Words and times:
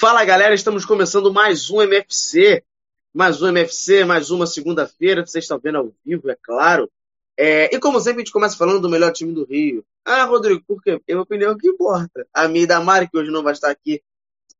Fala 0.00 0.24
galera, 0.24 0.54
estamos 0.54 0.84
começando 0.84 1.32
mais 1.32 1.68
um 1.70 1.82
MFC. 1.82 2.62
Mais 3.12 3.42
um 3.42 3.48
MFC, 3.48 4.04
mais 4.04 4.30
uma 4.30 4.46
segunda-feira, 4.46 5.26
vocês 5.26 5.42
estão 5.42 5.58
vendo 5.58 5.78
ao 5.78 5.92
vivo, 6.06 6.30
é 6.30 6.36
claro. 6.40 6.88
É, 7.36 7.74
e 7.74 7.80
como 7.80 7.98
sempre, 7.98 8.22
a 8.22 8.24
gente 8.24 8.32
começa 8.32 8.56
falando 8.56 8.80
do 8.80 8.88
melhor 8.88 9.10
time 9.10 9.32
do 9.32 9.44
Rio. 9.44 9.84
Ah, 10.04 10.22
Rodrigo, 10.22 10.62
por 10.68 10.80
quê? 10.80 11.00
É 11.04 11.14
a 11.14 11.20
opinião 11.20 11.58
que 11.58 11.66
importa. 11.66 12.24
A 12.32 12.46
minha 12.46 12.62
e 12.62 12.66
da 12.68 12.80
Mari, 12.80 13.10
que 13.10 13.18
hoje 13.18 13.32
não 13.32 13.42
vai 13.42 13.54
estar 13.54 13.70
aqui 13.70 14.00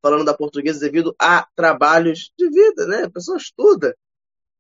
falando 0.03 0.25
da 0.25 0.35
portuguesa 0.35 0.81
devido 0.81 1.15
a 1.17 1.47
trabalhos 1.55 2.33
de 2.37 2.51
vida, 2.51 2.89
né? 2.89 3.05
A 3.05 3.11
pessoa 3.11 3.37
estuda 3.37 3.97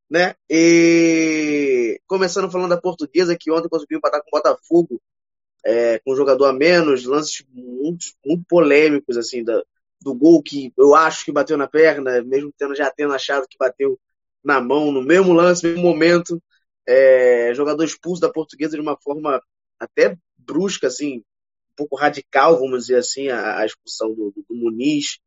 né? 0.08 0.36
E 0.48 2.00
começando 2.06 2.50
falando 2.52 2.70
da 2.70 2.80
portuguesa, 2.80 3.36
que 3.36 3.50
ontem 3.50 3.68
conseguiu 3.68 3.98
empatar 3.98 4.22
com 4.22 4.28
o 4.28 4.38
Botafogo, 4.38 5.02
é, 5.66 5.98
com 5.98 6.12
um 6.12 6.16
jogador 6.16 6.46
a 6.46 6.52
menos, 6.52 7.04
lances 7.04 7.44
muito, 7.52 8.06
muito 8.24 8.44
polêmicos, 8.48 9.16
assim, 9.16 9.42
da, 9.42 9.60
do 10.00 10.14
gol 10.14 10.42
que 10.42 10.72
eu 10.76 10.94
acho 10.94 11.24
que 11.24 11.32
bateu 11.32 11.56
na 11.56 11.66
perna, 11.66 12.22
mesmo 12.22 12.52
tendo 12.56 12.74
já 12.74 12.90
tendo 12.90 13.12
achado 13.12 13.46
que 13.48 13.58
bateu 13.58 13.98
na 14.42 14.60
mão, 14.60 14.92
no 14.92 15.02
mesmo 15.02 15.32
lance, 15.32 15.66
no 15.66 15.74
mesmo 15.74 15.88
momento. 15.88 16.42
É, 16.86 17.52
jogador 17.54 17.84
expulso 17.84 18.20
da 18.20 18.32
portuguesa 18.32 18.76
de 18.76 18.80
uma 18.80 18.96
forma 18.96 19.42
até 19.78 20.16
brusca, 20.36 20.86
assim, 20.86 21.18
um 21.18 21.74
pouco 21.76 21.96
radical, 21.96 22.58
vamos 22.58 22.86
dizer 22.86 22.96
assim, 22.96 23.28
a, 23.28 23.58
a 23.58 23.66
expulsão 23.66 24.14
do, 24.14 24.30
do, 24.30 24.44
do 24.48 24.54
Muniz. 24.54 25.18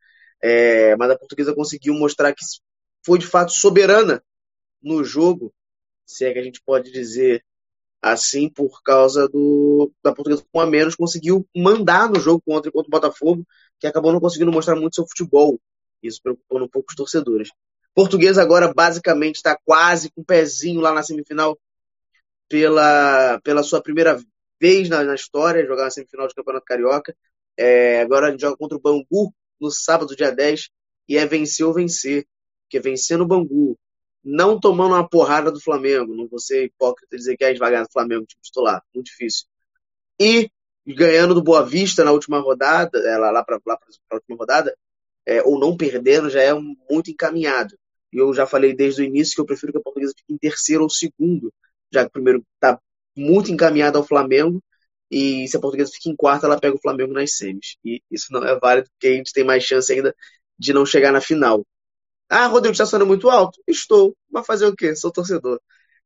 É, 0.41 0.95
mas 0.95 1.11
a 1.11 1.17
portuguesa 1.17 1.53
conseguiu 1.53 1.93
mostrar 1.93 2.33
que 2.33 2.43
foi 3.05 3.19
de 3.19 3.27
fato 3.27 3.51
soberana 3.51 4.23
no 4.81 5.03
jogo, 5.03 5.53
se 6.05 6.25
é 6.25 6.33
que 6.33 6.39
a 6.39 6.43
gente 6.43 6.61
pode 6.65 6.91
dizer 6.91 7.45
assim, 8.01 8.49
por 8.49 8.81
causa 8.81 9.27
do 9.29 9.91
da 10.03 10.11
Portuguesa 10.11 10.43
com 10.51 10.59
a 10.59 10.65
menos, 10.65 10.95
conseguiu 10.95 11.47
mandar 11.55 12.09
no 12.09 12.19
jogo 12.19 12.41
contra, 12.43 12.71
contra 12.71 12.87
o 12.87 12.91
Botafogo, 12.91 13.45
que 13.81 13.87
acabou 13.87 14.13
não 14.13 14.19
conseguindo 14.19 14.51
mostrar 14.51 14.75
muito 14.75 14.95
seu 14.95 15.07
futebol. 15.07 15.59
Isso 16.03 16.21
preocupando 16.21 16.65
um 16.65 16.69
pouco 16.69 16.89
os 16.89 16.95
torcedores. 16.95 17.49
Portuguesa 17.95 18.41
agora 18.41 18.71
basicamente 18.71 19.37
está 19.37 19.57
quase 19.65 20.11
com 20.11 20.21
o 20.21 20.23
um 20.23 20.25
pezinho 20.25 20.79
lá 20.79 20.93
na 20.93 21.03
semifinal 21.03 21.59
pela, 22.47 23.41
pela 23.43 23.63
sua 23.63 23.81
primeira 23.81 24.21
vez 24.59 24.87
na, 24.87 25.03
na 25.03 25.15
história, 25.15 25.65
jogar 25.65 25.85
na 25.85 25.89
semifinal 25.89 26.27
de 26.27 26.35
Campeonato 26.35 26.65
Carioca. 26.65 27.15
É, 27.57 28.01
agora 28.01 28.27
a 28.27 28.31
gente 28.31 28.41
joga 28.41 28.55
contra 28.55 28.77
o 28.77 28.81
Bangu 28.81 29.33
no 29.59 29.71
sábado, 29.71 30.15
dia 30.15 30.31
10, 30.31 30.69
e 31.09 31.17
é 31.17 31.25
vencer 31.25 31.65
ou 31.65 31.73
vencer. 31.73 32.25
Porque 32.63 32.79
vencer 32.79 33.17
no 33.17 33.27
Bangu, 33.27 33.77
não 34.23 34.59
tomando 34.59 34.93
uma 34.93 35.07
porrada 35.07 35.51
do 35.51 35.59
Flamengo. 35.59 36.15
Não 36.15 36.27
vou 36.27 36.39
ser 36.39 36.65
hipócrita 36.65 37.17
dizer 37.17 37.35
que 37.35 37.43
é 37.43 37.51
esvagar 37.51 37.83
do 37.83 37.91
Flamengo, 37.91 38.25
tipo 38.25 38.41
titular. 38.41 38.81
Muito 38.93 39.07
difícil. 39.07 39.45
E 40.19 40.49
ganhando 40.85 41.33
do 41.33 41.43
Boa 41.43 41.65
Vista 41.65 42.03
na 42.03 42.11
última 42.11 42.39
rodada, 42.39 42.97
é, 42.99 43.17
lá, 43.17 43.31
lá 43.31 43.43
para 43.43 43.57
a 43.57 44.15
última 44.15 44.37
rodada, 44.37 44.75
é, 45.25 45.41
ou 45.43 45.59
não 45.59 45.77
perdendo, 45.77 46.29
já 46.29 46.41
é 46.41 46.53
um, 46.53 46.75
muito 46.89 47.11
encaminhado. 47.11 47.75
E 48.11 48.17
eu 48.17 48.33
já 48.33 48.45
falei 48.45 48.75
desde 48.75 49.01
o 49.01 49.05
início 49.05 49.35
que 49.35 49.41
eu 49.41 49.45
prefiro 49.45 49.71
que 49.71 49.79
a 49.79 49.81
Portuguesa 49.81 50.13
fique 50.17 50.33
em 50.33 50.37
terceiro 50.37 50.83
ou 50.83 50.89
segundo, 50.89 51.53
já 51.93 52.03
que 52.03 52.09
o 52.09 52.11
primeiro 52.11 52.43
está 52.55 52.79
muito 53.15 53.51
encaminhado 53.51 53.97
ao 53.97 54.03
Flamengo. 54.05 54.61
E 55.09 55.47
se 55.47 55.57
a 55.57 55.59
Portuguesa 55.59 55.91
fica 55.93 56.09
em 56.09 56.15
quarto, 56.15 56.45
ela 56.45 56.59
pega 56.59 56.75
o 56.75 56.81
Flamengo 56.81 57.13
nas 57.13 57.35
semis. 57.35 57.77
E 57.83 58.01
isso 58.09 58.27
não 58.31 58.43
é 58.45 58.57
válido, 58.59 58.89
porque 58.91 59.07
a 59.07 59.15
gente 59.15 59.33
tem 59.33 59.43
mais 59.43 59.63
chance 59.63 59.91
ainda 59.91 60.15
de 60.57 60.73
não 60.73 60.85
chegar 60.85 61.11
na 61.11 61.21
final. 61.21 61.65
Ah, 62.29 62.47
Rodrigo, 62.47 62.71
está 62.73 62.85
sonando 62.85 63.07
muito 63.07 63.29
alto? 63.29 63.61
Estou. 63.67 64.15
Mas 64.29 64.45
fazer 64.45 64.65
o 64.65 64.75
quê? 64.75 64.95
Sou 64.95 65.11
torcedor. 65.11 65.59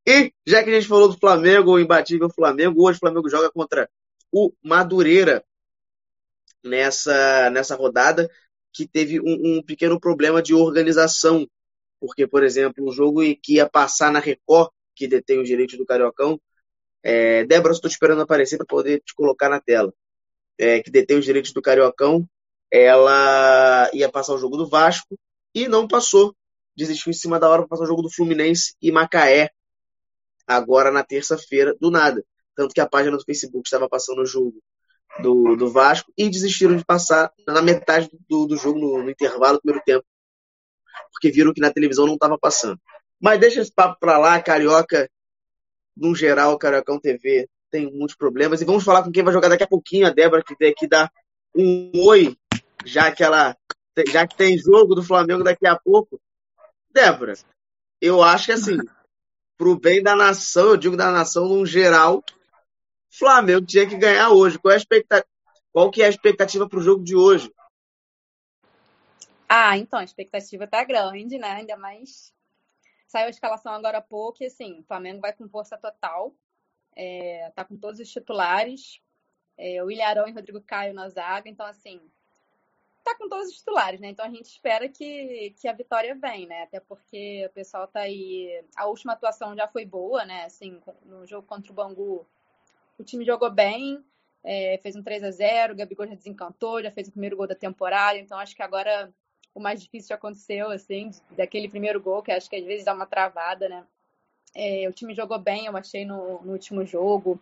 E, 0.07 0.34
já 0.46 0.63
que 0.63 0.69
a 0.69 0.74
gente 0.74 0.88
falou 0.88 1.07
do 1.07 1.18
Flamengo, 1.19 1.74
o 1.74 1.80
imbatível 1.80 2.30
Flamengo, 2.30 2.84
hoje 2.84 2.97
o 2.97 3.00
Flamengo 3.00 3.30
joga 3.30 3.52
contra 3.52 3.90
o 4.31 4.52
Madureira 4.63 5.44
nessa, 6.63 7.50
nessa 7.50 7.75
rodada, 7.75 8.30
que 8.74 8.88
teve 8.88 9.19
um, 9.19 9.58
um 9.58 9.63
pequeno 9.63 10.00
problema 10.00 10.41
de 10.41 10.53
organização. 10.53 11.47
Porque, 12.00 12.28
por 12.28 12.44
exemplo, 12.44 12.86
o 12.86 12.91
jogo 12.91 13.22
que 13.41 13.56
ia 13.56 13.69
passar 13.69 14.12
na 14.12 14.19
Record, 14.19 14.69
que 14.96 15.08
detém 15.08 15.40
os 15.40 15.47
direitos 15.47 15.78
do 15.78 15.86
Cariocão, 15.86 16.40
é, 17.02 17.46
Débora, 17.46 17.74
estou 17.74 17.90
esperando 17.90 18.22
aparecer 18.22 18.58
para 18.58 18.66
poder 18.66 19.02
te 19.02 19.13
colocar 19.13 19.47
na 19.47 19.62
tela, 19.62 19.94
é, 20.57 20.81
que 20.81 20.90
detém 20.90 21.18
os 21.18 21.25
direitos 21.25 21.53
do 21.53 21.62
Cariocão, 21.62 22.28
ela 22.72 23.90
ia 23.94 24.09
passar 24.09 24.34
o 24.34 24.38
jogo 24.38 24.57
do 24.57 24.68
Vasco, 24.68 25.18
e 25.53 25.68
não 25.68 25.88
passou. 25.88 26.36
Desistiu 26.75 27.12
em 27.12 27.13
cima 27.13 27.40
da 27.40 27.50
hora 27.50 27.62
para 27.62 27.69
passar 27.69 27.84
o 27.86 27.88
jogo 27.88 28.02
do 28.02 28.12
Fluminense 28.12 28.75
e 28.81 28.92
Macaé, 28.92 29.52
agora 30.46 30.92
na 30.92 31.03
terça-feira, 31.03 31.74
do 31.80 31.90
nada. 31.90 32.25
Tanto 32.56 32.74
que 32.74 32.82
a 32.82 32.88
página 32.88 33.18
do 33.18 33.24
Facebook 33.24 33.68
estava 33.68 33.90
passando 33.90 34.22
o 34.22 34.26
jogo 34.26 34.62
do, 35.22 35.56
do 35.56 35.70
Vasco 35.70 36.12
e 36.18 36.30
desistiram 36.30 36.76
de 36.76 36.86
passar 36.86 37.32
na 37.48 37.62
metade 37.62 38.10
do, 38.30 38.46
do 38.46 38.58
jogo, 38.58 38.80
no, 38.80 39.04
no 39.04 39.10
intervalo 39.10 39.58
do 39.58 39.62
primeiro 39.62 39.84
tempo, 39.86 40.06
porque 41.12 41.32
viram 41.32 41.54
que 41.54 41.62
na 41.62 41.72
televisão 41.72 42.06
não 42.06 42.16
estava 42.16 42.38
passando. 42.38 42.80
Mas 43.20 43.40
deixa 43.40 43.62
esse 43.62 43.72
papo 43.72 43.98
para 44.00 44.18
lá, 44.18 44.42
Carioca, 44.42 45.10
no 45.96 46.14
geral, 46.16 46.58
Cariocão 46.58 47.00
TV 47.00 47.50
tem 47.72 47.92
muitos 47.92 48.16
problemas. 48.16 48.62
E 48.62 48.66
vamos 48.66 48.84
falar 48.84 49.04
com 49.04 49.12
quem 49.12 49.24
vai 49.24 49.34
jogar 49.34 49.50
daqui 49.50 49.64
a 49.64 49.68
pouquinho, 49.68 50.08
a 50.08 50.10
Débora, 50.10 50.44
que 50.44 50.56
tem 50.56 50.72
aqui 50.72 50.88
dar 50.88 51.12
um 51.56 51.92
oi, 52.06 52.38
já 52.86 53.12
que 53.12 53.24
ela 53.24 53.56
já 54.10 54.28
que 54.28 54.36
tem 54.36 54.58
jogo 54.58 54.94
do 54.94 55.04
Flamengo 55.04 55.44
daqui 55.44 55.66
a 55.66 55.78
pouco. 55.78 56.20
Débora, 56.92 57.34
eu 58.02 58.22
acho 58.22 58.48
que 58.48 58.52
assim, 58.52 58.78
pro 59.58 59.80
bem 59.80 60.04
da 60.04 60.16
nação, 60.16 60.70
eu 60.70 60.78
digo 60.78 60.98
da 60.98 61.12
nação 61.12 61.48
no 61.48 61.66
geral, 61.66 62.24
Flamengo 63.18 63.66
tinha 63.66 63.88
que 63.88 63.96
ganhar 63.96 64.30
hoje. 64.30 64.59
Qual 64.59 64.72
é 64.72 64.76
a 64.76 64.78
expectativa? 64.78 65.28
Qual 65.72 65.92
que 65.92 66.02
é 66.02 66.06
a 66.06 66.09
expectativa 66.09 66.70
para 66.70 66.80
o 66.80 66.81
jogo 66.81 67.03
de 67.03 67.16
hoje? 67.16 67.52
Ah, 69.48 69.78
então, 69.78 70.00
a 70.00 70.03
expectativa 70.03 70.66
tá 70.66 70.84
grande, 70.84 71.38
né? 71.38 71.50
Ainda 71.52 71.75
mais 71.75 72.34
saiu 73.08 73.28
a 73.28 73.30
escalação 73.30 73.74
agora 73.74 74.00
há 74.00 74.02
pouco 74.02 74.42
e 74.42 74.48
assim, 74.48 74.80
o 74.80 74.84
Flamengo 74.84 75.22
vai 75.22 75.34
com 75.34 75.48
força 75.48 75.78
total. 75.78 76.34
É, 76.96 77.52
tá 77.56 77.66
com 77.66 77.78
todos 77.78 78.00
os 78.00 78.09
titulares. 78.09 79.02
É, 79.58 79.84
o 79.84 79.92
Ilharão 79.92 80.28
e 80.28 80.31
Rodrigo 80.31 80.62
Caio 80.62 80.94
na 80.94 81.08
zaga, 81.08 81.50
então 81.50 81.66
assim, 81.66 82.02
tá 83.06 83.16
com 83.16 83.30
todos 83.30 83.48
os 83.50 83.58
titulares, 83.58 84.02
né? 84.02 84.09
Então 84.09 84.25
a 84.25 84.30
gente 84.30 84.46
espera 84.46 84.90
que, 84.90 85.56
que 85.59 85.68
a 85.68 85.74
vitória 85.74 86.16
venha, 86.16 86.48
né? 86.48 86.64
Até 86.64 86.80
porque 86.80 87.46
o 87.46 87.54
pessoal 87.54 87.88
tá 87.88 88.02
aí. 88.02 88.64
A 88.75 88.88
última 88.88 89.14
atuação 89.14 89.56
já 89.56 89.68
foi 89.68 89.86
boa, 89.86 90.25
né? 90.25 90.46
Assim, 90.46 90.81
no 91.04 91.25
jogo 91.25 91.48
contra 91.48 91.72
o 91.72 91.75
Bangu, 91.75 92.28
o 92.97 93.03
time 93.03 93.25
jogou 93.25 93.51
bem, 93.51 94.03
é, 94.44 94.79
fez 94.81 94.95
um 94.95 95.03
3 95.03 95.23
a 95.23 95.31
0 95.31 95.73
o 95.73 95.75
Gabigol 95.75 96.07
já 96.07 96.16
desencantou, 96.16 96.81
já 96.81 96.91
fez 96.91 97.07
o 97.07 97.11
primeiro 97.11 97.35
gol 97.35 97.47
da 97.47 97.56
temporada, 97.56 98.17
então 98.17 98.38
acho 98.38 98.56
que 98.56 98.61
agora 98.63 99.11
o 99.53 99.59
mais 99.59 99.81
difícil 99.81 100.09
já 100.09 100.16
aconteceu, 100.16 100.69
assim, 100.69 101.11
daquele 101.31 101.69
primeiro 101.69 102.01
gol, 102.01 102.22
que 102.22 102.31
acho 102.31 102.50
que 102.50 102.57
às 102.57 102.66
vezes 102.66 102.85
dá 102.85 102.94
uma 102.94 103.06
travada, 103.06 103.69
né? 103.69 103.85
É, 104.53 104.88
o 104.88 104.94
time 104.94 105.13
jogou 105.16 105.39
bem, 105.39 105.66
eu 105.66 105.75
achei 105.75 106.06
no, 106.06 106.41
no 106.41 106.51
último 106.51 106.85
jogo. 106.85 107.39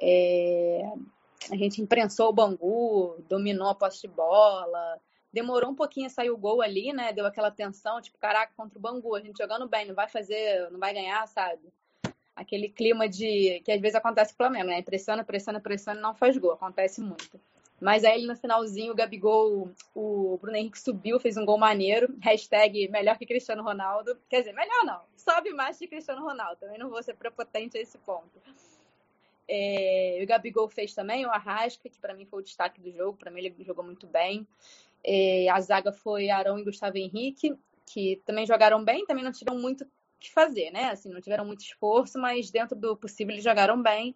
É, 0.00 0.82
a 1.50 1.56
gente 1.56 1.82
imprensou 1.82 2.28
o 2.28 2.32
Bangu, 2.32 3.16
dominou 3.28 3.68
a 3.68 3.74
posse 3.74 4.00
de 4.02 4.08
bola, 4.08 5.00
demorou 5.32 5.70
um 5.70 5.74
pouquinho 5.74 6.06
a 6.06 6.10
sair 6.10 6.30
o 6.30 6.36
gol 6.36 6.62
ali, 6.62 6.92
né? 6.92 7.12
Deu 7.12 7.26
aquela 7.26 7.50
tensão, 7.50 8.00
tipo, 8.00 8.18
caraca, 8.18 8.52
contra 8.56 8.78
o 8.78 8.82
Bangu, 8.82 9.14
a 9.14 9.20
gente 9.20 9.38
jogando 9.38 9.68
bem, 9.68 9.86
não 9.86 9.94
vai 9.94 10.08
fazer, 10.08 10.70
não 10.70 10.78
vai 10.78 10.94
ganhar, 10.94 11.26
sabe? 11.26 11.72
Aquele 12.34 12.68
clima 12.68 13.08
de 13.08 13.60
que 13.64 13.72
às 13.72 13.80
vezes 13.80 13.94
acontece 13.94 14.32
com 14.32 14.34
o 14.34 14.46
Flamengo, 14.46 14.66
né? 14.66 14.82
Pressiona, 14.82 15.22
pressiona, 15.22 15.60
pressiona 15.60 16.00
não 16.00 16.14
faz 16.14 16.36
gol, 16.38 16.52
acontece 16.52 17.00
muito. 17.00 17.40
Mas 17.80 18.04
aí 18.04 18.24
no 18.24 18.36
finalzinho 18.36 18.92
o 18.92 18.94
Gabigol, 18.94 19.70
o 19.92 20.38
Bruno 20.40 20.56
Henrique 20.56 20.78
subiu, 20.78 21.18
fez 21.18 21.36
um 21.36 21.44
gol 21.44 21.58
maneiro. 21.58 22.14
Hashtag 22.20 22.88
melhor 22.88 23.18
que 23.18 23.26
Cristiano 23.26 23.62
Ronaldo. 23.62 24.16
Quer 24.28 24.38
dizer, 24.38 24.52
melhor 24.52 24.84
não. 24.84 25.00
Sobe 25.16 25.50
mais 25.52 25.76
que 25.76 25.88
Cristiano 25.88 26.22
Ronaldo. 26.22 26.60
Também 26.60 26.78
não 26.78 26.88
vou 26.88 27.02
ser 27.02 27.14
prepotente 27.14 27.76
a 27.76 27.80
esse 27.80 27.98
ponto. 27.98 28.40
É, 29.48 30.20
o 30.22 30.26
Gabigol 30.26 30.68
fez 30.68 30.94
também, 30.94 31.26
o 31.26 31.30
Arrasca, 31.30 31.88
que 31.88 31.98
para 31.98 32.14
mim 32.14 32.24
foi 32.24 32.40
o 32.40 32.44
destaque 32.44 32.80
do 32.80 32.90
jogo, 32.92 33.18
para 33.18 33.30
mim 33.30 33.40
ele 33.40 33.64
jogou 33.64 33.84
muito 33.84 34.06
bem. 34.06 34.46
É, 35.04 35.48
a 35.48 35.60
zaga 35.60 35.92
foi 35.92 36.30
Arão 36.30 36.58
e 36.58 36.64
Gustavo 36.64 36.96
Henrique, 36.96 37.54
que 37.84 38.22
também 38.24 38.46
jogaram 38.46 38.84
bem, 38.84 39.04
também 39.04 39.24
não 39.24 39.32
tiveram 39.32 39.58
muito 39.58 39.84
que 40.22 40.32
fazer, 40.32 40.70
né? 40.70 40.90
Assim, 40.90 41.10
não 41.10 41.20
tiveram 41.20 41.44
muito 41.44 41.60
esforço, 41.60 42.18
mas 42.18 42.50
dentro 42.50 42.76
do 42.76 42.96
possível 42.96 43.34
eles 43.34 43.44
jogaram 43.44 43.80
bem. 43.80 44.14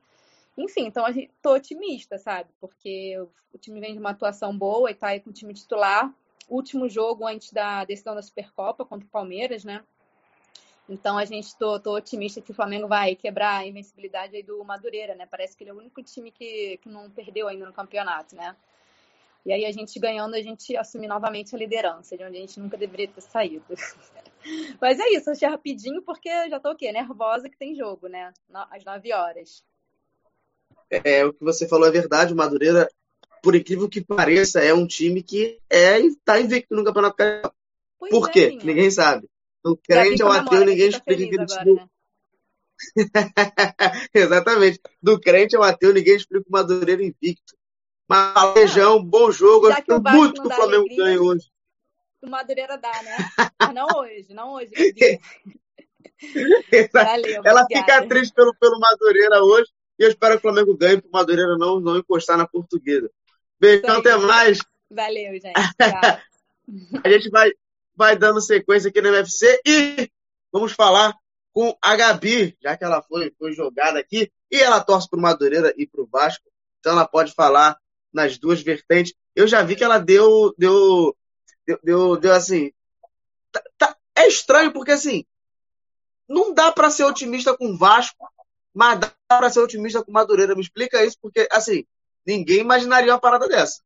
Enfim, 0.56 0.87
então 0.87 1.05
a 1.05 1.12
gente 1.12 1.31
tô 1.43 1.55
otimista, 1.55 2.17
sabe? 2.19 2.49
Porque 2.61 3.19
o 3.53 3.58
time 3.58 3.81
vem 3.81 3.93
de 3.93 3.99
uma 3.99 4.11
atuação 4.11 4.56
boa 4.56 4.91
e 4.91 4.94
tá 4.94 5.08
aí 5.08 5.20
com 5.20 5.31
o 5.31 5.32
time 5.32 5.53
titular. 5.53 6.12
Último 6.49 6.88
jogo 6.88 7.26
antes 7.26 7.53
da 7.53 7.85
decisão 7.85 8.14
da 8.14 8.23
Supercopa 8.23 8.85
contra 8.85 9.06
o 9.06 9.11
Palmeiras, 9.11 9.64
né? 9.64 9.82
Então 10.88 11.19
a 11.19 11.25
gente 11.25 11.56
tô, 11.56 11.81
tô 11.81 11.97
otimista 11.97 12.41
que 12.41 12.53
o 12.53 12.55
Flamengo 12.55 12.87
vai 12.87 13.17
quebrar 13.17 13.58
a 13.58 13.67
invencibilidade 13.67 14.41
do 14.44 14.64
Madureira, 14.64 15.14
né? 15.14 15.26
Parece 15.26 15.56
que 15.56 15.64
ele 15.64 15.70
é 15.70 15.75
o 15.75 15.79
único 15.79 16.03
time 16.03 16.31
que, 16.31 16.79
que 16.79 16.88
não 16.88 17.11
perdeu 17.11 17.49
ainda 17.49 17.67
no 17.67 17.73
campeonato, 17.73 18.37
né? 18.37 18.55
E 19.44 19.53
aí 19.53 19.64
a 19.64 19.73
gente 19.73 19.99
ganhando, 19.99 20.35
a 20.35 20.43
gente 20.43 20.76
assume 20.76 21.06
novamente 21.06 21.55
a 21.55 21.58
liderança, 21.58 22.17
de 22.17 22.25
onde 22.25 22.37
a 22.37 22.41
gente 22.41 22.58
nunca 22.58 22.76
deveria 22.76 23.08
ter 23.08 23.20
saído. 23.20 23.64
Mas 24.81 24.98
é 24.98 25.08
isso, 25.10 25.31
achei 25.31 25.48
rapidinho 25.48 26.02
porque 26.02 26.28
já 26.48 26.60
tô 26.60 26.70
o 26.70 26.76
quê? 26.76 26.93
Nervosa 26.93 27.48
que 27.48 27.58
tem 27.58 27.75
jogo, 27.75 28.08
né? 28.08 28.32
Às 28.70 28.84
9 28.84 29.12
horas. 29.12 29.64
É, 30.90 31.25
o 31.25 31.32
que 31.32 31.43
você 31.43 31.66
falou 31.66 31.88
é 31.88 31.90
verdade, 31.90 32.32
o 32.32 32.37
Madureira, 32.37 32.88
por 33.43 33.54
incrível 33.54 33.88
que 33.88 34.04
pareça, 34.04 34.60
é 34.60 34.72
um 34.72 34.87
time 34.87 35.22
que 35.22 35.58
é, 35.69 35.98
tá 36.25 36.40
invicto 36.40 36.75
no 36.75 36.84
Campeonato 36.84 37.16
Carioca. 37.16 37.54
Por 37.98 38.28
é, 38.28 38.32
quê? 38.32 38.58
Ninguém 38.62 38.90
sabe. 38.90 39.28
Do 39.64 39.76
crente 39.76 40.22
ao 40.22 40.31
ateu, 40.31 40.64
ninguém 40.64 40.90
tá 40.90 40.98
explica 40.98 41.43
agora, 41.43 41.64
time. 41.64 41.75
Né? 41.75 41.88
Exatamente. 44.14 44.81
Do 45.02 45.19
crente 45.19 45.56
ao 45.56 45.62
ateu, 45.62 45.93
ninguém 45.93 46.14
explica 46.14 46.46
o 46.48 46.52
Madureira 46.52 47.02
invicto. 47.02 47.56
Mas 48.08 48.76
bom 49.04 49.32
jogo. 49.32 49.69
Já 49.69 49.82
Eu 49.88 50.00
muito 50.00 50.40
que 50.40 50.46
o 50.46 50.54
Flamengo 50.54 50.84
alegria, 50.84 51.04
ganhe 51.04 51.19
hoje. 51.19 51.50
O 52.22 52.28
Madureira 52.28 52.76
dá, 52.78 53.02
né? 53.02 53.16
Mas 53.60 53.74
não 53.74 53.86
hoje, 53.98 54.34
não 54.34 54.52
hoje. 54.52 54.70
Valeu, 56.92 57.42
Ela 57.44 57.62
obrigada. 57.62 57.66
fica 57.68 58.08
triste 58.08 58.34
pelo, 58.34 58.54
pelo 58.56 58.80
Madureira 58.80 59.42
hoje 59.42 59.70
e 59.98 60.04
eu 60.04 60.10
espero 60.10 60.34
que 60.34 60.38
o 60.38 60.42
Flamengo 60.42 60.76
ganhe 60.76 61.00
para 61.00 61.08
o 61.08 61.12
Madureira 61.12 61.56
não, 61.56 61.80
não 61.80 61.96
encostar 61.96 62.36
na 62.36 62.46
portuguesa. 62.46 63.10
Beijão, 63.58 63.96
até 63.96 64.16
mais. 64.16 64.58
Valeu, 64.90 65.32
gente. 65.40 65.52
a 67.04 67.08
gente 67.08 67.30
vai, 67.30 67.50
vai 67.94 68.16
dando 68.16 68.40
sequência 68.40 68.88
aqui 68.88 69.00
no 69.00 69.10
UFC 69.10 69.60
e 69.66 70.10
vamos 70.52 70.72
falar 70.72 71.14
com 71.52 71.76
a 71.80 71.96
Gabi, 71.96 72.56
já 72.62 72.76
que 72.76 72.84
ela 72.84 73.00
foi, 73.02 73.32
foi 73.38 73.52
jogada 73.52 73.98
aqui, 73.98 74.30
e 74.50 74.56
ela 74.56 74.80
torce 74.82 75.08
para 75.08 75.19
o 75.19 75.22
Madureira 75.22 75.72
e 75.76 75.86
para 75.86 76.02
o 76.02 76.06
Vasco, 76.06 76.44
então 76.78 76.92
ela 76.92 77.08
pode 77.08 77.32
falar 77.32 77.78
nas 78.12 78.36
duas 78.36 78.60
vertentes. 78.60 79.14
Eu 79.34 79.48
já 79.48 79.62
vi 79.62 79.74
que 79.74 79.82
ela 79.82 79.98
deu, 79.98 80.54
deu, 80.58 81.16
deu, 81.66 81.78
deu, 81.82 82.16
deu 82.16 82.32
assim. 82.32 82.72
Tá, 83.52 83.62
tá, 83.78 83.96
é 84.14 84.26
estranho 84.26 84.72
porque 84.72 84.92
assim, 84.92 85.24
não 86.28 86.54
dá 86.54 86.72
para 86.72 86.90
ser 86.90 87.04
otimista 87.04 87.56
com 87.56 87.66
o 87.68 87.78
Vasco, 87.78 88.28
mas 88.74 88.98
dá 89.00 89.12
para 89.28 89.50
ser 89.50 89.60
otimista 89.60 90.02
com 90.04 90.12
Madureira. 90.12 90.54
Me 90.54 90.62
explica 90.62 91.04
isso, 91.04 91.18
porque 91.20 91.48
assim, 91.50 91.84
ninguém 92.26 92.60
imaginaria 92.60 93.12
uma 93.12 93.20
parada 93.20 93.48
dessa 93.48 93.80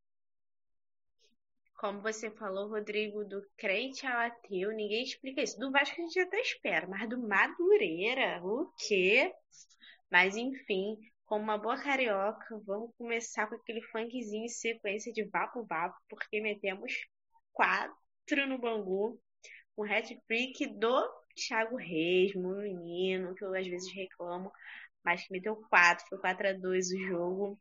como 1.80 2.02
você 2.02 2.30
falou, 2.32 2.68
Rodrigo, 2.68 3.24
do 3.24 3.42
crente 3.56 4.06
ao 4.06 4.26
ateu, 4.26 4.70
ninguém 4.70 5.02
explica 5.02 5.42
isso. 5.42 5.58
Do 5.58 5.72
Vasco 5.72 5.98
a 5.98 6.04
gente 6.04 6.20
até 6.20 6.38
espera, 6.38 6.86
mas 6.86 7.08
do 7.08 7.18
Madureira, 7.18 8.38
o 8.44 8.70
quê? 8.86 9.32
Mas 10.10 10.36
enfim, 10.36 10.98
como 11.24 11.42
uma 11.42 11.56
boa 11.56 11.82
carioca, 11.82 12.60
vamos 12.66 12.94
começar 12.98 13.46
com 13.46 13.54
aquele 13.54 13.80
funkzinho 13.80 14.44
em 14.44 14.48
sequência 14.48 15.10
de 15.10 15.24
vapo 15.24 15.64
vapo, 15.64 15.96
porque 16.06 16.38
metemos 16.42 16.92
quatro 17.52 18.46
no 18.48 18.58
Bangu, 18.58 19.20
um 19.76 19.84
hat-trick 19.84 20.66
do 20.78 21.08
Thiago 21.34 21.76
Reis, 21.76 22.34
meu 22.34 22.56
menino, 22.56 23.34
que 23.34 23.44
eu 23.44 23.54
às 23.54 23.66
vezes 23.66 23.92
reclamo, 23.94 24.50
mas 25.04 25.24
que 25.24 25.32
meteu 25.32 25.56
quatro, 25.68 26.06
foi 26.08 26.18
4 26.18 26.48
a 26.48 26.52
2 26.52 26.90
o 26.92 26.98
jogo, 26.98 27.60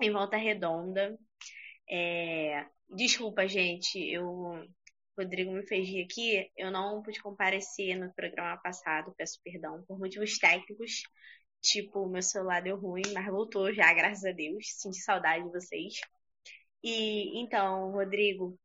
em 0.00 0.10
volta 0.10 0.36
redonda. 0.36 1.16
É, 1.90 2.66
Desculpa, 2.90 3.46
gente, 3.48 3.98
eu 3.98 4.28
o 5.16 5.22
Rodrigo 5.22 5.52
me 5.52 5.64
fez 5.66 5.88
rir 5.88 6.04
aqui, 6.04 6.50
eu 6.56 6.70
não 6.70 7.02
pude 7.02 7.20
comparecer 7.22 7.96
no 7.96 8.12
programa 8.14 8.56
passado, 8.58 9.14
peço 9.16 9.40
perdão, 9.44 9.82
por 9.86 9.98
motivos 9.98 10.38
técnicos. 10.38 11.02
Tipo, 11.62 12.08
meu 12.08 12.22
celular 12.22 12.62
deu 12.62 12.76
ruim, 12.76 13.02
mas 13.14 13.26
voltou 13.26 13.72
já, 13.72 13.92
graças 13.94 14.24
a 14.24 14.32
Deus. 14.32 14.66
Senti 14.76 14.98
saudade 15.00 15.44
de 15.44 15.50
vocês. 15.50 15.94
E 16.82 17.40
então, 17.40 17.92
Rodrigo, 17.92 18.58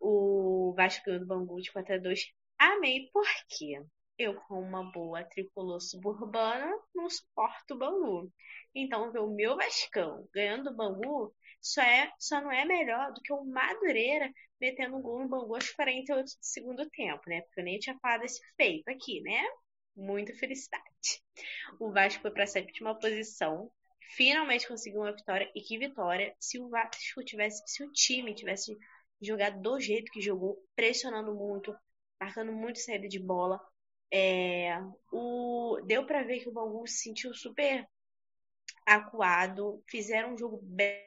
o 0.00 0.74
Vasco 0.76 1.10
do 1.18 1.26
Bangu 1.26 1.60
de 1.60 1.72
4 1.72 1.94
a 1.94 1.98
2 1.98 2.32
amei 2.58 3.10
porque 3.12 3.82
eu, 4.18 4.34
como 4.34 4.60
uma 4.60 4.90
boa 4.90 5.24
tricolor 5.24 5.80
suburbana, 5.80 6.70
não 6.94 7.08
suporto 7.10 7.74
o 7.74 7.78
Bangu. 7.78 8.32
Então, 8.74 9.12
ver 9.12 9.20
o 9.20 9.34
meu 9.34 9.56
Vascão 9.56 10.26
ganhando 10.32 10.70
o 10.70 10.74
Bangu 10.74 11.34
só, 11.60 11.82
é, 11.82 12.10
só 12.18 12.40
não 12.40 12.50
é 12.50 12.64
melhor 12.64 13.12
do 13.12 13.20
que 13.20 13.32
o 13.32 13.44
Madureira 13.44 14.32
metendo 14.60 14.96
um 14.96 15.02
gol 15.02 15.20
no 15.20 15.28
Bangu 15.28 15.54
aos 15.54 15.70
48 15.70 16.24
do 16.24 16.30
segundo 16.40 16.88
tempo, 16.90 17.22
né? 17.26 17.42
Porque 17.42 17.60
eu 17.60 17.64
nem 17.64 17.78
tinha 17.78 17.98
falado 17.98 18.24
esse 18.24 18.40
feito 18.56 18.88
aqui, 18.88 19.20
né? 19.20 19.42
Muita 19.94 20.34
felicidade. 20.34 20.84
O 21.78 21.90
Vasco 21.90 22.22
foi 22.22 22.30
para 22.30 22.44
a 22.44 22.46
sétima 22.46 22.98
posição. 22.98 23.70
Finalmente 24.14 24.68
conseguiu 24.68 25.00
uma 25.00 25.12
vitória. 25.12 25.50
E 25.54 25.60
que 25.60 25.78
vitória! 25.78 26.34
Se 26.38 26.58
o 26.58 26.68
Vasco 26.70 27.22
tivesse, 27.24 27.62
se 27.66 27.84
o 27.84 27.92
time 27.92 28.34
tivesse 28.34 28.76
jogado 29.20 29.60
do 29.60 29.80
jeito 29.80 30.10
que 30.12 30.20
jogou, 30.20 30.62
pressionando 30.74 31.34
muito, 31.34 31.74
marcando 32.20 32.52
muito 32.52 32.78
saída 32.78 33.08
de 33.08 33.18
bola, 33.18 33.60
é, 34.12 34.78
o, 35.12 35.80
deu 35.86 36.06
para 36.06 36.22
ver 36.22 36.40
que 36.40 36.48
o 36.48 36.52
Bangu 36.52 36.86
se 36.86 37.02
sentiu 37.04 37.34
super 37.34 37.86
acuado, 38.86 39.82
fizeram 39.88 40.34
um 40.34 40.38
jogo 40.38 40.60
bem 40.62 41.04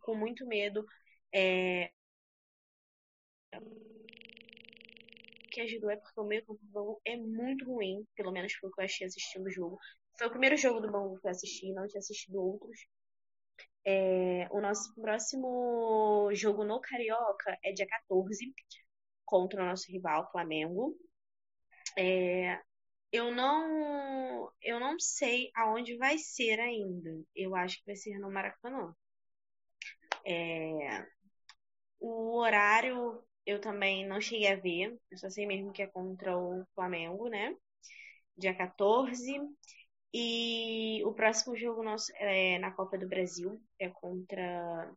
com 0.00 0.14
muito 0.14 0.46
medo. 0.46 0.84
É... 1.32 1.90
Que 5.50 5.60
ajudou 5.62 5.90
é 5.90 5.96
porque 5.96 6.20
o 6.20 6.24
meio 6.24 6.44
campo 6.44 6.60
do 6.62 6.70
Bangu 6.72 7.00
é 7.04 7.16
muito 7.16 7.64
ruim, 7.64 8.04
pelo 8.16 8.32
menos 8.32 8.52
foi 8.54 8.68
o 8.68 8.72
que 8.72 8.80
eu 8.80 8.84
achei 8.84 9.06
assistindo 9.06 9.46
o 9.46 9.50
jogo. 9.50 9.78
Foi 10.18 10.26
o 10.26 10.30
primeiro 10.30 10.56
jogo 10.56 10.80
do 10.80 10.90
Bangu 10.90 11.18
que 11.20 11.26
eu 11.26 11.30
assisti, 11.30 11.72
não 11.72 11.86
tinha 11.86 12.00
assistido 12.00 12.40
outros. 12.40 12.78
É... 13.86 14.48
o 14.50 14.60
nosso 14.60 14.94
próximo 14.94 16.30
jogo 16.34 16.64
no 16.64 16.80
Carioca 16.80 17.58
é 17.64 17.72
dia 17.72 17.86
14, 17.86 18.52
contra 19.24 19.62
o 19.62 19.66
nosso 19.66 19.90
rival, 19.90 20.30
Flamengo. 20.30 20.96
É, 21.96 22.60
eu 23.12 23.32
não, 23.32 24.50
eu 24.62 24.80
não 24.80 24.98
sei 25.00 25.50
aonde 25.56 25.96
vai 25.96 26.18
ser 26.18 26.60
ainda. 26.60 27.10
Eu 27.34 27.54
acho 27.56 27.78
que 27.78 27.86
vai 27.86 27.96
ser 27.96 28.18
no 28.18 28.30
Maracanã. 28.30 28.94
É, 30.26 31.06
o 32.00 32.38
horário 32.38 33.22
eu 33.46 33.60
também 33.60 34.06
não 34.06 34.20
cheguei 34.20 34.48
a 34.48 34.56
ver. 34.56 34.98
Eu 35.10 35.18
só 35.18 35.28
sei 35.30 35.46
mesmo 35.46 35.72
que 35.72 35.82
é 35.82 35.86
contra 35.86 36.36
o 36.36 36.64
Flamengo, 36.74 37.28
né? 37.28 37.54
Dia 38.36 38.54
14. 38.54 39.40
E 40.16 41.02
o 41.04 41.12
próximo 41.12 41.56
jogo 41.56 41.82
nosso 41.82 42.12
é 42.14 42.56
na 42.60 42.70
Copa 42.70 42.96
do 42.96 43.08
Brasil. 43.08 43.60
É 43.80 43.88
contra 43.88 44.88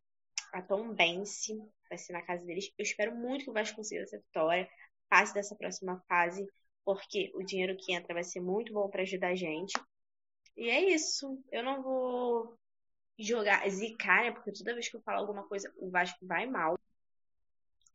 a 0.53 0.62
Tom 0.62 0.93
Bense. 0.93 1.57
Vai 1.89 1.97
ser 1.97 2.13
na 2.13 2.21
casa 2.21 2.45
deles. 2.45 2.71
Eu 2.77 2.83
espero 2.83 3.15
muito 3.15 3.43
que 3.43 3.50
o 3.50 3.53
Vasco 3.53 3.77
consiga 3.77 4.03
essa 4.03 4.19
vitória. 4.19 4.69
Passe 5.09 5.33
dessa 5.33 5.55
próxima 5.55 6.00
fase 6.07 6.45
porque 6.86 7.31
o 7.33 7.43
dinheiro 7.43 7.75
que 7.75 7.93
entra 7.93 8.13
vai 8.13 8.24
ser 8.24 8.39
muito 8.41 8.71
bom 8.71 8.88
para 8.89 9.01
ajudar 9.01 9.29
a 9.29 9.36
gente. 9.36 9.74
E 10.55 10.69
é 10.69 10.93
isso. 10.93 11.43
Eu 11.51 11.63
não 11.63 11.81
vou 11.81 12.55
jogar 13.17 13.67
zicar, 13.69 14.21
né? 14.21 14.31
Porque 14.31 14.53
toda 14.53 14.75
vez 14.75 14.88
que 14.88 14.97
eu 14.97 15.01
falo 15.01 15.19
alguma 15.19 15.47
coisa, 15.47 15.74
o 15.77 15.89
Vasco 15.89 16.24
vai 16.27 16.45
mal. 16.45 16.77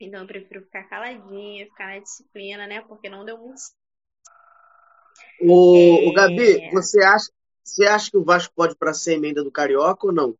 Então 0.01 0.23
eu 0.23 0.27
prefiro 0.27 0.65
ficar 0.65 0.89
caladinha, 0.89 1.67
ficar 1.67 1.87
na 1.87 2.01
disciplina, 2.01 2.67
né? 2.67 2.81
Porque 2.83 3.09
não 3.09 3.25
deu 3.25 3.39
muito 3.39 3.61
o, 5.45 5.77
é... 5.77 6.09
o 6.09 6.13
Gabi, 6.13 6.71
você 6.71 7.03
acha, 7.03 7.31
você 7.63 7.85
acha 7.85 8.11
que 8.11 8.17
o 8.17 8.25
Vasco 8.25 8.53
pode 8.55 8.77
para 8.77 8.95
ser 8.95 9.15
emenda 9.15 9.43
do 9.43 9.51
Carioca 9.51 10.07
ou 10.07 10.13
não? 10.13 10.37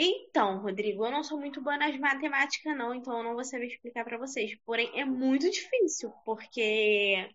Então, 0.00 0.58
Rodrigo, 0.58 1.04
eu 1.04 1.10
não 1.10 1.24
sou 1.24 1.36
muito 1.38 1.60
boa 1.60 1.76
nas 1.76 1.98
matemáticas, 1.98 2.76
não, 2.76 2.94
então 2.94 3.18
eu 3.18 3.24
não 3.24 3.34
vou 3.34 3.42
saber 3.42 3.66
explicar 3.66 4.04
para 4.04 4.16
vocês. 4.16 4.56
Porém, 4.64 4.92
é 4.94 5.04
muito 5.04 5.50
difícil, 5.50 6.12
porque. 6.24 7.28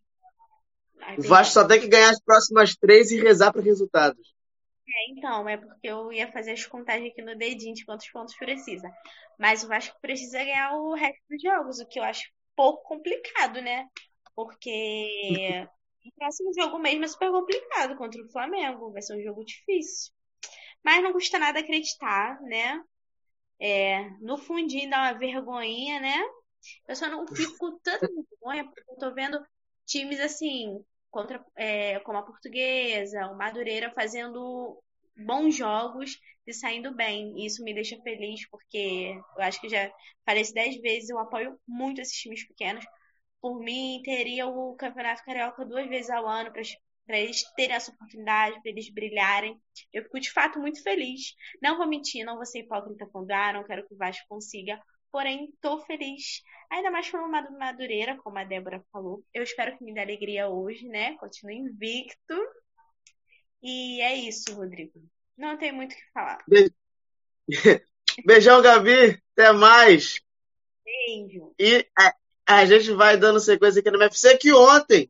Ai, 1.01 1.17
o 1.17 1.23
Vasco 1.23 1.55
só 1.55 1.67
tem 1.67 1.81
que 1.81 1.89
ganhar 1.89 2.09
as 2.09 2.21
próximas 2.21 2.73
três 2.73 3.11
e 3.11 3.19
rezar 3.19 3.51
para 3.51 3.61
resultados. 3.61 4.33
É, 4.87 5.11
então, 5.11 5.49
é 5.49 5.57
porque 5.57 5.87
eu 5.87 6.13
ia 6.13 6.31
fazer 6.31 6.51
as 6.51 6.65
contagens 6.65 7.11
aqui 7.11 7.21
no 7.21 7.37
dedinho 7.37 7.73
de 7.73 7.83
quantos 7.83 8.09
pontos 8.09 8.35
precisa. 8.35 8.89
Mas 9.37 9.63
o 9.63 9.67
Vasco 9.67 9.97
precisa 10.01 10.37
ganhar 10.37 10.73
o 10.73 10.93
resto 10.93 11.21
dos 11.29 11.41
jogos, 11.41 11.79
o 11.79 11.85
que 11.85 11.99
eu 11.99 12.03
acho 12.03 12.31
pouco 12.55 12.87
complicado, 12.87 13.61
né? 13.61 13.87
Porque 14.35 15.67
o 16.05 16.11
próximo 16.17 16.51
jogo 16.53 16.79
mesmo 16.79 17.05
é 17.05 17.07
super 17.07 17.31
complicado 17.31 17.95
contra 17.97 18.21
o 18.21 18.31
Flamengo. 18.31 18.91
Vai 18.91 19.01
ser 19.01 19.17
um 19.17 19.23
jogo 19.23 19.43
difícil. 19.45 20.13
Mas 20.83 21.03
não 21.03 21.13
custa 21.13 21.39
nada 21.39 21.59
acreditar, 21.59 22.41
né? 22.43 22.81
É, 23.59 24.09
no 24.21 24.37
fundinho 24.37 24.89
dá 24.89 24.97
uma 24.99 25.13
vergonhinha, 25.13 25.99
né? 25.99 26.17
Eu 26.87 26.95
só 26.95 27.09
não 27.09 27.25
fico 27.27 27.57
com 27.57 27.77
tanta 27.79 28.07
vergonha 28.07 28.65
porque 28.65 28.91
eu 28.91 28.97
tô 28.97 29.13
vendo 29.13 29.43
times 29.85 30.19
assim, 30.19 30.83
contra, 31.11 31.43
é, 31.55 31.99
como 32.01 32.17
a 32.17 32.23
Portuguesa, 32.23 33.27
o 33.27 33.37
Madureira, 33.37 33.91
fazendo 33.93 34.81
bons 35.15 35.55
jogos 35.55 36.19
e 36.47 36.53
saindo 36.53 36.93
bem. 36.95 37.33
E 37.39 37.45
isso 37.45 37.63
me 37.63 37.73
deixa 37.73 38.01
feliz, 38.01 38.47
porque 38.49 39.13
eu 39.37 39.43
acho 39.43 39.61
que 39.61 39.69
já 39.69 39.91
falei 40.25 40.41
isso 40.41 40.53
dez 40.53 40.79
vezes, 40.81 41.09
eu 41.09 41.19
apoio 41.19 41.59
muito 41.67 42.01
esses 42.01 42.17
times 42.17 42.45
pequenos. 42.47 42.85
Por 43.43 43.59
mim, 43.59 44.01
teria 44.05 44.47
o 44.47 44.73
Campeonato 44.73 45.21
Carioca 45.25 45.65
duas 45.65 45.85
vezes 45.89 46.09
ao 46.09 46.25
ano 46.25 46.49
para 46.49 47.19
eles 47.19 47.43
terem 47.57 47.75
essa 47.75 47.91
oportunidade, 47.91 48.61
para 48.61 48.71
eles 48.71 48.89
brilharem. 48.89 49.61
Eu 49.91 50.03
fico 50.03 50.17
de 50.17 50.31
fato 50.31 50.61
muito 50.61 50.81
feliz. 50.81 51.35
Não 51.61 51.77
vou 51.77 51.85
mentir, 51.85 52.23
não 52.23 52.37
vou 52.37 52.45
ser 52.45 52.59
hipócrita 52.59 53.05
quando 53.11 53.29
ah, 53.31 53.51
não 53.51 53.65
quero 53.65 53.85
que 53.85 53.93
o 53.93 53.97
Vasco 53.97 54.25
consiga. 54.29 54.81
Porém, 55.11 55.49
estou 55.53 55.81
feliz. 55.81 56.41
Ainda 56.71 56.89
mais 56.89 57.13
uma 57.13 57.51
Madureira, 57.51 58.15
como 58.23 58.39
a 58.39 58.45
Débora 58.45 58.81
falou. 58.93 59.21
Eu 59.33 59.43
espero 59.43 59.77
que 59.77 59.83
me 59.83 59.93
dê 59.93 59.99
alegria 59.99 60.47
hoje, 60.47 60.87
né? 60.87 61.17
Continue 61.17 61.57
invicto. 61.57 62.39
E 63.61 63.99
é 63.99 64.15
isso, 64.15 64.55
Rodrigo. 64.55 65.03
Não 65.37 65.57
tem 65.57 65.73
muito 65.73 65.91
o 65.91 65.95
que 65.97 66.11
falar. 66.13 66.41
Beijão, 68.25 68.61
Gabi. 68.61 69.21
Até 69.33 69.51
mais. 69.51 70.21
Beijo. 70.85 71.53
E 71.59 71.85
a, 72.45 72.65
gente 72.65 72.91
vai 72.91 73.17
dando 73.17 73.39
sequência 73.39 73.79
aqui 73.79 73.89
no 73.89 73.97
MFC, 73.97 74.37
que 74.37 74.53
ontem 74.53 75.09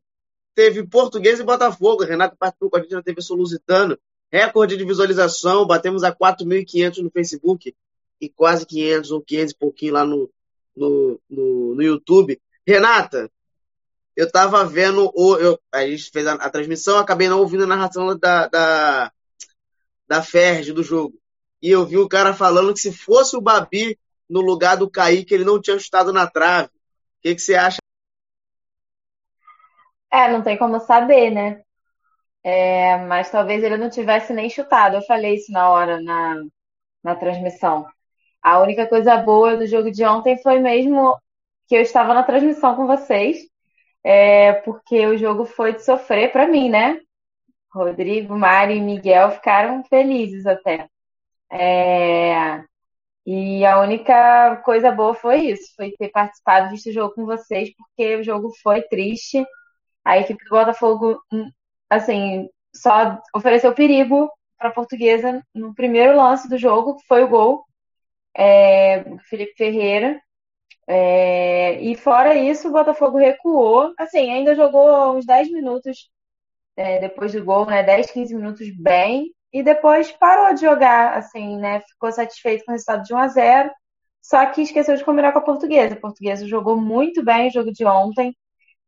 teve 0.54 0.86
Português 0.86 1.40
e 1.40 1.44
Botafogo. 1.44 2.04
Renato 2.04 2.36
participou 2.36 2.70
com 2.70 2.76
a 2.76 2.80
gente 2.80 2.92
na 2.92 3.02
TV 3.02 3.20
Solusitano. 3.20 3.98
Recorde 4.30 4.76
de 4.76 4.84
visualização, 4.84 5.66
batemos 5.66 6.02
a 6.02 6.12
4.500 6.12 6.98
no 6.98 7.10
Facebook 7.10 7.74
e 8.20 8.28
quase 8.28 8.66
500 8.66 9.10
ou 9.12 9.20
500 9.20 9.52
e 9.52 9.56
pouquinho 9.56 9.92
lá 9.92 10.04
no, 10.04 10.30
no, 10.76 11.20
no, 11.28 11.74
no 11.76 11.82
YouTube. 11.82 12.40
Renata, 12.66 13.30
eu 14.16 14.30
tava 14.30 14.64
vendo, 14.64 15.10
o, 15.14 15.36
eu, 15.36 15.60
a 15.72 15.86
gente 15.86 16.10
fez 16.10 16.26
a, 16.26 16.34
a, 16.34 16.50
transmissão, 16.50 16.98
acabei 16.98 17.28
não 17.28 17.40
ouvindo 17.40 17.64
a 17.64 17.66
narração 17.66 18.16
da, 18.18 18.48
da, 18.48 19.12
da 20.06 20.22
Ferg 20.22 20.72
do 20.72 20.82
jogo. 20.82 21.18
E 21.60 21.70
eu 21.70 21.84
vi 21.84 21.98
o 21.98 22.08
cara 22.08 22.34
falando 22.34 22.72
que 22.72 22.80
se 22.80 22.92
fosse 22.92 23.36
o 23.36 23.40
Babi 23.40 23.98
no 24.28 24.40
lugar 24.40 24.76
do 24.76 24.90
Kaique, 24.90 25.34
ele 25.34 25.44
não 25.44 25.60
tinha 25.60 25.78
chutado 25.78 26.12
na 26.12 26.26
trave. 26.26 26.70
Que, 27.24 27.34
que 27.34 27.40
você 27.40 27.54
acha? 27.54 27.78
É, 30.12 30.30
não 30.30 30.42
tem 30.42 30.58
como 30.58 30.78
saber, 30.80 31.30
né? 31.30 31.62
É, 32.42 32.98
mas 32.98 33.30
talvez 33.30 33.64
ele 33.64 33.78
não 33.78 33.88
tivesse 33.88 34.32
nem 34.34 34.50
chutado. 34.50 34.96
Eu 34.96 35.02
falei 35.02 35.36
isso 35.36 35.50
na 35.50 35.70
hora, 35.70 36.00
na, 36.02 36.44
na 37.02 37.16
transmissão. 37.16 37.86
A 38.42 38.60
única 38.60 38.86
coisa 38.86 39.16
boa 39.16 39.56
do 39.56 39.66
jogo 39.66 39.90
de 39.90 40.04
ontem 40.04 40.40
foi 40.42 40.60
mesmo 40.60 41.18
que 41.66 41.74
eu 41.74 41.80
estava 41.80 42.12
na 42.12 42.22
transmissão 42.22 42.76
com 42.76 42.86
vocês 42.86 43.38
é, 44.04 44.52
porque 44.52 45.06
o 45.06 45.16
jogo 45.16 45.46
foi 45.46 45.72
de 45.74 45.82
sofrer 45.82 46.30
para 46.30 46.46
mim, 46.46 46.68
né? 46.68 47.00
Rodrigo, 47.72 48.36
Mário 48.38 48.76
e 48.76 48.80
Miguel 48.80 49.30
ficaram 49.32 49.82
felizes 49.84 50.46
até. 50.46 50.88
É, 51.50 52.62
e 53.26 53.64
a 53.64 53.80
única 53.80 54.56
coisa 54.64 54.92
boa 54.92 55.14
foi 55.14 55.50
isso, 55.50 55.74
foi 55.76 55.92
ter 55.92 56.10
participado 56.10 56.70
deste 56.70 56.92
jogo 56.92 57.14
com 57.14 57.24
vocês, 57.24 57.70
porque 57.76 58.16
o 58.16 58.24
jogo 58.24 58.50
foi 58.62 58.82
triste. 58.82 59.44
A 60.04 60.18
equipe 60.18 60.44
do 60.44 60.50
Botafogo, 60.50 61.22
hum, 61.32 61.50
assim, 61.88 62.48
só 62.74 63.20
ofereceu 63.34 63.74
perigo 63.74 64.30
para 64.58 64.68
a 64.68 64.72
portuguesa 64.72 65.42
no 65.54 65.74
primeiro 65.74 66.16
lance 66.16 66.48
do 66.48 66.58
jogo, 66.58 66.96
que 66.96 67.06
foi 67.06 67.24
o 67.24 67.28
gol 67.28 67.64
é, 68.36 69.04
Felipe 69.28 69.54
Ferreira. 69.56 70.20
É, 70.86 71.80
e 71.80 71.96
fora 71.96 72.34
isso, 72.34 72.68
o 72.68 72.72
Botafogo 72.72 73.18
recuou. 73.18 73.94
Assim, 73.98 74.30
ainda 74.30 74.54
jogou 74.54 75.16
uns 75.16 75.24
10 75.24 75.50
minutos 75.50 76.10
é, 76.76 77.00
depois 77.00 77.32
do 77.32 77.44
gol, 77.44 77.66
né? 77.66 77.82
10, 77.82 78.10
15 78.10 78.34
minutos 78.34 78.68
bem. 78.76 79.32
E 79.54 79.62
depois 79.62 80.12
parou 80.12 80.54
de 80.54 80.62
jogar, 80.62 81.16
assim, 81.16 81.56
né? 81.58 81.80
Ficou 81.82 82.12
satisfeito 82.12 82.64
com 82.64 82.72
o 82.72 82.74
resultado 82.74 83.04
de 83.04 83.14
1 83.14 83.18
a 83.18 83.28
0 83.28 83.70
Só 84.22 84.44
que 84.46 84.62
esqueceu 84.62 84.96
de 84.96 85.04
combinar 85.04 85.32
com 85.32 85.38
a 85.38 85.42
portuguesa. 85.42 85.94
A 85.94 86.00
portuguesa 86.00 86.46
jogou 86.46 86.76
muito 86.80 87.24
bem 87.24 87.48
o 87.48 87.52
jogo 87.52 87.72
de 87.72 87.84
ontem, 87.86 88.36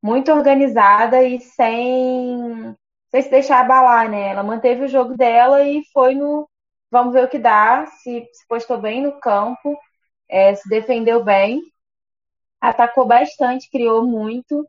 muito 0.03 0.33
organizada 0.33 1.23
e 1.25 1.41
sem, 1.41 2.75
sem 3.11 3.23
se 3.23 3.31
deixar 3.31 3.61
abalar, 3.61 4.11
né? 4.11 4.31
Ela 4.31 4.43
manteve 4.43 4.85
o 4.85 4.89
jogo 4.89 5.17
dela 5.17 5.63
e 5.65 5.83
foi 5.93 6.15
no. 6.15 6.49
Vamos 6.91 7.15
ver 7.15 7.25
o 7.25 7.29
que 7.29 7.39
dá. 7.39 7.87
Se, 7.87 8.29
se 8.33 8.47
postou 8.49 8.79
bem 8.81 9.03
no 9.03 9.21
campo, 9.21 9.79
é, 10.29 10.55
se 10.55 10.69
defendeu 10.69 11.25
bem 11.25 11.61
atacou 12.61 13.07
bastante, 13.07 13.71
criou 13.71 14.07
muito. 14.07 14.67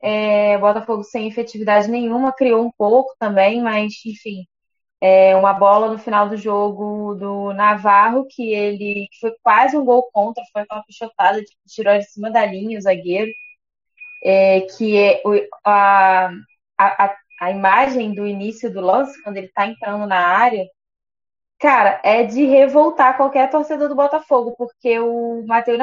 É, 0.00 0.56
Botafogo 0.58 1.02
sem 1.04 1.28
efetividade 1.28 1.88
nenhuma, 1.90 2.32
criou 2.32 2.64
um 2.64 2.70
pouco 2.70 3.14
também, 3.18 3.60
mas 3.62 3.92
enfim, 4.06 4.46
é, 5.00 5.36
uma 5.36 5.52
bola 5.52 5.88
no 5.90 5.98
final 5.98 6.28
do 6.28 6.36
jogo 6.36 7.14
do 7.14 7.52
Navarro, 7.52 8.26
que 8.28 8.52
ele 8.52 9.08
que 9.10 9.20
foi 9.20 9.32
quase 9.42 9.76
um 9.76 9.84
gol 9.84 10.08
contra, 10.12 10.42
foi 10.52 10.64
uma 10.70 10.84
pichotada, 10.84 11.40
tirou 11.68 11.98
de 11.98 12.04
cima 12.10 12.30
da 12.30 12.44
linha 12.46 12.78
o 12.78 12.82
zagueiro, 12.82 13.30
é, 14.24 14.62
que 14.62 14.96
é 14.96 15.22
a, 15.64 16.30
a, 16.78 17.16
a 17.40 17.50
imagem 17.50 18.14
do 18.14 18.26
início 18.26 18.72
do 18.72 18.80
lance, 18.80 19.22
quando 19.22 19.36
ele 19.36 19.46
está 19.46 19.66
entrando 19.66 20.06
na 20.06 20.18
área, 20.18 20.66
cara, 21.58 22.00
é 22.04 22.24
de 22.24 22.44
revoltar 22.44 23.16
qualquer 23.16 23.50
torcedor 23.50 23.88
do 23.88 23.94
Botafogo, 23.96 24.54
porque 24.56 24.98
o 25.00 25.44
Matheus 25.46 25.78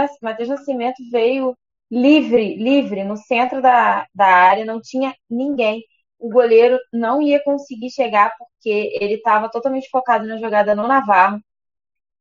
Nascimento 0.49 0.97
veio 1.11 1.55
livre, 1.91 2.55
livre, 2.55 3.03
no 3.03 3.17
centro 3.17 3.61
da, 3.61 4.07
da 4.13 4.25
área, 4.25 4.65
não 4.65 4.81
tinha 4.81 5.15
ninguém. 5.29 5.83
O 6.19 6.29
goleiro 6.29 6.79
não 6.93 7.21
ia 7.21 7.43
conseguir 7.43 7.89
chegar 7.91 8.33
porque 8.37 8.69
ele 8.99 9.15
estava 9.15 9.49
totalmente 9.49 9.89
focado 9.89 10.25
na 10.25 10.37
jogada 10.37 10.75
no 10.75 10.87
Navarro. 10.87 11.41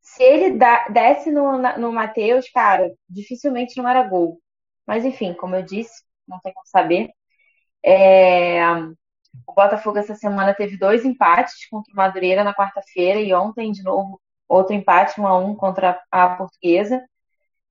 Se 0.03 0.23
ele 0.23 0.59
desse 0.91 1.31
no, 1.31 1.59
no 1.79 1.93
Matheus, 1.93 2.49
cara, 2.51 2.93
dificilmente 3.09 3.77
não 3.79 3.89
era 3.89 4.03
gol. 4.03 4.41
Mas 4.87 5.05
enfim, 5.05 5.35
como 5.35 5.57
eu 5.57 5.63
disse, 5.63 6.05
não 6.29 6.41
tem 6.41 6.53
como 6.53 6.67
saber. 6.67 7.11
É, 7.85 8.63
o 9.47 9.53
Botafogo 9.55 9.99
essa 9.99 10.15
semana 10.15 10.55
teve 10.55 10.79
dois 10.79 11.05
empates 11.05 11.67
contra 11.69 11.93
o 11.93 11.97
Madureira 11.97 12.45
na 12.45 12.55
quarta-feira 12.55 13.21
e 13.21 13.35
ontem, 13.35 13.73
de 13.73 13.83
novo, 13.83 14.21
outro 14.49 14.75
empate, 14.75 15.21
um 15.21 15.27
a 15.27 15.39
um 15.39 15.55
contra 15.55 16.01
a 16.11 16.37
Portuguesa. 16.37 17.03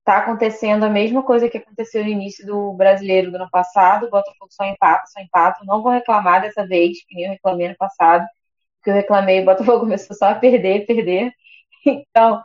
Está 0.03 0.17
acontecendo 0.17 0.83
a 0.83 0.89
mesma 0.89 1.23
coisa 1.23 1.47
que 1.47 1.57
aconteceu 1.57 2.03
no 2.03 2.09
início 2.09 2.45
do 2.45 2.73
brasileiro 2.73 3.31
do 3.31 3.37
ano 3.37 3.49
passado. 3.49 4.05
O 4.05 4.09
Botafogo 4.09 4.51
só 4.51 4.65
empata, 4.65 5.05
só 5.07 5.21
empata. 5.21 5.63
Não 5.63 5.81
vou 5.81 5.93
reclamar 5.93 6.41
dessa 6.41 6.67
vez, 6.67 6.97
que 7.05 7.15
nem 7.15 7.25
eu 7.25 7.31
reclamei 7.31 7.69
no 7.69 7.77
passado. 7.77 8.25
Porque 8.77 8.89
eu 8.89 8.95
reclamei, 8.95 9.41
o 9.41 9.45
Botafogo 9.45 9.79
começou 9.87 10.15
só 10.15 10.25
a 10.31 10.35
perder, 10.35 10.85
perder. 10.85 11.31
Então, 11.85 12.41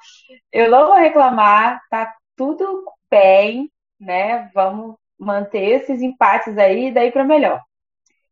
eu 0.53 0.71
não 0.71 0.87
vou 0.89 0.97
reclamar, 0.97 1.81
tá 1.91 2.15
tudo 2.37 2.85
bem, 3.11 3.71
né? 4.01 4.51
Vamos 4.55 4.97
manter 5.19 5.81
esses 5.81 6.03
empates 6.03 6.57
aí, 6.59 6.93
daí 6.93 7.13
para 7.13 7.25
melhor. 7.25 7.61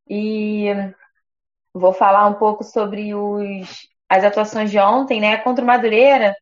E 0.09 0.67
vou 1.75 1.93
falar 1.93 2.27
um 2.27 2.35
pouco 2.35 2.65
sobre 2.65 3.15
os, 3.15 3.89
as 4.09 4.25
atuações 4.25 4.71
de 4.71 4.79
ontem, 4.79 5.21
né? 5.21 5.37
Contra 5.39 5.65
o 5.65 5.67
Madureira, 5.67 6.37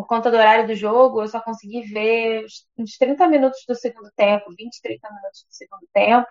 por 0.00 0.06
conta 0.06 0.30
do 0.30 0.36
horário 0.38 0.66
do 0.66 0.74
jogo, 0.74 1.20
eu 1.22 1.28
só 1.28 1.40
consegui 1.42 1.82
ver 1.82 2.46
uns 2.78 2.96
30 2.96 3.28
minutos 3.28 3.62
do 3.68 3.74
segundo 3.74 4.10
tempo, 4.16 4.46
20, 4.56 4.80
30 4.80 5.08
minutos 5.12 5.44
do 5.46 5.52
segundo 5.54 5.86
tempo. 5.92 6.28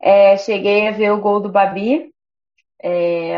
É, 0.00 0.36
cheguei 0.36 0.88
a 0.88 0.92
ver 0.92 1.10
o 1.12 1.20
gol 1.20 1.40
do 1.40 1.50
Babi. 1.50 2.14
É, 2.82 3.34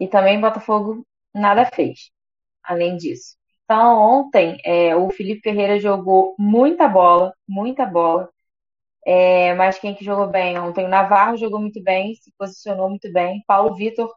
e 0.00 0.08
também 0.08 0.40
Botafogo 0.40 1.06
nada 1.34 1.66
fez, 1.66 2.10
além 2.62 2.96
disso. 2.96 3.36
Então, 3.64 3.98
ontem, 3.98 4.58
é, 4.64 4.96
o 4.96 5.10
Felipe 5.10 5.42
Ferreira 5.42 5.78
jogou 5.78 6.34
muita 6.38 6.88
bola, 6.88 7.34
muita 7.46 7.84
bola. 7.84 8.30
É, 9.06 9.54
mas 9.54 9.78
quem 9.78 9.94
que 9.94 10.04
jogou 10.04 10.28
bem 10.28 10.58
ontem? 10.58 10.86
O 10.86 10.88
Navarro 10.88 11.36
jogou 11.36 11.60
muito 11.60 11.82
bem, 11.82 12.14
se 12.14 12.32
posicionou 12.38 12.88
muito 12.88 13.12
bem. 13.12 13.42
Paulo 13.46 13.74
Vitor, 13.76 14.10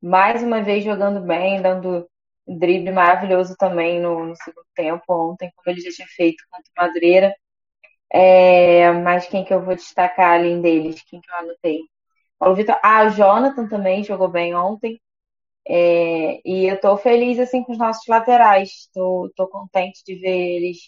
mais 0.00 0.42
uma 0.42 0.62
vez 0.62 0.84
jogando 0.84 1.20
bem, 1.20 1.62
dando 1.62 2.08
drible 2.46 2.92
maravilhoso 2.92 3.56
também 3.56 4.00
no, 4.00 4.26
no, 4.26 4.36
segundo 4.36 4.66
tempo 4.74 5.04
ontem, 5.08 5.50
como 5.56 5.74
ele 5.74 5.80
já 5.80 5.90
tinha 5.90 6.08
feito 6.08 6.44
contra 6.50 6.70
o 6.70 6.86
Madureira. 6.86 7.34
É, 8.12 8.92
mas 8.92 9.28
quem 9.28 9.44
que 9.44 9.52
eu 9.54 9.64
vou 9.64 9.74
destacar 9.74 10.34
além 10.38 10.60
deles? 10.62 11.02
Quem 11.08 11.20
que 11.20 11.30
eu 11.30 11.36
anotei? 11.36 11.80
Paulo 12.38 12.56
Vitor. 12.56 12.78
Ah, 12.82 13.04
o 13.04 13.10
Jonathan 13.10 13.68
também 13.68 14.04
jogou 14.04 14.28
bem 14.28 14.54
ontem. 14.54 15.00
É, 15.68 16.40
e 16.44 16.66
eu 16.66 16.80
tô 16.80 16.96
feliz 16.96 17.38
assim 17.40 17.62
com 17.64 17.72
os 17.72 17.78
nossos 17.78 18.06
laterais. 18.08 18.88
Tô, 18.94 19.32
tô 19.36 19.48
contente 19.48 20.02
de 20.04 20.16
ver 20.16 20.56
eles 20.56 20.78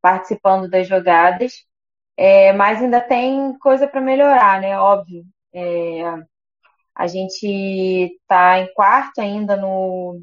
participando 0.00 0.68
das 0.70 0.88
jogadas. 0.88 1.64
É, 2.16 2.52
mas 2.52 2.82
ainda 2.82 3.00
tem 3.00 3.56
coisa 3.58 3.86
para 3.88 4.00
melhorar, 4.00 4.60
né? 4.60 4.78
Óbvio. 4.78 5.24
É, 5.54 6.02
a 6.94 7.06
gente 7.06 7.46
está 7.46 8.58
em 8.60 8.72
quarto 8.74 9.20
ainda 9.20 9.56
no 9.56 10.20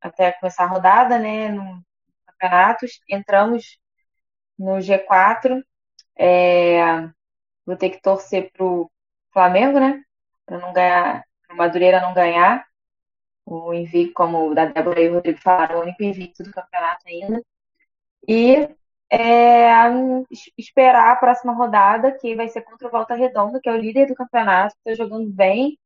até 0.00 0.32
começar 0.32 0.64
a 0.64 0.68
rodada, 0.68 1.18
né? 1.18 1.48
No 1.50 1.82
campeonatos. 2.26 3.00
Entramos 3.08 3.78
no 4.58 4.78
G4. 4.78 5.62
É, 6.18 7.08
vou 7.66 7.76
ter 7.76 7.90
que 7.90 8.00
torcer 8.02 8.50
pro 8.52 8.90
Flamengo, 9.32 9.78
né? 9.80 10.02
Para 10.46 10.58
não 10.58 10.72
ganhar, 10.72 11.24
o 11.50 11.56
Madureira 11.56 12.00
não 12.00 12.14
ganhar. 12.14 12.66
O 13.46 13.74
invicto, 13.74 14.14
como 14.14 14.50
o 14.50 14.54
da 14.54 14.66
Débora 14.66 15.00
e 15.00 15.08
o 15.08 15.14
Rodrigo 15.14 15.40
falaram, 15.40 15.78
o 15.78 15.82
único 15.82 16.02
invicto 16.02 16.42
do 16.42 16.52
campeonato 16.52 17.06
ainda. 17.08 17.42
E 18.28 18.68
é, 19.10 19.68
esperar 20.56 21.12
a 21.12 21.16
próxima 21.16 21.52
rodada, 21.52 22.12
que 22.12 22.34
vai 22.36 22.48
ser 22.48 22.62
contra 22.62 22.88
o 22.88 22.90
Volta 22.90 23.14
Redonda, 23.14 23.60
que 23.60 23.68
é 23.68 23.72
o 23.72 23.76
líder 23.76 24.06
do 24.06 24.14
campeonato, 24.14 24.74
está 24.76 24.94
jogando 24.94 25.28
bem. 25.30 25.78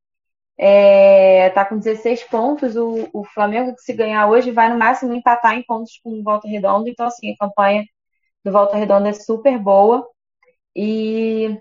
É, 0.57 1.51
tá 1.51 1.65
com 1.65 1.79
16 1.79 2.25
pontos. 2.25 2.77
O, 2.77 3.09
o 3.13 3.25
Flamengo, 3.25 3.75
que 3.75 3.83
se 3.83 3.93
ganhar 3.93 4.29
hoje, 4.29 4.51
vai 4.51 4.69
no 4.69 4.79
máximo 4.79 5.13
empatar 5.13 5.55
em 5.55 5.63
pontos 5.63 5.99
com 6.03 6.11
o 6.11 6.23
Volta 6.23 6.49
Redonda. 6.49 6.89
Então, 6.89 7.07
assim, 7.07 7.33
a 7.33 7.37
campanha 7.37 7.85
do 8.45 8.53
Volta 8.53 8.77
Redonda 8.77 9.09
é 9.09 9.13
super 9.13 9.59
boa. 9.59 10.07
E 10.77 11.61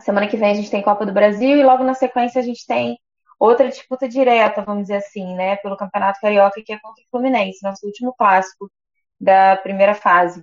semana 0.00 0.28
que 0.28 0.36
vem 0.36 0.50
a 0.50 0.54
gente 0.54 0.70
tem 0.70 0.82
Copa 0.82 1.06
do 1.06 1.12
Brasil 1.12 1.56
e 1.56 1.64
logo 1.64 1.82
na 1.84 1.94
sequência 1.94 2.40
a 2.40 2.44
gente 2.44 2.66
tem 2.66 2.98
outra 3.38 3.68
disputa 3.68 4.08
direta, 4.08 4.62
vamos 4.62 4.82
dizer 4.82 4.96
assim, 4.96 5.34
né, 5.34 5.56
pelo 5.56 5.76
Campeonato 5.76 6.20
Carioca, 6.20 6.62
que 6.64 6.72
é 6.72 6.78
contra 6.78 7.02
o 7.02 7.06
Fluminense, 7.10 7.62
nosso 7.62 7.86
último 7.86 8.14
clássico 8.14 8.70
da 9.20 9.56
primeira 9.56 9.94
fase. 9.94 10.42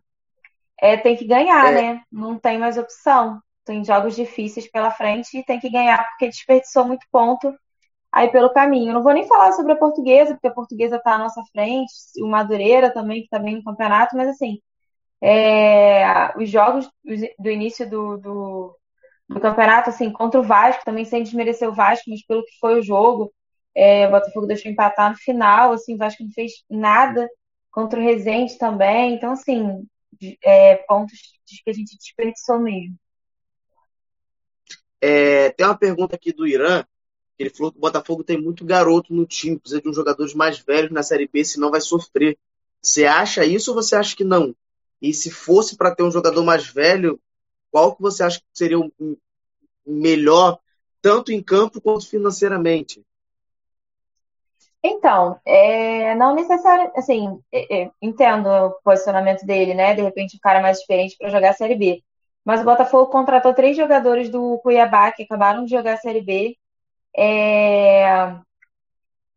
É, 0.80 0.98
tem 0.98 1.16
que 1.16 1.26
ganhar, 1.26 1.72
é. 1.72 1.82
né? 1.82 2.02
Não 2.12 2.38
tem 2.38 2.58
mais 2.58 2.78
opção. 2.78 3.40
Tem 3.66 3.84
jogos 3.84 4.16
difíceis 4.16 4.70
pela 4.70 4.92
frente 4.92 5.38
e 5.38 5.44
tem 5.44 5.60
que 5.60 5.70
ganhar 5.70 6.04
porque 6.10 6.28
desperdiçou 6.28 6.86
muito 6.86 7.06
ponto 7.12 7.56
aí 8.14 8.32
pelo 8.32 8.54
caminho. 8.54 8.92
Eu 8.92 8.94
não 8.94 9.04
vou 9.04 9.12
nem 9.14 9.28
falar 9.28 9.52
sobre 9.54 9.74
a 9.74 9.76
portuguesa, 9.76 10.36
porque 10.36 10.48
a 10.48 10.54
portuguesa 10.54 10.98
está 10.98 11.16
à 11.16 11.18
nossa 11.18 11.42
frente, 11.52 11.92
o 12.22 12.28
Madureira 12.28 12.94
também, 12.94 13.22
que 13.22 13.26
está 13.26 13.40
bem 13.40 13.56
no 13.56 13.64
campeonato, 13.64 14.16
mas 14.16 14.30
assim, 14.30 14.60
é, 15.20 16.38
os 16.38 16.50
jogos 16.50 16.88
do 17.40 17.50
início 17.50 17.90
do, 17.90 18.18
do, 18.18 18.78
do, 19.28 19.40
campeonato, 19.40 19.90
assim, 19.90 20.12
contra 20.12 20.40
o 20.40 20.44
Vasco, 20.44 20.86
também 20.86 21.06
sem 21.06 21.24
desmerecer 21.24 21.68
o 21.68 21.74
Vasco, 21.74 22.10
mas 22.10 22.24
pelo 22.26 22.46
que 22.46 22.58
foi 22.60 22.80
o 22.80 22.84
jogo, 22.84 23.34
é, 23.76 24.08
o 24.08 24.12
Botafogo 24.12 24.46
deixou 24.46 24.72
empatar 24.72 25.10
no 25.10 25.18
final, 25.18 25.74
assim, 25.74 25.96
o 25.96 25.98
Vasco 25.98 26.24
não 26.24 26.32
fez 26.32 26.52
nada 26.70 27.28
contra 27.72 28.00
o 28.00 28.04
Rezende 28.04 28.58
também, 28.60 29.16
então, 29.16 29.32
assim, 29.32 29.88
é, 30.44 30.76
pontos 30.88 31.18
que 31.64 31.70
a 31.70 31.74
gente 31.74 31.98
desperdiçou 31.98 32.60
mesmo. 32.60 32.96
É, 35.02 35.50
tem 35.52 35.66
uma 35.66 35.78
pergunta 35.78 36.16
aqui 36.16 36.32
do 36.32 36.46
Irã, 36.46 36.86
ele 37.38 37.50
falou 37.50 37.72
que 37.72 37.78
o 37.78 37.82
Botafogo 37.82 38.24
tem 38.24 38.40
muito 38.40 38.64
garoto 38.66 39.14
no 39.14 39.26
time, 39.26 39.60
precisa 39.60 39.82
de 39.82 39.90
uns 39.90 39.96
jogadores 39.96 40.34
mais 40.34 40.60
velhos 40.60 40.92
na 40.92 41.04
Série 41.04 41.28
B, 41.28 41.44
senão 41.44 41.72
vai 41.72 41.82
sofrer. 41.82 42.38
Você 42.82 43.06
acha 43.06 43.46
isso 43.46 43.72
ou 43.72 43.76
você 43.76 43.96
acha 43.96 44.16
que 44.16 44.24
não? 44.24 44.56
E 45.02 45.14
se 45.14 45.32
fosse 45.32 45.76
para 45.76 45.94
ter 45.94 46.04
um 46.04 46.12
jogador 46.12 46.44
mais 46.44 46.68
velho, 46.68 47.20
qual 47.72 47.96
que 47.96 48.02
você 48.02 48.24
acha 48.24 48.40
que 48.40 48.46
seria 48.54 48.80
o 48.80 48.92
melhor, 49.86 50.60
tanto 51.02 51.32
em 51.32 51.42
campo 51.42 51.82
quanto 51.82 52.08
financeiramente? 52.08 53.04
Então, 54.86 55.40
é, 55.46 56.14
não 56.16 56.36
necessariamente, 56.36 57.00
assim, 57.00 57.40
é, 57.52 57.84
é, 57.84 57.92
entendo 58.02 58.48
o 58.48 58.72
posicionamento 58.84 59.46
dele, 59.46 59.74
né? 59.74 59.94
De 59.96 60.02
repente, 60.02 60.36
um 60.36 60.40
cara 60.40 60.62
mais 60.62 60.80
experiente 60.80 61.16
para 61.18 61.30
jogar 61.30 61.52
a 61.52 61.54
Série 61.54 61.76
B. 61.76 62.04
Mas 62.44 62.60
o 62.60 62.66
Botafogo 62.66 63.10
contratou 63.10 63.54
três 63.54 63.78
jogadores 63.78 64.30
do 64.30 64.60
Cuiabá 64.60 65.12
que 65.14 65.24
acabaram 65.24 65.64
de 65.64 65.72
jogar 65.72 65.94
a 65.94 65.98
Série 65.98 66.22
B. 66.22 66.58
É, 67.16 68.36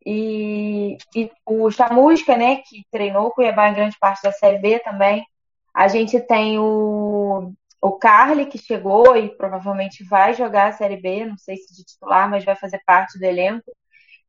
e, 0.05 0.97
e, 1.15 1.31
o 1.45 1.71
Chamusca, 1.71 2.37
né, 2.37 2.57
que 2.57 2.87
treinou 2.91 3.27
o 3.27 3.31
Cuiabá 3.33 3.69
em 3.69 3.75
grande 3.75 3.99
parte 3.99 4.23
da 4.23 4.33
Série 4.33 4.59
B 4.59 4.79
também, 4.81 5.27
a 5.75 5.89
gente 5.89 6.19
tem 6.21 6.59
o, 6.59 7.53
o 7.83 7.93
Carly, 7.99 8.47
que 8.47 8.59
chegou 8.59 9.17
e 9.17 9.29
provavelmente 9.37 10.05
vai 10.05 10.33
jogar 10.35 10.69
a 10.69 10.73
Série 10.73 10.97
B, 10.97 11.27
não 11.27 11.37
sei 11.37 11.57
se 11.57 11.75
de 11.75 11.85
titular, 11.85 12.31
mas 12.31 12.45
vai 12.45 12.57
fazer 12.57 12.81
parte 12.87 13.19
do 13.19 13.25
elenco. 13.25 13.71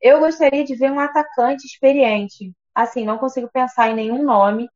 Eu 0.01 0.19
gostaria 0.19 0.63
de 0.63 0.75
ver 0.75 0.91
um 0.91 0.99
atacante 0.99 1.65
experiente. 1.65 2.53
Assim, 2.75 3.05
não 3.05 3.17
consigo 3.17 3.49
pensar 3.51 3.89
em 3.89 3.95
nenhum 3.95 4.23
nome, 4.23 4.69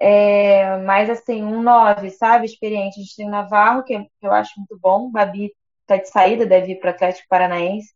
é, 0.00 0.78
mas 0.78 1.10
assim, 1.10 1.42
um 1.44 1.62
9, 1.62 2.10
sabe? 2.10 2.46
Experiente. 2.46 2.98
A 3.00 3.02
gente 3.02 3.16
tem 3.16 3.26
o 3.28 3.30
Navarro, 3.30 3.84
que, 3.84 3.94
eu 4.22 4.32
acho 4.32 4.52
muito 4.58 4.78
bom. 4.80 5.06
O 5.06 5.10
Babi 5.10 5.52
tá 5.86 5.96
de 5.96 6.08
saída, 6.08 6.46
deve 6.46 6.72
ir 6.72 6.80
para 6.80 6.88
o 6.90 6.94
Atlético 6.94 7.28
Paranaense. 7.28 7.94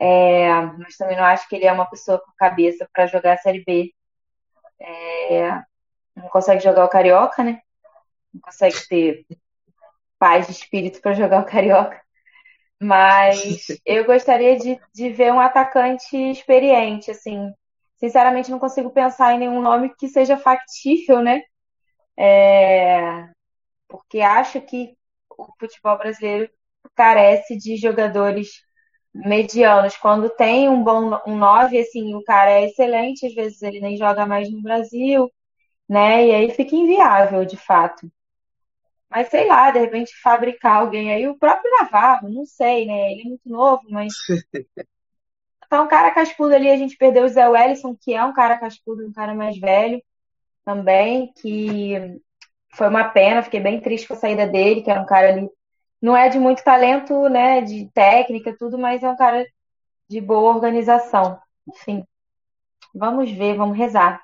É, 0.00 0.50
mas 0.78 0.96
também 0.96 1.16
não 1.16 1.24
acho 1.24 1.46
que 1.46 1.56
ele 1.56 1.66
é 1.66 1.72
uma 1.72 1.84
pessoa 1.84 2.18
com 2.18 2.32
cabeça 2.36 2.88
para 2.90 3.06
jogar 3.06 3.34
a 3.34 3.38
Série 3.38 3.62
B. 3.62 3.92
É, 4.80 5.62
não 6.16 6.28
consegue 6.30 6.62
jogar 6.62 6.86
o 6.86 6.88
Carioca, 6.88 7.44
né? 7.44 7.60
Não 8.32 8.40
consegue 8.40 8.88
ter 8.88 9.26
paz 10.18 10.46
de 10.46 10.52
espírito 10.52 11.02
para 11.02 11.12
jogar 11.12 11.42
o 11.42 11.46
Carioca. 11.46 12.00
Mas 12.80 13.66
eu 13.84 14.06
gostaria 14.06 14.56
de, 14.56 14.80
de 14.94 15.10
ver 15.10 15.32
um 15.34 15.40
atacante 15.40 16.16
experiente, 16.16 17.10
assim. 17.10 17.52
Sinceramente, 17.96 18.50
não 18.50 18.58
consigo 18.58 18.90
pensar 18.90 19.34
em 19.34 19.40
nenhum 19.40 19.60
nome 19.60 19.94
que 19.98 20.08
seja 20.08 20.38
factível, 20.38 21.20
né? 21.20 21.42
É... 22.18 23.28
Porque 23.86 24.20
acho 24.22 24.62
que 24.62 24.96
o 25.28 25.46
futebol 25.58 25.98
brasileiro 25.98 26.50
carece 26.94 27.58
de 27.58 27.76
jogadores 27.76 28.62
medianos. 29.14 29.96
Quando 29.96 30.30
tem 30.30 30.68
um 30.68 30.82
bom 30.82 31.20
um 31.26 31.36
9, 31.36 31.78
assim, 31.78 32.14
o 32.14 32.22
cara 32.24 32.50
é 32.50 32.66
excelente, 32.66 33.26
às 33.26 33.34
vezes 33.34 33.62
ele 33.62 33.80
nem 33.80 33.96
joga 33.96 34.26
mais 34.26 34.50
no 34.50 34.62
Brasil, 34.62 35.30
né? 35.88 36.26
E 36.26 36.34
aí 36.34 36.50
fica 36.52 36.74
inviável, 36.76 37.44
de 37.44 37.56
fato. 37.56 38.10
Mas 39.10 39.28
sei 39.28 39.46
lá, 39.46 39.70
de 39.70 39.80
repente 39.80 40.12
fabricar 40.22 40.76
alguém 40.76 41.12
aí, 41.12 41.28
o 41.28 41.36
próprio 41.36 41.70
Navarro, 41.78 42.28
não 42.28 42.46
sei, 42.46 42.86
né? 42.86 43.12
Ele 43.12 43.22
é 43.22 43.24
muito 43.24 43.48
novo, 43.48 43.82
mas. 43.90 44.12
Tá 45.68 45.82
um 45.82 45.86
cara 45.86 46.10
cascudo 46.10 46.52
ali, 46.52 46.68
a 46.68 46.76
gente 46.76 46.96
perdeu 46.96 47.22
o 47.24 47.28
Zé 47.28 47.48
Wellison, 47.48 47.94
que 47.94 48.12
é 48.12 48.24
um 48.24 48.32
cara 48.32 48.58
cascudo, 48.58 49.06
um 49.06 49.12
cara 49.12 49.34
mais 49.34 49.56
velho 49.56 50.02
também, 50.64 51.32
que 51.34 52.20
foi 52.74 52.88
uma 52.88 53.08
pena, 53.08 53.42
fiquei 53.42 53.60
bem 53.60 53.80
triste 53.80 54.08
com 54.08 54.14
a 54.14 54.16
saída 54.16 54.46
dele, 54.46 54.82
que 54.82 54.90
era 54.90 55.00
um 55.00 55.06
cara 55.06 55.28
ali. 55.28 55.48
Não 56.00 56.16
é 56.16 56.28
de 56.28 56.38
muito 56.38 56.64
talento, 56.64 57.28
né? 57.28 57.60
De 57.60 57.90
técnica, 57.92 58.56
tudo, 58.58 58.78
mas 58.78 59.02
é 59.02 59.10
um 59.10 59.16
cara 59.16 59.46
de 60.08 60.20
boa 60.20 60.54
organização. 60.54 61.38
Enfim, 61.68 62.04
vamos 62.94 63.30
ver, 63.30 63.56
vamos 63.56 63.76
rezar 63.76 64.22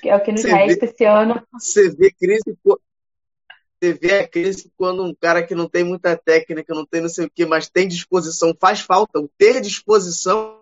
que 0.00 0.08
é 0.08 0.16
o 0.16 0.22
que 0.22 0.32
nos 0.32 0.44
resta 0.44 0.84
esse 0.84 1.04
ano. 1.04 1.42
Você 1.52 1.90
vê 1.90 2.10
crise, 2.10 2.56
você 2.64 3.92
vê 3.92 4.20
a 4.20 4.28
crise 4.28 4.72
quando 4.76 5.04
um 5.04 5.14
cara 5.14 5.42
que 5.42 5.54
não 5.54 5.68
tem 5.68 5.84
muita 5.84 6.16
técnica, 6.16 6.74
não 6.74 6.86
tem 6.86 7.00
não 7.00 7.08
sei 7.08 7.26
o 7.26 7.30
que, 7.30 7.44
mas 7.44 7.68
tem 7.68 7.86
disposição, 7.86 8.56
faz 8.58 8.80
falta. 8.80 9.18
O 9.18 9.28
ter 9.36 9.60
disposição 9.60 10.60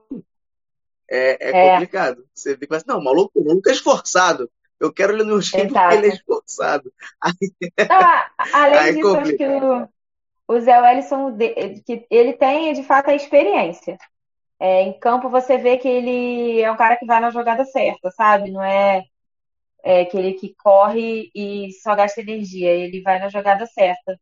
é, 1.09 1.50
é, 1.50 1.50
é. 1.50 1.70
complicado. 1.72 2.24
Você 2.35 2.57
vê, 2.57 2.66
mas 2.68 2.85
não, 2.85 2.98
o 2.98 3.05
maluco, 3.05 3.42
maluco 3.44 3.68
é 3.68 3.72
esforçado. 3.72 4.50
Eu 4.81 4.92
quero 4.92 5.12
ele 5.12 5.22
no 5.22 5.40
time 5.40 5.68
porque 5.68 5.94
ele 5.94 6.09
é 6.09 6.14
esforçado. 6.14 6.92
Aí, 7.22 7.88
ah, 7.88 8.31
além 8.53 8.79
aí 8.79 8.94
disso, 8.94 9.16
acho 9.16 9.37
que 9.37 9.46
o, 9.46 9.88
o 10.46 10.61
Zé 10.61 10.80
Wellison, 10.80 11.37
que 11.87 12.07
ele 12.11 12.35
tem 12.35 12.72
de 12.72 12.83
fato 12.83 13.11
a 13.11 13.14
experiência. 13.14 13.96
É, 14.59 14.83
em 14.83 14.98
campo 14.98 15.28
você 15.28 15.59
vê 15.59 15.76
que 15.76 15.88
ele 15.88 16.61
é 16.61 16.70
um 16.70 16.76
cara 16.76 16.96
que 16.96 17.07
vai 17.07 17.20
na 17.20 17.30
jogada 17.30 17.64
certa, 17.64 18.11
sabe? 18.11 18.50
Não 18.50 18.62
é, 18.62 19.04
é 19.83 20.02
aquele 20.02 20.35
que 20.35 20.54
corre 20.54 21.30
e 21.35 21.72
só 21.83 21.94
gasta 21.94 22.20
energia, 22.20 22.70
ele 22.70 23.02
vai 23.02 23.18
na 23.18 23.28
jogada 23.28 23.66
certa. 23.66 24.18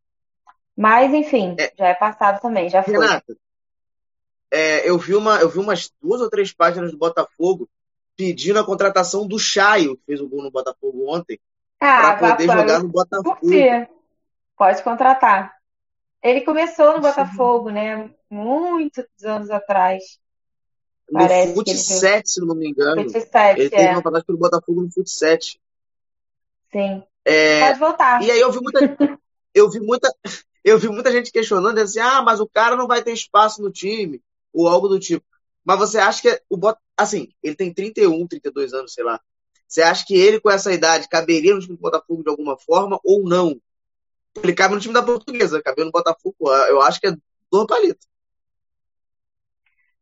Mas, 0.77 1.13
enfim, 1.13 1.55
é, 1.59 1.71
já 1.77 1.89
é 1.89 1.95
passado 1.95 2.41
também, 2.41 2.69
já 2.69 2.83
foi. 2.83 2.95
Renata, 2.95 3.37
é, 4.51 4.89
eu, 4.89 4.99
vi 4.99 5.15
uma, 5.15 5.37
eu 5.41 5.49
vi 5.49 5.59
umas 5.59 5.93
duas 6.01 6.21
ou 6.21 6.31
três 6.31 6.53
páginas 6.53 6.91
do 6.91 6.99
Botafogo 6.99 7.69
pedindo 8.17 8.59
a 8.59 8.65
contratação 8.65 9.27
do 9.27 9.39
Chaio, 9.39 9.97
que 9.97 10.05
fez 10.07 10.21
o 10.21 10.29
gol 10.29 10.43
no 10.43 10.51
Botafogo 10.51 11.07
ontem, 11.09 11.39
ah, 11.81 12.15
para 12.17 12.33
poder 12.33 12.47
jogar 12.47 12.79
no 12.81 12.89
Botafogo. 12.89 13.39
Pode 14.57 14.83
contratar. 14.83 15.62
Ele 16.23 16.43
começou 16.43 16.95
no 16.95 17.01
Botafogo, 17.01 17.71
né? 17.71 18.11
Muitos 18.31 19.05
anos 19.25 19.51
atrás. 19.51 20.03
No 21.11 21.19
Parece 21.19 21.55
Fut 21.55 21.77
7, 21.77 22.31
se 22.31 22.41
não 22.41 22.55
me 22.55 22.71
engano. 22.71 23.03
Fut 23.03 23.21
7, 23.21 23.61
ele 23.61 23.71
teve 23.71 23.83
é. 23.83 23.91
uma 23.93 24.03
passagem 24.03 24.27
pelo 24.27 24.39
Botafogo 24.39 24.83
no 24.83 24.91
Fut 24.91 25.11
7. 25.11 25.61
Sim. 26.71 27.03
É, 27.25 27.67
Pode 27.67 27.79
voltar. 27.79 28.23
E 28.23 28.31
aí 28.31 28.41
eu 28.41 28.53
vi 28.53 28.61
muita, 28.61 28.79
eu 29.55 29.71
vi 29.71 29.81
muita, 29.81 30.15
eu 30.65 30.79
vi 30.79 30.89
muita 30.89 31.11
gente 31.11 31.33
questionando, 31.33 31.79
assim, 31.79 31.99
ah, 31.99 32.23
mas 32.23 32.41
o 32.41 32.49
cara 32.49 32.77
não 32.77 32.87
vai 32.87 33.03
ter 33.03 33.13
espaço 33.13 33.61
no 33.61 33.71
time, 33.71 34.23
ou 34.53 34.69
algo 34.69 34.89
do 34.89 34.99
tipo. 34.99 35.25
Mas 35.65 35.79
você 35.79 35.99
acha 35.99 36.23
que 36.23 36.43
o 36.49 36.57
Bot... 36.57 36.79
assim, 36.97 37.29
ele 37.43 37.55
tem 37.55 37.73
31, 37.73 38.27
32 38.27 38.73
anos, 38.73 38.95
sei 38.95 39.05
lá. 39.05 39.21
Você 39.69 39.83
acha 39.83 40.05
que 40.05 40.15
ele 40.15 40.41
com 40.41 40.51
essa 40.51 40.73
idade 40.73 41.09
caberia 41.09 41.55
no 41.55 41.61
time 41.61 41.77
do 41.77 41.81
Botafogo 41.81 42.23
de 42.23 42.29
alguma 42.29 42.59
forma 42.59 43.01
ou 43.05 43.23
não? 43.23 43.61
Ele 44.43 44.55
cabe 44.55 44.75
no 44.75 44.81
time 44.81 44.95
da 44.95 45.03
Portuguesa, 45.03 45.63
cabe 45.63 45.85
no 45.85 45.91
Botafogo, 45.91 46.37
eu 46.69 46.81
acho 46.83 47.01
que 47.01 47.09
é 47.09 47.13
do 47.51 47.67
palito. 47.67 48.07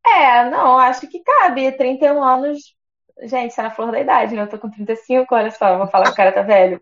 É, 0.07 0.49
não, 0.49 0.79
acho 0.79 1.07
que 1.09 1.23
cabe. 1.23 1.73
31 1.73 2.23
anos, 2.23 2.75
gente, 3.23 3.59
é 3.59 3.63
na 3.63 3.71
flor 3.71 3.91
da 3.93 4.01
idade, 4.01 4.35
né? 4.35 4.43
Eu 4.43 4.49
tô 4.49 4.59
com 4.59 4.71
35, 4.71 5.35
olha 5.35 5.51
só, 5.51 5.79
vou 5.79 5.87
falar 5.87 6.07
que 6.07 6.13
o 6.13 6.17
cara 6.17 6.33
tá 6.33 6.43
velho. 6.43 6.81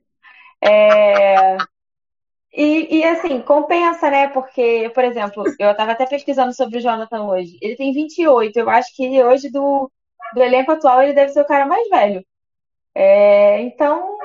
É... 0.63 1.57
E, 2.53 2.99
e, 2.99 3.05
assim, 3.05 3.41
compensa, 3.43 4.11
né? 4.11 4.29
Porque, 4.29 4.91
por 4.95 5.05
exemplo, 5.05 5.45
eu 5.59 5.71
estava 5.71 5.93
até 5.93 6.07
pesquisando 6.07 6.55
sobre 6.55 6.79
o 6.79 6.81
Jonathan 6.81 7.25
hoje. 7.25 7.59
Ele 7.61 7.77
tem 7.77 7.93
28. 7.93 8.59
Eu 8.59 8.71
acho 8.71 8.95
que 8.97 9.23
hoje, 9.23 9.51
do, 9.51 9.91
do 10.35 10.43
elenco 10.43 10.73
atual, 10.73 11.03
ele 11.03 11.13
deve 11.13 11.33
ser 11.33 11.43
o 11.43 11.47
cara 11.47 11.67
mais 11.67 11.89
velho. 11.89 12.25
É, 12.95 13.61
então, 13.63 14.18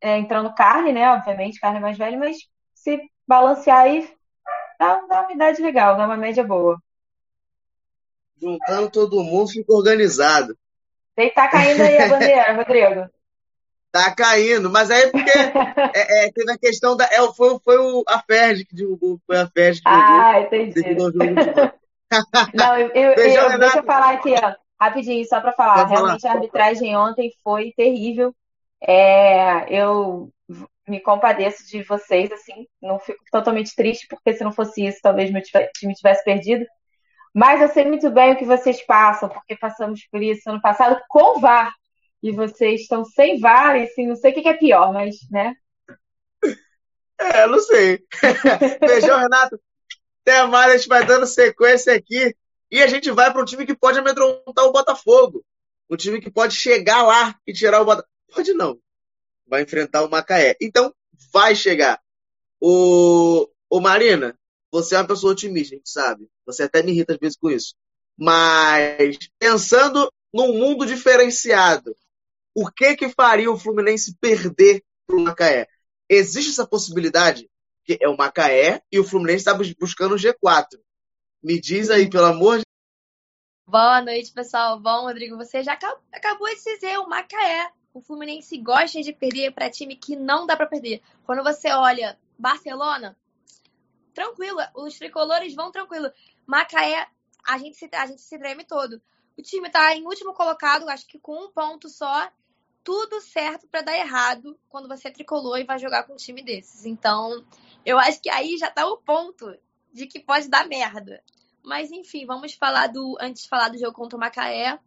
é, 0.00 0.18
entrando 0.18 0.54
carne, 0.54 0.92
né? 0.92 1.10
Obviamente, 1.12 1.60
carne 1.60 1.80
mais 1.80 1.96
velha, 1.96 2.18
mas 2.18 2.36
se 2.74 3.00
balancear 3.26 3.80
aí, 3.80 4.10
dá, 4.78 5.00
dá 5.06 5.22
uma 5.22 5.32
idade 5.32 5.62
legal, 5.62 5.96
dá 5.96 6.06
uma 6.06 6.16
média 6.16 6.42
boa. 6.44 6.80
Juntando 8.40 8.90
todo 8.90 9.22
mundo, 9.22 9.50
fica 9.50 9.72
organizado. 9.72 10.56
Tem 11.14 11.30
tá 11.32 11.48
caindo 11.48 11.82
aí 11.82 11.98
a 11.98 12.08
bandeira, 12.08 12.56
Rodrigo. 12.56 13.10
Tá 13.92 14.14
caindo, 14.14 14.70
mas 14.70 14.90
aí 14.90 15.10
porque 15.10 15.30
é, 15.94 16.26
é, 16.26 16.32
teve 16.32 16.50
a 16.52 16.58
questão 16.58 16.96
da. 16.96 17.04
É, 17.06 17.20
foi, 17.34 17.58
foi 17.64 17.76
o, 17.76 18.04
a 18.06 18.22
Ferdi 18.22 18.64
que 18.64 18.74
divulgou. 18.74 19.20
Foi 19.26 19.36
a 19.36 19.48
Ferdi 19.48 19.80
que 19.80 19.88
Ah, 19.88 20.40
entendi. 20.40 20.80
Não, 22.54 22.76
eu, 22.76 22.88
eu, 22.88 23.10
eu 23.12 23.58
deixa 23.58 23.78
eu 23.78 23.84
falar 23.84 24.14
aqui, 24.14 24.34
ó, 24.34 24.54
rapidinho, 24.80 25.24
só 25.26 25.40
para 25.40 25.52
falar. 25.52 25.86
Realmente 25.86 26.22
falar. 26.22 26.34
a 26.34 26.36
arbitragem 26.36 26.96
ontem 26.96 27.30
foi 27.42 27.72
terrível. 27.76 28.34
É, 28.82 29.66
eu 29.68 30.32
me 30.88 31.00
compadeço 31.00 31.66
de 31.66 31.82
vocês, 31.82 32.30
assim, 32.32 32.66
não 32.82 32.98
fico 32.98 33.22
totalmente 33.30 33.74
triste, 33.74 34.06
porque 34.08 34.32
se 34.32 34.42
não 34.42 34.52
fosse 34.52 34.84
isso, 34.84 34.98
talvez 35.02 35.30
meu 35.30 35.42
time 35.42 35.94
tivesse 35.94 36.24
perdido. 36.24 36.66
Mas 37.34 37.60
eu 37.60 37.68
sei 37.68 37.84
muito 37.84 38.10
bem 38.10 38.32
o 38.32 38.36
que 38.36 38.44
vocês 38.44 38.84
passam, 38.84 39.28
porque 39.28 39.56
passamos 39.56 40.04
por 40.10 40.20
isso 40.20 40.50
ano 40.50 40.60
passado 40.60 41.00
com 41.08 41.40
VAR. 41.40 41.72
E 42.22 42.32
vocês 42.32 42.82
estão 42.82 43.04
sem 43.04 43.38
VAR, 43.38 43.76
e 43.76 43.84
assim, 43.84 44.06
não 44.06 44.16
sei 44.16 44.32
o 44.32 44.34
que 44.34 44.48
é 44.48 44.56
pior, 44.56 44.92
mas, 44.92 45.16
né? 45.30 45.54
É, 47.18 47.46
não 47.46 47.60
sei. 47.60 48.04
Beijão, 48.80 49.18
Renato. 49.18 49.60
Até 50.22 50.44
mais, 50.46 50.72
a 50.72 50.76
gente 50.76 50.88
vai 50.88 51.04
dando 51.04 51.26
sequência 51.26 51.94
aqui. 51.94 52.34
E 52.70 52.82
a 52.82 52.86
gente 52.86 53.10
vai 53.10 53.32
para 53.32 53.40
um 53.40 53.44
time 53.44 53.66
que 53.66 53.74
pode 53.74 53.98
amedrontar 53.98 54.64
o 54.64 54.72
Botafogo. 54.72 55.44
Um 55.88 55.96
time 55.96 56.20
que 56.20 56.30
pode 56.30 56.54
chegar 56.54 57.02
lá 57.02 57.34
e 57.46 57.52
tirar 57.52 57.80
o 57.80 57.84
Botafogo. 57.84 58.09
Pode 58.34 58.52
não. 58.52 58.80
Vai 59.46 59.62
enfrentar 59.62 60.04
o 60.04 60.10
Macaé. 60.10 60.56
Então, 60.60 60.94
vai 61.32 61.54
chegar. 61.54 62.00
O, 62.60 63.48
o 63.68 63.80
Marina, 63.80 64.38
você 64.70 64.94
é 64.94 64.98
uma 64.98 65.06
pessoa 65.06 65.32
otimista, 65.32 65.74
a 65.74 65.78
gente 65.78 65.90
sabe. 65.90 66.28
Você 66.46 66.62
até 66.62 66.82
me 66.82 66.92
irrita 66.92 67.14
às 67.14 67.18
vezes 67.18 67.36
com 67.36 67.50
isso. 67.50 67.74
Mas, 68.16 69.16
pensando 69.38 70.10
num 70.32 70.52
mundo 70.52 70.86
diferenciado, 70.86 71.94
o 72.54 72.70
que 72.70 72.96
que 72.96 73.08
faria 73.08 73.50
o 73.50 73.58
Fluminense 73.58 74.16
perder 74.20 74.82
para 75.06 75.16
o 75.16 75.20
Macaé? 75.20 75.66
Existe 76.08 76.50
essa 76.50 76.66
possibilidade? 76.66 77.48
Que 77.84 77.98
é 78.00 78.08
o 78.08 78.16
Macaé 78.16 78.82
e 78.92 78.98
o 78.98 79.04
Fluminense 79.04 79.38
está 79.38 79.54
buscando 79.54 80.14
o 80.14 80.18
G4. 80.18 80.78
Me 81.42 81.60
diz 81.60 81.90
aí, 81.90 82.08
pelo 82.08 82.26
amor 82.26 82.58
de 82.58 82.64
Boa 83.66 84.02
noite, 84.02 84.32
pessoal. 84.32 84.80
Bom, 84.80 85.02
Rodrigo, 85.02 85.36
você 85.36 85.62
já 85.62 85.74
acabou 86.12 86.48
de 86.48 86.56
dizer 86.56 86.98
o 86.98 87.08
Macaé. 87.08 87.70
O 87.92 88.00
Fluminense 88.00 88.56
gosta 88.58 89.00
de 89.02 89.12
perder 89.12 89.52
para 89.52 89.70
time 89.70 89.96
que 89.96 90.14
não 90.14 90.46
dá 90.46 90.56
para 90.56 90.66
perder. 90.66 91.02
Quando 91.24 91.42
você 91.42 91.70
olha 91.72 92.18
Barcelona, 92.38 93.16
tranquilo, 94.14 94.58
os 94.74 94.96
tricolores 94.96 95.54
vão 95.54 95.72
tranquilo. 95.72 96.10
Macaé, 96.46 97.08
a 97.44 97.58
gente 97.58 97.76
se, 97.76 97.88
a 97.92 98.06
gente 98.06 98.20
se 98.20 98.38
treme 98.38 98.64
todo. 98.64 99.02
O 99.36 99.42
time 99.42 99.68
está 99.68 99.94
em 99.94 100.04
último 100.04 100.34
colocado, 100.34 100.88
acho 100.88 101.06
que 101.06 101.18
com 101.18 101.46
um 101.46 101.50
ponto 101.50 101.88
só. 101.88 102.30
Tudo 102.82 103.20
certo 103.20 103.68
para 103.68 103.82
dar 103.82 103.96
errado 103.96 104.58
quando 104.68 104.88
você 104.88 105.08
é 105.08 105.10
tricolor 105.10 105.58
e 105.58 105.64
vai 105.64 105.78
jogar 105.78 106.04
com 106.04 106.14
um 106.14 106.16
time 106.16 106.42
desses. 106.42 106.86
Então, 106.86 107.44
eu 107.84 107.98
acho 107.98 108.20
que 108.22 108.30
aí 108.30 108.56
já 108.56 108.68
está 108.68 108.86
o 108.86 108.96
ponto 108.96 109.54
de 109.92 110.06
que 110.06 110.18
pode 110.18 110.48
dar 110.48 110.66
merda. 110.66 111.22
Mas 111.62 111.90
enfim, 111.90 112.24
vamos 112.24 112.54
falar 112.54 112.86
do. 112.86 113.16
Antes 113.20 113.42
de 113.42 113.48
falar 113.48 113.68
do 113.68 113.78
jogo 113.78 113.92
contra 113.92 114.16
o 114.16 114.20
Macaé, 114.20 114.78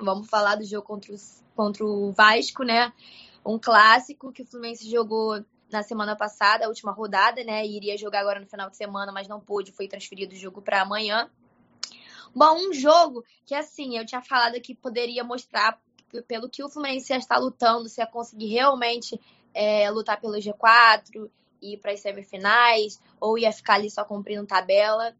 vamos 0.00 0.28
falar 0.28 0.56
do 0.56 0.64
jogo 0.64 0.86
contra, 0.86 1.12
os, 1.12 1.42
contra 1.54 1.84
o 1.84 2.12
Vasco, 2.12 2.62
né? 2.62 2.92
Um 3.44 3.58
clássico 3.58 4.32
que 4.32 4.42
o 4.42 4.46
Fluminense 4.46 4.90
jogou 4.90 5.44
na 5.70 5.82
semana 5.82 6.14
passada, 6.14 6.66
a 6.66 6.68
última 6.68 6.92
rodada, 6.92 7.42
né? 7.42 7.66
E 7.66 7.76
iria 7.76 7.96
jogar 7.96 8.20
agora 8.20 8.38
no 8.40 8.46
final 8.46 8.68
de 8.68 8.76
semana, 8.76 9.10
mas 9.10 9.26
não 9.26 9.40
pôde, 9.40 9.72
foi 9.72 9.88
transferido 9.88 10.34
o 10.34 10.38
jogo 10.38 10.60
para 10.60 10.82
amanhã. 10.82 11.30
Bom, 12.34 12.68
um 12.68 12.72
jogo 12.72 13.24
que, 13.44 13.54
assim, 13.54 13.98
eu 13.98 14.06
tinha 14.06 14.22
falado 14.22 14.60
que 14.60 14.74
poderia 14.74 15.24
mostrar 15.24 15.78
pelo 16.26 16.48
que 16.48 16.62
o 16.62 16.68
Fluminense 16.68 17.12
ia 17.12 17.18
estar 17.18 17.38
lutando, 17.38 17.88
se 17.88 18.00
ia 18.00 18.06
conseguir 18.06 18.48
realmente 18.48 19.18
é, 19.54 19.90
lutar 19.90 20.20
pelo 20.20 20.34
G4, 20.34 21.30
ir 21.60 21.78
para 21.78 21.92
as 21.92 22.00
semifinais, 22.00 23.00
ou 23.20 23.38
ia 23.38 23.52
ficar 23.52 23.74
ali 23.74 23.90
só 23.90 24.04
cumprindo 24.04 24.46
tabela. 24.46 25.14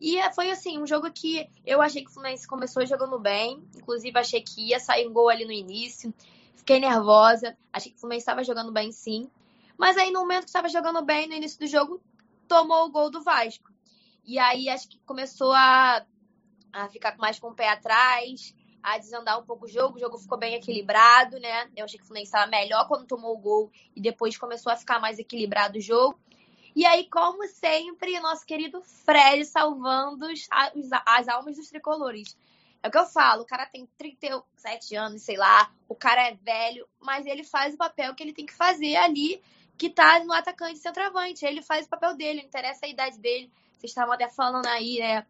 E 0.00 0.20
foi 0.32 0.50
assim, 0.50 0.78
um 0.80 0.86
jogo 0.86 1.10
que 1.10 1.48
eu 1.64 1.80
achei 1.80 2.02
que 2.02 2.10
o 2.10 2.12
Fluminense 2.12 2.46
começou 2.46 2.84
jogando 2.84 3.18
bem. 3.18 3.62
Inclusive, 3.76 4.18
achei 4.18 4.42
que 4.42 4.68
ia 4.68 4.80
sair 4.80 5.08
um 5.08 5.12
gol 5.12 5.28
ali 5.28 5.44
no 5.44 5.52
início. 5.52 6.12
Fiquei 6.56 6.80
nervosa. 6.80 7.56
Achei 7.72 7.90
que 7.90 7.96
o 7.96 8.00
Fluminense 8.00 8.22
estava 8.22 8.44
jogando 8.44 8.72
bem 8.72 8.92
sim. 8.92 9.30
Mas 9.78 9.96
aí, 9.96 10.10
no 10.10 10.20
momento 10.20 10.44
que 10.44 10.50
estava 10.50 10.68
jogando 10.68 11.02
bem, 11.04 11.26
no 11.26 11.34
início 11.34 11.58
do 11.58 11.66
jogo, 11.66 12.02
tomou 12.46 12.86
o 12.86 12.90
gol 12.90 13.10
do 13.10 13.22
Vasco. 13.22 13.72
E 14.24 14.38
aí, 14.38 14.68
acho 14.68 14.88
que 14.88 14.98
começou 15.00 15.52
a 15.52 16.04
a 16.74 16.88
ficar 16.88 17.16
mais 17.18 17.38
com 17.38 17.48
o 17.48 17.54
pé 17.54 17.68
atrás, 17.68 18.52
a 18.82 18.98
desandar 18.98 19.38
um 19.38 19.44
pouco 19.44 19.64
o 19.64 19.68
jogo. 19.68 19.96
O 19.96 20.00
jogo 20.00 20.18
ficou 20.18 20.36
bem 20.36 20.54
equilibrado, 20.54 21.38
né? 21.38 21.70
Eu 21.76 21.84
achei 21.84 21.98
que 21.98 22.04
o 22.04 22.06
Fluminense 22.06 22.30
estava 22.30 22.50
melhor 22.50 22.86
quando 22.88 23.06
tomou 23.06 23.34
o 23.34 23.38
gol 23.38 23.70
e 23.94 24.00
depois 24.00 24.36
começou 24.36 24.72
a 24.72 24.76
ficar 24.76 24.98
mais 24.98 25.18
equilibrado 25.18 25.78
o 25.78 25.80
jogo. 25.80 26.18
E 26.74 26.84
aí, 26.84 27.08
como 27.08 27.46
sempre, 27.46 28.18
nosso 28.20 28.44
querido 28.44 28.82
Fred 28.82 29.44
salvando 29.44 30.26
as 31.06 31.28
almas 31.28 31.56
dos 31.56 31.68
tricolores. 31.68 32.36
É 32.82 32.88
o 32.88 32.90
que 32.90 32.98
eu 32.98 33.06
falo, 33.06 33.42
o 33.42 33.46
cara 33.46 33.64
tem 33.64 33.88
37 33.96 34.94
anos, 34.94 35.22
sei 35.22 35.36
lá, 35.36 35.72
o 35.88 35.94
cara 35.94 36.28
é 36.28 36.34
velho, 36.34 36.86
mas 37.00 37.24
ele 37.24 37.42
faz 37.42 37.74
o 37.74 37.78
papel 37.78 38.14
que 38.14 38.22
ele 38.22 38.34
tem 38.34 38.44
que 38.44 38.52
fazer 38.52 38.96
ali, 38.96 39.40
que 39.78 39.88
tá 39.88 40.22
no 40.24 40.32
atacante 40.32 40.78
centroavante. 40.78 41.46
Ele 41.46 41.62
faz 41.62 41.86
o 41.86 41.88
papel 41.88 42.14
dele, 42.14 42.40
não 42.40 42.48
interessa 42.48 42.84
a 42.84 42.88
idade 42.88 43.18
dele. 43.18 43.50
Vocês 43.78 43.90
estavam 43.90 44.12
até 44.12 44.28
falando 44.28 44.66
aí, 44.66 44.98
né, 44.98 45.24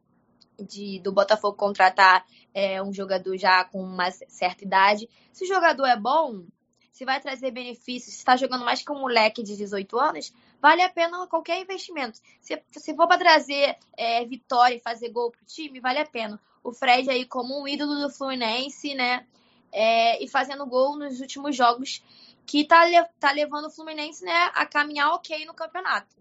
de, 0.59 0.99
do 1.01 1.13
Botafogo 1.13 1.57
contratar 1.57 2.27
é, 2.53 2.83
um 2.83 2.93
jogador 2.93 3.37
já 3.37 3.65
com 3.65 3.83
uma 3.83 4.11
certa 4.11 4.65
idade. 4.65 5.09
Se 5.33 5.45
o 5.45 5.49
jogador 5.49 5.87
é 5.87 5.97
bom, 5.97 6.45
se 6.91 7.05
vai 7.05 7.21
trazer 7.21 7.51
benefícios, 7.51 8.15
se 8.15 8.19
está 8.19 8.37
jogando 8.37 8.65
mais 8.65 8.83
que 8.83 8.93
um 8.93 9.01
moleque 9.01 9.43
de 9.43 9.57
18 9.57 9.99
anos, 9.99 10.33
vale 10.65 10.81
a 10.81 10.89
pena 10.89 11.27
qualquer 11.27 11.61
investimento. 11.61 12.19
Se, 12.41 12.59
se 12.71 12.97
for 12.97 13.07
para 13.07 13.19
trazer 13.19 13.77
é, 13.99 14.25
vitória 14.25 14.75
e 14.75 14.81
fazer 14.81 15.11
gol 15.11 15.31
pro 15.31 15.45
time, 15.45 15.79
vale 15.79 15.99
a 15.99 16.07
pena. 16.07 16.41
O 16.63 16.73
Fred 16.73 17.11
aí 17.11 17.27
como 17.27 17.61
um 17.61 17.69
ídolo 17.69 17.95
do 17.97 18.09
Fluminense, 18.09 18.95
né? 18.95 19.27
É, 19.71 20.25
e 20.25 20.27
fazendo 20.27 20.65
gol 20.65 20.97
nos 20.97 21.21
últimos 21.21 21.55
jogos, 21.55 22.03
que 22.47 22.65
tá, 22.65 22.81
tá 23.21 23.31
levando 23.31 23.67
o 23.67 23.71
Fluminense 23.71 24.25
né, 24.25 24.51
a 24.55 24.65
caminhar 24.65 25.13
ok 25.13 25.45
no 25.45 25.53
campeonato. 25.53 26.17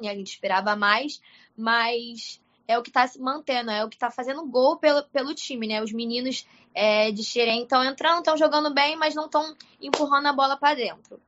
E 0.00 0.08
a 0.08 0.14
gente 0.14 0.28
esperava 0.28 0.76
mais, 0.76 1.20
mas 1.56 2.40
é 2.68 2.78
o 2.78 2.82
que 2.82 2.90
está 2.90 3.04
se 3.08 3.18
mantendo, 3.18 3.72
é 3.72 3.84
o 3.84 3.88
que 3.88 3.96
está 3.96 4.12
fazendo 4.12 4.46
gol 4.46 4.76
pelo, 4.76 5.02
pelo 5.06 5.34
time, 5.34 5.66
né? 5.66 5.82
Os 5.82 5.92
meninos 5.92 6.46
é, 6.72 7.10
de 7.10 7.24
Xerém 7.24 7.64
estão 7.64 7.82
entrando, 7.82 8.18
estão 8.18 8.36
jogando 8.36 8.72
bem, 8.72 8.94
mas 8.94 9.16
não 9.16 9.24
estão 9.24 9.56
empurrando 9.80 10.26
a 10.26 10.32
bola 10.32 10.56
para 10.56 10.76
dentro. 10.76 11.20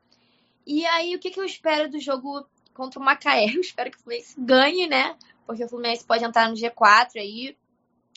E 0.66 0.84
aí, 0.86 1.14
o 1.14 1.18
que, 1.18 1.30
que 1.30 1.40
eu 1.40 1.44
espero 1.44 1.90
do 1.90 2.00
jogo 2.00 2.46
contra 2.72 2.98
o 2.98 3.02
Macaé? 3.02 3.46
Eu 3.54 3.60
espero 3.60 3.90
que 3.90 3.98
o 3.98 4.00
Fluminense 4.00 4.34
ganhe, 4.38 4.86
né? 4.86 5.16
Porque 5.46 5.64
o 5.64 5.68
Fluminense 5.68 6.04
pode 6.04 6.24
entrar 6.24 6.48
no 6.48 6.56
G4 6.56 7.16
aí. 7.16 7.56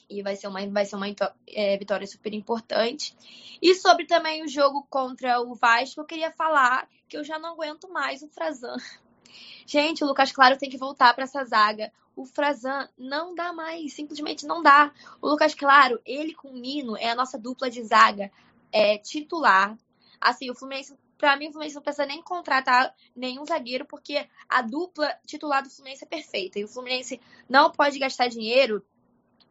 E 0.09 0.23
vai 0.23 0.37
ser 0.37 0.47
uma, 0.47 0.65
vai 0.67 0.85
ser 0.85 0.95
uma 0.95 1.07
é, 1.47 1.77
vitória 1.77 2.07
super 2.07 2.33
importante. 2.33 3.13
E 3.61 3.75
sobre 3.75 4.05
também 4.05 4.43
o 4.43 4.47
jogo 4.47 4.87
contra 4.89 5.41
o 5.41 5.53
Vasco, 5.53 5.99
eu 5.99 6.05
queria 6.05 6.31
falar 6.31 6.87
que 7.09 7.17
eu 7.17 7.23
já 7.25 7.37
não 7.37 7.53
aguento 7.53 7.89
mais 7.89 8.21
o 8.21 8.29
Frazan. 8.29 8.77
Gente, 9.65 10.03
o 10.03 10.07
Lucas 10.07 10.31
Claro 10.31 10.57
tem 10.57 10.69
que 10.69 10.77
voltar 10.77 11.13
para 11.13 11.25
essa 11.25 11.43
zaga 11.43 11.91
o 12.17 12.25
Frazan 12.25 12.89
não 12.97 13.35
dá 13.35 13.53
mais, 13.53 13.93
simplesmente 13.93 14.47
não 14.47 14.63
dá. 14.63 14.91
O 15.21 15.29
Lucas 15.29 15.53
Claro, 15.53 16.01
ele 16.03 16.33
com 16.33 16.49
o 16.49 16.57
Nino 16.57 16.97
é 16.97 17.11
a 17.11 17.15
nossa 17.15 17.37
dupla 17.37 17.69
de 17.69 17.83
zaga 17.83 18.31
é, 18.71 18.97
titular. 18.97 19.77
Assim, 20.19 20.49
o 20.49 20.55
Fluminense, 20.55 20.97
para 21.17 21.35
mim, 21.35 21.47
o 21.47 21.51
Fluminense 21.51 21.75
não 21.75 21.81
precisa 21.81 22.05
nem 22.05 22.21
contratar 22.21 22.93
nenhum 23.15 23.45
zagueiro, 23.45 23.85
porque 23.85 24.27
a 24.47 24.61
dupla 24.61 25.13
titular 25.25 25.63
do 25.63 25.69
Fluminense 25.69 26.03
é 26.03 26.07
perfeita. 26.07 26.59
E 26.59 26.63
o 26.63 26.67
Fluminense 26.67 27.19
não 27.49 27.71
pode 27.71 27.97
gastar 27.97 28.27
dinheiro 28.27 28.85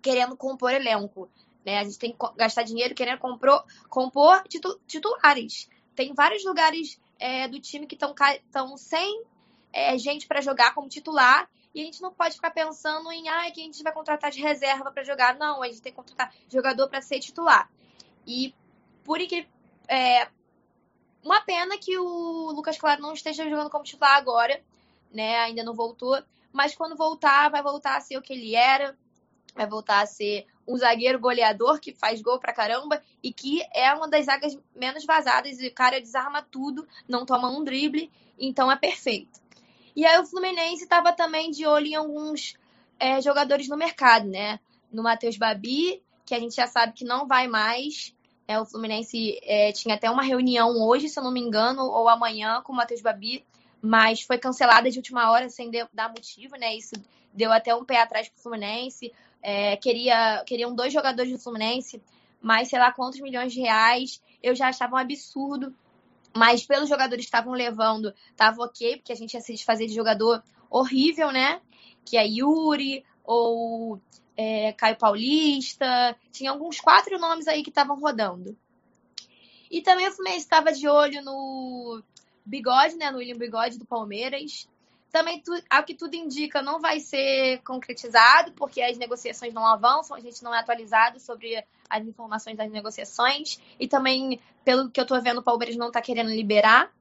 querendo 0.01 0.37
compor 0.37 0.73
elenco. 0.73 1.29
Né? 1.65 1.79
A 1.79 1.85
gente 1.85 1.99
tem 1.99 2.13
que 2.13 2.19
gastar 2.37 2.63
dinheiro 2.63 2.95
querendo 2.95 3.19
compor, 3.19 3.65
compor 3.89 4.43
titu, 4.49 4.81
titulares. 4.87 5.69
Tem 5.97 6.15
vários 6.15 6.45
lugares 6.45 7.01
é, 7.19 7.49
do 7.49 7.59
time 7.61 7.87
que 7.87 7.97
estão 7.97 8.77
sem 8.77 9.25
é, 9.73 9.99
gente 9.99 10.27
para 10.29 10.41
jogar 10.41 10.75
como 10.75 10.89
titular 10.89 11.51
e 11.75 11.83
a 11.83 11.85
gente 11.85 12.01
não 12.01 12.13
pode 12.13 12.37
ficar 12.37 12.53
pensando 12.53 13.11
em, 13.13 13.29
ah, 13.29 13.51
que 13.51 13.61
a 13.61 13.65
gente 13.65 13.83
vai 13.83 13.93
contratar 13.93 14.31
de 14.31 14.41
reserva 14.41 14.91
para 14.91 15.05
jogar. 15.05 15.37
Não, 15.37 15.63
a 15.63 15.67
gente 15.67 15.83
tem 15.83 15.93
que 15.93 15.97
contratar 15.97 16.33
jogador 16.49 16.89
para 16.89 17.03
ser 17.03 17.21
titular. 17.21 17.69
E 18.27 18.55
por 19.05 19.19
é 19.89 20.29
uma 21.27 21.41
pena 21.41 21.77
que 21.77 21.99
o 21.99 22.53
Lucas 22.53 22.79
Claro 22.79 23.03
não 23.03 23.13
esteja 23.13 23.49
jogando 23.51 23.69
como 23.69 23.85
titular 23.85 24.17
agora. 24.17 24.63
né? 25.13 25.39
Ainda 25.41 25.65
não 25.65 25.75
voltou, 25.75 26.23
mas 26.53 26.75
quando 26.75 26.97
voltar, 26.97 27.51
vai 27.51 27.63
voltar 27.63 27.97
a 27.97 28.01
ser 28.01 28.17
o 28.17 28.23
que 28.23 28.33
ele 28.33 28.55
era, 28.55 28.97
vai 29.55 29.67
voltar 29.67 30.01
a 30.01 30.07
ser 30.07 30.47
um 30.67 30.77
zagueiro 30.77 31.19
goleador 31.19 31.81
que 31.81 31.95
faz 31.95 32.21
gol 32.21 32.39
pra 32.39 32.53
caramba 32.53 33.03
e 33.23 33.33
que 33.33 33.63
é 33.75 33.93
uma 33.95 34.09
das 34.09 34.27
zagas 34.27 34.59
menos 34.75 35.05
vazadas 35.05 35.61
e 35.61 35.69
o 35.69 35.75
cara 35.75 36.01
desarma 36.01 36.43
tudo, 36.43 36.87
não 37.09 37.25
toma 37.25 37.49
um 37.49 37.65
drible, 37.65 38.11
então 38.39 38.71
é 38.71 38.77
perfeito. 38.77 39.41
E 39.95 40.05
aí 40.05 40.19
o 40.19 40.27
Fluminense 40.27 40.85
estava 40.85 41.13
também 41.13 41.51
de 41.51 41.67
olho 41.67 41.87
em 41.87 41.95
alguns 41.95 42.55
é, 42.99 43.21
jogadores 43.21 43.69
no 43.69 43.77
mercado, 43.77 44.29
né? 44.29 44.61
No 44.93 45.03
Matheus 45.03 45.37
Babi, 45.37 46.03
que 46.25 46.35
a 46.35 46.39
gente 46.39 46.55
já 46.55 46.67
sabe 46.67 46.93
que 46.93 47.05
não 47.05 47.27
vai 47.27 47.49
mais. 47.49 48.15
É, 48.49 48.61
o 48.61 48.65
Fluminense 48.65 49.39
é, 49.43 49.73
tinha 49.73 49.95
até 49.95 50.11
uma 50.11 50.23
reunião 50.23 50.71
hoje, 50.83 51.09
se 51.09 51.19
eu 51.19 51.25
não 51.25 51.33
me 51.33 51.41
engano, 51.41 51.83
ou 51.83 52.09
amanhã 52.09 52.63
com 52.63 52.73
o 52.73 52.77
Matheus 52.77 53.01
Babi, 53.01 53.45
mas 53.83 54.23
foi 54.23 54.39
cancelada 54.39 54.91
de 54.91 54.99
última 54.99 55.31
hora 55.31 55.49
sem 55.49 55.71
dar 55.93 56.09
motivo, 56.09 56.57
né? 56.57 56.75
Isso 56.75 56.95
deu 57.33 57.53
até 57.53 57.75
um 57.75 57.85
pé 57.85 58.01
atrás 58.01 58.29
pro 58.29 58.41
Fluminense. 58.41 59.13
É, 59.43 59.77
queria, 59.77 60.43
queriam 60.47 60.75
dois 60.75 60.93
jogadores 60.93 61.33
do 61.33 61.39
Fluminense, 61.39 62.03
mas 62.41 62.69
sei 62.69 62.79
lá 62.79 62.93
quantos 62.93 63.21
milhões 63.21 63.53
de 63.53 63.61
reais. 63.61 64.23
Eu 64.43 64.55
já 64.55 64.69
achava 64.69 64.95
um 64.95 64.99
absurdo 64.99 65.75
mas 66.37 66.67
pelos 66.67 66.89
jogadores 66.89 67.25
que 67.25 67.29
estavam 67.29 67.55
levando, 67.55 68.13
tava 68.37 68.63
ok, 68.63 68.99
porque 68.99 69.13
a 69.13 69.17
gente 69.17 69.33
ia 69.33 69.41
se 69.41 69.53
desfazer 69.55 69.87
de 69.87 69.95
jogador 69.95 70.43
horrível, 70.69 71.33
né? 71.33 71.61
Que 72.05 72.19
é 72.19 72.27
Yuri 72.27 73.03
ou 73.25 73.99
é, 74.37 74.73
Caio 74.73 74.97
Paulista. 74.97 76.17
Tinha 76.31 76.51
alguns 76.51 76.81
quatro 76.81 77.19
nomes 77.19 77.49
aí 77.49 77.63
que 77.63 77.71
estavam 77.71 77.99
rodando. 77.99 78.57
E 79.71 79.83
também 79.83 80.09
o 80.09 80.13
Fluminense 80.13 80.45
estava 80.45 80.73
de 80.73 80.89
olho 80.89 81.23
no 81.23 82.03
Bigode, 82.45 82.97
né? 82.97 83.11
No 83.11 83.19
William 83.19 83.37
Bigode 83.37 83.79
do 83.79 83.85
Palmeiras. 83.85 84.69
Também, 85.11 85.43
ao 85.71 85.83
que 85.85 85.95
tudo 85.95 86.15
indica, 86.15 86.61
não 86.61 86.81
vai 86.81 87.01
ser 87.01 87.63
concretizado, 87.63 88.53
porque 88.53 88.83
as 88.83 88.99
negociações 88.99 89.55
não 89.55 89.67
avançam, 89.67 90.17
a 90.17 90.21
gente 90.21 90.43
não 90.43 90.55
é 90.55 90.59
atualizado 90.59 91.19
sobre 91.19 91.65
as 91.89 92.07
informações 92.07 92.57
das 92.57 92.71
negociações. 92.71 93.59
E 93.81 93.89
também, 93.89 94.41
pelo 94.65 94.91
que 94.91 95.01
eu 95.01 95.07
tô 95.07 95.21
vendo, 95.21 95.39
o 95.39 95.43
Palmeiras 95.43 95.77
não 95.77 95.91
tá 95.91 96.03
querendo 96.03 96.31
liberar. 96.31 96.93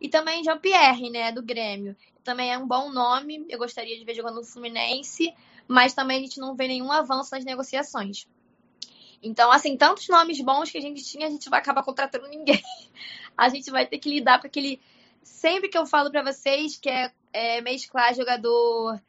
E 0.00 0.08
também 0.08 0.42
Jean-Pierre, 0.42 1.10
né, 1.10 1.30
do 1.30 1.42
Grêmio. 1.42 1.94
Também 2.24 2.52
é 2.52 2.58
um 2.58 2.66
bom 2.66 2.90
nome, 2.90 3.44
eu 3.48 3.58
gostaria 3.58 3.98
de 3.98 4.04
ver 4.04 4.14
jogando 4.14 4.36
no 4.36 4.44
Fluminense, 4.44 5.34
mas 5.68 5.94
também 5.94 6.18
a 6.18 6.20
gente 6.20 6.40
não 6.40 6.54
vê 6.54 6.68
nenhum 6.68 6.90
avanço 6.90 7.34
nas 7.34 7.44
negociações. 7.44 8.26
Então, 9.22 9.52
assim, 9.52 9.76
tantos 9.76 10.08
nomes 10.08 10.40
bons 10.40 10.70
que 10.70 10.78
a 10.78 10.80
gente 10.80 11.04
tinha, 11.04 11.26
a 11.28 11.30
gente 11.30 11.48
vai 11.48 11.60
acabar 11.60 11.84
contratando 11.84 12.28
ninguém. 12.28 12.62
A 13.34 13.48
gente 13.48 13.70
vai 13.70 13.86
ter 13.86 13.98
que 13.98 14.10
lidar 14.10 14.38
com 14.38 14.46
aquele 14.46 14.78
sempre 15.22 15.70
que 15.70 15.78
eu 15.78 15.86
falo 15.86 16.10
para 16.10 16.22
vocês 16.22 16.76
que 16.76 16.90
é, 16.90 17.10
é, 17.32 17.60
mesclar 17.62 18.14
jogador 18.14 19.00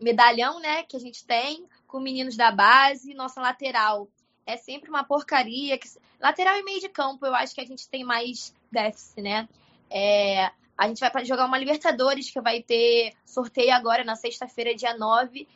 medalhão, 0.00 0.58
né, 0.60 0.82
que 0.82 0.96
a 0.96 1.00
gente 1.00 1.24
tem, 1.24 1.64
com 1.86 2.00
meninos 2.00 2.36
da 2.36 2.50
base, 2.50 3.14
nossa 3.14 3.40
lateral. 3.40 4.08
É 4.46 4.56
sempre 4.56 4.90
uma 4.90 5.04
porcaria. 5.04 5.76
Que... 5.78 5.88
Lateral 6.20 6.56
e 6.56 6.64
meio 6.64 6.80
de 6.80 6.88
campo, 6.88 7.26
eu 7.26 7.34
acho 7.34 7.54
que 7.54 7.60
a 7.60 7.66
gente 7.66 7.88
tem 7.88 8.04
mais 8.04 8.54
déficit, 8.70 9.20
né? 9.20 9.48
É, 9.90 10.50
a 10.76 10.86
gente 10.88 11.00
vai 11.00 11.24
jogar 11.24 11.46
uma 11.46 11.58
Libertadores, 11.58 12.30
que 12.30 12.40
vai 12.40 12.62
ter 12.62 13.12
sorteio 13.24 13.74
agora 13.74 14.04
na 14.04 14.16
sexta-feira, 14.16 14.74
dia 14.74 14.96
9, 14.96 15.46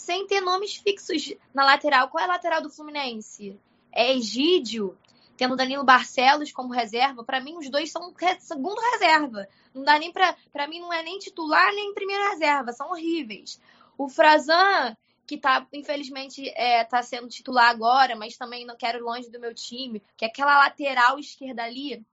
sem 0.00 0.26
ter 0.26 0.40
nomes 0.40 0.76
fixos 0.76 1.34
na 1.54 1.64
lateral. 1.64 2.08
Qual 2.08 2.22
é 2.22 2.24
a 2.24 2.32
lateral 2.32 2.62
do 2.62 2.70
Fluminense? 2.70 3.58
É 3.92 4.12
Egídio? 4.12 4.96
tendo 5.36 5.56
Danilo 5.56 5.82
Barcelos 5.82 6.52
como 6.52 6.70
reserva, 6.70 7.24
para 7.24 7.40
mim 7.40 7.56
os 7.56 7.70
dois 7.70 7.90
são 7.90 8.14
segundo 8.40 8.78
reserva. 8.92 9.48
Não 9.72 9.82
dá 9.82 9.98
nem 9.98 10.12
para 10.12 10.36
para 10.52 10.68
mim 10.68 10.80
não 10.80 10.92
é 10.92 11.02
nem 11.02 11.18
titular 11.18 11.72
nem 11.72 11.94
primeira 11.94 12.28
reserva, 12.28 12.74
são 12.74 12.90
horríveis. 12.90 13.58
O 13.96 14.06
Frazan 14.06 14.94
que 15.26 15.38
tá, 15.38 15.66
infelizmente, 15.72 16.46
é, 16.56 16.84
tá 16.84 17.02
sendo 17.02 17.28
titular 17.28 17.70
agora, 17.70 18.16
mas 18.16 18.36
também 18.36 18.66
não 18.66 18.76
quero 18.76 19.02
longe 19.02 19.30
do 19.30 19.40
meu 19.40 19.54
time, 19.54 20.02
que 20.14 20.26
é 20.26 20.28
aquela 20.28 20.58
lateral 20.58 21.18
esquerda 21.18 21.62
ali, 21.62 22.04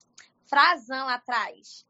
Frazan 0.45 1.03
lá 1.03 1.15
atrás. 1.15 1.83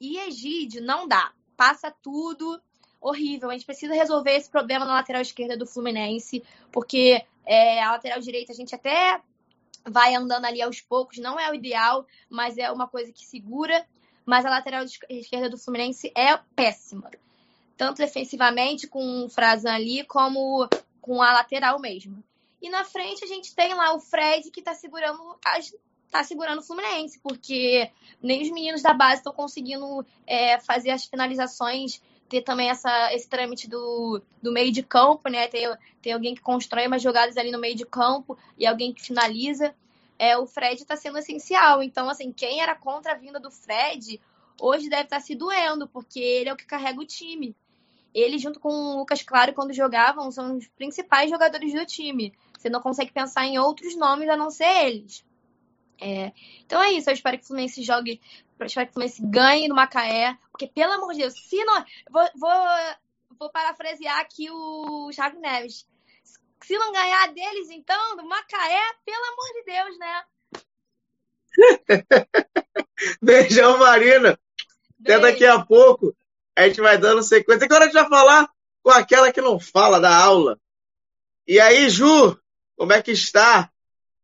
E 0.00 0.18
Egídio 0.18 0.82
não 0.82 1.06
dá. 1.06 1.32
Passa 1.56 1.94
tudo 2.02 2.60
horrível. 3.02 3.50
A 3.50 3.52
gente 3.52 3.66
precisa 3.66 3.92
resolver 3.94 4.32
esse 4.32 4.48
problema 4.48 4.84
na 4.84 4.94
lateral 4.94 5.20
esquerda 5.20 5.56
do 5.56 5.66
Fluminense, 5.66 6.42
porque 6.70 7.24
é, 7.44 7.82
a 7.82 7.92
lateral 7.92 8.20
direita 8.20 8.52
a 8.52 8.54
gente 8.54 8.74
até 8.74 9.20
vai 9.84 10.14
andando 10.14 10.44
ali 10.44 10.62
aos 10.62 10.80
poucos, 10.80 11.18
não 11.18 11.38
é 11.38 11.50
o 11.50 11.54
ideal, 11.54 12.06
mas 12.30 12.56
é 12.56 12.70
uma 12.70 12.86
coisa 12.86 13.12
que 13.12 13.26
segura. 13.26 13.84
Mas 14.24 14.46
a 14.46 14.50
lateral 14.50 14.84
esquerda 15.10 15.50
do 15.50 15.58
Fluminense 15.58 16.12
é 16.16 16.36
péssima. 16.54 17.10
Tanto 17.76 17.98
defensivamente 17.98 18.86
com 18.86 19.24
o 19.24 19.28
Frazan 19.28 19.72
ali, 19.72 20.04
como 20.04 20.68
com 21.00 21.20
a 21.20 21.32
lateral 21.32 21.80
mesmo. 21.80 22.22
E 22.60 22.70
na 22.70 22.84
frente 22.84 23.24
a 23.24 23.26
gente 23.26 23.52
tem 23.52 23.74
lá 23.74 23.92
o 23.92 23.98
Fred 23.98 24.48
que 24.52 24.62
tá 24.62 24.72
segurando 24.72 25.36
as, 25.44 25.74
tá 26.08 26.22
segurando 26.22 26.60
o 26.60 26.62
Fluminense, 26.62 27.18
porque 27.18 27.90
nem 28.22 28.42
os 28.42 28.50
meninos 28.50 28.82
da 28.82 28.94
base 28.94 29.16
estão 29.16 29.32
conseguindo 29.32 30.06
é, 30.24 30.60
fazer 30.60 30.90
as 30.90 31.04
finalizações, 31.06 32.00
ter 32.32 32.40
também 32.40 32.70
essa, 32.70 33.12
esse 33.12 33.28
trâmite 33.28 33.68
do, 33.68 34.22
do 34.40 34.50
meio 34.50 34.72
de 34.72 34.82
campo, 34.82 35.28
né? 35.28 35.48
Tem, 35.48 35.70
tem 36.00 36.14
alguém 36.14 36.34
que 36.34 36.40
constrói 36.40 36.86
umas 36.86 37.02
jogadas 37.02 37.36
ali 37.36 37.50
no 37.50 37.60
meio 37.60 37.76
de 37.76 37.84
campo 37.84 38.38
e 38.56 38.66
alguém 38.66 38.90
que 38.90 39.02
finaliza. 39.02 39.74
É, 40.18 40.38
o 40.38 40.46
Fred 40.46 40.80
está 40.80 40.96
sendo 40.96 41.18
essencial. 41.18 41.82
Então, 41.82 42.08
assim, 42.08 42.32
quem 42.32 42.62
era 42.62 42.74
contra 42.74 43.12
a 43.12 43.16
vinda 43.16 43.38
do 43.38 43.50
Fred, 43.50 44.18
hoje 44.58 44.88
deve 44.88 45.02
estar 45.02 45.16
tá 45.16 45.20
se 45.20 45.34
doendo, 45.34 45.86
porque 45.86 46.20
ele 46.20 46.48
é 46.48 46.52
o 46.54 46.56
que 46.56 46.64
carrega 46.64 46.98
o 46.98 47.04
time. 47.04 47.54
Ele, 48.14 48.38
junto 48.38 48.58
com 48.58 48.70
o 48.70 48.98
Lucas 48.98 49.22
Claro, 49.22 49.52
quando 49.52 49.74
jogavam, 49.74 50.30
são 50.30 50.56
os 50.56 50.66
principais 50.68 51.30
jogadores 51.30 51.74
do 51.74 51.84
time. 51.84 52.32
Você 52.58 52.70
não 52.70 52.80
consegue 52.80 53.12
pensar 53.12 53.44
em 53.44 53.58
outros 53.58 53.94
nomes 53.94 54.28
a 54.30 54.38
não 54.38 54.50
ser 54.50 54.86
eles. 54.86 55.22
É, 56.00 56.32
então 56.64 56.82
é 56.82 56.92
isso, 56.92 57.08
eu 57.08 57.14
espero 57.14 57.38
que 57.38 57.44
o 57.44 57.46
Fluminense 57.46 57.82
jogue, 57.82 58.20
espero 58.50 58.86
que 58.86 58.90
o 58.90 58.92
Fluminense 58.92 59.22
ganhe 59.24 59.68
no 59.68 59.74
Macaé, 59.74 60.36
porque 60.50 60.66
pelo 60.66 60.92
amor 60.92 61.12
de 61.12 61.20
Deus, 61.20 61.34
se 61.34 61.64
não. 61.64 61.84
Vou, 62.10 62.28
vou, 62.36 62.50
vou 63.38 63.50
parafrasear 63.50 64.18
aqui 64.20 64.50
o 64.50 65.10
Thiago 65.14 65.40
Neves. 65.40 65.86
Se 66.64 66.78
não 66.78 66.92
ganhar 66.92 67.32
deles, 67.32 67.70
então, 67.70 68.16
do 68.16 68.24
Macaé, 68.24 68.80
pelo 69.04 69.24
amor 69.24 69.52
de 69.54 69.64
Deus, 69.64 69.98
né? 69.98 70.24
Beijão, 73.20 73.78
Marina. 73.78 74.38
Beijo. 74.98 75.18
Até 75.18 75.18
daqui 75.18 75.44
a 75.44 75.64
pouco 75.64 76.14
a 76.54 76.68
gente 76.68 76.80
vai 76.80 76.98
dando 76.98 77.22
sequência. 77.22 77.64
Agora 77.64 77.84
a 77.84 77.86
gente 77.86 77.94
vai 77.94 78.08
falar 78.08 78.48
com 78.82 78.90
aquela 78.90 79.32
que 79.32 79.40
não 79.40 79.58
fala 79.58 80.00
da 80.00 80.14
aula. 80.14 80.58
E 81.46 81.58
aí, 81.60 81.88
Ju, 81.88 82.38
como 82.76 82.92
é 82.92 83.02
que 83.02 83.12
está? 83.12 83.70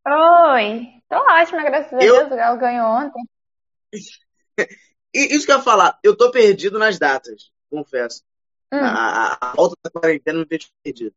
Oi, 0.06 0.97
tô 1.08 1.16
ótima, 1.16 1.62
graças 1.64 1.92
a 1.92 1.96
Deus. 1.96 2.26
O 2.26 2.36
Galo 2.36 2.58
ganhou 2.58 2.86
ontem. 2.86 3.22
Isso 5.12 5.46
que 5.46 5.52
eu 5.52 5.56
ia 5.56 5.62
falar, 5.62 5.98
eu 6.02 6.16
tô 6.16 6.30
perdido 6.30 6.78
nas 6.78 6.98
datas, 6.98 7.50
confesso. 7.70 8.22
Hum. 8.72 8.78
A, 8.78 9.38
a, 9.40 9.54
volta 9.54 9.76
da 9.82 9.90
quarentena 9.90 10.38
me 10.38 10.46
fez 10.46 10.70
perdido. 10.82 11.14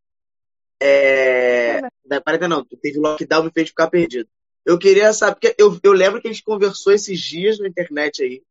É, 0.80 1.82
da 2.06 2.21
quarentena 2.21 2.56
não, 2.56 2.65
teve 2.65 2.97
lockdown 2.97 3.43
me 3.43 3.51
fez 3.51 3.69
ficar 3.69 3.89
perdido. 3.89 4.30
Eu 4.65 4.80
queria 4.80 5.12
saber, 5.12 5.34
porque 5.34 5.56
eu, 5.58 5.77
eu 5.84 5.91
lembro 5.91 6.21
que 6.21 6.27
a 6.27 6.32
gente 6.32 6.43
conversou 6.43 6.93
esses 6.93 7.19
dias 7.19 7.60
na 7.60 7.67
internet 7.67 8.23
aí, 8.23 8.43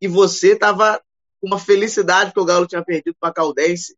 e 0.00 0.08
você 0.08 0.56
tava 0.56 1.00
com 1.40 1.46
uma 1.46 1.58
felicidade 1.58 2.32
que 2.32 2.40
o 2.40 2.44
Galo 2.44 2.66
tinha 2.66 2.84
perdido 2.84 3.16
para 3.20 3.28
a 3.28 3.32
Caldense. 3.32 3.96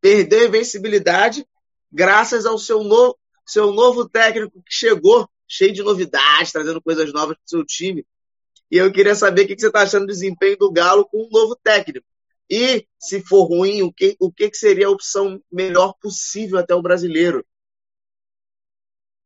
Perdeu 0.00 0.40
a 0.40 0.44
invencibilidade 0.44 1.46
graças 1.90 2.46
ao 2.46 2.58
seu 2.58 2.84
novo, 2.84 3.18
seu 3.46 3.72
novo 3.72 4.08
técnico 4.08 4.62
que 4.62 4.72
chegou 4.72 5.28
cheio 5.50 5.72
de 5.72 5.82
novidades, 5.82 6.52
trazendo 6.52 6.80
coisas 6.80 7.12
novas 7.12 7.36
para 7.36 7.44
o 7.44 7.48
seu 7.48 7.64
time. 7.64 8.06
E 8.70 8.76
eu 8.76 8.92
queria 8.92 9.14
saber 9.14 9.42
o 9.42 9.46
que 9.48 9.58
você 9.58 9.66
está 9.66 9.82
achando 9.82 10.06
do 10.06 10.12
desempenho 10.12 10.56
do 10.56 10.70
Galo 10.70 11.04
com 11.04 11.18
um 11.18 11.28
novo 11.30 11.56
técnico. 11.56 12.06
E, 12.48 12.86
se 12.98 13.20
for 13.20 13.44
ruim, 13.44 13.82
o 13.82 13.92
que, 13.92 14.16
o 14.20 14.32
que 14.32 14.52
seria 14.54 14.86
a 14.86 14.90
opção 14.90 15.40
melhor 15.50 15.94
possível 16.00 16.58
até 16.58 16.74
o 16.74 16.82
brasileiro? 16.82 17.44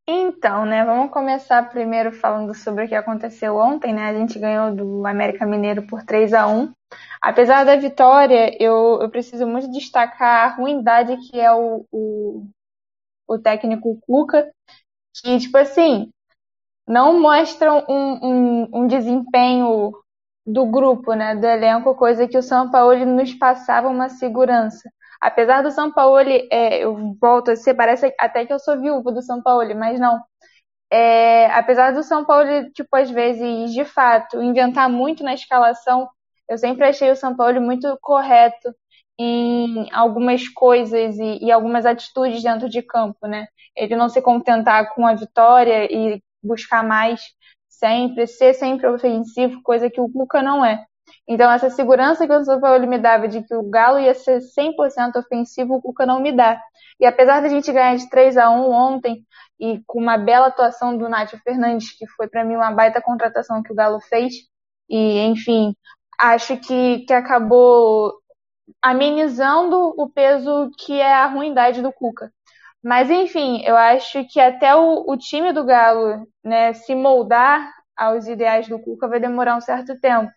Então, 0.07 0.65
né, 0.65 0.85
vamos 0.85 1.11
começar 1.11 1.67
primeiro 1.69 2.11
falando 2.11 2.53
sobre 2.53 2.85
o 2.85 2.87
que 2.87 2.93
aconteceu 2.93 3.55
ontem, 3.55 3.91
né? 3.91 4.09
A 4.09 4.13
gente 4.13 4.37
ganhou 4.37 4.75
do 4.75 5.07
América 5.07 5.45
Mineiro 5.47 5.87
por 5.87 6.03
3 6.03 6.33
a 6.33 6.47
1 6.47 6.71
Apesar 7.19 7.63
da 7.63 7.75
vitória, 7.75 8.55
eu, 8.61 8.99
eu 9.01 9.09
preciso 9.09 9.47
muito 9.47 9.71
destacar 9.71 10.45
a 10.45 10.55
ruindade 10.55 11.17
que 11.27 11.39
é 11.39 11.51
o, 11.51 11.83
o, 11.91 12.47
o 13.27 13.39
técnico 13.39 13.99
Cuca, 14.01 14.51
que, 15.15 15.39
tipo 15.39 15.57
assim, 15.57 16.11
não 16.87 17.19
mostram 17.19 17.83
um, 17.89 18.19
um, 18.21 18.69
um 18.73 18.87
desempenho 18.87 19.91
do 20.45 20.65
grupo, 20.65 21.13
né, 21.13 21.35
do 21.35 21.45
elenco, 21.45 21.95
coisa 21.95 22.27
que 22.27 22.37
o 22.37 22.43
São 22.43 22.69
Paulo 22.69 23.03
nos 23.05 23.33
passava 23.33 23.87
uma 23.87 24.09
segurança. 24.09 24.89
Apesar 25.19 25.63
do 25.63 25.71
São 25.71 25.91
Paulo, 25.91 26.19
é, 26.19 26.83
eu 26.83 27.15
volto 27.19 27.51
a 27.51 27.55
ser, 27.55 27.73
parece 27.73 28.13
até 28.19 28.45
que 28.45 28.53
eu 28.53 28.59
sou 28.59 28.79
viúva 28.79 29.11
do 29.11 29.21
São 29.23 29.41
Paulo, 29.41 29.75
mas 29.75 29.99
não. 29.99 30.19
É, 30.91 31.47
apesar 31.47 31.91
do 31.93 32.03
São 32.03 32.25
Paulo, 32.25 32.71
tipo, 32.73 32.95
às 32.95 33.09
vezes, 33.09 33.73
de 33.73 33.85
fato, 33.85 34.41
inventar 34.41 34.89
muito 34.89 35.23
na 35.23 35.33
escalação, 35.33 36.07
eu 36.47 36.57
sempre 36.57 36.85
achei 36.87 37.11
o 37.11 37.15
São 37.15 37.35
Paulo 37.35 37.59
muito 37.61 37.97
correto 38.01 38.73
em 39.19 39.91
algumas 39.93 40.47
coisas 40.49 41.17
e, 41.17 41.45
e, 41.45 41.51
algumas 41.51 41.85
atitudes 41.85 42.43
dentro 42.43 42.69
de 42.69 42.81
campo, 42.81 43.27
né? 43.27 43.47
Ele 43.75 43.95
não 43.95 44.09
se 44.09 44.21
contentar 44.21 44.93
com 44.93 45.07
a 45.07 45.15
vitória 45.15 45.91
e 45.91 46.21
buscar 46.45 46.83
mais 46.83 47.21
sempre, 47.67 48.27
ser 48.27 48.53
sempre 48.53 48.87
ofensivo, 48.87 49.61
coisa 49.61 49.89
que 49.89 49.99
o 49.99 50.09
Cuca 50.09 50.41
não 50.41 50.63
é. 50.63 50.85
Então, 51.27 51.51
essa 51.51 51.69
segurança 51.69 52.25
que 52.25 52.33
o 52.33 52.43
São 52.43 52.59
me 52.87 52.97
dava 52.97 53.27
de 53.27 53.43
que 53.43 53.55
o 53.55 53.63
Galo 53.63 53.99
ia 53.99 54.13
ser 54.13 54.39
100% 54.39 55.15
ofensivo, 55.17 55.75
o 55.75 55.81
Cuca 55.81 56.05
não 56.05 56.19
me 56.19 56.31
dá. 56.31 56.61
E 56.99 57.05
apesar 57.05 57.41
da 57.41 57.49
gente 57.49 57.71
ganhar 57.71 57.95
de 57.95 58.09
3 58.09 58.37
a 58.37 58.49
1 58.49 58.71
ontem, 58.71 59.25
e 59.59 59.81
com 59.85 59.99
uma 59.99 60.17
bela 60.17 60.47
atuação 60.47 60.97
do 60.97 61.09
Nátio 61.09 61.39
Fernandes, 61.43 61.97
que 61.97 62.07
foi 62.07 62.27
para 62.27 62.43
mim 62.43 62.55
uma 62.55 62.71
baita 62.71 63.01
contratação 63.01 63.63
que 63.63 63.71
o 63.71 63.75
Galo 63.75 63.99
fez, 64.01 64.33
e 64.89 65.19
enfim, 65.21 65.75
acho 66.19 66.57
que, 66.57 66.99
que 66.99 67.13
acabou 67.13 68.13
amenizando 68.81 69.93
o 69.97 70.09
peso 70.09 70.71
que 70.77 70.99
é 70.99 71.13
a 71.13 71.27
ruindade 71.27 71.81
do 71.81 71.91
Cuca. 71.91 72.31
Mas 72.85 73.09
enfim, 73.09 73.63
eu 73.65 73.75
acho 73.75 74.23
que 74.25 74.39
até 74.39 74.75
o, 74.75 75.05
o 75.09 75.17
time 75.17 75.51
do 75.51 75.65
Galo 75.65 76.27
né, 76.43 76.71
se 76.73 76.93
moldar 76.93 77.73
aos 77.97 78.27
ideais 78.27 78.67
do 78.67 78.77
Cuca 78.77 79.07
vai 79.07 79.19
demorar 79.19 79.57
um 79.57 79.61
certo 79.61 79.99
tempo. 79.99 80.31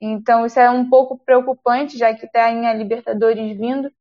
Então 0.00 0.46
isso 0.46 0.58
é 0.58 0.70
um 0.70 0.88
pouco 0.88 1.18
preocupante, 1.22 1.98
já 1.98 2.14
que 2.14 2.26
tem 2.26 2.66
a 2.66 2.72
Libertadores 2.72 3.58
vindo. 3.58 3.92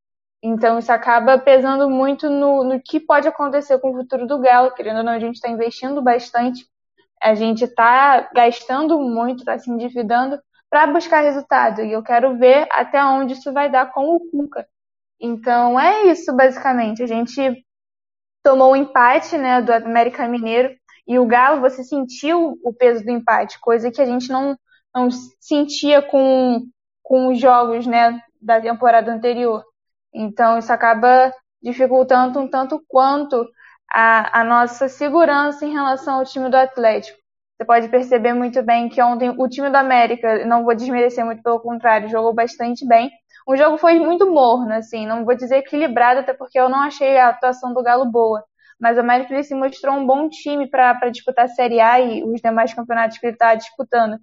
Então 0.41 0.79
isso 0.79 0.89
acaba 0.89 1.37
pesando 1.37 1.89
muito 1.89 2.29
no, 2.29 2.63
no 2.63 2.81
que 2.81 2.97
pode 2.97 3.27
acontecer 3.27 3.77
com 3.79 3.91
o 3.91 3.97
futuro 3.97 4.25
do 4.25 4.39
Galo. 4.39 4.71
Querendo 4.71 4.99
ou 4.99 5.03
não, 5.03 5.11
a 5.11 5.19
gente 5.19 5.35
está 5.35 5.49
investindo 5.49 6.01
bastante, 6.01 6.65
a 7.21 7.35
gente 7.35 7.65
está 7.65 8.29
gastando 8.33 8.97
muito, 9.01 9.39
está 9.39 9.59
se 9.59 9.69
endividando 9.69 10.39
para 10.69 10.87
buscar 10.87 11.19
resultado. 11.23 11.81
E 11.81 11.91
eu 11.91 12.01
quero 12.01 12.37
ver 12.37 12.69
até 12.71 13.03
onde 13.03 13.33
isso 13.33 13.51
vai 13.51 13.69
dar 13.69 13.91
com 13.91 14.15
o 14.15 14.19
Cuca. 14.31 14.65
Então 15.19 15.77
é 15.77 16.03
isso, 16.05 16.33
basicamente. 16.33 17.03
A 17.03 17.07
gente 17.07 17.65
tomou 18.43 18.69
o 18.69 18.71
um 18.71 18.75
empate 18.75 19.37
né, 19.37 19.61
do 19.61 19.71
América 19.71 20.27
Mineiro 20.27 20.73
e 21.07 21.19
o 21.19 21.25
Galo, 21.25 21.61
você 21.61 21.83
sentiu 21.83 22.57
o 22.63 22.73
peso 22.73 23.03
do 23.03 23.11
empate, 23.11 23.59
coisa 23.59 23.91
que 23.91 24.01
a 24.01 24.05
gente 24.05 24.29
não, 24.29 24.57
não 24.93 25.09
sentia 25.39 26.01
com, 26.01 26.65
com 27.03 27.27
os 27.29 27.39
jogos 27.39 27.85
né, 27.85 28.21
da 28.41 28.61
temporada 28.61 29.11
anterior. 29.11 29.63
Então, 30.13 30.57
isso 30.57 30.71
acaba 30.71 31.33
dificultando 31.61 32.39
um 32.39 32.47
tanto 32.47 32.83
quanto 32.87 33.47
a, 33.93 34.41
a 34.41 34.43
nossa 34.43 34.87
segurança 34.87 35.65
em 35.65 35.73
relação 35.73 36.15
ao 36.15 36.25
time 36.25 36.49
do 36.49 36.55
Atlético. 36.55 37.19
Você 37.57 37.65
pode 37.65 37.89
perceber 37.89 38.33
muito 38.33 38.63
bem 38.63 38.89
que 38.89 39.01
ontem 39.01 39.29
o 39.29 39.47
time 39.47 39.69
do 39.69 39.75
América, 39.75 40.45
não 40.45 40.63
vou 40.63 40.73
desmerecer 40.73 41.23
muito, 41.23 41.43
pelo 41.43 41.59
contrário, 41.59 42.09
jogou 42.09 42.33
bastante 42.33 42.87
bem. 42.87 43.11
O 43.47 43.55
jogo 43.55 43.77
foi 43.77 43.99
muito 43.99 44.29
morno, 44.29 44.73
assim, 44.73 45.05
não 45.07 45.25
vou 45.25 45.35
dizer 45.35 45.57
equilibrado, 45.57 46.19
até 46.21 46.33
porque 46.33 46.59
eu 46.59 46.69
não 46.69 46.79
achei 46.81 47.17
a 47.17 47.29
atuação 47.29 47.73
do 47.73 47.83
Galo 47.83 48.05
boa. 48.05 48.43
Mas 48.79 48.97
o 48.97 49.01
América 49.01 49.41
se 49.43 49.53
mostrou 49.55 49.95
um 49.95 50.05
bom 50.05 50.27
time 50.29 50.67
para 50.69 51.09
disputar 51.09 51.45
a 51.45 51.47
Série 51.47 51.79
A 51.79 51.99
e 51.99 52.23
os 52.23 52.41
demais 52.41 52.73
campeonatos 52.73 53.17
que 53.17 53.25
ele 53.25 53.33
está 53.33 53.53
disputando. 53.55 54.17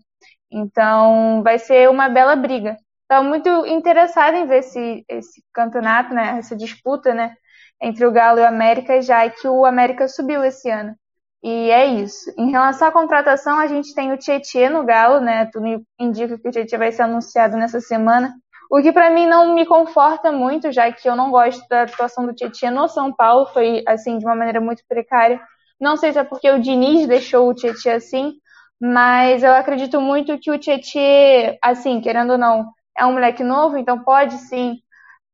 Então, 0.51 1.43
vai 1.43 1.59
ser 1.59 1.89
uma 1.91 2.09
bela 2.09 2.35
briga. 2.37 2.77
Estava 3.03 3.27
muito 3.27 3.49
interessada 3.67 4.37
em 4.37 4.47
ver 4.47 4.59
esse, 4.59 5.05
esse 5.09 5.43
campeonato, 5.53 6.13
né, 6.15 6.39
essa 6.39 6.57
disputa, 6.57 7.15
né, 7.15 7.35
entre 7.81 8.05
o 8.07 8.13
Galo 8.13 8.39
e 8.39 8.43
o 8.43 8.47
América, 8.47 9.01
já 9.01 9.29
que 9.31 9.49
o 9.49 9.65
América 9.65 10.09
subiu 10.09 10.45
esse 10.45 10.69
ano. 10.71 10.95
E 11.43 11.71
é 11.71 11.87
isso. 11.87 12.33
Em 12.37 12.51
relação 12.51 12.89
à 12.89 12.93
contratação, 12.93 13.59
a 13.59 13.67
gente 13.67 13.95
tem 13.95 14.13
o 14.13 14.19
Tietchan 14.19 14.71
no 14.71 14.85
Galo, 14.85 15.21
né? 15.21 15.47
Tudo 15.53 15.85
indica 15.99 16.37
que 16.37 16.49
o 16.49 16.51
Tietchan 16.51 16.79
vai 16.79 16.91
ser 16.93 17.03
anunciado 17.03 17.57
nessa 17.57 17.81
semana. 17.81 18.35
O 18.71 18.83
que 18.83 18.93
para 18.93 19.11
mim 19.11 19.27
não 19.27 19.55
me 19.55 19.65
conforta 19.65 20.31
muito, 20.31 20.71
já 20.71 20.93
que 20.93 21.09
eu 21.09 21.17
não 21.17 21.31
gosto 21.31 21.67
da 21.69 21.83
atuação 21.83 22.27
do 22.27 22.35
Tietchan 22.35 22.71
no 22.71 22.87
São 22.89 23.13
Paulo, 23.13 23.47
foi 23.47 23.83
assim 23.87 24.19
de 24.19 24.27
uma 24.27 24.35
maneira 24.35 24.61
muito 24.61 24.83
precária. 24.87 25.41
Não 25.81 25.97
sei 25.97 26.13
se 26.13 26.19
é 26.19 26.25
porque 26.25 26.51
o 26.51 26.61
Diniz 26.61 27.07
deixou 27.07 27.49
o 27.49 27.55
Tietchan 27.55 27.95
assim, 27.95 28.35
mas 28.81 29.43
eu 29.43 29.53
acredito 29.53 30.01
muito 30.01 30.39
que 30.39 30.51
o 30.51 30.59
Tietchan, 30.59 31.57
assim, 31.63 32.01
querendo 32.01 32.33
ou 32.33 32.39
não, 32.39 32.67
é 32.97 33.07
um 33.07 33.13
moleque 33.13 33.43
novo, 33.43 33.79
então 33.79 34.01
pode 34.05 34.37
sim 34.39 34.79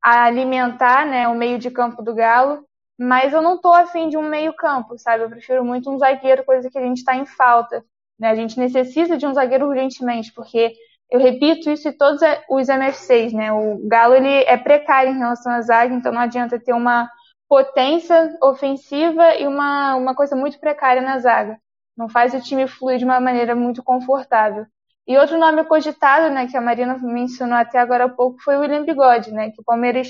alimentar 0.03 1.07
né, 1.07 1.27
o 1.29 1.35
meio 1.35 1.59
de 1.59 1.71
campo 1.71 2.03
do 2.03 2.15
Galo, 2.15 2.65
mas 2.99 3.33
eu 3.33 3.43
não 3.43 3.61
tô 3.61 3.73
afim 3.73 4.09
de 4.09 4.17
um 4.17 4.23
meio 4.29 4.55
campo, 4.55 4.97
sabe? 4.99 5.25
Eu 5.25 5.31
prefiro 5.31 5.65
muito 5.65 5.91
um 5.91 5.99
zagueiro, 5.99 6.45
coisa 6.45 6.71
que 6.71 6.79
a 6.79 6.83
gente 6.83 6.99
está 6.99 7.17
em 7.17 7.27
falta. 7.27 7.85
Né? 8.19 8.31
A 8.31 8.35
gente 8.35 8.59
necessita 8.59 9.17
de 9.17 9.27
um 9.27 9.35
zagueiro 9.35 9.67
urgentemente, 9.67 10.33
porque 10.33 10.75
eu 11.11 11.21
repito 11.21 11.71
isso 11.71 11.89
em 11.89 11.97
todos 11.97 12.21
os 12.49 12.69
MFCs, 12.69 13.33
né? 13.33 13.53
O 13.53 13.87
Galo 13.87 14.15
ele 14.15 14.45
é 14.45 14.57
precário 14.57 15.13
em 15.13 15.19
relação 15.19 15.53
à 15.53 15.61
zaga, 15.61 15.95
então 15.95 16.13
não 16.13 16.21
adianta 16.21 16.59
ter 16.59 16.73
uma 16.73 17.09
potência 17.49 18.37
ofensiva 18.43 19.35
e 19.37 19.47
uma, 19.47 19.95
uma 19.97 20.15
coisa 20.15 20.35
muito 20.35 20.59
precária 20.59 21.03
na 21.03 21.19
zaga. 21.19 21.59
Não 21.97 22.09
faz 22.09 22.35
o 22.35 22.41
time 22.41 22.67
fluir 22.67 22.99
de 22.99 23.05
uma 23.05 23.21
maneira 23.21 23.55
muito 23.55 23.83
confortável. 23.83 24.67
E 25.07 25.17
outro 25.19 25.39
nome 25.39 25.65
cogitado, 25.65 26.33
né, 26.35 26.47
que 26.47 26.57
a 26.57 26.61
Marina 26.61 26.99
mencionou 26.99 27.57
até 27.57 27.79
agora 27.79 28.05
há 28.05 28.09
pouco, 28.09 28.41
foi 28.43 28.57
o 28.57 28.61
William 28.61 28.85
Bigode, 28.85 29.31
né, 29.33 29.51
que 29.51 29.61
o 29.61 29.65
Palmeiras 29.65 30.09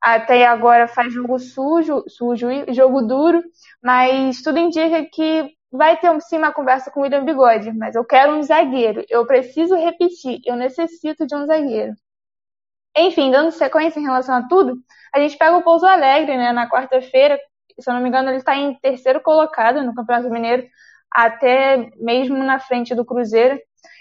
até 0.00 0.46
agora 0.46 0.88
faz 0.88 1.12
jogo 1.12 1.38
sujo, 1.38 2.04
sujo 2.08 2.50
e 2.50 2.72
jogo 2.72 3.02
duro, 3.02 3.42
mas 3.82 4.40
tudo 4.40 4.58
indica 4.58 5.04
que 5.12 5.52
vai 5.72 5.96
ter 5.96 6.20
sim 6.22 6.38
uma 6.38 6.52
conversa 6.52 6.90
com 6.90 7.00
o 7.00 7.02
William 7.04 7.24
Bigode, 7.24 7.72
mas 7.72 7.94
eu 7.94 8.04
quero 8.04 8.32
um 8.34 8.42
zagueiro. 8.42 9.04
Eu 9.08 9.26
preciso 9.26 9.74
repetir, 9.76 10.40
eu 10.44 10.56
necessito 10.56 11.26
de 11.26 11.34
um 11.34 11.46
zagueiro. 11.46 11.94
Enfim, 12.96 13.30
dando 13.30 13.52
sequência 13.52 14.00
em 14.00 14.02
relação 14.02 14.34
a 14.34 14.48
tudo, 14.48 14.76
a 15.14 15.20
gente 15.20 15.38
pega 15.38 15.56
o 15.56 15.62
Pouso 15.62 15.86
Alegre, 15.86 16.36
né, 16.36 16.52
na 16.52 16.68
quarta-feira, 16.68 17.38
se 17.78 17.88
eu 17.88 17.94
não 17.94 18.00
me 18.02 18.08
engano, 18.08 18.28
ele 18.28 18.38
está 18.38 18.56
em 18.56 18.74
terceiro 18.74 19.20
colocado 19.20 19.82
no 19.82 19.94
Campeonato 19.94 20.28
Mineiro, 20.30 20.66
até 21.12 21.90
mesmo 21.96 22.36
na 22.38 22.58
frente 22.58 22.94
do 22.94 23.04
Cruzeiro 23.04 23.60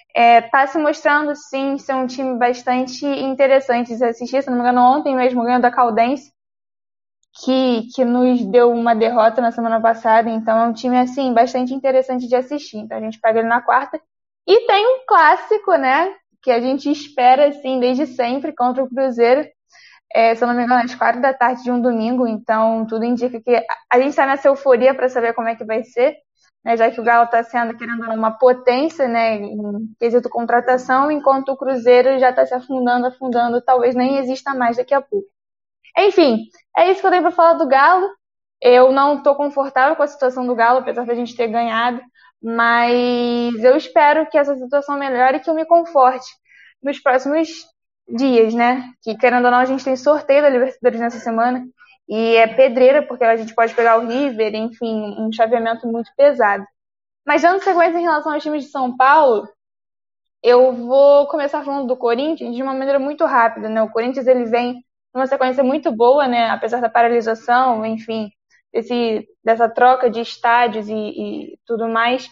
está 0.10 0.22
é, 0.22 0.42
tá 0.42 0.68
se 0.68 0.78
mostrando, 0.78 1.36
sim, 1.36 1.78
ser 1.78 1.94
um 1.94 2.08
time 2.08 2.38
bastante 2.38 3.06
interessante 3.06 3.96
de 3.96 4.04
assistir. 4.04 4.42
Se 4.42 4.50
não 4.50 4.58
me 4.58 4.62
engano, 4.62 4.82
ontem 4.82 5.16
mesmo 5.16 5.44
ganhou 5.44 5.62
da 5.62 5.72
Caldense, 5.72 6.32
que, 7.34 7.88
que 7.96 8.04
nos 8.06 8.44
deu 8.46 8.72
uma 8.72 8.96
derrota 8.96 9.42
na 9.42 9.52
semana 9.52 9.82
passada. 9.82 10.30
Então 10.30 10.58
é 10.58 10.68
um 10.68 10.74
time, 10.74 10.98
assim, 10.98 11.34
bastante 11.34 11.74
interessante 11.74 12.28
de 12.28 12.36
assistir. 12.36 12.78
Então 12.78 12.98
a 12.98 13.02
gente 13.02 13.20
pega 13.20 13.40
ele 13.40 13.48
na 13.48 13.62
quarta. 13.62 14.02
E 14.48 14.66
tem 14.68 14.86
um 14.86 15.06
clássico, 15.08 15.76
né? 15.76 16.14
Que 16.42 16.52
a 16.52 16.60
gente 16.60 16.90
espera, 16.92 17.48
assim, 17.48 17.80
desde 17.80 18.08
sempre 18.08 18.54
contra 18.54 18.84
o 18.84 18.90
Cruzeiro. 18.90 19.48
É, 20.14 20.34
se 20.34 20.44
eu 20.44 20.48
não 20.48 20.56
me 20.56 20.64
engano, 20.64 20.84
às 20.84 20.96
quatro 20.96 21.22
da 21.22 21.34
tarde 21.34 21.64
de 21.64 21.72
um 21.72 21.82
domingo. 21.82 22.28
Então 22.28 22.86
tudo 22.86 23.06
indica 23.06 23.40
que 23.42 23.66
a 23.92 23.98
gente 24.00 24.10
está 24.10 24.26
nessa 24.26 24.48
euforia 24.48 24.94
para 24.94 25.10
saber 25.10 25.34
como 25.34 25.48
é 25.48 25.56
que 25.56 25.66
vai 25.66 25.84
ser 25.84 26.18
né, 26.64 26.76
já 26.76 26.92
que 26.92 27.00
o 27.00 27.04
Galo 27.04 27.26
está 27.26 27.44
sendo, 27.44 27.78
querendo 27.78 28.04
uma 28.12 28.32
potência 28.32 29.08
né, 29.08 29.38
em 29.38 29.94
quesito 30.00 30.30
contratação, 30.30 31.12
enquanto 31.12 31.50
o 31.50 31.58
Cruzeiro 31.58 32.20
já 32.20 32.32
está 32.32 32.46
se 32.46 32.54
afundando, 32.54 33.08
afundando, 33.08 33.62
talvez 33.62 33.96
nem 33.96 34.18
exista 34.18 34.54
mais 34.54 34.78
daqui 34.78 34.94
a 34.94 35.02
pouco. 35.02 35.28
Enfim, 35.98 36.46
é 36.78 36.90
isso 36.90 37.02
que 37.02 37.08
eu 37.08 37.12
tenho 37.12 37.24
para 37.24 37.32
falar 37.32 37.54
do 37.54 37.68
Galo. 37.68 38.10
Eu 38.62 38.92
não 38.92 39.18
estou 39.18 39.36
confortável 39.36 39.96
com 39.96 40.04
a 40.04 40.08
situação 40.08 40.46
do 40.46 40.56
Galo, 40.56 40.80
apesar 40.80 41.06
de 41.06 41.12
a 41.12 41.16
gente 41.16 41.36
ter 41.36 41.48
ganhado, 41.48 42.02
mas 42.42 43.56
eu 43.64 43.76
espero 43.78 44.28
que 44.30 44.38
essa 44.38 44.56
situação 44.56 44.98
melhore 44.98 45.38
e 45.38 45.40
que 45.40 45.50
eu 45.50 45.54
me 45.56 45.66
conforte 45.66 46.28
nos 46.82 47.00
próximos 47.00 47.50
dias, 48.08 48.54
né? 48.54 48.92
Que 49.02 49.16
querendo 49.16 49.46
ou 49.46 49.52
não, 49.52 49.60
a 49.60 49.66
gente 49.66 49.84
tem 49.84 49.96
sorteio 49.96 50.42
da 50.42 50.50
Libertadores 50.50 51.00
nessa 51.00 51.20
semana 51.20 51.66
e 52.08 52.36
é 52.36 52.48
pedreira, 52.48 53.06
porque 53.06 53.24
a 53.24 53.36
gente 53.38 53.54
pode 53.54 53.74
pegar 53.76 53.98
o 53.98 54.08
River, 54.08 54.56
enfim, 54.56 55.16
um 55.20 55.32
chaveamento 55.32 55.88
muito 55.88 56.12
pesado. 56.18 56.66
Mas 57.26 57.44
dando 57.44 57.64
sequência 57.64 58.00
em 58.00 58.04
relação 58.04 58.34
aos 58.34 58.42
times 58.42 58.64
de 58.64 58.72
São 58.72 58.98
Paulo, 58.98 59.48
eu 60.42 60.72
vou 60.72 61.28
começar 61.28 61.64
falando 61.64 61.88
do 61.88 61.98
Corinthians 61.98 62.56
de 62.56 62.64
uma 62.64 62.74
maneira 62.74 62.98
muito 62.98 63.26
rápida, 63.26 63.70
né? 63.70 63.82
O 63.84 63.92
Corinthians 63.92 64.26
ele 64.26 64.46
vem 64.46 64.84
numa 65.14 65.28
sequência 65.28 65.64
muito 65.64 65.92
boa, 65.92 66.28
né? 66.28 66.50
Apesar 66.50 66.82
da 66.82 66.90
paralisação, 66.90 67.86
enfim, 67.86 68.30
desse, 68.74 69.28
dessa 69.44 69.70
troca 69.70 70.10
de 70.10 70.22
estádios 70.22 70.88
e, 70.88 70.94
e 70.94 71.60
tudo 71.66 71.88
mais. 71.88 72.28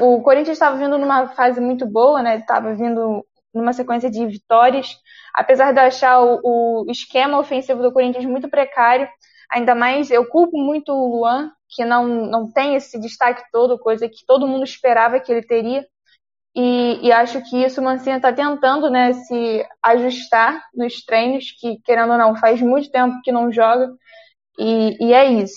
O 0.00 0.22
Corinthians 0.22 0.56
estava 0.56 0.76
vindo 0.76 0.96
numa 0.98 1.28
fase 1.28 1.60
muito 1.60 1.86
boa, 1.86 2.22
né? 2.22 2.38
Estava 2.38 2.74
vindo 2.74 3.24
numa 3.54 3.72
sequência 3.72 4.10
de 4.10 4.26
vitórias 4.26 4.96
apesar 5.36 5.72
de 5.72 5.80
eu 5.80 5.84
achar 5.84 6.20
o, 6.22 6.40
o 6.86 6.90
esquema 6.90 7.38
ofensivo 7.38 7.82
do 7.82 7.92
Corinthians 7.92 8.24
muito 8.24 8.48
precário, 8.48 9.06
ainda 9.50 9.74
mais 9.74 10.10
eu 10.10 10.26
culpo 10.26 10.56
muito 10.56 10.90
o 10.90 11.18
Luan, 11.18 11.52
que 11.68 11.84
não, 11.84 12.06
não 12.06 12.50
tem 12.50 12.74
esse 12.74 12.98
destaque 12.98 13.42
todo, 13.52 13.78
coisa 13.78 14.08
que 14.08 14.24
todo 14.26 14.48
mundo 14.48 14.64
esperava 14.64 15.20
que 15.20 15.30
ele 15.30 15.42
teria. 15.42 15.86
E, 16.56 17.06
e 17.06 17.12
acho 17.12 17.42
que 17.42 17.62
isso 17.62 17.82
o 17.82 17.84
Mancini 17.84 18.16
está 18.16 18.32
tentando 18.32 18.88
né, 18.88 19.12
se 19.12 19.66
ajustar 19.82 20.64
nos 20.74 21.04
treinos, 21.04 21.52
que 21.60 21.78
querendo 21.84 22.12
ou 22.12 22.18
não, 22.18 22.34
faz 22.34 22.62
muito 22.62 22.90
tempo 22.90 23.20
que 23.22 23.30
não 23.30 23.52
joga. 23.52 23.92
E, 24.58 24.96
e 25.06 25.12
é 25.12 25.26
isso. 25.26 25.54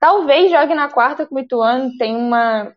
Talvez 0.00 0.50
jogue 0.50 0.74
na 0.74 0.88
quarta 0.88 1.26
com 1.26 1.34
o 1.36 1.40
Ituano, 1.40 1.90
tem 1.98 2.16
uma. 2.16 2.72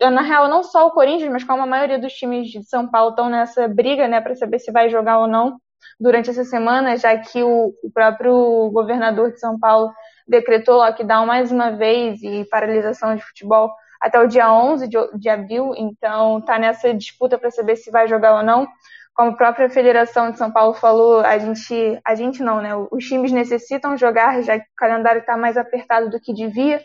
Na 0.00 0.22
real, 0.22 0.48
não 0.48 0.62
só 0.62 0.86
o 0.86 0.92
Corinthians, 0.92 1.32
mas 1.32 1.42
como 1.42 1.62
a 1.62 1.66
maioria 1.66 1.98
dos 1.98 2.12
times 2.12 2.48
de 2.48 2.62
São 2.64 2.88
Paulo 2.88 3.10
estão 3.10 3.28
nessa 3.28 3.66
briga, 3.66 4.06
né, 4.06 4.20
para 4.20 4.36
saber 4.36 4.60
se 4.60 4.70
vai 4.70 4.88
jogar 4.88 5.18
ou 5.18 5.26
não. 5.26 5.58
durante 6.00 6.30
essa 6.30 6.44
semana, 6.44 6.96
já 6.96 7.16
que 7.18 7.42
o, 7.42 7.74
o 7.82 7.90
próprio 7.92 8.70
governador 8.72 9.32
de 9.32 9.40
São 9.40 9.58
Paulo 9.58 9.92
decretou 10.26 10.76
lockdown 10.76 11.26
mais 11.26 11.50
uma 11.50 11.70
vez 11.72 12.22
e 12.22 12.44
paralisação 12.44 13.16
de 13.16 13.22
futebol 13.22 13.72
até 14.02 14.20
o 14.20 14.26
dia 14.26 14.52
11 14.52 14.88
de, 14.88 14.98
de 15.16 15.28
abril, 15.28 15.72
então 15.76 16.40
está 16.40 16.58
nessa 16.58 16.92
disputa 16.92 17.38
para 17.38 17.52
saber 17.52 17.76
se 17.76 17.90
vai 17.90 18.08
jogar 18.08 18.36
ou 18.36 18.42
não. 18.42 18.66
Como 19.14 19.30
a 19.30 19.36
própria 19.36 19.70
Federação 19.70 20.32
de 20.32 20.38
São 20.38 20.50
Paulo 20.50 20.74
falou, 20.74 21.20
a 21.20 21.38
gente, 21.38 22.00
a 22.04 22.14
gente 22.16 22.42
não, 22.42 22.60
né? 22.60 22.70
Os 22.90 23.04
times 23.04 23.30
necessitam 23.30 23.96
jogar, 23.96 24.42
já 24.42 24.58
que 24.58 24.64
o 24.64 24.76
calendário 24.76 25.20
está 25.20 25.36
mais 25.36 25.56
apertado 25.56 26.10
do 26.10 26.18
que 26.18 26.34
devia. 26.34 26.82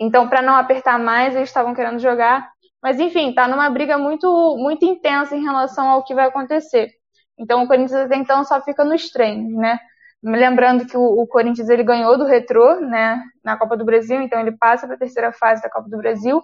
Então, 0.00 0.28
para 0.28 0.42
não 0.42 0.54
apertar 0.56 0.98
mais, 0.98 1.36
eles 1.36 1.48
estavam 1.48 1.74
querendo 1.74 2.00
jogar. 2.00 2.50
Mas, 2.82 2.98
enfim, 2.98 3.30
está 3.30 3.46
numa 3.46 3.70
briga 3.70 3.96
muito, 3.96 4.56
muito 4.58 4.84
intensa 4.84 5.36
em 5.36 5.42
relação 5.42 5.88
ao 5.88 6.04
que 6.04 6.14
vai 6.14 6.26
acontecer. 6.26 6.90
Então, 7.38 7.62
o 7.62 7.68
Corinthians 7.68 8.00
até 8.00 8.16
então 8.16 8.44
só 8.44 8.60
fica 8.62 8.84
nos 8.84 9.10
treinos, 9.10 9.52
né? 9.54 9.78
Lembrando 10.22 10.86
que 10.86 10.96
o, 10.96 11.02
o, 11.02 11.26
Corinthians 11.26 11.68
ele 11.68 11.84
ganhou 11.84 12.18
do 12.18 12.24
Retrô, 12.24 12.80
né, 12.80 13.22
na 13.42 13.56
Copa 13.56 13.76
do 13.76 13.84
Brasil, 13.84 14.20
então 14.20 14.40
ele 14.40 14.52
passa 14.52 14.86
para 14.86 14.96
a 14.96 14.98
terceira 14.98 15.32
fase 15.32 15.62
da 15.62 15.70
Copa 15.70 15.88
do 15.88 15.96
Brasil. 15.96 16.42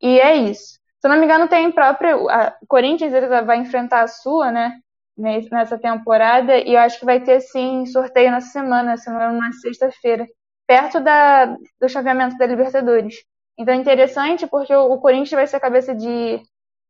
E 0.00 0.18
é 0.20 0.34
isso. 0.34 0.80
Se 1.00 1.06
eu 1.06 1.10
não 1.10 1.18
me 1.18 1.24
engano, 1.24 1.48
tem 1.48 1.70
própria. 1.70 2.16
o 2.16 2.66
Corinthians 2.66 3.12
ele 3.12 3.28
vai 3.28 3.58
enfrentar 3.58 4.02
a 4.02 4.08
sua, 4.08 4.50
né, 4.50 4.80
nessa 5.16 5.78
temporada, 5.78 6.58
e 6.58 6.74
eu 6.74 6.80
acho 6.80 6.98
que 6.98 7.04
vai 7.04 7.20
ter 7.20 7.40
sim 7.40 7.86
sorteio 7.86 8.30
nessa 8.30 8.48
semana, 8.48 8.96
se 8.96 9.10
não 9.10 9.32
na 9.32 9.52
sexta-feira, 9.52 10.26
perto 10.66 11.00
da, 11.00 11.46
do 11.80 11.88
chaveamento 11.88 12.36
da 12.36 12.46
Libertadores. 12.46 13.16
Então 13.58 13.74
é 13.74 13.76
interessante 13.76 14.46
porque 14.46 14.74
o, 14.74 14.92
o 14.92 15.00
Corinthians 15.00 15.30
vai 15.30 15.46
ser 15.46 15.56
a 15.56 15.60
cabeça 15.60 15.94
de, 15.94 16.42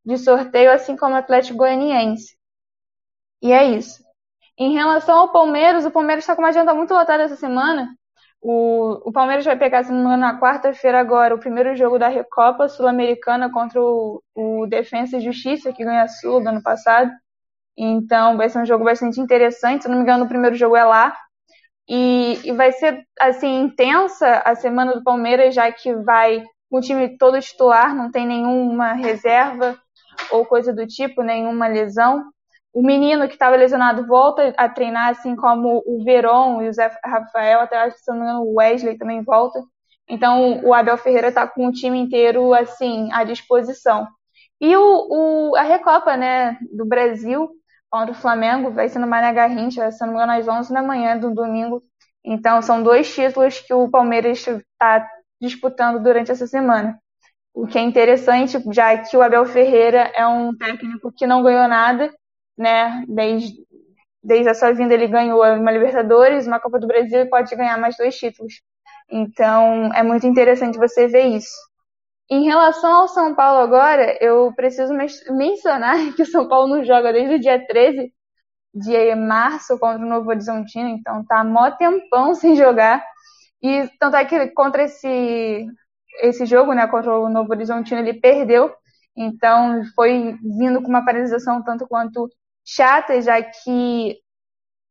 de 0.05 0.19
sorteio, 0.19 0.71
assim 0.73 0.97
como 0.97 1.15
o 1.15 1.19
Atlético 1.19 1.59
Goianiense. 1.59 2.37
E 3.43 3.53
é 3.53 3.65
isso. 3.65 4.03
Em 4.59 4.73
relação 4.73 5.19
ao 5.19 5.33
Palmeiras, 5.33 5.85
o 5.85 5.91
Palmeiras 5.91 6.25
está 6.25 6.35
com 6.35 6.43
uma 6.43 6.49
agenda 6.49 6.75
muito 6.75 6.93
lotada 6.93 7.23
essa 7.23 7.37
semana. 7.37 7.89
O, 8.41 9.09
o 9.09 9.13
Palmeiras 9.13 9.45
vai 9.45 9.57
pegar, 9.57 9.85
se 9.85 9.93
na 9.93 10.39
quarta-feira 10.41 10.99
agora, 10.99 11.35
o 11.35 11.39
primeiro 11.39 11.77
jogo 11.77 11.99
da 11.99 12.09
Recopa 12.09 12.69
Sul-Americana 12.69 13.51
contra 13.51 13.81
o, 13.81 14.23
o 14.35 14.67
Defensa 14.67 15.17
e 15.17 15.21
Justiça, 15.21 15.73
que 15.73 15.85
ganhou 15.85 16.03
a 16.03 16.09
Sul 16.09 16.43
do 16.43 16.49
ano 16.49 16.63
passado. 16.63 17.11
Então 17.77 18.37
vai 18.37 18.49
ser 18.49 18.59
um 18.59 18.67
jogo 18.67 18.85
bastante 18.85 19.21
interessante. 19.21 19.83
Se 19.83 19.89
não 19.89 19.97
me 19.97 20.03
engano, 20.03 20.25
o 20.25 20.29
primeiro 20.29 20.57
jogo 20.57 20.77
é 20.77 20.85
lá. 20.85 21.17
E, 21.89 22.41
e 22.45 22.53
vai 22.53 22.73
ser 22.73 23.05
assim 23.21 23.61
intensa 23.61 24.43
a 24.45 24.55
semana 24.55 24.95
do 24.95 25.03
Palmeiras, 25.03 25.55
já 25.55 25.71
que 25.71 25.95
vai 25.95 26.45
com 26.71 26.79
o 26.79 26.81
time 26.81 27.17
todo 27.19 27.41
titular, 27.41 27.95
não 27.95 28.11
tem 28.11 28.27
nenhuma 28.27 28.93
reserva 28.93 29.79
ou 30.31 30.45
coisa 30.47 30.73
do 30.73 30.87
tipo, 30.87 31.23
nenhuma 31.23 31.69
lesão. 31.69 32.25
O 32.73 32.83
menino 32.83 33.29
que 33.29 33.35
estava 33.35 33.55
lesionado 33.55 34.07
volta 34.07 34.55
a 34.57 34.69
treinar, 34.69 35.11
assim 35.11 35.37
como 35.37 35.83
o 35.87 36.03
Veron 36.03 36.63
e 36.63 36.69
o 36.69 36.73
Zé 36.73 36.91
Rafael, 37.05 37.61
até 37.61 37.77
acho 37.77 37.97
que 37.97 38.03
se 38.03 38.11
não 38.11 38.19
me 38.19 38.25
engano 38.25 38.45
o 38.45 38.55
Wesley 38.55 38.97
também 38.97 39.23
volta. 39.23 39.63
Então 40.09 40.65
o 40.65 40.73
Abel 40.73 40.97
Ferreira 40.97 41.29
está 41.29 41.47
com 41.47 41.67
o 41.67 41.73
time 41.73 41.99
inteiro 41.99 42.55
assim 42.55 43.13
à 43.13 43.25
disposição. 43.25 44.09
E 44.61 44.75
o, 44.77 45.51
o, 45.51 45.57
a 45.57 45.63
Recopa 45.63 46.17
né, 46.17 46.57
do 46.73 46.87
Brasil 46.87 47.51
contra 47.91 48.13
o 48.13 48.15
Flamengo 48.15 48.71
vai 48.71 48.89
ser 48.89 48.99
no 49.01 49.07
Mané 49.07 49.33
Garrincha, 49.35 49.91
se 49.91 50.01
não 50.01 50.09
me 50.09 50.15
engano, 50.15 50.33
às 50.33 50.49
11 50.49 50.73
da 50.73 50.83
manhã 50.83 51.19
do 51.19 51.35
domingo. 51.35 51.83
Então 52.25 52.63
são 52.63 52.83
dois 52.83 53.13
títulos 53.15 53.61
que 53.61 53.75
o 53.75 53.91
Palmeiras 53.91 54.47
está 54.47 55.07
disputando 55.41 56.03
durante 56.03 56.31
essa 56.31 56.47
semana. 56.47 56.99
O 57.53 57.67
que 57.67 57.77
é 57.77 57.83
interessante, 57.83 58.59
já 58.73 58.97
que 58.97 59.15
o 59.15 59.23
Abel 59.23 59.45
Ferreira 59.45 60.11
é 60.15 60.27
um 60.27 60.57
técnico 60.57 61.13
que 61.13 61.27
não 61.27 61.43
ganhou 61.43 61.69
nada 61.69 62.11
né? 62.63 63.05
Desde, 63.09 63.55
desde 64.23 64.49
a 64.49 64.55
sua 64.55 64.73
vinda 64.73 64.95
ele 64.95 65.09
ganhou 65.09 65.43
uma 65.43 65.71
Libertadores, 65.71 66.47
uma 66.47 66.61
Copa 66.61 66.79
do 66.79 66.87
Brasil 66.87 67.21
e 67.21 67.29
pode 67.29 67.55
ganhar 67.55 67.79
mais 67.79 67.97
dois 67.97 68.17
títulos. 68.17 68.55
Então 69.11 69.93
é 69.95 70.03
muito 70.03 70.27
interessante 70.27 70.79
você 70.79 71.07
ver 71.07 71.27
isso. 71.27 71.53
Em 72.31 72.45
relação 72.45 72.95
ao 72.95 73.09
São 73.09 73.35
Paulo 73.35 73.61
agora, 73.61 74.17
eu 74.25 74.53
preciso 74.55 74.95
mencionar 75.31 75.97
que 76.17 76.23
o 76.23 76.27
São 76.27 76.49
Paulo 76.49 76.77
não 76.77 76.85
joga 76.85 77.13
desde 77.13 77.35
o 77.35 77.41
dia 77.41 77.65
13 77.67 78.13
de 78.75 79.15
março 79.15 79.79
contra 79.79 80.03
o 80.03 80.09
Novo 80.09 80.31
Horizontino, 80.31 80.89
então 80.89 81.25
tá 81.27 81.45
mó 81.45 81.71
tempão 81.73 82.35
sem 82.35 82.57
jogar. 82.57 83.05
E 83.63 83.89
tanto 83.99 84.17
é 84.17 84.25
que 84.25 84.49
contra 84.49 84.85
esse, 84.85 85.67
esse 86.23 86.47
jogo, 86.47 86.73
né, 86.73 86.87
contra 86.87 87.15
o 87.17 87.29
Novo 87.29 87.53
Horizontino, 87.53 88.01
ele 88.01 88.15
perdeu. 88.15 88.73
Então 89.17 89.83
foi 89.95 90.37
vindo 90.59 90.81
com 90.81 90.89
uma 90.89 91.05
paralisação 91.05 91.63
tanto 91.63 91.87
quanto 91.87 92.31
chata, 92.65 93.21
já 93.21 93.43
que 93.43 94.19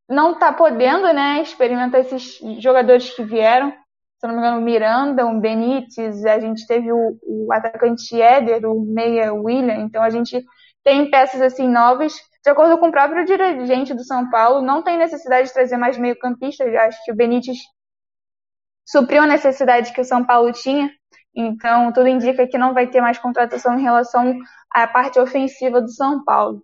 não 0.10 0.34
está 0.34 0.52
podendo 0.52 1.12
né, 1.14 1.42
experimentar 1.42 2.02
esses 2.02 2.38
jogadores 2.62 3.10
que 3.16 3.24
vieram. 3.24 3.72
Se 4.20 4.28
não 4.28 4.36
me 4.36 4.40
engano, 4.40 4.62
Miranda, 4.62 5.26
o 5.26 5.40
Benítez, 5.40 6.26
a 6.26 6.40
gente 6.40 6.68
teve 6.68 6.92
o, 6.92 7.18
o 7.24 7.54
atacante 7.54 8.22
Éder, 8.22 8.66
o 8.66 8.80
meia 8.82 9.34
William, 9.34 9.78
então 9.78 10.04
a 10.04 10.10
gente 10.10 10.44
tem 10.84 11.10
peças 11.10 11.42
assim 11.42 11.68
novas. 11.68 12.14
De 12.44 12.50
acordo 12.52 12.78
com 12.78 12.90
o 12.90 12.92
próprio 12.92 13.26
dirigente 13.26 13.94
do 13.94 14.04
São 14.04 14.30
Paulo, 14.30 14.62
não 14.62 14.84
tem 14.84 14.98
necessidade 14.98 15.48
de 15.48 15.54
trazer 15.54 15.78
mais 15.78 15.98
meio-campistas. 15.98 16.74
Acho 16.76 17.04
que 17.04 17.12
o 17.12 17.16
Benítez 17.16 17.58
supriu 18.86 19.24
a 19.24 19.28
necessidade 19.28 19.94
que 19.94 20.02
o 20.02 20.06
São 20.06 20.26
Paulo 20.26 20.52
tinha. 20.52 20.92
Então, 21.36 21.92
tudo 21.94 22.08
indica 22.08 22.48
que 22.48 22.58
não 22.58 22.74
vai 22.74 22.88
ter 22.88 23.00
mais 23.00 23.18
contratação 23.18 23.78
em 23.80 23.82
relação 23.82 24.38
à 24.72 24.86
parte 24.88 25.20
ofensiva 25.20 25.82
do 25.82 25.90
São 25.90 26.24
Paulo. 26.24 26.62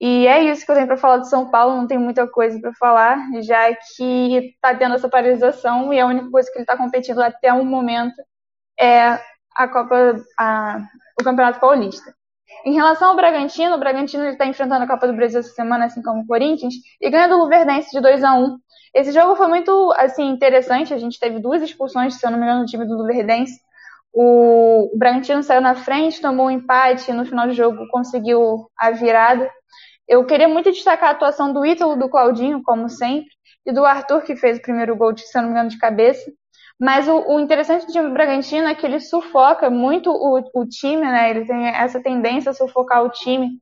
E 0.00 0.26
é 0.28 0.44
isso 0.44 0.64
que 0.64 0.70
eu 0.70 0.76
tenho 0.76 0.86
para 0.86 0.96
falar 0.96 1.18
de 1.18 1.28
São 1.28 1.50
Paulo, 1.50 1.76
não 1.76 1.86
tem 1.86 1.98
muita 1.98 2.26
coisa 2.28 2.60
para 2.60 2.72
falar, 2.74 3.18
já 3.42 3.74
que 3.74 4.52
está 4.54 4.74
tendo 4.74 4.94
essa 4.94 5.08
paralisação 5.08 5.92
e 5.92 5.98
a 5.98 6.06
única 6.06 6.30
coisa 6.30 6.50
que 6.50 6.58
ele 6.58 6.62
está 6.62 6.76
competindo 6.76 7.20
até 7.20 7.52
o 7.52 7.64
momento 7.64 8.14
é 8.78 9.18
a 9.56 9.68
Copa, 9.68 10.16
a, 10.38 10.78
o 11.20 11.24
Campeonato 11.24 11.58
Paulista. 11.58 12.14
Em 12.64 12.74
relação 12.74 13.10
ao 13.10 13.16
Bragantino, 13.16 13.74
o 13.74 13.78
Bragantino 13.78 14.24
está 14.26 14.46
enfrentando 14.46 14.84
a 14.84 14.86
Copa 14.86 15.06
do 15.06 15.14
Brasil 15.14 15.40
essa 15.40 15.50
semana, 15.50 15.86
assim 15.86 16.02
como 16.02 16.22
o 16.22 16.26
Corinthians, 16.26 16.74
e 17.00 17.10
ganha 17.10 17.28
do 17.28 17.38
Luverdense 17.38 17.90
de 17.90 18.00
2 18.00 18.22
a 18.22 18.34
1 18.34 18.56
Esse 18.94 19.12
jogo 19.12 19.36
foi 19.36 19.48
muito 19.48 19.92
assim 19.96 20.28
interessante, 20.30 20.94
a 20.94 20.98
gente 20.98 21.18
teve 21.18 21.40
duas 21.40 21.60
expulsões, 21.62 22.14
se 22.14 22.26
eu 22.26 22.30
não 22.30 22.38
me 22.38 22.44
engano, 22.44 22.60
no 22.60 22.66
time 22.66 22.86
do 22.86 22.96
Luverdense. 22.96 23.60
O, 24.12 24.90
Bragantino 24.96 25.42
saiu 25.42 25.60
na 25.60 25.74
frente, 25.74 26.20
tomou 26.20 26.46
um 26.46 26.50
empate, 26.50 27.10
e 27.10 27.14
no 27.14 27.24
final 27.24 27.46
do 27.46 27.52
jogo 27.52 27.86
conseguiu 27.90 28.68
a 28.76 28.90
virada. 28.90 29.50
Eu 30.08 30.24
queria 30.24 30.48
muito 30.48 30.72
destacar 30.72 31.10
a 31.10 31.12
atuação 31.12 31.52
do 31.52 31.66
Ítalo, 31.66 31.96
do 31.96 32.08
Claudinho, 32.08 32.62
como 32.62 32.88
sempre, 32.88 33.28
e 33.66 33.72
do 33.72 33.84
Arthur, 33.84 34.22
que 34.22 34.34
fez 34.34 34.58
o 34.58 34.62
primeiro 34.62 34.96
gol, 34.96 35.16
se 35.16 35.36
não 35.36 35.44
me 35.44 35.50
engano, 35.50 35.68
de 35.68 35.78
cabeça. 35.78 36.32
Mas 36.80 37.06
o, 37.08 37.34
o 37.34 37.40
interessante 37.40 37.86
do 37.86 37.92
time 37.92 38.10
Bragantino 38.10 38.66
é 38.68 38.74
que 38.74 38.86
ele 38.86 39.00
sufoca 39.00 39.68
muito 39.68 40.10
o, 40.10 40.40
o, 40.54 40.66
time, 40.66 41.02
né? 41.02 41.28
Ele 41.30 41.44
tem 41.44 41.66
essa 41.68 42.00
tendência 42.02 42.50
a 42.50 42.54
sufocar 42.54 43.04
o 43.04 43.10
time 43.10 43.58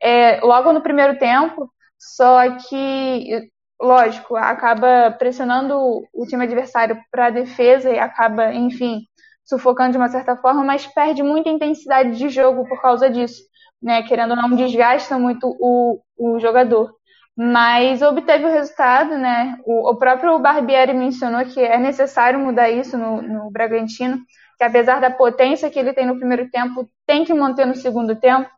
é, 0.00 0.40
logo 0.40 0.72
no 0.72 0.82
primeiro 0.82 1.18
tempo, 1.18 1.68
só 1.98 2.56
que, 2.68 3.50
lógico, 3.80 4.36
acaba 4.36 5.10
pressionando 5.18 5.76
o 6.14 6.26
time 6.28 6.44
adversário 6.44 7.00
para 7.10 7.26
a 7.26 7.30
defesa 7.30 7.90
e 7.90 7.98
acaba, 7.98 8.52
enfim, 8.54 9.00
sufocando 9.44 9.92
de 9.92 9.98
uma 9.98 10.08
certa 10.08 10.36
forma, 10.36 10.62
mas 10.62 10.86
perde 10.86 11.22
muita 11.22 11.48
intensidade 11.48 12.16
de 12.16 12.28
jogo 12.28 12.68
por 12.68 12.80
causa 12.80 13.10
disso 13.10 13.48
né? 13.82 14.02
Querendo 14.02 14.30
ou 14.30 14.36
não, 14.36 14.56
desgasta 14.56 15.18
muito 15.18 15.56
o, 15.60 16.00
o 16.16 16.38
jogador. 16.38 16.94
Mas 17.36 18.02
obteve 18.02 18.44
o 18.44 18.50
resultado, 18.50 19.16
né? 19.16 19.56
O, 19.64 19.90
o 19.90 19.96
próprio 19.96 20.38
Barbieri 20.38 20.92
mencionou 20.92 21.44
que 21.44 21.60
é 21.60 21.78
necessário 21.78 22.38
mudar 22.38 22.68
isso 22.68 22.98
no, 22.98 23.22
no 23.22 23.50
Bragantino, 23.50 24.18
que 24.56 24.64
apesar 24.64 25.00
da 25.00 25.10
potência 25.10 25.70
que 25.70 25.78
ele 25.78 25.92
tem 25.92 26.06
no 26.06 26.18
primeiro 26.18 26.50
tempo, 26.50 26.90
tem 27.06 27.24
que 27.24 27.32
manter 27.32 27.64
no 27.64 27.76
segundo 27.76 28.16
tempo. 28.16 28.50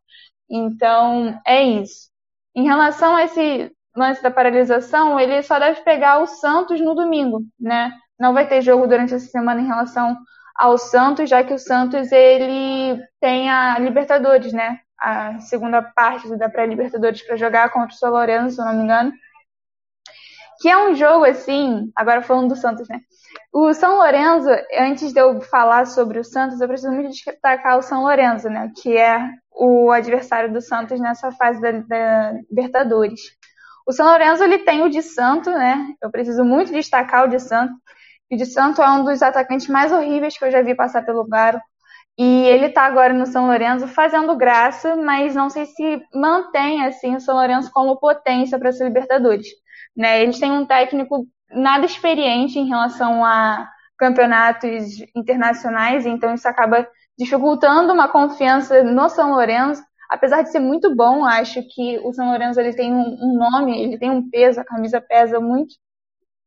Então, 0.49 1.39
é 1.47 1.63
isso. 1.63 2.11
Em 2.55 2.65
relação 2.65 3.15
a 3.15 3.25
esse 3.25 3.71
lance 3.95 4.23
da 4.23 4.31
paralisação, 4.31 5.21
ele 5.21 5.43
só 5.43 5.59
deve 5.59 5.83
pegar 5.83 6.19
o 6.21 6.27
Santos 6.27 6.81
no 6.81 6.95
domingo, 6.95 7.43
né? 7.59 7.93
Não 8.19 8.33
vai 8.33 8.49
ter 8.49 8.63
jogo 8.63 8.87
durante 8.87 9.15
essa 9.15 9.27
semana 9.27 9.61
em 9.61 9.67
relação 9.67 10.17
ao 10.57 10.77
Santos, 10.79 11.29
já 11.29 11.45
que 11.45 11.55
o 11.55 11.59
Santos 11.59 12.11
ele 12.13 13.03
tem 13.21 13.51
a 13.51 13.79
Libertadores, 13.79 14.53
né? 14.53 14.79
A 15.01 15.39
segunda 15.41 15.83
parte 15.83 16.29
da 16.37 16.49
pré-Libertadores 16.49 17.23
para 17.23 17.37
jogar 17.37 17.71
contra 17.71 17.95
o 17.95 17.99
São 17.99 18.11
Lourenço, 18.11 18.57
se 18.57 18.65
não 18.65 18.75
me 18.75 18.83
engano. 18.85 19.13
Que 20.61 20.69
é 20.69 20.77
um 20.77 20.95
jogo 20.95 21.25
assim, 21.25 21.91
agora 21.97 22.21
falando 22.21 22.51
do 22.51 22.57
Santos, 22.57 22.87
né? 22.89 23.01
O 23.53 23.73
São 23.73 23.97
Lourenço, 23.97 24.49
antes 24.79 25.13
de 25.13 25.21
eu 25.21 25.41
falar 25.41 25.87
sobre 25.87 26.19
o 26.19 26.25
Santos, 26.25 26.61
eu 26.61 26.69
preciso 26.69 26.93
muito 26.93 27.11
destacar 27.11 27.79
o 27.79 27.83
São 27.83 28.03
Lourenço, 28.03 28.49
né? 28.51 28.71
Que 28.83 28.97
é 28.97 29.31
o 29.51 29.91
adversário 29.91 30.53
do 30.53 30.61
Santos 30.61 31.01
nessa 31.01 31.33
fase 31.33 31.61
da, 31.61 31.73
da 31.73 32.33
Libertadores. 32.51 33.21
O 33.87 33.93
São 33.93 34.07
Lourenço 34.07 34.45
ele 34.45 34.59
tem 34.59 34.83
o 34.83 34.91
de 34.91 35.03
Santo, 35.03 35.51
né? 35.51 35.95
Eu 36.03 36.11
preciso 36.11 36.45
muito 36.45 36.73
destacar 36.73 37.25
o 37.25 37.29
de 37.29 37.41
Santo. 37.41 37.73
O 38.31 38.37
de 38.37 38.47
Santo 38.47 38.81
é 38.81 38.91
um 38.91 39.03
dos 39.03 39.23
atacantes 39.23 39.67
mais 39.67 39.91
horríveis 39.91 40.39
que 40.39 40.45
eu 40.45 40.51
já 40.51 40.63
vi 40.63 40.75
passar 40.75 41.05
pelo 41.05 41.27
Garo. 41.27 41.61
E 42.23 42.47
ele 42.49 42.67
está 42.67 42.83
agora 42.83 43.15
no 43.15 43.25
São 43.25 43.47
Lourenço 43.47 43.89
fazendo 43.89 44.37
graça, 44.37 44.95
mas 44.95 45.35
não 45.35 45.49
sei 45.49 45.65
se 45.65 46.03
mantém 46.15 46.85
assim 46.85 47.17
o 47.17 47.21
São 47.21 47.35
Lourenço 47.35 47.71
como 47.73 47.97
potência 47.99 48.59
para 48.59 48.69
essa 48.69 48.85
Libertadores. 48.85 49.47
Né? 49.97 50.23
Eles 50.23 50.39
têm 50.39 50.53
um 50.53 50.67
técnico 50.67 51.27
nada 51.51 51.87
experiente 51.87 52.59
em 52.59 52.69
relação 52.69 53.25
a 53.25 53.67
campeonatos 53.97 54.99
internacionais, 55.17 56.05
então 56.05 56.35
isso 56.35 56.47
acaba 56.47 56.87
dificultando 57.17 57.91
uma 57.91 58.07
confiança 58.07 58.83
no 58.85 59.09
São 59.09 59.31
Lourenço. 59.31 59.83
Apesar 60.11 60.43
de 60.43 60.51
ser 60.51 60.61
muito 60.61 60.95
bom, 60.95 61.25
acho 61.25 61.63
que 61.75 61.99
o 62.05 62.13
São 62.13 62.29
Lourenço 62.29 62.61
ele 62.61 62.75
tem 62.75 62.93
um, 62.93 63.35
nome, 63.35 63.83
ele 63.83 63.99
tem 63.99 64.11
um 64.11 64.29
peso, 64.29 64.61
a 64.61 64.65
camisa 64.65 65.01
pesa 65.01 65.41
muito. 65.41 65.75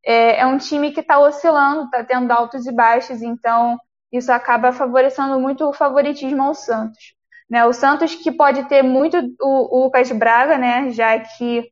É, 0.06 0.42
é 0.42 0.46
um 0.46 0.60
time 0.60 0.92
que 0.92 1.00
está 1.00 1.18
oscilando, 1.18 1.86
está 1.86 2.04
tendo 2.04 2.30
altos 2.30 2.68
e 2.68 2.72
baixos, 2.72 3.24
então 3.24 3.80
isso 4.14 4.32
acaba 4.32 4.72
favorecendo 4.72 5.40
muito 5.40 5.68
o 5.68 5.74
favoritismo 5.74 6.44
ao 6.44 6.54
Santos. 6.54 7.16
Né? 7.50 7.66
O 7.66 7.74
Santos 7.74 8.14
que 8.14 8.32
pode 8.32 8.64
ter 8.70 8.84
muito 8.84 9.18
o, 9.42 9.80
o 9.80 9.84
Lucas 9.86 10.12
Braga, 10.12 10.58
né? 10.58 10.92
já 10.92 11.20
que 11.20 11.68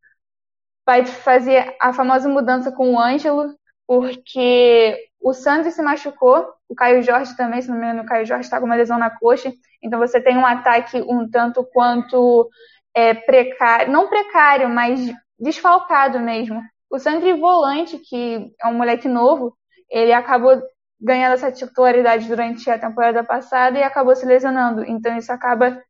vai 0.86 1.06
fazer 1.06 1.76
a 1.80 1.94
famosa 1.94 2.28
mudança 2.28 2.72
com 2.72 2.94
o 2.96 3.00
Ângelo, 3.00 3.56
porque 3.88 4.98
o 5.22 5.34
Santos 5.34 5.76
se 5.76 5.82
machucou, 5.82 6.48
o 6.68 6.74
Caio 6.74 7.04
Jorge 7.04 7.38
também, 7.38 7.62
se 7.62 7.70
não 7.70 7.78
me 7.78 7.86
engano, 7.86 8.02
o 8.02 8.06
Caio 8.06 8.26
Jorge 8.26 8.46
está 8.46 8.60
com 8.60 8.66
uma 8.66 8.76
lesão 8.76 8.98
na 8.98 9.10
coxa, 9.10 9.54
então 9.84 10.00
você 10.00 10.20
tem 10.20 10.38
um 10.38 10.46
ataque 10.46 11.02
um 11.02 11.30
tanto 11.30 11.64
quanto 11.64 12.50
é, 12.94 13.14
precário, 13.14 13.92
não 13.92 14.08
precário, 14.08 14.70
mas 14.70 15.00
desfalcado 15.40 16.20
mesmo. 16.20 16.62
O 16.90 16.98
Sandri 16.98 17.34
Volante, 17.34 17.98
que 18.00 18.52
é 18.62 18.68
um 18.68 18.74
moleque 18.74 19.08
novo, 19.08 19.56
ele 19.90 20.14
acabou 20.14 20.62
ganhando 21.02 21.34
essa 21.34 21.52
titularidade 21.52 22.28
durante 22.28 22.70
a 22.70 22.78
temporada 22.78 23.24
passada 23.24 23.78
e 23.78 23.84
acabou 23.84 24.16
se 24.16 24.26
lesionando. 24.26 24.84
Então 24.86 25.18
isso 25.18 25.32
acaba 25.32 25.82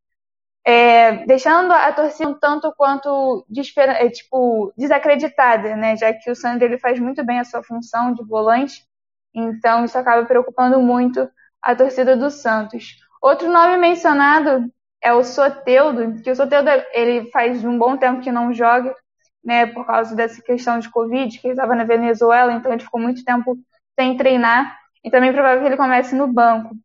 é, 0.66 1.26
deixando 1.26 1.72
a 1.72 1.92
torcida 1.92 2.30
um 2.30 2.34
tanto 2.34 2.74
quanto 2.78 3.46
é, 3.78 4.10
tipo, 4.10 4.74
desacreditada, 4.78 5.76
né? 5.76 5.98
Já 5.98 6.14
que 6.14 6.32
o 6.32 6.36
Sandro 6.36 6.66
ele 6.66 6.78
faz 6.78 7.00
muito 7.00 7.24
bem 7.26 7.40
a 7.40 7.44
sua 7.44 7.64
função 7.64 8.14
de 8.14 8.24
volante. 8.24 8.84
Então 9.34 9.84
isso 9.86 9.98
acaba 9.98 10.26
preocupando 10.26 10.80
muito 10.80 11.30
a 11.62 11.76
torcida 11.76 12.16
do 12.16 12.30
Santos. 12.30 12.98
Outro 13.22 13.52
nome 13.52 13.78
mencionado 13.78 14.72
é 15.02 15.14
o 15.14 15.24
Soteudo, 15.24 16.22
que 16.22 16.32
o 16.32 16.36
Soteudo 16.36 16.70
ele 16.94 17.30
faz 17.32 17.64
um 17.66 17.78
bom 17.78 17.98
tempo 17.98 18.22
que 18.22 18.32
não 18.32 18.54
joga, 18.54 18.96
né, 19.44 19.66
por 19.66 19.86
causa 19.86 20.16
dessa 20.16 20.42
questão 20.42 20.80
de 20.80 20.90
Covid, 20.90 21.40
que 21.40 21.48
ele 21.48 21.54
estava 21.54 21.76
na 21.76 21.84
Venezuela, 21.84 22.54
então 22.54 22.72
ele 22.72 22.84
ficou 22.84 23.02
muito 23.02 23.24
tempo 23.24 23.58
sem 24.00 24.16
treinar. 24.18 24.81
E 25.04 25.10
também 25.10 25.30
é 25.30 25.34
provável 25.34 25.62
que 25.62 25.68
ele 25.68 25.78
comece 25.78 26.16
no 26.16 26.28
banco. 26.28 26.76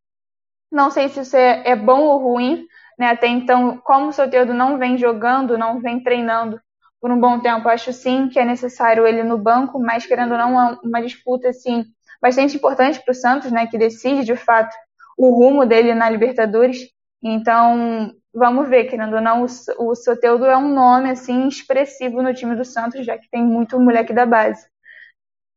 Não 0.70 0.90
sei 0.90 1.08
se 1.08 1.20
isso 1.20 1.36
é, 1.36 1.62
é 1.68 1.76
bom 1.76 2.00
ou 2.02 2.18
ruim, 2.18 2.66
né? 2.98 3.08
Até 3.10 3.28
então, 3.28 3.78
como 3.78 4.08
o 4.08 4.12
Soteldo 4.12 4.54
não 4.54 4.78
vem 4.78 4.98
jogando, 4.98 5.58
não 5.58 5.80
vem 5.80 6.02
treinando 6.02 6.60
por 7.00 7.10
um 7.10 7.20
bom 7.20 7.40
tempo, 7.40 7.68
acho 7.68 7.92
sim 7.92 8.28
que 8.28 8.38
é 8.38 8.44
necessário 8.44 9.06
ele 9.06 9.22
no 9.22 9.38
banco, 9.38 9.78
mas 9.78 10.06
querendo 10.06 10.32
ou 10.32 10.38
não, 10.38 10.60
é 10.60 10.78
uma 10.82 11.02
disputa 11.02 11.48
assim 11.50 11.84
bastante 12.20 12.56
importante 12.56 13.00
para 13.04 13.12
o 13.12 13.14
Santos, 13.14 13.52
né? 13.52 13.66
Que 13.66 13.78
decide 13.78 14.24
de 14.24 14.36
fato 14.36 14.74
o 15.16 15.30
rumo 15.30 15.64
dele 15.66 15.94
na 15.94 16.08
Libertadores. 16.10 16.78
Então, 17.22 18.12
vamos 18.34 18.68
ver, 18.68 18.84
querendo 18.86 19.16
ou 19.16 19.20
não, 19.22 19.44
o, 19.44 19.90
o 19.90 19.94
Soteldo 19.94 20.44
é 20.46 20.56
um 20.56 20.72
nome 20.74 21.10
assim 21.10 21.46
expressivo 21.48 22.22
no 22.22 22.34
time 22.34 22.56
do 22.56 22.64
Santos, 22.64 23.04
já 23.06 23.16
que 23.18 23.28
tem 23.30 23.44
muito 23.44 23.78
moleque 23.80 24.12
da 24.12 24.26
base. 24.26 24.66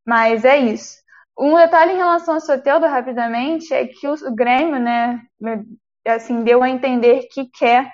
Mas 0.05 0.45
é 0.45 0.57
isso. 0.57 0.98
Um 1.39 1.55
detalhe 1.55 1.93
em 1.93 1.97
relação 1.97 2.33
ao 2.33 2.41
Soteldo, 2.41 2.85
rapidamente, 2.85 3.73
é 3.73 3.87
que 3.87 4.05
o 4.07 4.35
Grêmio, 4.35 4.77
né, 4.77 5.21
assim, 6.05 6.43
deu 6.43 6.61
a 6.61 6.69
entender 6.69 7.27
que 7.31 7.45
quer 7.45 7.89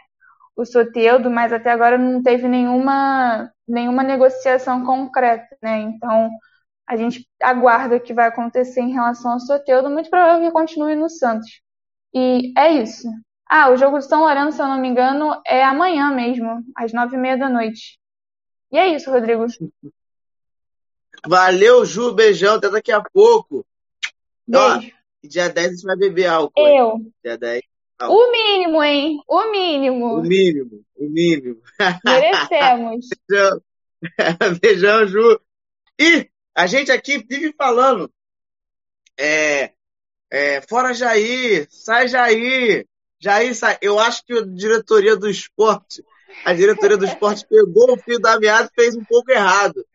o 0.55 0.65
Soteldo, 0.65 1.29
mas 1.29 1.53
até 1.53 1.71
agora 1.71 1.97
não 1.97 2.23
teve 2.23 2.47
nenhuma, 2.47 3.51
nenhuma 3.67 4.01
negociação 4.03 4.83
concreta, 4.85 5.55
né? 5.61 5.79
Então, 5.81 6.31
a 6.87 6.95
gente 6.95 7.27
aguarda 7.41 7.97
o 7.97 7.99
que 7.99 8.13
vai 8.13 8.27
acontecer 8.27 8.81
em 8.81 8.93
relação 8.93 9.33
ao 9.33 9.39
Soteldo, 9.39 9.89
muito 9.89 10.09
provável 10.09 10.47
que 10.47 10.51
continue 10.53 10.95
no 10.95 11.09
Santos. 11.09 11.61
E 12.13 12.53
é 12.57 12.71
isso. 12.73 13.07
Ah, 13.47 13.69
o 13.69 13.77
jogo 13.77 13.97
do 13.97 14.03
São 14.03 14.21
Lourenço, 14.21 14.57
se 14.57 14.61
eu 14.63 14.67
não 14.67 14.79
me 14.79 14.87
engano, 14.87 15.39
é 15.45 15.63
amanhã 15.63 16.11
mesmo, 16.11 16.63
às 16.75 16.93
nove 16.93 17.15
e 17.15 17.19
meia 17.19 17.37
da 17.37 17.49
noite. 17.49 17.99
E 18.71 18.77
é 18.77 18.87
isso, 18.87 19.11
Rodrigo. 19.11 19.45
Valeu, 21.27 21.85
Ju. 21.85 22.13
Beijão. 22.13 22.55
Até 22.55 22.69
daqui 22.69 22.91
a 22.91 23.01
pouco. 23.01 23.65
Beijo. 24.47 24.91
Ó, 25.23 25.27
dia 25.27 25.49
10 25.49 25.67
a 25.67 25.71
gente 25.71 25.83
vai 25.83 25.95
beber 25.95 26.27
álcool. 26.27 26.67
Eu. 26.67 26.91
Hein? 26.97 27.13
Dia 27.23 27.37
10. 27.37 27.61
Álcool. 27.99 28.15
O 28.15 28.31
mínimo, 28.31 28.83
hein? 28.83 29.23
O 29.27 29.51
mínimo. 29.51 30.05
O 30.17 30.21
mínimo. 30.21 30.85
O 30.95 31.09
mínimo. 31.09 31.61
Merecemos. 32.03 33.07
Beijão. 33.29 33.61
Beijão, 34.61 35.07
Ju. 35.07 35.39
E 35.99 36.29
a 36.53 36.67
gente 36.67 36.91
aqui 36.91 37.17
vive 37.17 37.53
falando. 37.57 38.11
É, 39.17 39.71
é, 40.29 40.61
fora 40.61 40.93
Jair, 40.93 41.67
sai 41.69 42.07
Jair. 42.07 42.85
Jair 43.19 43.55
sai. 43.55 43.77
Eu 43.81 43.97
acho 43.97 44.25
que 44.25 44.33
a 44.33 44.41
diretoria 44.41 45.15
do 45.15 45.29
esporte, 45.29 46.03
a 46.43 46.53
diretoria 46.53 46.97
do 46.97 47.05
esporte 47.05 47.45
pegou 47.47 47.93
o 47.93 47.97
fio 47.97 48.19
da 48.19 48.39
meada 48.39 48.69
e 48.71 48.75
fez 48.75 48.95
um 48.95 49.03
pouco 49.03 49.31
errado. 49.31 49.85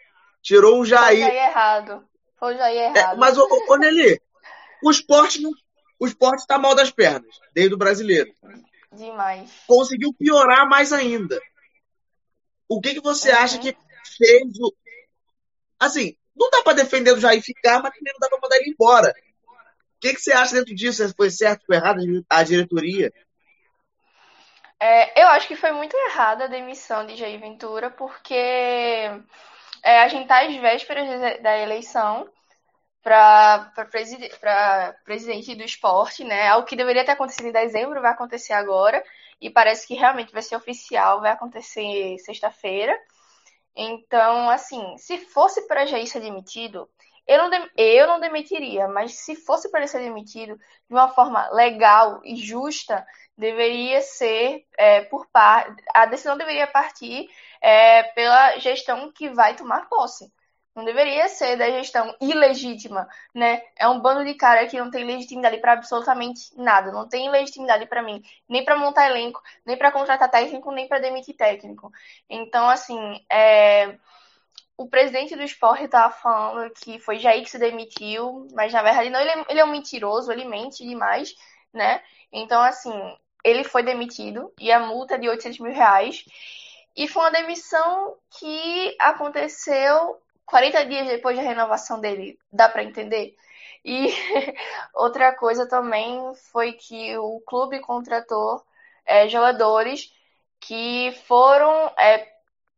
Tirou 0.43 0.81
um 0.81 0.85
Jair. 0.85 1.21
Foi 1.21 1.29
o 1.29 1.35
Jair 1.35 1.49
errado. 1.49 2.09
Foi 2.39 2.55
o 2.55 2.59
Jair 2.59 2.79
é, 2.79 2.99
errado. 2.99 3.15
É, 3.15 3.19
mas, 3.19 3.37
ô, 3.39 3.47
ô, 3.69 3.77
Nelly, 3.77 4.21
o 4.83 4.91
esporte 4.91 5.41
não. 5.41 5.51
O 5.99 6.07
esporte 6.07 6.47
tá 6.47 6.59
mal 6.59 6.75
das 6.75 6.91
pernas, 6.91 7.39
desde 7.55 7.75
o 7.75 7.79
brasileiro. 7.79 8.33
Demais. 8.91 9.51
Conseguiu 9.67 10.15
piorar 10.15 10.67
mais 10.67 10.93
ainda. 10.93 11.39
O 12.67 12.81
que, 12.81 12.95
que 12.95 13.01
você 13.01 13.31
uhum. 13.31 13.39
acha 13.39 13.59
que 13.59 13.77
fez 14.17 14.59
o. 14.59 14.75
Assim, 15.79 16.17
não 16.35 16.49
dá 16.51 16.63
para 16.63 16.77
defender 16.77 17.13
o 17.13 17.21
Jair 17.21 17.43
ficar, 17.43 17.83
mas 17.83 17.93
também 17.93 18.13
não 18.13 18.21
dá 18.21 18.29
para 18.29 18.41
mandar 18.41 18.57
ele 18.57 18.71
embora. 18.71 19.15
O 19.97 20.01
que, 20.01 20.15
que 20.15 20.21
você 20.21 20.33
acha 20.33 20.55
dentro 20.55 20.75
disso? 20.75 21.15
Foi 21.15 21.31
certo, 21.31 21.67
foi 21.67 21.77
errado 21.77 22.01
a 22.31 22.43
diretoria? 22.43 23.13
É, 24.83 25.23
eu 25.23 25.29
acho 25.29 25.47
que 25.47 25.57
foi 25.57 25.73
muito 25.73 25.95
errada 25.95 26.45
a 26.45 26.49
demissão 26.49 27.05
de 27.05 27.15
Jair 27.15 27.39
Ventura, 27.39 27.91
porque 27.91 29.11
é, 29.83 30.01
a 30.01 30.09
gente 30.09 30.23
está 30.23 30.41
às 30.41 30.57
vésperas 30.57 31.41
da 31.43 31.59
eleição 31.59 32.29
para 33.03 33.73
preside 33.91 34.31
presidente 35.05 35.55
do 35.55 35.63
esporte, 35.63 36.23
né? 36.23 36.49
Algo 36.49 36.67
que 36.67 36.77
deveria 36.77 37.05
ter 37.05 37.13
acontecido 37.13 37.47
em 37.47 37.53
dezembro 37.53 38.01
vai 38.01 38.13
acontecer 38.13 38.53
agora 38.53 39.03
e 39.41 39.49
parece 39.49 39.87
que 39.87 39.95
realmente 39.95 40.33
vai 40.33 40.43
ser 40.43 40.57
oficial, 40.57 41.21
vai 41.21 41.33
acontecer 41.33 42.19
sexta-feira. 42.19 42.97
Então, 43.75 44.51
assim, 44.51 44.97
se 44.99 45.17
fosse 45.19 45.67
para 45.67 45.87
Jair 45.87 46.07
ser 46.07 46.21
demitido, 46.21 46.89
eu 47.27 47.49
não, 47.49 47.69
eu 47.77 48.07
não 48.07 48.21
demitiria, 48.21 48.89
mas 48.89 49.15
se 49.15 49.35
fosse 49.37 49.71
para 49.71 49.81
ele 49.81 49.89
ser 49.89 50.01
demitido 50.01 50.57
de 50.57 50.95
uma 50.95 51.09
forma 51.09 51.49
legal 51.51 52.21
e 52.25 52.37
justa, 52.37 53.07
deveria 53.37 54.01
ser 54.03 54.67
é, 54.77 55.03
por 55.03 55.27
parte. 55.31 55.83
A 55.95 56.07
decisão 56.07 56.37
deveria 56.37 56.67
partir 56.67 57.29
é, 57.61 58.03
pela 58.15 58.59
gestão 58.59 59.11
que 59.13 59.29
vai 59.31 59.55
tomar 59.57 59.89
posse. 59.89 60.31
Não 60.75 60.85
deveria 60.85 61.29
ser 61.29 61.57
da 61.57 61.69
gestão 61.69 62.15
ilegítima, 62.21 63.09
né? 63.35 63.61
É 63.77 63.89
um 63.89 64.01
bando 64.01 64.25
de 64.25 64.35
cara 64.35 64.67
que 64.67 64.79
não 64.79 64.91
tem 64.91 65.05
legitimidade 65.05 65.59
para 65.59 65.73
absolutamente 65.73 66.57
nada. 66.57 66.93
Não 66.93 67.09
tem 67.09 67.29
legitimidade 67.29 67.87
para 67.87 68.03
mim, 68.03 68.23
nem 68.49 68.65
para 68.65 68.79
montar 68.79 69.09
elenco, 69.11 69.43
nem 69.67 69.77
para 69.77 69.91
contratar 69.91 70.31
técnico, 70.31 70.71
nem 70.71 70.87
para 70.87 71.01
demitir 71.01 71.37
técnico. 71.37 71.91
Então, 72.29 72.69
assim, 72.69 72.97
é... 73.29 73.99
o 74.81 74.89
presidente 74.89 75.37
do 75.37 75.43
esporte 75.43 75.85
estava 75.85 76.11
falando 76.11 76.71
que 76.71 76.99
foi 76.99 77.19
Jair 77.19 77.45
que 77.45 77.51
se 77.51 77.59
demitiu, 77.59 78.49
mas 78.55 78.73
na 78.73 78.83
verdade 78.83 79.11
não. 79.11 79.21
Ele 79.21 79.31
é, 79.31 79.45
ele 79.51 79.61
é 79.61 79.65
um 79.65 79.71
mentiroso, 79.71 80.33
ele 80.33 80.47
mente 80.47 80.87
demais, 80.87 81.35
né? 81.71 82.03
Então, 82.33 82.63
assim, 82.63 82.91
ele 83.45 83.63
foi 83.63 83.83
demitido 83.83 84.51
e 84.59 84.73
a 84.73 84.81
multa 84.81 85.17
é 85.17 85.19
de 85.19 85.29
800 85.29 85.59
mil 85.61 85.73
reais. 85.75 86.25
E 86.97 87.07
foi 87.07 87.25
uma 87.25 87.31
demissão 87.31 88.17
que 88.39 88.97
aconteceu 88.99 90.19
40 90.47 90.87
dias 90.87 91.07
depois 91.09 91.37
da 91.37 91.43
renovação 91.43 92.01
dele. 92.01 92.39
Dá 92.51 92.67
para 92.67 92.83
entender? 92.83 93.37
E 93.85 94.07
outra 94.95 95.35
coisa 95.35 95.69
também 95.69 96.35
foi 96.53 96.73
que 96.73 97.19
o 97.19 97.39
clube 97.47 97.81
contratou 97.81 98.65
é, 99.05 99.29
jogadores 99.29 100.11
que 100.59 101.13
foram 101.27 101.93
é, 101.99 102.27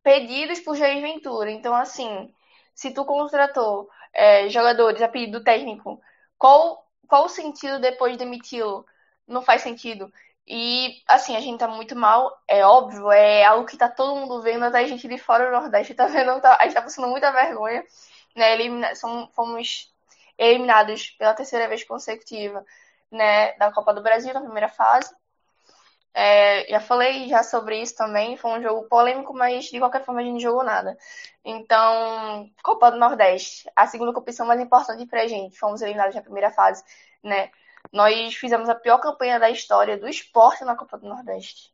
pedidos 0.03 0.61
por 0.61 0.77
Jair 0.77 1.01
Ventura. 1.01 1.51
Então, 1.51 1.75
assim, 1.75 2.33
se 2.75 2.93
tu 2.93 3.05
contratou 3.05 3.89
é, 4.13 4.49
jogadores 4.49 5.01
a 5.03 5.09
pedido 5.09 5.39
do 5.39 5.45
técnico, 5.45 6.01
qual, 6.39 6.87
qual 7.09 7.25
o 7.27 7.29
sentido 7.29 7.79
depois 7.81 8.13
de 8.13 8.19
demiti-lo? 8.19 8.87
Não 9.27 9.43
faz 9.43 9.63
sentido. 9.63 10.13
E, 10.47 11.03
assim, 11.07 11.37
a 11.37 11.41
gente 11.41 11.59
tá 11.61 11.69
muito 11.69 11.95
mal, 11.97 12.37
é 12.49 12.67
óbvio, 12.67 13.11
é 13.13 13.45
algo 13.45 13.67
que 13.67 13.77
tá 13.77 13.89
todo 13.89 14.17
mundo 14.17 14.43
vendo, 14.43 14.65
até 14.65 14.79
a 14.81 14.87
gente 14.87 15.07
de 15.07 15.19
fora 15.19 15.47
do 15.47 15.53
Nordeste 15.53 15.95
tá 15.95 16.07
vendo, 16.07 16.41
tá, 16.41 16.57
a 16.61 16.65
gente 16.65 16.75
tá 16.75 16.83
passando 16.83 17.09
muita 17.09 17.31
vergonha, 17.31 17.85
né? 18.35 18.53
Elimina, 18.55 18.95
somos, 18.97 19.31
fomos 19.35 19.93
eliminados 20.37 21.11
pela 21.11 21.35
terceira 21.35 21.69
vez 21.69 21.85
consecutiva 21.85 22.65
né, 23.11 23.53
da 23.59 23.71
Copa 23.73 23.93
do 23.95 24.03
Brasil 24.03 24.33
na 24.35 24.41
primeira 24.41 24.69
fase. 24.69 25.15
É, 26.15 26.67
já 26.71 26.81
falei 26.81 27.29
já 27.29 27.43
sobre 27.43 27.81
isso 27.81 27.97
também. 27.97 28.37
Foi 28.37 28.51
um 28.59 28.63
jogo 28.63 28.89
polêmico, 28.89 29.33
mas 29.35 29.67
de 29.67 29.79
qualquer 29.79 30.05
forma 30.05 30.21
a 30.21 30.25
gente 30.25 30.35
não 30.35 30.41
jogou 30.41 30.63
nada. 30.65 30.97
Então, 31.45 32.51
Copa 32.63 32.91
do 32.91 32.99
Nordeste, 32.99 33.71
a 33.75 33.87
segunda 33.87 34.13
competição 34.13 34.47
mais 34.47 34.61
importante 34.61 35.07
pra 35.07 35.27
gente. 35.27 35.59
Fomos 35.59 35.83
eliminados 35.83 36.15
na 36.15 36.23
primeira 36.23 36.51
fase, 36.51 36.85
né? 37.23 37.51
Nós 37.93 38.35
fizemos 38.37 38.69
a 38.69 38.75
pior 38.75 38.99
campanha 38.99 39.41
da 39.41 39.51
história 39.51 39.99
do 39.99 40.09
esporte 40.09 40.65
na 40.65 40.77
Copa 40.77 40.99
do 40.99 41.09
Nordeste. 41.09 41.73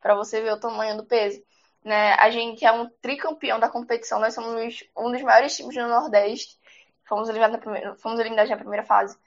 Para 0.00 0.14
você 0.14 0.40
ver 0.40 0.52
o 0.52 0.60
tamanho 0.60 0.96
do 0.96 1.04
peso. 1.04 1.42
Né? 1.84 2.14
A 2.14 2.30
gente 2.30 2.64
é 2.64 2.72
um 2.72 2.88
tricampeão 3.00 3.58
da 3.58 3.68
competição, 3.68 4.20
nós 4.20 4.34
somos 4.34 4.52
um 4.96 5.10
dos 5.10 5.22
maiores 5.22 5.56
times 5.56 5.74
do 5.74 5.86
Nordeste. 5.88 6.58
Fomos 7.04 7.28
eliminados 7.28 7.56
na 7.56 7.60
primeira, 7.60 7.96
fomos 7.96 8.20
eliminados 8.20 8.50
na 8.50 8.56
primeira 8.56 8.84
fase. 8.84 9.18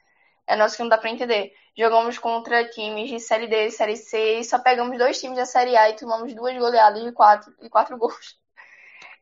É 0.52 0.56
nosso 0.58 0.76
que 0.76 0.82
não 0.84 0.90
dá 0.90 0.98
para 0.98 1.10
entender. 1.10 1.54
Jogamos 1.78 2.18
contra 2.20 2.68
times 2.68 3.10
de 3.10 3.22
Série 3.22 3.48
D 3.48 3.68
e 3.68 3.72
Série 3.72 3.96
C 3.96 4.40
e 4.40 4.44
só 4.44 4.60
pegamos 4.60 4.98
dois 4.98 5.18
times 5.18 5.38
da 5.38 5.46
Série 5.46 5.78
A 5.78 5.90
e 5.90 5.96
tomamos 5.96 6.34
duas 6.34 6.58
goleadas 6.58 7.02
de 7.02 7.12
quatro, 7.14 7.56
de 7.62 7.70
quatro 7.70 7.98
gols. 7.98 8.38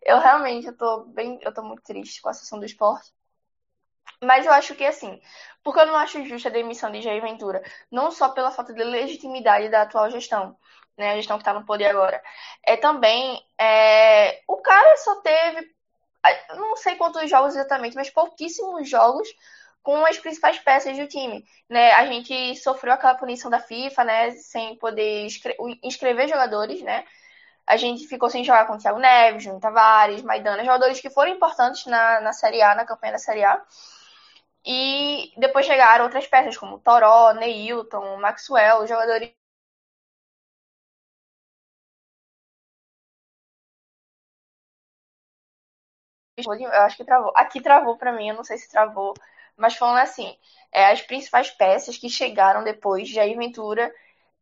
Eu 0.02 0.18
realmente 0.18 0.66
eu 0.66 0.76
tô 0.76 1.02
bem, 1.06 1.38
eu 1.44 1.54
tô 1.54 1.62
muito 1.62 1.84
triste 1.84 2.20
com 2.20 2.30
a 2.30 2.34
situação 2.34 2.58
do 2.58 2.66
esporte. 2.66 3.14
Mas 4.24 4.44
eu 4.48 4.52
acho 4.52 4.74
que 4.74 4.84
assim, 4.84 5.22
porque 5.64 5.80
eu 5.80 5.86
não 5.86 5.96
acho 5.96 6.26
justa 6.26 6.50
a 6.50 6.52
demissão 6.52 6.92
de 6.92 7.02
Jair 7.02 7.22
Ventura, 7.22 7.62
não 7.92 8.10
só 8.10 8.30
pela 8.30 8.50
falta 8.50 8.74
de 8.74 8.84
legitimidade 8.84 9.70
da 9.70 9.84
atual 9.84 10.10
gestão, 10.10 10.58
né, 10.98 11.12
a 11.12 11.16
gestão 11.16 11.38
que 11.38 11.44
está 11.44 11.54
no 11.54 11.64
poder 11.66 11.88
agora, 11.88 12.24
é 12.64 12.76
também 12.76 13.40
é, 13.56 14.42
o 14.48 14.58
cara 14.58 14.98
só 14.98 15.22
teve, 15.22 15.76
não 16.56 16.76
sei 16.76 16.96
quantos 16.96 17.30
jogos 17.30 17.56
exatamente, 17.56 17.96
mas 17.96 18.10
pouquíssimos 18.10 18.90
jogos 18.90 19.30
com 19.84 20.06
as 20.06 20.18
principais 20.20 20.60
peças 20.60 20.98
do 20.98 21.08
time, 21.08 21.44
né? 21.70 21.92
A 21.94 22.06
gente 22.06 22.56
sofreu 22.58 22.94
aquela 22.94 23.16
punição 23.16 23.50
da 23.50 23.60
FIFA, 23.60 24.04
né, 24.04 24.32
sem 24.32 24.78
poder 24.78 25.28
inscrever 25.84 26.28
jogadores, 26.28 26.82
né? 26.82 27.06
A 27.68 27.78
gente 27.78 28.08
ficou 28.08 28.30
sem 28.30 28.44
jogar 28.44 28.68
com 28.68 28.74
o 28.76 28.78
Thiago 28.80 29.00
Neves, 29.00 29.44
Júnior 29.44 29.62
Tavares, 29.62 30.24
Maidana, 30.24 30.66
jogadores 30.66 31.00
que 31.02 31.10
foram 31.10 31.32
importantes 31.32 31.86
na, 31.86 32.22
na 32.22 32.34
Série 32.34 32.62
A, 32.62 32.76
na 32.76 32.86
campanha 32.86 33.14
da 33.14 33.20
Série 33.20 33.44
A. 33.44 33.62
E 34.66 35.34
depois 35.38 35.66
chegaram 35.66 36.06
outras 36.06 36.26
peças, 36.28 36.58
como 36.58 36.80
Toró, 36.80 37.34
Neilton, 37.34 38.18
Maxwell, 38.18 38.88
jogadores 38.88 39.34
Eu 46.38 46.72
acho 46.84 46.98
que 46.98 47.04
travou. 47.06 47.32
Aqui 47.36 47.62
travou 47.62 47.98
para 47.98 48.12
mim, 48.14 48.30
eu 48.30 48.36
não 48.36 48.44
sei 48.44 48.58
se 48.58 48.70
travou. 48.70 49.14
Mas 49.60 49.76
falando 49.76 50.00
assim, 50.00 50.36
é, 50.72 50.92
as 50.92 51.02
principais 51.02 51.52
peças 51.52 51.98
que 51.98 52.10
chegaram 52.10 52.64
depois 52.64 53.08
de 53.08 53.14
Jair 53.16 53.38
Ventura 53.38 53.94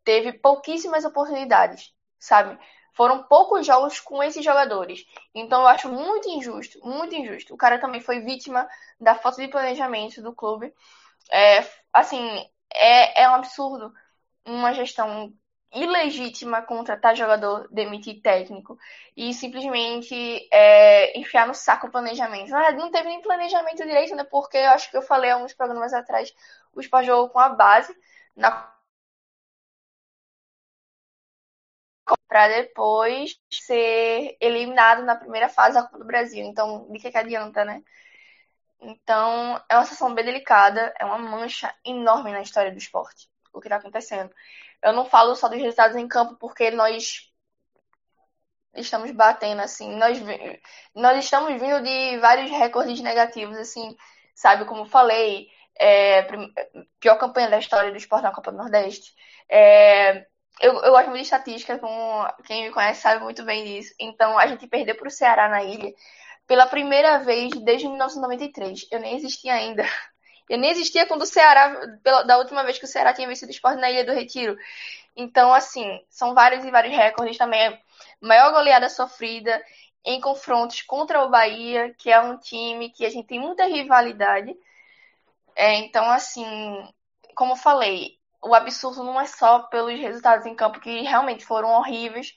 teve 0.03 0.31
pouquíssimas 0.33 1.03
oportunidades, 1.03 1.93
sabe? 2.19 2.57
Foram 2.93 3.23
poucos 3.23 3.65
jogos 3.65 3.99
com 3.99 4.23
esses 4.23 4.43
jogadores. 4.45 5.05
Então 5.33 5.61
eu 5.61 5.67
acho 5.67 5.89
muito 5.89 6.29
injusto, 6.29 6.79
muito 6.85 7.15
injusto. 7.15 7.53
O 7.53 7.57
cara 7.57 7.79
também 7.79 7.99
foi 7.99 8.19
vítima 8.21 8.67
da 8.99 9.15
falta 9.15 9.41
de 9.41 9.47
planejamento 9.49 10.21
do 10.21 10.33
clube. 10.33 10.73
É, 11.31 11.65
assim, 11.91 12.47
é, 12.73 13.23
é 13.23 13.29
um 13.29 13.33
absurdo 13.33 13.91
uma 14.45 14.73
gestão 14.73 15.33
ilegítima 15.73 16.61
contratar 16.61 17.15
jogador, 17.15 17.67
demitir 17.71 18.21
técnico 18.21 18.77
e 19.15 19.33
simplesmente 19.33 20.15
é, 20.51 21.17
enfiar 21.19 21.47
no 21.47 21.53
saco 21.53 21.87
o 21.87 21.91
planejamento. 21.91 22.53
Ah, 22.55 22.71
não 22.71 22.91
teve 22.91 23.09
nem 23.09 23.21
planejamento 23.21 23.77
direito, 23.85 24.15
né? 24.15 24.23
Porque 24.23 24.57
eu 24.57 24.71
acho 24.71 24.89
que 24.89 24.97
eu 24.97 25.01
falei 25.01 25.29
há 25.31 25.37
uns 25.37 25.53
programas 25.53 25.93
atrás, 25.93 26.33
o 26.73 26.81
Sport 26.81 27.05
jogou 27.05 27.29
com 27.29 27.39
a 27.39 27.49
base 27.49 27.95
na 28.35 28.73
para 32.27 32.47
depois 32.47 33.37
ser 33.49 34.37
eliminado 34.39 35.03
na 35.03 35.15
primeira 35.15 35.49
fase 35.49 35.75
da 35.75 35.83
Copa 35.83 35.99
do 35.99 36.05
Brasil. 36.05 36.45
Então, 36.45 36.87
de 36.91 36.99
que, 36.99 37.11
que 37.11 37.17
adianta, 37.17 37.65
né? 37.65 37.83
Então, 38.79 39.61
é 39.69 39.75
uma 39.75 39.83
situação 39.83 40.13
bem 40.13 40.25
delicada, 40.25 40.93
é 40.99 41.05
uma 41.05 41.17
mancha 41.17 41.73
enorme 41.83 42.31
na 42.31 42.41
história 42.41 42.71
do 42.71 42.77
esporte, 42.77 43.29
o 43.53 43.59
que 43.59 43.67
está 43.67 43.77
acontecendo. 43.77 44.33
Eu 44.83 44.93
não 44.93 45.05
falo 45.05 45.35
só 45.35 45.47
dos 45.47 45.57
resultados 45.57 45.95
em 45.97 46.07
campo, 46.07 46.35
porque 46.39 46.71
nós 46.71 47.31
estamos 48.75 49.11
batendo, 49.11 49.61
assim, 49.61 49.95
nós, 49.95 50.19
nós 50.95 51.23
estamos 51.23 51.59
vindo 51.59 51.81
de 51.81 52.17
vários 52.19 52.51
recordes 52.51 52.99
negativos, 53.01 53.57
assim, 53.57 53.95
sabe, 54.35 54.65
como 54.65 54.85
falei, 54.85 55.49
é, 55.79 56.23
pior 56.99 57.17
campanha 57.17 57.49
da 57.49 57.59
história 57.59 57.91
do 57.91 57.97
esporte 57.97 58.23
na 58.23 58.31
Copa 58.31 58.51
do 58.51 58.57
Nordeste. 58.57 59.13
É, 59.49 60.25
eu, 60.59 60.73
eu 60.83 60.91
gosto 60.91 61.09
muito 61.09 61.17
de 61.17 61.23
estatística, 61.23 61.79
como 61.79 62.27
quem 62.45 62.65
me 62.65 62.71
conhece 62.71 63.01
sabe 63.01 63.23
muito 63.23 63.43
bem 63.43 63.63
disso. 63.63 63.93
Então, 63.99 64.37
a 64.37 64.47
gente 64.47 64.67
perdeu 64.67 64.95
para 64.95 65.07
o 65.07 65.11
Ceará 65.11 65.47
na 65.49 65.63
ilha 65.63 65.93
pela 66.47 66.65
primeira 66.65 67.19
vez 67.19 67.51
desde 67.63 67.87
1993. 67.87 68.87
Eu 68.91 68.99
nem 68.99 69.15
existia 69.15 69.53
ainda. 69.53 69.83
Eu 70.49 70.57
nem 70.57 70.71
existia 70.71 71.05
quando 71.05 71.23
o 71.23 71.25
Ceará, 71.25 71.97
pela, 72.03 72.23
da 72.23 72.37
última 72.37 72.63
vez 72.63 72.77
que 72.77 72.85
o 72.85 72.87
Ceará 72.87 73.13
tinha 73.13 73.27
vencido 73.27 73.49
o 73.49 73.53
esporte 73.53 73.79
na 73.81 73.89
Ilha 73.89 74.05
do 74.05 74.13
Retiro. 74.13 74.57
Então, 75.15 75.53
assim, 75.53 76.01
são 76.09 76.33
vários 76.33 76.63
e 76.63 76.71
vários 76.71 76.95
recordes 76.95 77.37
também. 77.37 77.77
Maior 78.21 78.51
goleada 78.51 78.89
sofrida 78.89 79.61
em 80.05 80.21
confrontos 80.21 80.81
contra 80.83 81.23
o 81.23 81.29
Bahia, 81.29 81.93
que 81.97 82.09
é 82.09 82.19
um 82.19 82.37
time 82.37 82.89
que 82.91 83.05
a 83.05 83.09
gente 83.09 83.27
tem 83.27 83.39
muita 83.39 83.65
rivalidade. 83.65 84.55
É, 85.55 85.73
então, 85.75 86.09
assim, 86.09 86.45
como 87.35 87.53
eu 87.53 87.57
falei, 87.57 88.17
o 88.41 88.53
absurdo 88.53 89.03
não 89.03 89.19
é 89.19 89.25
só 89.25 89.59
pelos 89.63 89.99
resultados 89.99 90.45
em 90.45 90.55
campo, 90.55 90.79
que 90.79 91.01
realmente 91.01 91.45
foram 91.45 91.69
horríveis, 91.71 92.33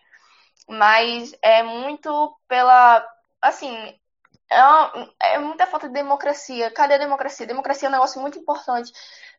mas 0.69 1.33
é 1.43 1.63
muito 1.63 2.37
pela. 2.49 3.07
Assim, 3.41 3.95
é, 4.51 4.63
uma, 4.63 5.15
é 5.23 5.39
muita 5.39 5.67
falta 5.67 5.89
de 5.89 5.95
democracia. 5.95 6.71
Cadê 6.73 6.95
a 6.95 6.99
democracia? 6.99 7.47
Democracia 7.47 7.87
é 7.87 7.91
um 7.91 7.93
negócio 7.93 8.21
muito 8.21 8.39
importante. 8.39 8.93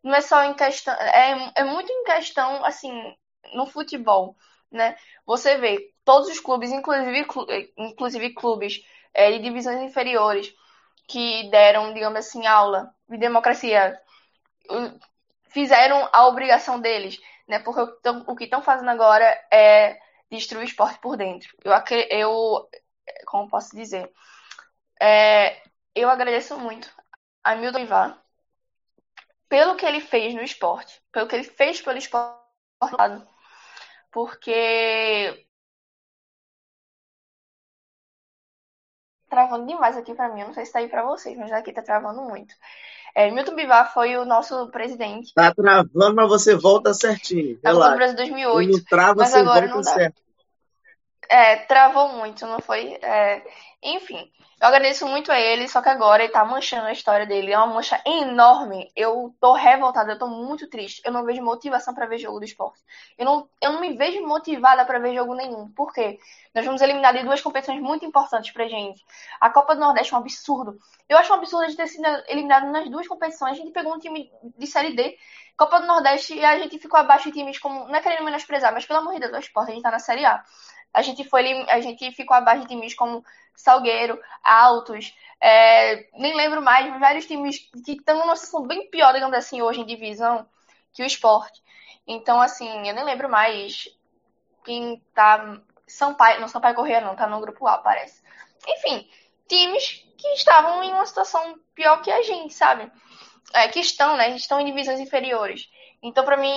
Não 0.03 0.15
é 0.15 0.21
só 0.21 0.43
em 0.43 0.53
questão. 0.53 0.93
É, 0.93 1.51
é 1.55 1.63
muito 1.63 1.91
em 1.91 2.03
questão, 2.03 2.63
assim, 2.65 2.91
no 3.53 3.65
futebol, 3.67 4.35
né? 4.71 4.95
Você 5.25 5.57
vê 5.57 5.93
todos 6.05 6.29
os 6.29 6.39
clubes, 6.39 6.71
inclusive, 6.71 7.27
inclusive 7.77 8.33
clubes 8.33 8.81
é, 9.13 9.31
de 9.31 9.39
divisões 9.39 9.81
inferiores, 9.81 10.53
que 11.07 11.49
deram, 11.51 11.93
digamos 11.93 12.19
assim, 12.19 12.47
aula 12.47 12.93
de 13.09 13.17
democracia, 13.17 13.99
fizeram 15.49 16.09
a 16.13 16.27
obrigação 16.27 16.79
deles, 16.79 17.19
né? 17.47 17.59
Porque 17.59 17.81
o 18.27 18.35
que 18.35 18.45
estão 18.45 18.61
fazendo 18.61 18.89
agora 18.89 19.25
é 19.51 19.99
destruir 20.31 20.61
o 20.61 20.65
esporte 20.65 20.99
por 20.99 21.17
dentro. 21.17 21.49
Eu, 21.63 21.73
eu 22.09 22.69
como 23.25 23.49
posso 23.49 23.75
dizer? 23.75 24.09
É, 25.01 25.63
eu 25.95 26.11
agradeço 26.11 26.59
muito 26.59 26.87
a 27.43 27.55
Milton 27.55 27.79
Ivar 27.79 28.23
pelo 29.49 29.75
que 29.75 29.83
ele 29.83 29.99
fez 29.99 30.35
no 30.35 30.43
esporte, 30.43 31.01
pelo 31.11 31.27
que 31.27 31.35
ele 31.35 31.43
fez 31.43 31.81
pelo 31.81 31.97
esporte, 31.97 32.37
porque 34.11 35.43
travando 39.27 39.65
demais 39.65 39.97
aqui 39.97 40.13
para 40.13 40.29
mim, 40.29 40.41
eu 40.41 40.47
não 40.47 40.53
sei 40.53 40.65
se 40.65 40.71
tá 40.71 40.79
aí 40.79 40.87
para 40.87 41.03
vocês, 41.03 41.35
mas 41.35 41.51
aqui 41.51 41.73
tá 41.73 41.81
travando 41.81 42.21
muito. 42.21 42.53
É, 43.15 43.31
Milton 43.31 43.55
Bivar 43.55 43.91
foi 43.91 44.15
o 44.17 44.25
nosso 44.25 44.69
presidente. 44.69 45.33
Tá 45.33 45.51
travando, 45.53 46.15
mas 46.15 46.29
você 46.29 46.55
volta 46.55 46.93
certinho. 46.93 47.59
Na 47.63 47.73
Copa 47.73 47.89
do 47.89 47.95
Brasil 47.95 48.15
2008. 48.17 48.71
Quando 48.71 48.85
trava, 48.85 49.15
mas 49.15 49.33
agora 49.33 49.67
não 49.67 49.81
dá. 49.81 49.93
certo. 49.93 50.21
É, 51.27 51.55
travou 51.65 52.09
muito, 52.09 52.45
não 52.45 52.59
foi? 52.59 52.93
É, 53.01 53.41
enfim, 53.83 54.31
eu 54.61 54.67
agradeço 54.67 55.07
muito 55.07 55.31
a 55.31 55.39
ele, 55.39 55.67
só 55.67 55.81
que 55.81 55.89
agora 55.89 56.23
ele 56.23 56.31
tá 56.31 56.45
manchando 56.45 56.85
a 56.85 56.91
história 56.91 57.25
dele. 57.25 57.51
É 57.51 57.57
uma 57.57 57.73
mancha 57.73 57.99
enorme. 58.05 58.91
Eu 58.95 59.35
tô 59.41 59.53
revoltada, 59.53 60.11
eu 60.11 60.19
tô 60.19 60.27
muito 60.27 60.67
triste. 60.69 61.01
Eu 61.03 61.11
não 61.11 61.25
vejo 61.25 61.41
motivação 61.41 61.91
para 61.95 62.05
ver 62.05 62.19
jogo 62.19 62.37
do 62.37 62.45
esporte. 62.45 62.79
Eu 63.17 63.25
não, 63.25 63.49
eu 63.59 63.73
não 63.73 63.81
me 63.81 63.97
vejo 63.97 64.21
motivada 64.21 64.85
para 64.85 64.99
ver 64.99 65.15
jogo 65.15 65.33
nenhum. 65.33 65.67
Por 65.71 65.91
quê? 65.91 66.19
Nós 66.53 66.63
vamos 66.63 66.79
eliminar 66.79 67.11
de 67.11 67.23
duas 67.23 67.41
competições 67.41 67.81
muito 67.81 68.05
importantes 68.05 68.51
pra 68.51 68.67
gente. 68.67 69.03
A 69.39 69.49
Copa 69.49 69.73
do 69.73 69.81
Nordeste 69.81 70.13
é 70.13 70.17
um 70.17 70.19
absurdo. 70.19 70.77
Eu 71.09 71.17
acho 71.17 71.33
um 71.33 71.37
absurdo 71.37 71.63
a 71.63 71.67
gente 71.67 71.77
ter 71.77 71.87
sido 71.87 72.05
eliminado 72.27 72.71
nas 72.71 72.87
duas 72.87 73.07
competições. 73.07 73.53
A 73.53 73.55
gente 73.55 73.71
pegou 73.71 73.95
um 73.95 73.99
time 73.99 74.31
de 74.59 74.67
Série 74.67 74.95
D, 74.95 75.17
Copa 75.57 75.79
do 75.79 75.87
Nordeste, 75.87 76.35
e 76.35 76.45
a 76.45 76.59
gente 76.59 76.77
ficou 76.77 76.99
abaixo 76.99 77.31
de 77.31 77.39
times 77.39 77.57
como. 77.57 77.87
Não 77.87 77.95
é 77.95 77.99
querendo 78.01 78.25
menosprezar, 78.25 78.71
mas 78.71 78.85
pelo 78.85 78.99
amor 78.99 79.15
de 79.15 79.21
Deus, 79.21 79.33
o 79.33 79.39
esporte, 79.39 79.71
a 79.71 79.73
gente 79.73 79.83
tá 79.83 79.89
na 79.89 79.97
Série 79.97 80.23
A. 80.23 80.43
A 80.93 81.01
gente, 81.01 81.23
foi, 81.23 81.63
a 81.69 81.79
gente 81.79 82.11
ficou 82.11 82.35
abaixo 82.35 82.61
de 82.63 82.67
times 82.67 82.93
como 82.93 83.23
Salgueiro, 83.55 84.19
Altos, 84.43 85.13
é, 85.39 86.07
nem 86.13 86.35
lembro 86.35 86.61
mais, 86.61 86.99
vários 86.99 87.25
times 87.25 87.57
que 87.83 87.93
estão 87.93 88.19
numa 88.19 88.35
situação 88.35 88.67
bem 88.67 88.89
pior, 88.89 89.13
digamos 89.13 89.35
assim, 89.35 89.61
hoje 89.61 89.81
em 89.81 89.85
divisão 89.85 90.47
que 90.93 91.01
o 91.01 91.05
esporte. 91.05 91.61
Então, 92.05 92.41
assim, 92.41 92.87
eu 92.87 92.93
nem 92.93 93.03
lembro 93.03 93.29
mais 93.29 93.87
quem 94.63 95.01
tá. 95.13 95.59
Sampaio, 95.87 96.39
não 96.39 96.47
Sampaio 96.47 96.75
Correia 96.75 97.01
não, 97.01 97.15
tá 97.15 97.27
no 97.27 97.41
grupo 97.41 97.67
A, 97.67 97.77
parece. 97.77 98.21
Enfim, 98.67 99.09
times 99.47 100.05
que 100.17 100.27
estavam 100.29 100.81
em 100.83 100.91
uma 100.91 101.05
situação 101.05 101.59
pior 101.75 102.01
que 102.01 102.11
a 102.11 102.21
gente, 102.21 102.53
sabe? 102.53 102.89
É, 103.53 103.67
que 103.67 103.79
estão, 103.79 104.15
né? 104.15 104.29
Estão 104.35 104.59
em 104.59 104.65
divisões 104.65 104.99
inferiores. 104.99 105.69
Então, 106.01 106.23
para 106.23 106.37
mim, 106.37 106.53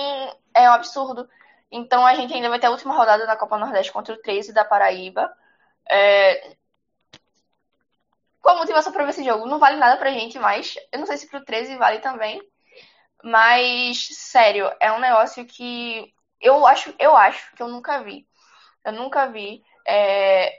é 0.53 0.69
um 0.69 0.73
absurdo. 0.73 1.27
Então, 1.71 2.05
a 2.05 2.15
gente 2.15 2.33
ainda 2.33 2.49
vai 2.49 2.59
ter 2.59 2.67
a 2.67 2.71
última 2.71 2.95
rodada 2.95 3.25
da 3.25 3.35
Copa 3.35 3.57
Nordeste 3.57 3.91
contra 3.91 4.13
o 4.13 4.21
13 4.21 4.53
da 4.53 4.63
Paraíba. 4.63 5.31
É... 5.89 6.55
Qual 8.41 8.55
a 8.55 8.59
motivação 8.59 8.93
para 8.93 9.03
ver 9.03 9.09
esse 9.09 9.23
jogo? 9.23 9.47
Não 9.47 9.59
vale 9.59 9.77
nada 9.77 9.97
pra 9.97 10.11
gente, 10.11 10.37
mas 10.39 10.75
eu 10.91 10.99
não 10.99 11.05
sei 11.07 11.17
se 11.17 11.27
pro 11.27 11.43
13 11.43 11.77
vale 11.77 11.99
também. 11.99 12.41
Mas, 13.23 14.07
sério, 14.11 14.71
é 14.79 14.91
um 14.91 14.99
negócio 14.99 15.45
que 15.45 16.13
eu 16.39 16.65
acho, 16.65 16.93
eu 16.99 17.15
acho 17.15 17.55
que 17.55 17.63
eu 17.63 17.67
nunca 17.67 18.03
vi. 18.03 18.27
Eu 18.83 18.93
nunca 18.93 19.27
vi 19.27 19.63
é, 19.87 20.53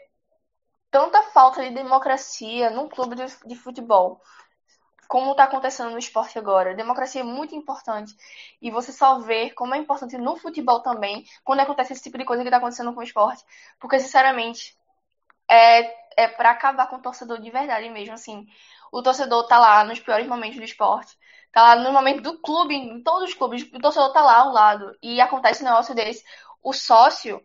tanta 0.90 1.22
falta 1.24 1.62
de 1.62 1.70
democracia 1.70 2.70
num 2.70 2.88
clube 2.88 3.14
de, 3.14 3.24
de 3.46 3.54
futebol 3.54 4.20
como 5.08 5.32
está 5.32 5.44
acontecendo 5.44 5.90
no 5.90 5.98
esporte 5.98 6.38
agora. 6.38 6.74
democracia 6.74 7.20
é 7.20 7.24
muito 7.24 7.54
importante. 7.54 8.14
E 8.60 8.70
você 8.70 8.92
só 8.92 9.18
vê 9.20 9.50
como 9.50 9.74
é 9.74 9.78
importante 9.78 10.18
no 10.18 10.36
futebol 10.36 10.80
também, 10.80 11.24
quando 11.44 11.60
acontece 11.60 11.92
esse 11.92 12.02
tipo 12.02 12.18
de 12.18 12.24
coisa 12.24 12.42
que 12.42 12.48
está 12.48 12.58
acontecendo 12.58 12.92
com 12.92 13.00
o 13.00 13.04
esporte. 13.04 13.44
Porque, 13.80 13.98
sinceramente, 14.00 14.76
é, 15.50 16.24
é 16.24 16.28
para 16.28 16.50
acabar 16.50 16.88
com 16.88 16.96
o 16.96 17.02
torcedor 17.02 17.40
de 17.40 17.50
verdade 17.50 17.88
mesmo, 17.90 18.14
assim. 18.14 18.46
O 18.92 19.02
torcedor 19.02 19.46
tá 19.46 19.58
lá 19.58 19.84
nos 19.84 20.00
piores 20.00 20.26
momentos 20.26 20.58
do 20.58 20.64
esporte. 20.64 21.16
Tá 21.52 21.62
lá 21.62 21.76
no 21.76 21.92
momento 21.92 22.22
do 22.22 22.38
clube, 22.40 22.74
em 22.74 23.02
todos 23.02 23.30
os 23.30 23.34
clubes, 23.34 23.62
o 23.72 23.78
torcedor 23.80 24.12
tá 24.12 24.20
lá 24.22 24.38
ao 24.40 24.52
lado. 24.52 24.96
E 25.02 25.20
acontece 25.20 25.62
um 25.62 25.66
negócio 25.66 25.94
desse. 25.94 26.24
O 26.62 26.72
sócio, 26.72 27.42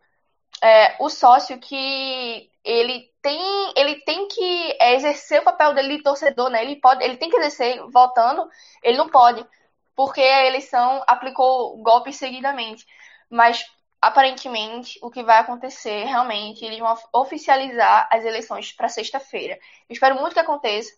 é, 0.63 0.95
o 0.99 1.09
sócio 1.09 1.57
que 1.59 2.49
ele 2.63 3.09
tem, 3.21 3.73
ele 3.75 3.95
tem 4.01 4.27
que 4.27 4.77
exercer 4.79 5.41
o 5.41 5.43
papel 5.43 5.73
dele 5.73 5.97
de 5.97 6.03
torcedor, 6.03 6.49
né? 6.49 6.63
Ele 6.63 6.75
pode, 6.75 7.03
ele 7.03 7.17
tem 7.17 7.29
que 7.29 7.37
exercer 7.37 7.81
votando, 7.89 8.47
ele 8.83 8.97
não 8.97 9.09
pode, 9.09 9.45
porque 9.95 10.21
a 10.21 10.45
eleição 10.45 11.03
aplicou 11.07 11.77
golpes 11.81 12.15
seguidamente. 12.15 12.85
Mas 13.29 13.65
aparentemente 14.01 14.99
o 15.01 15.11
que 15.11 15.23
vai 15.23 15.37
acontecer 15.37 16.05
realmente, 16.05 16.65
eles 16.65 16.79
vão 16.79 16.95
oficializar 17.13 18.07
as 18.11 18.25
eleições 18.25 18.71
para 18.73 18.89
sexta-feira. 18.89 19.59
Espero 19.89 20.15
muito 20.19 20.33
que 20.33 20.39
aconteça. 20.39 20.91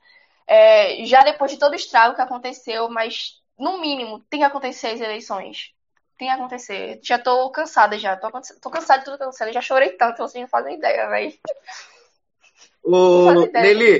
É, 0.47 1.05
já 1.05 1.21
depois 1.21 1.51
de 1.51 1.57
todo 1.57 1.73
o 1.73 1.75
estrago 1.75 2.15
que 2.15 2.21
aconteceu, 2.21 2.89
mas 2.89 3.41
no 3.57 3.79
mínimo 3.79 4.19
tem 4.29 4.39
que 4.39 4.45
acontecer 4.45 4.87
as 4.87 5.01
eleições. 5.01 5.73
Tem 6.17 6.27
que 6.27 6.33
acontecer. 6.33 6.99
Já 7.03 7.17
tô 7.17 7.49
cansada 7.51 7.97
já. 7.97 8.15
Tô, 8.15 8.29
tô 8.61 8.69
cansada 8.69 8.99
de 8.99 9.05
tudo 9.05 9.17
que 9.17 9.23
acontecendo. 9.23 9.53
Já 9.53 9.61
chorei 9.61 9.91
tanto, 9.91 10.17
vocês 10.17 10.41
não 10.41 10.47
fazem 10.47 10.77
ideia, 10.77 11.09
velho. 11.09 11.33
Ô, 12.85 13.31
Nelly, 13.53 13.99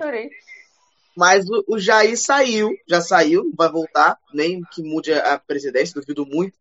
mas 1.16 1.48
o, 1.48 1.64
o 1.68 1.80
Jair 1.80 2.18
saiu, 2.18 2.72
já 2.88 3.00
saiu, 3.00 3.52
vai 3.56 3.70
voltar, 3.70 4.18
nem 4.34 4.62
que 4.72 4.82
mude 4.82 5.14
a 5.14 5.38
presidência, 5.38 6.00
duvido 6.00 6.26
muito. 6.26 6.58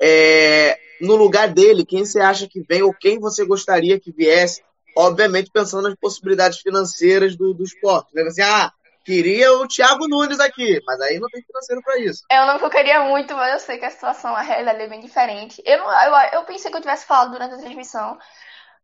É, 0.00 0.78
no 1.00 1.16
lugar 1.16 1.48
dele, 1.48 1.86
quem 1.86 2.04
você 2.04 2.20
acha 2.20 2.48
que 2.48 2.60
vem 2.60 2.82
ou 2.82 2.92
quem 2.92 3.18
você 3.18 3.44
gostaria 3.44 3.98
que 3.98 4.12
viesse? 4.12 4.62
Obviamente 4.96 5.50
pensando 5.52 5.88
nas 5.88 5.98
possibilidades 5.98 6.58
financeiras 6.58 7.36
do, 7.36 7.54
do 7.54 7.62
esporte. 7.62 8.12
Né? 8.14 8.22
Assim, 8.22 8.42
ah, 8.42 8.72
queria 9.08 9.50
o 9.54 9.66
Thiago 9.66 10.06
Nunes 10.06 10.38
aqui, 10.38 10.82
mas 10.86 11.00
aí 11.00 11.18
não 11.18 11.28
tem 11.28 11.42
financeiro 11.42 11.80
para 11.82 11.98
isso. 11.98 12.24
Eu 12.30 12.44
não 12.44 12.68
queria 12.68 13.00
muito, 13.04 13.34
mas 13.34 13.54
eu 13.54 13.58
sei 13.58 13.78
que 13.78 13.86
a 13.86 13.90
situação, 13.90 14.36
a 14.36 14.42
realidade 14.42 14.82
é 14.82 14.86
bem 14.86 15.00
diferente. 15.00 15.62
Eu, 15.64 15.78
eu, 15.78 16.14
eu 16.34 16.44
pensei 16.44 16.70
que 16.70 16.76
eu 16.76 16.80
tivesse 16.82 17.06
falado 17.06 17.30
durante 17.30 17.54
a 17.54 17.58
transmissão, 17.58 18.18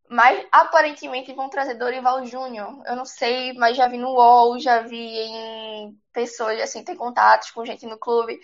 mas 0.08 0.46
aparentemente 0.50 1.34
vão 1.34 1.50
trazer 1.50 1.74
Dorival 1.74 2.24
Júnior. 2.24 2.82
Eu 2.86 2.96
não 2.96 3.04
sei, 3.04 3.52
mas 3.52 3.76
já 3.76 3.86
vi 3.86 3.98
no 3.98 4.12
UOL, 4.12 4.58
já 4.58 4.80
vi 4.80 4.96
em 4.96 5.94
pessoas, 6.10 6.58
assim, 6.62 6.82
tem 6.82 6.96
contatos 6.96 7.50
com 7.50 7.66
gente 7.66 7.84
no 7.84 7.98
clube. 7.98 8.40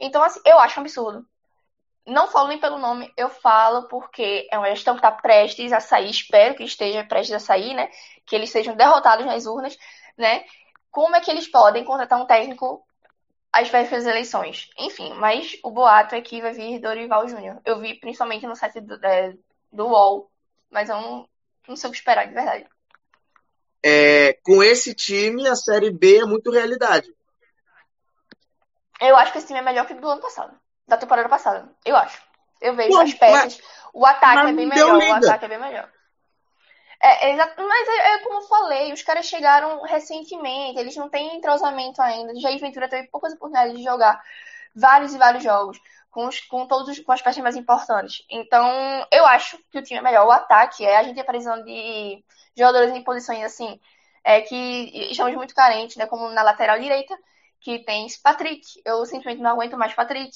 Então, 0.00 0.22
assim, 0.22 0.40
eu 0.46 0.58
acho 0.58 0.80
um 0.80 0.82
absurdo. 0.82 1.26
Não 2.06 2.28
falo 2.28 2.48
nem 2.48 2.58
pelo 2.58 2.78
nome, 2.78 3.12
eu 3.14 3.28
falo 3.28 3.88
porque 3.88 4.48
é 4.50 4.56
uma 4.56 4.70
gestão 4.70 4.94
que 4.94 5.00
está 5.00 5.12
prestes 5.12 5.70
a 5.70 5.80
sair, 5.80 6.08
espero 6.08 6.54
que 6.54 6.64
esteja 6.64 7.04
prestes 7.04 7.34
a 7.36 7.38
sair, 7.38 7.74
né? 7.74 7.90
Que 8.24 8.34
eles 8.34 8.48
sejam 8.48 8.74
derrotados 8.74 9.26
nas 9.26 9.44
urnas, 9.44 9.76
né? 10.16 10.44
Como 10.90 11.14
é 11.14 11.20
que 11.20 11.30
eles 11.30 11.48
podem 11.48 11.84
contratar 11.84 12.20
um 12.20 12.26
técnico 12.26 12.84
às 13.52 13.68
vésperas 13.68 14.04
das 14.04 14.12
eleições? 14.12 14.70
Enfim, 14.78 15.14
mas 15.14 15.58
o 15.62 15.70
boato 15.70 16.14
é 16.14 16.20
que 16.20 16.42
vai 16.42 16.52
vir 16.52 16.80
Dorival 16.80 17.28
Júnior. 17.28 17.60
Eu 17.64 17.80
vi 17.80 17.94
principalmente 17.94 18.46
no 18.46 18.56
site 18.56 18.80
do, 18.80 18.94
é, 19.04 19.34
do 19.72 19.86
UOL 19.86 20.30
mas 20.70 20.88
eu 20.88 20.96
não, 20.96 21.28
não 21.68 21.76
sei 21.76 21.88
o 21.88 21.92
que 21.92 21.98
esperar, 21.98 22.26
de 22.26 22.34
verdade. 22.34 22.66
É, 23.82 24.34
com 24.44 24.62
esse 24.62 24.94
time, 24.94 25.48
a 25.48 25.56
Série 25.56 25.90
B 25.90 26.18
é 26.18 26.24
muito 26.24 26.50
realidade. 26.50 27.12
Eu 29.00 29.16
acho 29.16 29.32
que 29.32 29.38
esse 29.38 29.46
time 29.46 29.58
é 29.58 29.62
melhor 29.62 29.86
que 29.86 29.94
do 29.94 30.08
ano 30.08 30.20
passado, 30.20 30.54
da 30.86 30.96
temporada 30.96 31.28
passada. 31.28 31.68
Eu 31.84 31.96
acho. 31.96 32.22
Eu 32.60 32.76
vejo 32.76 32.90
Pô, 32.90 33.00
as 33.00 33.14
peças. 33.14 33.58
Mas, 33.58 33.60
o 33.92 34.06
ataque 34.06 34.50
é 34.50 34.52
bem 34.52 34.68
melhor. 34.68 34.96
O 34.96 35.12
ataque 35.14 35.44
é 35.46 35.48
bem 35.48 35.58
melhor. 35.58 35.90
É, 37.02 37.30
é, 37.30 37.36
mas 37.36 37.88
é, 37.88 38.14
é, 38.14 38.18
como 38.20 38.40
eu 38.40 38.48
falei, 38.48 38.92
os 38.92 39.02
caras 39.02 39.26
chegaram 39.26 39.82
recentemente, 39.82 40.78
eles 40.78 40.94
não 40.96 41.08
têm 41.08 41.36
entrosamento 41.36 42.00
ainda. 42.02 42.38
Jair 42.38 42.60
Ventura 42.60 42.88
teve 42.88 43.08
poucas 43.08 43.32
oportunidades 43.32 43.76
de 43.76 43.82
jogar 43.82 44.22
vários 44.74 45.14
e 45.14 45.18
vários 45.18 45.42
jogos 45.42 45.80
com, 46.10 46.26
os, 46.26 46.40
com 46.40 46.66
todos 46.66 46.98
com 47.00 47.12
as 47.12 47.22
peças 47.22 47.42
mais 47.42 47.56
importantes. 47.56 48.24
Então, 48.30 48.66
eu 49.12 49.24
acho 49.26 49.58
que 49.70 49.78
o 49.78 49.82
time 49.82 49.98
é 50.00 50.02
melhor. 50.02 50.26
O 50.26 50.30
ataque 50.30 50.84
é 50.84 50.96
a 50.98 51.02
gente 51.02 51.14
tem 51.14 51.24
precisando 51.24 51.64
de 51.64 52.22
jogadores 52.56 52.92
em 52.94 53.02
posições 53.02 53.44
assim, 53.44 53.80
é 54.24 54.40
que 54.42 54.56
estamos 55.10 55.34
muito 55.34 55.54
carentes, 55.54 55.96
né? 55.96 56.06
Como 56.06 56.28
na 56.30 56.42
lateral 56.42 56.78
direita, 56.78 57.16
que 57.60 57.78
tem 57.84 58.06
Patrick. 58.22 58.62
Eu 58.84 59.06
simplesmente 59.06 59.42
não 59.42 59.52
aguento 59.52 59.76
mais 59.78 59.94
Patrick. 59.94 60.30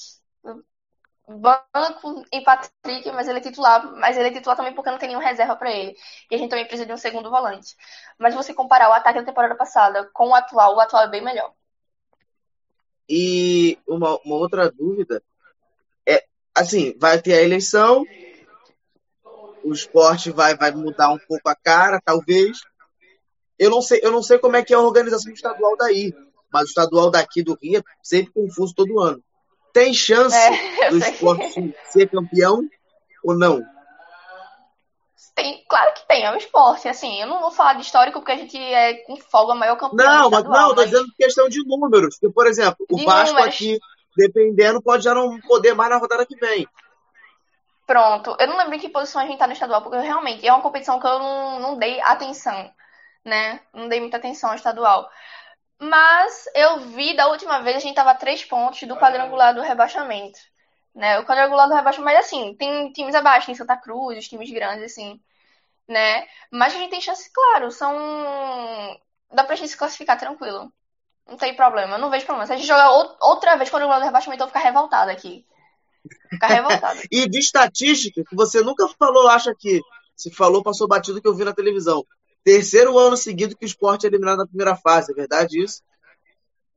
Banco 1.27 2.23
em 2.31 2.43
Patrick, 2.43 3.11
mas 3.11 3.27
ele 3.27 3.39
é 3.39 3.41
titular, 3.41 3.91
mas 3.95 4.17
ele 4.17 4.29
é 4.29 4.31
titular 4.31 4.55
também 4.55 4.73
porque 4.73 4.91
não 4.91 4.97
tem 4.97 5.09
nenhum 5.09 5.21
reserva 5.21 5.55
para 5.55 5.71
ele. 5.71 5.95
E 6.29 6.35
a 6.35 6.37
gente 6.37 6.49
também 6.49 6.65
precisa 6.65 6.85
de 6.85 6.93
um 6.93 6.97
segundo 6.97 7.29
volante. 7.29 7.75
Mas 8.17 8.35
você 8.35 8.53
comparar 8.53 8.89
o 8.89 8.93
ataque 8.93 9.19
da 9.19 9.25
temporada 9.25 9.55
passada 9.55 10.09
com 10.13 10.29
o 10.29 10.35
atual, 10.35 10.75
o 10.75 10.79
atual 10.79 11.03
é 11.03 11.09
bem 11.09 11.23
melhor. 11.23 11.51
E 13.09 13.77
uma, 13.87 14.17
uma 14.23 14.35
outra 14.35 14.71
dúvida 14.71 15.21
assim, 16.55 16.95
vai 16.97 17.21
ter 17.21 17.33
a 17.33 17.43
eleição, 17.43 18.05
o 19.61 19.73
esporte 19.73 20.31
vai, 20.31 20.55
vai 20.55 20.71
mudar 20.71 21.11
um 21.11 21.19
pouco 21.27 21.49
a 21.49 21.55
cara, 21.55 21.99
talvez. 22.03 22.61
Eu 23.59 23.69
não 23.69 23.81
sei, 23.81 23.99
eu 24.01 24.11
não 24.11 24.23
sei 24.23 24.39
como 24.39 24.55
é 24.55 24.63
que 24.63 24.73
é 24.73 24.77
a 24.77 24.81
organização 24.81 25.33
estadual 25.33 25.75
daí, 25.75 26.13
mas 26.51 26.63
o 26.63 26.67
estadual 26.67 27.11
daqui 27.11 27.43
do 27.43 27.57
Rio 27.61 27.79
é 27.79 27.83
sempre 28.01 28.31
confuso 28.31 28.73
todo 28.73 29.01
ano. 29.01 29.21
Tem 29.75 29.93
chance 29.93 30.33
é, 30.33 30.89
do 30.89 30.97
esporte 30.99 31.75
ser 31.91 32.09
campeão 32.09 32.61
ou 33.21 33.37
não? 33.37 33.61
Tem, 35.35 35.65
claro 35.67 35.93
que 35.95 36.07
tem, 36.07 36.23
é 36.23 36.31
um 36.31 36.37
esporte. 36.37 36.87
Assim, 36.87 37.19
eu 37.19 37.27
não 37.27 37.41
vou 37.41 37.51
falar 37.51 37.73
de 37.73 37.81
histórico 37.81 38.19
porque 38.19 38.31
a 38.31 38.37
gente 38.37 38.57
é 38.57 38.93
com 39.03 39.17
folga 39.17 39.53
maior 39.53 39.75
campeão. 39.75 40.07
Não, 40.07 40.29
mas 40.29 40.43
não, 40.45 40.49
mas... 40.49 40.75
tô 40.75 40.85
dizendo 40.85 41.07
questão 41.17 41.49
de 41.49 41.61
números. 41.67 42.17
Porque, 42.17 42.33
por 42.33 42.47
exemplo, 42.47 42.85
o 42.89 42.95
de 42.95 43.03
Vasco 43.03 43.35
números. 43.35 43.53
aqui 43.53 43.77
dependendo, 44.15 44.81
pode 44.81 45.03
já 45.03 45.13
não 45.13 45.37
poder 45.41 45.73
mais 45.73 45.89
na 45.89 45.97
rodada 45.97 46.25
que 46.25 46.37
vem. 46.37 46.65
Pronto. 47.85 48.33
Eu 48.39 48.47
não 48.47 48.57
lembro 48.57 48.75
em 48.75 48.79
que 48.79 48.87
posição 48.87 49.21
a 49.21 49.25
gente 49.25 49.37
tá 49.37 49.45
no 49.45 49.51
estadual, 49.51 49.81
porque 49.81 49.97
realmente 49.97 50.47
é 50.47 50.53
uma 50.53 50.61
competição 50.61 51.01
que 51.01 51.05
eu 51.05 51.19
não, 51.19 51.59
não 51.59 51.77
dei 51.77 51.99
atenção, 51.99 52.71
né? 53.25 53.59
Não 53.73 53.89
dei 53.89 53.99
muita 53.99 54.15
atenção 54.15 54.51
ao 54.51 54.55
estadual. 54.55 55.09
Mas 55.79 56.45
eu 56.55 56.79
vi 56.79 57.15
da 57.15 57.27
última 57.27 57.59
vez 57.61 57.77
a 57.77 57.79
gente 57.79 57.95
tava 57.95 58.11
a 58.11 58.15
três 58.15 58.43
pontos 58.43 58.81
do 58.87 58.95
quadrangular 58.95 59.53
do 59.53 59.61
rebaixamento. 59.61 60.39
Né? 60.93 61.19
O 61.19 61.25
quadrangular 61.25 61.67
do 61.67 61.75
rebaixamento, 61.75 62.13
mas 62.13 62.25
assim, 62.25 62.55
tem 62.55 62.91
times 62.93 63.15
abaixo, 63.15 63.47
tem 63.47 63.55
Santa 63.55 63.75
Cruz, 63.75 64.17
os 64.17 64.27
times 64.27 64.49
grandes, 64.49 64.85
assim, 64.85 65.19
né? 65.87 66.25
Mas 66.49 66.73
a 66.73 66.77
gente 66.77 66.91
tem 66.91 67.01
chance, 67.01 67.29
claro, 67.33 67.69
são. 67.71 67.93
Dá 69.33 69.43
pra 69.43 69.55
gente 69.55 69.69
se 69.69 69.77
classificar 69.77 70.17
tranquilo. 70.17 70.71
Não 71.27 71.37
tem 71.37 71.55
problema, 71.55 71.97
não 71.97 72.09
vejo 72.09 72.25
problema. 72.25 72.45
Se 72.45 72.53
a 72.53 72.55
gente 72.55 72.67
jogar 72.67 72.91
outra 72.91 73.57
vez 73.57 73.71
eu 73.73 73.79
do 73.79 74.05
rebaixamento, 74.05 74.43
eu 74.43 74.47
vou 74.47 74.53
ficar 74.55 74.59
revoltada 74.59 75.11
aqui. 75.11 75.45
Ficar 76.29 76.47
revoltada. 76.47 77.01
e 77.11 77.27
de 77.27 77.39
estatística, 77.39 78.23
que 78.23 78.35
você 78.35 78.61
nunca 78.61 78.87
falou, 78.99 79.27
acha 79.27 79.53
que 79.57 79.81
se 80.15 80.31
falou, 80.31 80.63
passou 80.63 80.87
batido 80.87 81.21
que 81.21 81.27
eu 81.27 81.35
vi 81.35 81.43
na 81.43 81.53
televisão. 81.53 82.05
Terceiro 82.45 82.95
ano 82.99 83.17
seguido 83.17 83.57
que 83.57 83.65
o 83.65 83.67
esporte 83.67 84.05
é 84.05 84.09
eliminado 84.09 84.37
na 84.37 84.45
primeira 84.45 84.75
fase, 84.75 85.11
é 85.11 85.15
verdade 85.15 85.59
isso? 85.59 85.81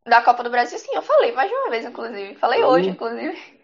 Da 0.06 0.22
Copa 0.22 0.42
do 0.42 0.48
Brasil, 0.48 0.78
sim, 0.78 0.94
eu 0.94 1.02
falei 1.02 1.32
mais 1.32 1.50
de 1.50 1.54
uma 1.54 1.68
vez, 1.68 1.84
inclusive. 1.84 2.34
Falei 2.36 2.64
hum. 2.64 2.68
hoje, 2.68 2.88
inclusive. 2.88 3.58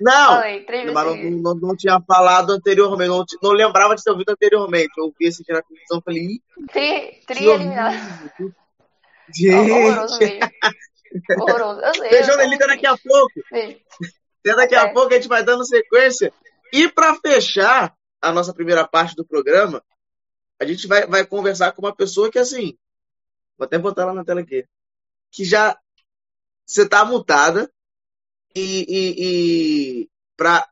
Não, 0.00 0.36
falei, 0.36 0.66
não, 0.86 1.40
não, 1.40 1.54
não, 1.54 1.76
tinha 1.76 2.00
falado 2.00 2.50
anteriormente, 2.50 3.36
não, 3.40 3.50
não, 3.50 3.56
lembrava 3.56 3.94
de 3.94 4.02
ter 4.02 4.10
ouvido 4.10 4.30
anteriormente. 4.30 4.90
Eu 4.96 5.04
ouvi 5.04 5.26
esse 5.26 5.44
dia 5.44 5.54
na 5.54 5.62
televisão 5.62 5.98
e 5.98 6.02
falei. 6.02 6.40
Tri, 6.72 7.20
tri 7.26 7.46
eliminado. 7.46 7.94
Gente. 9.32 9.54
Horroroso 9.54 10.18
mesmo. 10.18 10.50
Horroroso. 11.42 11.80
Eu 11.80 11.94
sei. 11.94 12.10
Beijão 12.10 12.36
Nelita 12.38 12.66
daqui 12.66 12.86
a 12.86 12.96
pouco. 12.96 13.32
Beijo. 13.52 13.78
Até 14.40 14.56
daqui 14.56 14.74
a 14.74 14.92
pouco 14.92 15.12
a 15.12 15.16
gente 15.16 15.28
vai 15.28 15.44
dando 15.44 15.64
sequência. 15.64 16.32
E 16.72 16.88
para 16.88 17.14
fechar 17.14 17.94
a 18.20 18.32
nossa 18.32 18.52
primeira 18.52 18.86
parte 18.88 19.14
do 19.14 19.24
programa, 19.24 19.82
a 20.60 20.64
gente 20.64 20.86
vai, 20.86 21.06
vai 21.06 21.26
conversar 21.26 21.72
com 21.72 21.82
uma 21.82 21.94
pessoa 21.94 22.30
que, 22.30 22.38
assim, 22.38 22.76
vou 23.56 23.66
até 23.66 23.78
botar 23.78 24.06
lá 24.06 24.14
na 24.14 24.24
tela 24.24 24.40
aqui, 24.40 24.66
que 25.30 25.44
já 25.44 25.78
você 26.66 26.88
tá 26.88 27.04
mutada, 27.04 27.70
e, 28.54 28.86
e 28.88 30.08
para 30.36 30.66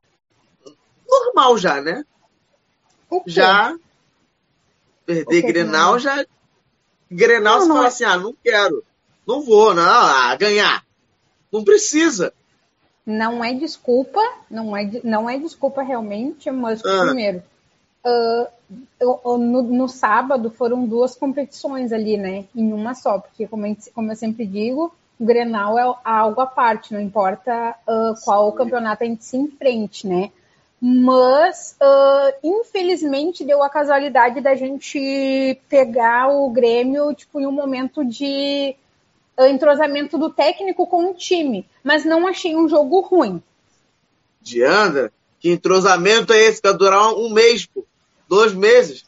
normal 1.06 1.58
já, 1.58 1.80
né? 1.80 2.04
Já 3.26 3.76
perder 5.04 5.42
Grenal 5.42 5.98
já 5.98 6.24
Grenal 7.10 7.58
não, 7.58 7.60
você 7.60 7.68
não 7.68 7.74
fala 7.74 7.86
é. 7.86 7.88
assim: 7.88 8.04
"Ah, 8.04 8.16
não 8.16 8.32
quero. 8.42 8.84
Não 9.26 9.42
vou, 9.42 9.74
não, 9.74 9.82
ah, 9.84 10.34
ganhar". 10.36 10.86
Não 11.52 11.62
precisa. 11.62 12.32
Não 13.04 13.44
é 13.44 13.52
desculpa, 13.52 14.20
não 14.48 14.76
é, 14.76 14.88
não 15.04 15.28
é 15.28 15.36
desculpa 15.36 15.82
realmente, 15.82 16.50
mas 16.50 16.82
ah. 16.84 17.04
primeiro, 17.04 17.42
uh, 18.04 19.38
no, 19.38 19.62
no, 19.62 19.88
sábado 19.88 20.50
foram 20.50 20.86
duas 20.86 21.14
competições 21.14 21.92
ali, 21.92 22.16
né? 22.16 22.44
Em 22.54 22.72
uma 22.72 22.94
só, 22.94 23.18
porque 23.18 23.46
como, 23.46 23.66
gente, 23.66 23.90
como 23.90 24.10
eu 24.10 24.16
sempre 24.16 24.46
digo, 24.46 24.94
o 25.18 25.24
Grenal 25.24 25.78
é 25.78 25.94
algo 26.04 26.40
à 26.40 26.46
parte, 26.46 26.92
não 26.92 27.00
importa 27.00 27.74
uh, 27.86 28.14
qual 28.24 28.52
campeonato 28.52 29.04
a 29.04 29.06
gente 29.06 29.24
se 29.24 29.36
enfrente, 29.36 30.06
né? 30.06 30.30
Mas, 30.80 31.76
uh, 31.80 32.34
infelizmente, 32.42 33.44
deu 33.44 33.62
a 33.62 33.70
casualidade 33.70 34.40
da 34.40 34.56
gente 34.56 35.60
pegar 35.68 36.28
o 36.28 36.50
Grêmio, 36.50 37.14
tipo, 37.14 37.40
em 37.40 37.46
um 37.46 37.52
momento 37.52 38.04
de 38.04 38.74
entrosamento 39.38 40.18
do 40.18 40.28
técnico 40.28 40.86
com 40.86 41.10
o 41.10 41.14
time. 41.14 41.64
Mas 41.84 42.04
não 42.04 42.26
achei 42.26 42.56
um 42.56 42.68
jogo 42.68 43.00
ruim. 43.00 43.40
Diandra, 44.40 45.12
que 45.38 45.52
entrosamento 45.52 46.32
é 46.32 46.42
esse? 46.42 46.60
Vai 46.60 46.76
durar 46.76 47.14
um 47.14 47.30
mês, 47.30 47.64
pô. 47.64 47.84
Dois 48.32 48.54
meses. 48.54 49.04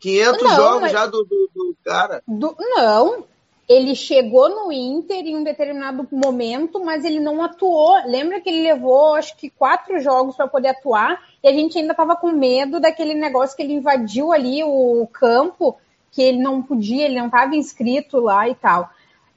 500 0.00 0.42
não, 0.42 0.56
jogos 0.56 0.80
mas... 0.82 0.92
já 0.92 1.06
do, 1.06 1.24
do, 1.24 1.50
do 1.54 1.76
cara. 1.82 2.22
Do... 2.28 2.54
Não, 2.58 3.24
ele 3.66 3.94
chegou 3.94 4.50
no 4.50 4.70
Inter 4.70 5.24
em 5.24 5.34
um 5.34 5.42
determinado 5.42 6.06
momento, 6.12 6.78
mas 6.84 7.02
ele 7.02 7.20
não 7.20 7.42
atuou. 7.42 7.94
Lembra 8.04 8.38
que 8.38 8.50
ele 8.50 8.62
levou, 8.62 9.14
acho 9.14 9.34
que, 9.38 9.48
quatro 9.48 9.98
jogos 9.98 10.36
para 10.36 10.46
poder 10.46 10.68
atuar, 10.68 11.24
e 11.42 11.48
a 11.48 11.52
gente 11.52 11.78
ainda 11.78 11.92
estava 11.92 12.14
com 12.14 12.32
medo 12.32 12.78
daquele 12.78 13.14
negócio 13.14 13.56
que 13.56 13.62
ele 13.62 13.72
invadiu 13.72 14.30
ali 14.30 14.62
o 14.62 15.08
campo, 15.10 15.78
que 16.10 16.20
ele 16.20 16.42
não 16.42 16.60
podia, 16.60 17.06
ele 17.06 17.18
não 17.18 17.26
estava 17.26 17.56
inscrito 17.56 18.18
lá 18.18 18.46
e 18.46 18.54
tal. 18.54 18.90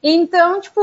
Então, 0.04 0.60
tipo, 0.60 0.82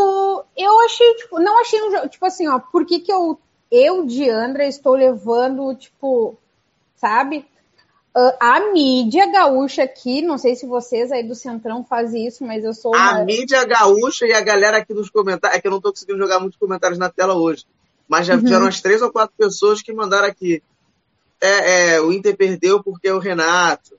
eu 0.57 0.80
achei, 0.86 1.14
tipo, 1.16 1.38
não 1.38 1.61
achei 1.61 1.82
um 1.82 1.91
jogo, 1.91 2.09
tipo 2.09 2.24
assim, 2.24 2.49
ó, 2.49 2.59
por 2.59 2.86
que 2.86 3.01
que 3.01 3.12
eu, 3.12 3.38
eu, 3.70 4.07
Diandra, 4.07 4.66
estou 4.66 4.95
levando, 4.95 5.74
tipo, 5.74 6.38
sabe? 6.97 7.45
Uh, 8.17 8.35
a 8.41 8.73
mídia 8.73 9.31
gaúcha 9.31 9.85
aqui, 9.85 10.21
não 10.21 10.37
sei 10.37 10.57
se 10.57 10.67
vocês 10.67 11.13
aí 11.13 11.23
do 11.23 11.35
Centrão 11.35 11.85
fazem 11.85 12.27
isso, 12.27 12.45
mas 12.45 12.65
eu 12.65 12.75
sou. 12.75 12.93
Uma... 12.93 13.21
A 13.21 13.25
mídia 13.25 13.65
gaúcha 13.65 14.27
e 14.27 14.33
a 14.33 14.41
galera 14.41 14.79
aqui 14.79 14.93
nos 14.93 15.09
comentários. 15.09 15.57
É 15.57 15.61
que 15.61 15.69
eu 15.69 15.71
não 15.71 15.79
estou 15.79 15.93
conseguindo 15.93 16.19
jogar 16.19 16.41
muitos 16.41 16.59
comentários 16.59 16.99
na 16.99 17.09
tela 17.09 17.35
hoje. 17.35 17.65
Mas 18.09 18.27
já 18.27 18.35
uhum. 18.35 18.43
tiveram 18.43 18.65
umas 18.65 18.81
três 18.81 19.01
ou 19.01 19.13
quatro 19.13 19.33
pessoas 19.39 19.81
que 19.81 19.93
mandaram 19.93 20.27
aqui. 20.27 20.61
É, 21.41 21.95
é, 21.95 22.01
o 22.01 22.13
Inter 22.13 22.37
perdeu 22.37 22.83
porque 22.83 23.07
é 23.07 23.15
o 23.15 23.21
Renato. 23.21 23.97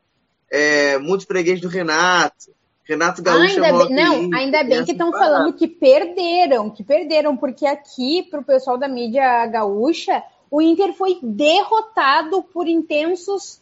É, 0.51 0.97
muito 0.97 1.26
freguês 1.26 1.62
do 1.62 1.70
Renato. 1.70 2.51
Renato 2.84 3.24
Gaúcho 3.24 3.64
ainda 3.64 3.86
bem, 3.86 3.95
Não, 3.95 4.38
ainda 4.38 4.64
bem 4.66 4.84
que 4.84 4.91
estão 4.91 5.12
falando 5.12 5.53
que 5.53 5.66
perderam, 5.66 6.70
que 6.70 6.84
perderam, 6.84 7.38
porque 7.38 7.66
aqui, 7.66 8.24
para 8.24 8.41
o 8.41 8.43
pessoal 8.43 8.78
da 8.78 8.89
mídia 8.89 9.45
gaúcha, 9.47 10.22
o 10.49 10.62
Inter 10.62 10.93
foi 10.93 11.18
derrotado 11.24 12.43
por 12.43 12.68
intensos 12.68 13.61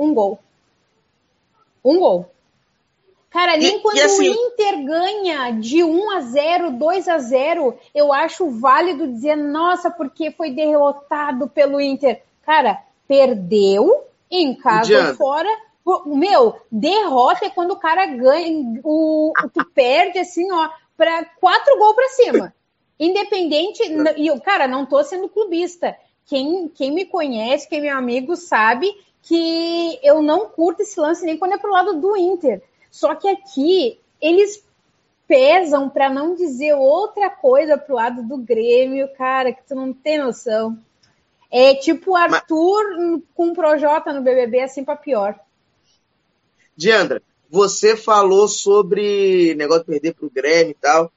um 0.00 0.14
gol. 0.14 0.38
Um 1.84 1.98
gol. 1.98 2.30
Cara, 3.28 3.56
nem 3.56 3.76
e, 3.76 3.80
quando 3.80 3.98
e 3.98 4.02
assim, 4.02 4.28
o 4.28 4.32
Inter 4.32 4.84
ganha 4.84 5.50
de 5.52 5.84
1 5.84 6.10
a 6.10 6.20
0, 6.20 6.70
2 6.72 7.08
a 7.08 7.18
0, 7.18 7.78
eu 7.94 8.12
acho 8.12 8.50
válido 8.50 9.06
dizer, 9.06 9.36
nossa, 9.36 9.88
porque 9.90 10.32
foi 10.32 10.50
derrotado 10.50 11.46
pelo 11.46 11.80
Inter. 11.80 12.22
Cara, 12.44 12.82
perdeu 13.06 14.04
em 14.28 14.54
casa 14.54 15.10
ou 15.10 15.14
fora. 15.14 15.48
Meu, 16.06 16.56
derrota 16.72 17.46
é 17.46 17.50
quando 17.50 17.72
o 17.72 17.76
cara 17.76 18.06
ganha, 18.06 18.80
o, 18.82 19.32
tu 19.52 19.64
perde 19.66 20.18
assim, 20.18 20.50
ó, 20.50 20.68
para 20.96 21.24
quatro 21.40 21.78
gols 21.78 21.94
para 21.94 22.08
cima. 22.08 22.54
Independente, 22.98 23.82
e 24.16 24.26
eu, 24.26 24.40
cara, 24.40 24.66
não 24.66 24.84
tô 24.84 25.02
sendo 25.04 25.28
clubista. 25.28 25.96
Quem, 26.26 26.68
quem 26.68 26.90
me 26.90 27.04
conhece, 27.04 27.68
quem 27.68 27.78
é 27.78 27.82
meu 27.82 27.96
amigo, 27.96 28.36
sabe 28.36 28.92
que 29.22 29.98
eu 30.02 30.22
não 30.22 30.48
curto 30.48 30.82
esse 30.82 30.98
lance 30.98 31.24
nem 31.24 31.36
quando 31.36 31.54
é 31.54 31.58
pro 31.58 31.72
lado 31.72 32.00
do 32.00 32.16
Inter. 32.16 32.62
Só 32.90 33.14
que 33.14 33.28
aqui 33.28 33.98
eles 34.20 34.62
pesam 35.26 35.88
para 35.88 36.10
não 36.10 36.34
dizer 36.34 36.74
outra 36.74 37.30
coisa 37.30 37.78
pro 37.78 37.94
lado 37.94 38.22
do 38.22 38.36
Grêmio, 38.36 39.08
cara, 39.16 39.52
que 39.52 39.62
tu 39.62 39.74
não 39.74 39.92
tem 39.92 40.18
noção. 40.18 40.76
É 41.50 41.74
tipo 41.74 42.16
Arthur 42.16 42.84
Mas... 42.98 43.22
com 43.34 43.54
Projota 43.54 44.12
no 44.12 44.22
BBB, 44.22 44.60
assim 44.62 44.84
para 44.84 44.96
pior. 44.96 45.38
Diandra, 46.76 47.22
você 47.48 47.96
falou 47.96 48.48
sobre 48.48 49.54
negócio 49.54 49.84
de 49.84 49.90
perder 49.90 50.14
pro 50.14 50.30
Grêmio 50.30 50.72
e 50.72 50.74
tal, 50.74 51.12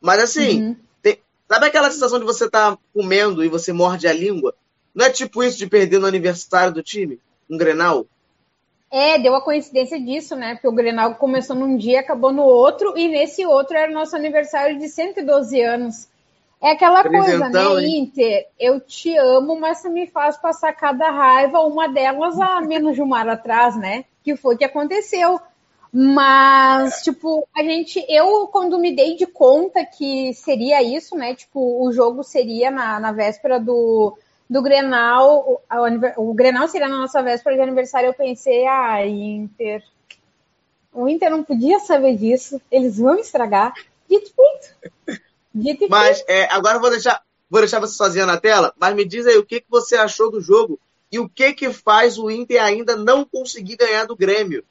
mas 0.00 0.22
assim, 0.22 0.62
uhum. 0.62 0.76
tem... 1.02 1.18
sabe 1.48 1.66
aquela 1.66 1.90
sensação 1.90 2.18
de 2.18 2.24
você 2.24 2.48
tá 2.48 2.78
comendo 2.94 3.44
e 3.44 3.48
você 3.48 3.72
morde 3.72 4.06
a 4.06 4.12
língua? 4.12 4.54
Não 4.94 5.06
é 5.06 5.10
tipo 5.10 5.42
isso 5.42 5.58
de 5.58 5.66
perder 5.66 5.98
no 5.98 6.06
aniversário 6.06 6.72
do 6.72 6.82
time? 6.82 7.20
Um 7.50 7.56
Grenal? 7.56 8.06
É, 8.90 9.18
deu 9.18 9.34
a 9.34 9.42
coincidência 9.42 10.00
disso, 10.00 10.34
né? 10.34 10.54
Porque 10.54 10.68
o 10.68 10.72
Grenal 10.72 11.14
começou 11.16 11.54
num 11.54 11.76
dia, 11.76 12.00
acabou 12.00 12.32
no 12.32 12.42
outro, 12.42 12.96
e 12.96 13.06
nesse 13.08 13.44
outro 13.44 13.76
era 13.76 13.90
o 13.90 13.94
nosso 13.94 14.16
aniversário 14.16 14.78
de 14.78 14.88
112 14.88 15.60
anos. 15.60 16.08
É 16.60 16.72
aquela 16.72 17.04
coisa, 17.04 17.48
né, 17.48 17.60
hein? 17.82 18.00
Inter? 18.00 18.46
Eu 18.58 18.80
te 18.80 19.16
amo, 19.16 19.60
mas 19.60 19.78
você 19.78 19.88
me 19.88 20.06
faz 20.06 20.36
passar 20.36 20.72
cada 20.72 21.10
raiva, 21.10 21.60
uma 21.60 21.86
delas 21.88 22.40
há 22.40 22.60
menos 22.66 22.94
de 22.94 23.02
uma 23.02 23.18
hora 23.18 23.34
atrás, 23.34 23.76
né? 23.76 24.04
Que 24.24 24.34
foi 24.34 24.56
que 24.56 24.64
aconteceu. 24.64 25.38
Mas, 25.92 27.02
tipo, 27.02 27.46
a 27.56 27.62
gente, 27.62 28.04
eu 28.08 28.46
quando 28.48 28.78
me 28.78 28.94
dei 28.94 29.16
de 29.16 29.26
conta 29.26 29.84
que 29.84 30.34
seria 30.34 30.82
isso, 30.82 31.16
né? 31.16 31.34
Tipo, 31.34 31.82
o 31.82 31.92
jogo 31.92 32.22
seria 32.22 32.70
na, 32.70 32.98
na 33.00 33.12
véspera 33.12 33.58
do, 33.58 34.18
do 34.48 34.62
Grenal, 34.62 35.60
o, 36.16 36.30
o, 36.30 36.34
Grenal 36.34 36.68
seria 36.68 36.88
na 36.88 36.98
nossa 36.98 37.22
véspera 37.22 37.56
de 37.56 37.62
aniversário, 37.62 38.08
eu 38.08 38.14
pensei, 38.14 38.66
ah, 38.66 39.06
Inter. 39.06 39.82
O 40.92 41.06
Inter 41.06 41.30
não 41.30 41.44
podia 41.44 41.78
saber 41.80 42.16
disso, 42.16 42.60
eles 42.70 42.96
vão 42.96 43.18
estragar. 43.18 43.74
Dito 44.08 44.32
feito. 44.34 45.20
Dito 45.54 45.86
mas 45.90 46.18
feito. 46.18 46.30
É, 46.30 46.48
agora 46.50 46.76
eu 46.76 46.80
vou 46.80 46.90
deixar, 46.90 47.22
vou 47.50 47.60
deixar 47.60 47.78
você 47.78 47.94
sozinha 47.94 48.24
na 48.24 48.38
tela, 48.38 48.72
mas 48.78 48.94
me 48.94 49.04
diz 49.04 49.26
aí 49.26 49.36
o 49.36 49.44
que, 49.44 49.60
que 49.60 49.70
você 49.70 49.96
achou 49.96 50.30
do 50.30 50.40
jogo 50.40 50.80
e 51.12 51.18
o 51.18 51.28
que 51.28 51.52
que 51.52 51.70
faz 51.72 52.18
o 52.18 52.30
Inter 52.30 52.62
ainda 52.62 52.96
não 52.96 53.24
conseguir 53.24 53.76
ganhar 53.76 54.06
do 54.06 54.16
Grêmio? 54.16 54.64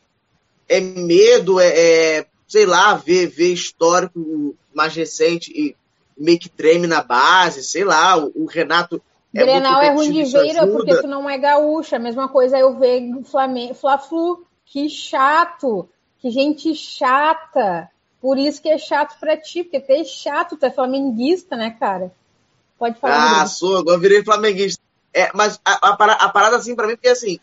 É 0.68 0.80
medo, 0.80 1.60
é, 1.60 1.68
é 1.68 2.26
sei 2.48 2.66
lá, 2.66 2.96
ver, 2.96 3.28
ver 3.28 3.54
histórico 3.54 4.56
mais 4.74 4.96
recente 4.96 5.52
e 5.52 5.76
meio 6.18 6.40
que 6.40 6.50
treme 6.50 6.88
na 6.88 7.04
base, 7.04 7.64
sei 7.64 7.84
lá, 7.84 8.18
o, 8.18 8.32
o 8.36 8.46
Renato 8.46 9.02
Grenal 9.38 9.82
é 9.82 9.94
ruim 9.94 10.12
de 10.12 10.24
ver 10.24 10.72
porque 10.72 10.96
tu 11.02 11.08
não 11.08 11.30
é 11.30 11.38
gaúcha. 11.38 11.96
A 11.96 12.00
mesma 12.00 12.28
coisa 12.28 12.58
eu 12.58 12.78
ver 12.78 13.10
Flamengo, 13.24 13.74
Fla-Flu. 13.74 14.46
Que 14.66 14.90
chato. 14.90 15.88
Que 16.20 16.30
gente 16.30 16.74
chata. 16.76 17.90
Por 18.20 18.38
isso 18.38 18.62
que 18.62 18.70
é 18.70 18.78
chato 18.78 19.18
pra 19.20 19.38
ti, 19.38 19.64
porque 19.64 19.80
tu 19.80 19.92
é 19.92 20.04
chato, 20.04 20.58
tu 20.58 20.66
é 20.66 20.72
flamenguista, 20.72 21.56
né, 21.56 21.72
cara? 21.80 22.12
Pode 22.78 23.00
falar. 23.00 23.42
Ah, 23.42 23.46
sou, 23.46 23.78
agora 23.78 24.00
virei 24.00 24.24
flamenguista. 24.24 24.82
É, 25.14 25.32
mas 25.34 25.60
a, 25.64 25.90
a, 25.90 25.94
a 25.94 26.30
parada 26.30 26.58
assim 26.58 26.76
pra 26.76 26.88
mim, 26.88 26.96
porque 26.96 27.10
assim, 27.10 27.40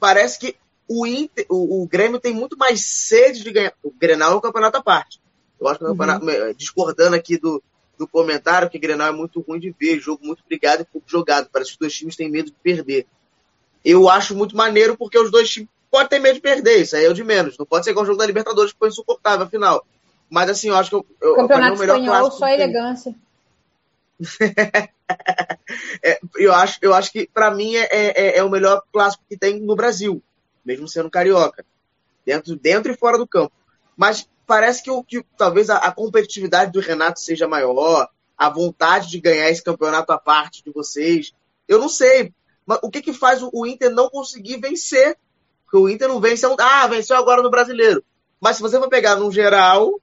parece 0.00 0.38
que 0.38 0.56
o, 0.88 1.06
Inter, 1.06 1.46
o, 1.48 1.82
o, 1.82 1.86
Grêmio 1.86 2.18
tem 2.18 2.34
muito 2.34 2.56
mais 2.56 2.84
sede 2.84 3.42
de 3.42 3.50
ganhar. 3.50 3.72
O 3.82 3.92
Grenal 3.92 4.32
é 4.32 4.36
um 4.36 4.40
campeonato 4.40 4.78
à 4.78 4.82
parte. 4.82 5.20
Eu 5.60 5.68
acho 5.68 5.78
que 5.78 5.84
é 5.84 5.88
um 5.88 5.90
campeonato, 5.90 6.26
uhum. 6.26 6.54
discordando 6.54 7.14
aqui 7.16 7.38
do, 7.38 7.62
do 7.98 8.06
comentário 8.06 8.70
que 8.70 8.78
Grenal 8.78 9.08
é 9.08 9.12
muito 9.12 9.40
ruim 9.40 9.60
de 9.60 9.74
ver, 9.78 10.00
jogo 10.00 10.24
muito 10.24 10.42
brigado 10.46 10.82
e 10.82 10.84
pouco 10.84 11.08
jogado. 11.08 11.48
Parece 11.52 11.70
que 11.70 11.74
os 11.74 11.78
dois 11.78 11.94
times 11.94 12.16
têm 12.16 12.30
medo 12.30 12.46
de 12.46 12.56
perder. 12.62 13.06
Eu 13.84 14.08
acho 14.08 14.34
muito 14.34 14.56
maneiro 14.56 14.96
porque 14.96 15.18
os 15.18 15.30
dois 15.30 15.50
times 15.50 15.68
podem 15.90 16.08
ter 16.08 16.18
medo 16.18 16.36
de 16.36 16.40
perder, 16.40 16.80
isso 16.80 16.96
aí 16.96 17.04
é 17.04 17.10
o 17.10 17.14
de 17.14 17.22
menos. 17.22 17.58
Não 17.58 17.66
pode 17.66 17.84
ser 17.84 17.90
igual 17.90 18.04
o 18.04 18.06
jogo 18.06 18.18
da 18.18 18.26
Libertadores 18.26 18.72
que 18.72 18.78
foi 18.78 18.88
insuportável 18.88 19.46
afinal. 19.46 19.86
Mas 20.30 20.48
assim, 20.48 20.68
eu 20.68 20.76
acho 20.76 20.88
que 20.88 20.96
eu, 20.96 21.06
eu, 21.20 21.34
Campeonato 21.36 21.74
é 21.74 21.78
melhor 21.78 22.00
espanhol, 22.00 22.30
só 22.30 22.48
elegância. 22.48 23.14
é, 26.02 26.18
eu, 26.36 26.54
acho, 26.54 26.78
eu 26.80 26.94
acho 26.94 27.12
que 27.12 27.28
para 27.32 27.50
mim 27.50 27.76
é, 27.76 27.88
é, 27.90 28.38
é, 28.38 28.42
o 28.42 28.48
melhor 28.48 28.82
clássico 28.90 29.22
que 29.28 29.36
tem 29.36 29.60
no 29.60 29.76
Brasil, 29.76 30.22
mesmo 30.64 30.88
sendo 30.88 31.10
carioca, 31.10 31.64
dentro, 32.24 32.56
dentro 32.56 32.92
e 32.92 32.96
fora 32.96 33.18
do 33.18 33.26
campo. 33.26 33.52
Mas 33.94 34.26
parece 34.46 34.82
que, 34.82 34.90
o, 34.90 35.02
que 35.02 35.24
talvez 35.36 35.70
a, 35.70 35.78
a, 35.78 35.92
competitividade 35.92 36.72
do 36.72 36.80
Renato 36.80 37.20
seja 37.20 37.48
maior, 37.48 38.08
a 38.36 38.48
vontade 38.48 39.08
de 39.08 39.20
ganhar 39.20 39.50
esse 39.50 39.62
campeonato 39.62 40.12
à 40.12 40.18
parte 40.18 40.62
de 40.64 40.70
vocês. 40.70 41.32
Eu 41.68 41.78
não 41.78 41.88
sei. 41.88 42.32
Mas 42.66 42.78
o 42.82 42.90
que, 42.90 43.02
que 43.02 43.12
faz 43.12 43.42
o, 43.42 43.50
o 43.52 43.66
Inter 43.66 43.90
não 43.90 44.08
conseguir 44.08 44.58
vencer? 44.58 45.16
Porque 45.64 45.76
o 45.76 45.88
Inter 45.88 46.08
não 46.08 46.20
vence. 46.20 46.46
Ah, 46.58 46.86
venceu 46.86 47.16
agora 47.16 47.42
no 47.42 47.50
brasileiro. 47.50 48.04
Mas 48.40 48.56
se 48.56 48.62
você 48.62 48.78
for 48.78 48.88
pegar 48.88 49.16
no 49.16 49.30
geral. 49.30 50.00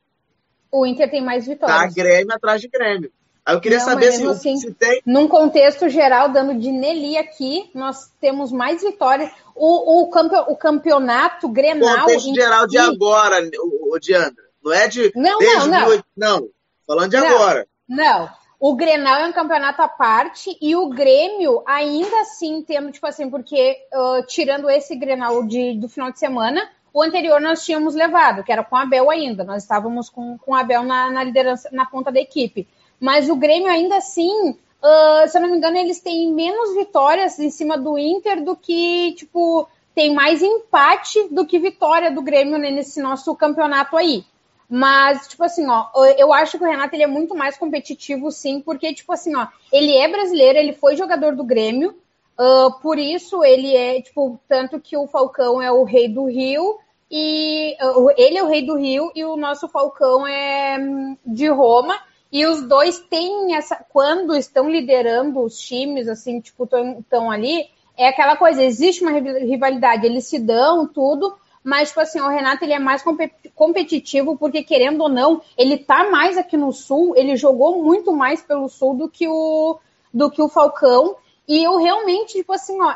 O 0.72 0.86
Inter 0.86 1.10
tem 1.10 1.24
mais 1.24 1.46
vitórias. 1.46 1.78
Tá 1.78 1.88
Grêmio 1.88 2.34
atrás 2.34 2.62
de 2.62 2.68
Grêmio. 2.68 3.12
Aí 3.46 3.56
eu 3.56 3.62
queria 3.62 3.80
Não, 3.80 3.86
saber 3.86 4.12
se, 4.12 4.26
assim, 4.28 4.58
se 4.58 4.74
tem. 4.74 5.02
Num 5.06 5.28
contexto 5.28 5.90
geral, 5.90 6.30
dando 6.30 6.54
de 6.56 6.72
Nelly 6.72 7.18
aqui, 7.18 7.70
nós 7.74 8.12
temos 8.22 8.52
mais 8.52 8.82
vitórias. 8.82 9.32
O, 9.56 10.02
o, 10.04 10.10
campe- 10.10 10.46
o 10.48 10.56
campeonato 10.56 11.50
Grenal. 11.50 12.02
Contexto 12.02 12.34
geral 12.36 12.68
de 12.68 12.78
agora, 12.78 13.38
o, 13.58 13.96
o 13.96 14.00
Diandra. 14.00 14.44
Não 14.64 14.74
é 14.74 14.88
de. 14.88 15.12
Não, 15.16 15.40
não, 15.40 15.68
não. 15.68 15.80
18 15.86 16.06
não. 16.16 16.50
Falando 16.86 17.12
de 17.12 17.18
Não. 17.18 17.28
agora. 17.28 17.68
Não. 17.88 18.30
O 18.60 18.76
Grenal 18.76 19.22
é 19.22 19.28
um 19.28 19.32
campeonato 19.32 19.82
à 19.82 19.88
parte 19.88 20.58
e 20.62 20.76
o 20.76 20.90
Grêmio, 20.90 21.64
ainda 21.66 22.20
assim, 22.22 22.62
tendo, 22.62 22.92
tipo 22.92 23.08
assim, 23.08 23.30
porque 23.30 23.78
ah, 23.94 24.22
tirando 24.28 24.70
esse 24.70 24.96
Grenal 24.98 25.46
de, 25.46 25.76
do 25.80 25.88
final 25.88 26.12
de 26.12 26.20
semana, 26.20 26.70
o 26.94 27.02
anterior 27.02 27.40
nós 27.40 27.64
tínhamos 27.64 27.96
levado, 27.96 28.44
que 28.44 28.52
era 28.52 28.64
com 28.64 28.76
o 28.76 28.80
Abel 28.80 29.10
ainda. 29.10 29.46
Nós 29.46 29.64
estávamos 29.64 30.10
com, 30.10 30.38
com 30.38 30.52
o 30.52 30.56
Abel 30.56 30.84
na, 30.84 31.10
na 31.10 31.24
liderança, 31.24 31.70
na 31.72 31.86
ponta 31.86 32.12
da 32.12 32.20
equipe. 32.20 32.68
Mas 33.00 33.30
o 33.30 33.36
Grêmio, 33.36 33.68
ainda 33.70 33.98
assim, 33.98 34.58
ah, 34.82 35.26
se 35.28 35.38
eu 35.38 35.42
não 35.42 35.50
me 35.50 35.58
engano, 35.58 35.78
eles 35.78 36.00
têm 36.00 36.32
menos 36.34 36.76
vitórias 36.76 37.40
em 37.40 37.50
cima 37.50 37.78
do 37.78 37.98
Inter 37.98 38.44
do 38.44 38.56
que, 38.56 39.14
tipo, 39.14 39.68
tem 39.96 40.14
mais 40.14 40.42
empate 40.42 41.28
do 41.30 41.46
que 41.46 41.60
vitória 41.60 42.12
do 42.12 42.22
Grêmio 42.22 42.58
né, 42.58 42.70
nesse 42.72 43.02
nosso 43.02 43.34
campeonato 43.36 43.96
aí. 43.98 44.24
Mas, 44.70 45.28
tipo 45.28 45.44
assim, 45.44 45.66
ó, 45.68 45.88
eu 46.18 46.32
acho 46.32 46.58
que 46.58 46.64
o 46.64 46.68
Renato 46.68 46.96
ele 46.96 47.04
é 47.04 47.08
muito 47.08 47.34
mais 47.36 47.58
competitivo, 47.58 48.30
sim, 48.32 48.62
porque, 48.62 48.94
tipo 48.94 49.12
assim, 49.12 49.36
ó, 49.36 49.48
ele 49.72 49.96
é 49.98 50.08
brasileiro, 50.08 50.60
ele 50.60 50.74
foi 50.74 50.96
jogador 50.96 51.36
do 51.36 51.44
Grêmio, 51.44 51.96
ah, 52.38 52.70
por 52.82 53.00
isso 53.00 53.44
ele 53.44 53.76
é, 53.76 54.00
tipo, 54.02 54.40
tanto 54.48 54.80
que 54.80 54.96
o 54.96 55.08
Falcão 55.08 55.62
é 55.62 55.72
o 55.72 55.84
rei 55.84 56.08
do 56.08 56.26
Rio, 56.26 56.78
e 57.12 57.76
o- 57.96 58.12
ele 58.16 58.38
é 58.38 58.44
o 58.44 58.48
rei 58.48 58.62
do 58.64 58.76
Rio 58.78 59.12
e 59.16 59.26
o 59.26 59.36
nosso 59.36 59.68
Falcão 59.68 60.28
é 60.28 60.78
hum, 60.80 61.18
de 61.26 61.48
Roma. 61.48 61.96
E 62.32 62.46
os 62.46 62.62
dois 62.62 63.00
têm 63.00 63.56
essa. 63.56 63.76
Quando 63.90 64.36
estão 64.36 64.70
liderando 64.70 65.42
os 65.42 65.60
times, 65.60 66.08
assim, 66.08 66.40
tipo, 66.40 66.68
estão 67.00 67.32
ali, 67.32 67.68
é 67.98 68.08
aquela 68.08 68.36
coisa, 68.36 68.64
existe 68.64 69.02
uma 69.02 69.12
rival- 69.12 69.42
rivalidade, 69.42 70.06
eles 70.06 70.26
se 70.28 70.40
dão 70.40 70.88
tudo, 70.88 71.36
mas, 71.64 71.90
tipo 71.90 72.00
assim, 72.00 72.22
o 72.22 72.30
Renato 72.30 72.64
ele 72.64 72.74
é 72.74 72.80
mais 72.80 73.02
compe- 73.02 73.34
competitivo, 73.56 74.38
porque, 74.38 74.64
querendo 74.64 75.02
ou 75.02 75.10
não, 75.10 75.42
ele 75.58 75.78
tá 75.78 76.10
mais 76.10 76.38
aqui 76.38 76.56
no 76.56 76.72
Sul, 76.72 77.14
ele 77.16 77.36
jogou 77.36 77.84
muito 77.84 78.14
mais 78.14 78.42
pelo 78.42 78.70
Sul 78.70 78.96
do 78.96 79.10
que 79.10 79.28
o, 79.28 79.80
do 80.14 80.30
que 80.32 80.42
o 80.42 80.50
Falcão. 80.50 81.16
E 81.48 81.64
eu 81.64 81.78
realmente, 81.78 82.34
tipo 82.34 82.54
assim, 82.54 82.80
ó, 82.82 82.96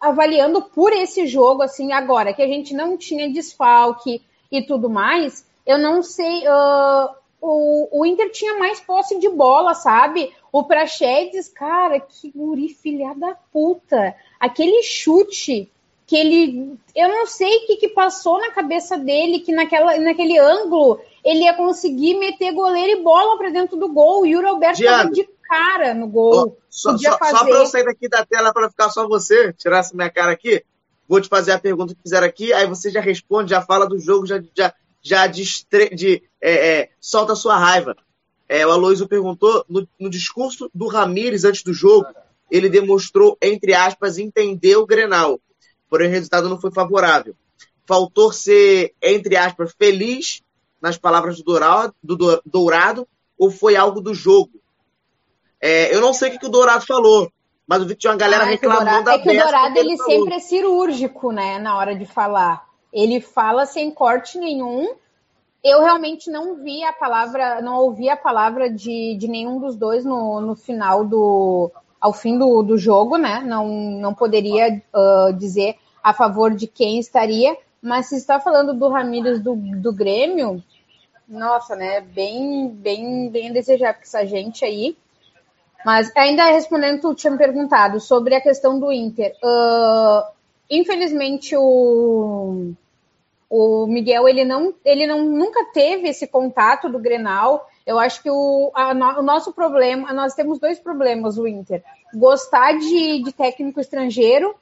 avaliando 0.00 0.60
por 0.60 0.92
esse 0.92 1.26
jogo, 1.26 1.62
assim, 1.62 1.92
agora, 1.92 2.34
que 2.34 2.42
a 2.42 2.46
gente 2.46 2.74
não 2.74 2.98
tinha 2.98 3.32
desfalque 3.32 4.20
e 4.50 4.62
tudo 4.62 4.90
mais, 4.90 5.46
eu 5.64 5.78
não 5.78 6.02
sei. 6.02 6.46
ah, 6.46 7.14
o, 7.46 8.00
o 8.00 8.06
Inter 8.06 8.30
tinha 8.30 8.58
mais 8.58 8.80
posse 8.80 9.18
de 9.18 9.28
bola, 9.28 9.74
sabe? 9.74 10.32
O 10.50 10.64
Praxedes, 10.64 11.48
cara, 11.48 12.00
que 12.00 12.32
guri 12.34 12.70
filha 12.70 13.14
da 13.14 13.36
puta. 13.52 14.14
Aquele 14.40 14.82
chute 14.82 15.70
que 16.06 16.16
ele. 16.16 16.78
Eu 16.96 17.08
não 17.08 17.26
sei 17.26 17.54
o 17.56 17.66
que, 17.66 17.76
que 17.76 17.88
passou 17.90 18.40
na 18.40 18.50
cabeça 18.50 18.96
dele, 18.96 19.40
que 19.40 19.52
naquela, 19.52 19.98
naquele 19.98 20.38
ângulo 20.38 20.98
ele 21.22 21.40
ia 21.40 21.54
conseguir 21.54 22.18
meter 22.18 22.52
goleiro 22.52 22.98
e 22.98 23.02
bola 23.02 23.36
pra 23.36 23.50
dentro 23.50 23.76
do 23.76 23.92
gol. 23.92 24.22
O 24.22 24.26
Yuri 24.26 24.46
Alberto 24.46 24.78
Diana. 24.78 25.10
de 25.10 25.28
cara 25.46 25.92
no 25.92 26.08
gol. 26.08 26.56
só, 26.70 26.96
só, 26.96 27.18
só 27.18 27.44
pra 27.44 27.58
eu 27.58 27.66
sair 27.66 27.84
daqui 27.84 28.08
da 28.08 28.24
tela 28.24 28.54
pra 28.54 28.70
ficar 28.70 28.88
só 28.88 29.06
você, 29.06 29.52
tirar 29.52 29.80
essa 29.80 29.94
minha 29.94 30.10
cara 30.10 30.32
aqui, 30.32 30.64
vou 31.06 31.20
te 31.20 31.28
fazer 31.28 31.52
a 31.52 31.58
pergunta 31.58 31.94
que 31.94 32.02
fizeram 32.02 32.26
aqui, 32.26 32.54
aí 32.54 32.66
você 32.66 32.90
já 32.90 33.00
responde, 33.00 33.50
já 33.50 33.60
fala 33.60 33.86
do 33.86 33.98
jogo, 33.98 34.26
já, 34.26 34.42
já, 34.56 34.72
já 35.04 35.26
distre- 35.26 35.90
de, 35.94 36.22
é, 36.40 36.78
é, 36.80 36.90
solta 36.98 37.36
sua 37.36 37.56
raiva. 37.58 37.94
É, 38.48 38.66
o 38.66 38.70
Aloysio 38.70 39.06
perguntou, 39.06 39.64
no, 39.68 39.86
no 40.00 40.08
discurso 40.10 40.70
do 40.74 40.88
Ramires 40.88 41.44
antes 41.44 41.62
do 41.62 41.72
jogo, 41.74 42.06
ele 42.50 42.68
demonstrou, 42.68 43.36
entre 43.40 43.74
aspas, 43.74 44.16
entender 44.18 44.76
o 44.76 44.86
Grenal, 44.86 45.38
porém 45.90 46.08
o 46.08 46.10
resultado 46.10 46.48
não 46.48 46.58
foi 46.60 46.70
favorável. 46.72 47.34
Faltou 47.86 48.32
ser, 48.32 48.94
entre 49.02 49.36
aspas, 49.36 49.74
feliz 49.78 50.42
nas 50.80 50.96
palavras 50.96 51.36
do 51.36 51.44
Dourado, 51.44 51.94
do 52.02 52.16
Dou- 52.16 52.42
Dourado 52.44 53.06
ou 53.38 53.50
foi 53.50 53.76
algo 53.76 54.00
do 54.00 54.14
jogo? 54.14 54.52
É, 55.60 55.94
eu 55.94 56.00
não 56.00 56.12
sei 56.14 56.34
o 56.34 56.38
que, 56.38 56.46
o 56.46 56.50
Dourado 56.50 56.84
falou, 56.86 57.30
mas 57.66 57.80
eu 57.80 57.86
vi 57.88 57.94
que 57.94 58.00
tinha 58.00 58.12
uma 58.12 58.18
galera 58.18 58.44
Ah, 58.44 58.52
é 58.52 58.56
que 58.56 58.66
o 58.66 58.70
reclamando 58.70 58.84
Dourado, 58.84 59.04
da 59.04 59.12
é 59.14 59.18
que 59.18 59.30
o 59.30 59.42
Dourado 59.42 59.78
ele 59.78 59.96
falou. 59.96 60.12
sempre 60.12 60.34
é 60.34 60.38
cirúrgico, 60.40 61.32
né, 61.32 61.58
na 61.58 61.76
hora 61.76 61.94
de 61.94 62.04
falar. 62.06 62.66
Ele 62.94 63.20
fala 63.20 63.66
sem 63.66 63.90
corte 63.90 64.38
nenhum. 64.38 64.94
Eu 65.62 65.82
realmente 65.82 66.30
não 66.30 66.54
vi 66.54 66.84
a 66.84 66.92
palavra, 66.92 67.60
não 67.60 67.76
ouvi 67.78 68.08
a 68.08 68.16
palavra 68.16 68.70
de, 68.70 69.16
de 69.18 69.26
nenhum 69.26 69.58
dos 69.58 69.74
dois 69.74 70.04
no, 70.04 70.40
no 70.40 70.54
final 70.54 71.04
do, 71.04 71.70
ao 72.00 72.12
fim 72.12 72.38
do, 72.38 72.62
do 72.62 72.78
jogo, 72.78 73.16
né? 73.16 73.42
Não, 73.44 73.66
não 73.66 74.14
poderia 74.14 74.80
ah, 74.92 75.30
dizer 75.36 75.76
a 76.02 76.12
favor 76.12 76.54
de 76.54 76.66
quem 76.66 76.98
estaria. 76.98 77.56
Mas 77.82 78.06
se 78.06 78.16
está 78.16 78.38
falando 78.38 78.74
do 78.74 78.88
Ramírez 78.88 79.40
do, 79.40 79.56
do 79.56 79.92
Grêmio, 79.92 80.62
nossa, 81.26 81.74
né? 81.74 82.00
Bem, 82.00 82.68
bem, 82.68 83.28
bem 83.30 83.52
desejável 83.52 84.00
que 84.00 84.06
essa 84.06 84.24
gente 84.26 84.64
aí. 84.64 84.96
Mas 85.84 86.10
ainda 86.16 86.44
respondendo, 86.44 87.00
tu 87.00 87.14
tinha 87.14 87.30
me 87.30 87.38
perguntado 87.38 88.00
sobre 88.00 88.34
a 88.34 88.40
questão 88.40 88.78
do 88.78 88.92
Inter. 88.92 89.34
Ah, 89.42 90.30
infelizmente, 90.70 91.56
o, 91.56 92.72
o 93.48 93.86
Miguel 93.86 94.28
ele 94.28 94.44
não, 94.44 94.74
ele 94.84 95.06
não 95.06 95.24
nunca 95.24 95.66
teve 95.72 96.08
esse 96.08 96.26
contato 96.26 96.88
do 96.88 96.98
Grenal. 96.98 97.68
Eu 97.86 97.98
acho 97.98 98.22
que 98.22 98.30
o, 98.30 98.72
a 98.74 98.92
o 99.18 99.22
nosso 99.22 99.52
problema, 99.52 100.12
nós 100.12 100.34
temos 100.34 100.58
dois 100.58 100.78
problemas, 100.78 101.38
o 101.38 101.46
Inter. 101.46 101.82
Gostar 102.14 102.72
de, 102.78 103.22
de 103.22 103.32
técnico 103.32 103.80
estrangeiro 103.80 104.54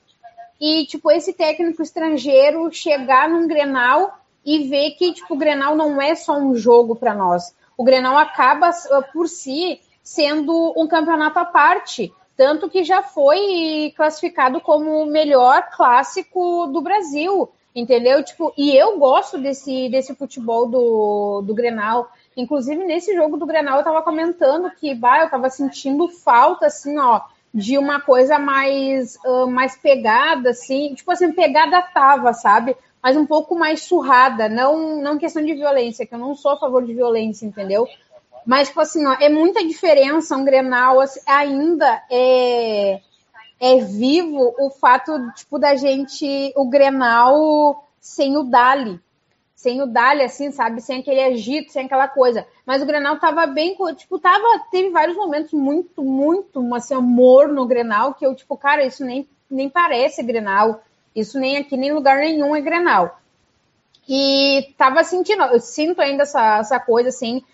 e, 0.60 0.86
tipo, 0.86 1.10
esse 1.10 1.32
técnico 1.32 1.82
estrangeiro 1.82 2.72
chegar 2.72 3.28
num 3.28 3.48
Grenal 3.48 4.18
e 4.44 4.68
ver 4.68 4.92
que, 4.92 5.12
tipo, 5.12 5.34
o 5.34 5.36
Grenal 5.36 5.74
não 5.74 6.00
é 6.00 6.14
só 6.14 6.38
um 6.38 6.54
jogo 6.54 6.94
para 6.94 7.14
nós. 7.14 7.54
O 7.76 7.84
Grenal 7.84 8.16
acaba, 8.16 8.70
ah, 8.70 9.02
por 9.12 9.28
si, 9.28 9.80
sendo 10.02 10.72
um 10.76 10.86
campeonato 10.86 11.38
à 11.38 11.44
parte. 11.44 12.12
Tanto 12.36 12.70
que 12.70 12.82
já 12.82 13.02
foi 13.02 13.92
classificado 13.96 14.60
como 14.60 15.02
o 15.02 15.06
melhor 15.06 15.68
clássico 15.74 16.66
do 16.68 16.80
Brasil, 16.80 17.50
entendeu? 17.74 18.22
Tipo, 18.22 18.52
e 18.56 18.76
eu 18.76 18.98
gosto 18.98 19.38
desse, 19.38 19.88
desse 19.88 20.14
futebol 20.14 20.66
do, 20.68 21.42
do 21.42 21.54
Grenal. 21.54 22.10
Inclusive, 22.36 22.84
nesse 22.84 23.14
jogo 23.14 23.36
do 23.36 23.46
Grenal, 23.46 23.78
eu 23.78 23.84
tava 23.84 24.02
comentando 24.02 24.70
que, 24.70 24.94
bah, 24.94 25.22
eu 25.22 25.30
tava 25.30 25.50
sentindo 25.50 26.08
falta, 26.08 26.66
assim, 26.66 26.98
ó, 26.98 27.20
de 27.52 27.76
uma 27.76 28.00
coisa 28.00 28.38
mais, 28.38 29.18
ah, 29.24 29.46
mais 29.46 29.76
pegada, 29.76 30.50
assim, 30.50 30.94
tipo 30.94 31.10
assim, 31.10 31.32
pegada 31.32 31.82
tava, 31.82 32.32
sabe? 32.32 32.76
Mas 33.02 33.16
um 33.16 33.26
pouco 33.26 33.54
mais 33.54 33.82
surrada, 33.82 34.48
não, 34.48 35.02
não 35.02 35.18
questão 35.18 35.44
de 35.44 35.54
violência, 35.54 36.06
que 36.06 36.14
eu 36.14 36.18
não 36.18 36.34
sou 36.34 36.52
a 36.52 36.58
favor 36.58 36.84
de 36.84 36.94
violência, 36.94 37.44
entendeu? 37.44 37.86
Mas, 38.46 38.68
tipo 38.68 38.80
assim, 38.80 39.06
ó, 39.06 39.14
é 39.20 39.28
muita 39.28 39.64
diferença 39.64 40.36
um 40.36 40.44
Grenal, 40.44 41.00
assim, 41.00 41.20
ainda 41.26 42.02
é, 42.10 43.00
é 43.62 43.76
vivo 43.76 44.52
o 44.58 44.70
fato, 44.70 45.12
tipo, 45.36 45.56
da 45.56 45.76
gente, 45.76 46.52
o 46.56 46.68
Grenal 46.68 47.86
sem 48.00 48.36
o 48.36 48.42
Dali, 48.42 49.00
sem 49.54 49.80
o 49.80 49.86
Dali, 49.86 50.22
assim, 50.22 50.50
sabe? 50.50 50.80
Sem 50.80 50.98
aquele 50.98 51.22
agito, 51.22 51.70
sem 51.70 51.86
aquela 51.86 52.08
coisa. 52.08 52.44
Mas 52.66 52.82
o 52.82 52.86
Grenal 52.86 53.20
tava 53.20 53.46
bem, 53.46 53.76
tipo, 53.94 54.18
tava, 54.18 54.44
teve 54.68 54.90
vários 54.90 55.16
momentos 55.16 55.52
muito, 55.52 56.02
muito, 56.02 56.74
assim, 56.74 56.94
amor 56.94 57.46
no 57.46 57.64
Grenal, 57.64 58.14
que 58.14 58.26
eu, 58.26 58.34
tipo, 58.34 58.56
cara, 58.56 58.84
isso 58.84 59.04
nem, 59.04 59.28
nem 59.48 59.70
parece 59.70 60.24
Grenal. 60.24 60.82
Isso 61.14 61.38
nem 61.38 61.56
aqui, 61.58 61.76
nem 61.76 61.90
em 61.90 61.92
lugar 61.92 62.18
nenhum 62.18 62.56
é 62.56 62.60
Grenal. 62.60 63.20
E 64.08 64.74
tava 64.76 65.04
sentindo, 65.04 65.44
eu 65.44 65.60
sinto 65.60 66.00
ainda 66.00 66.24
essa, 66.24 66.58
essa 66.58 66.80
coisa, 66.80 67.10
assim, 67.10 67.44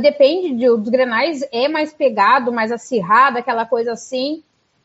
depende 0.00 0.56
de- 0.56 0.66
dos 0.76 0.88
Grenais, 0.88 1.46
é 1.52 1.68
mais 1.68 1.92
pegado, 1.92 2.52
mais 2.52 2.72
acirrado, 2.72 3.38
aquela 3.38 3.64
coisa 3.64 3.92
assim. 3.92 4.42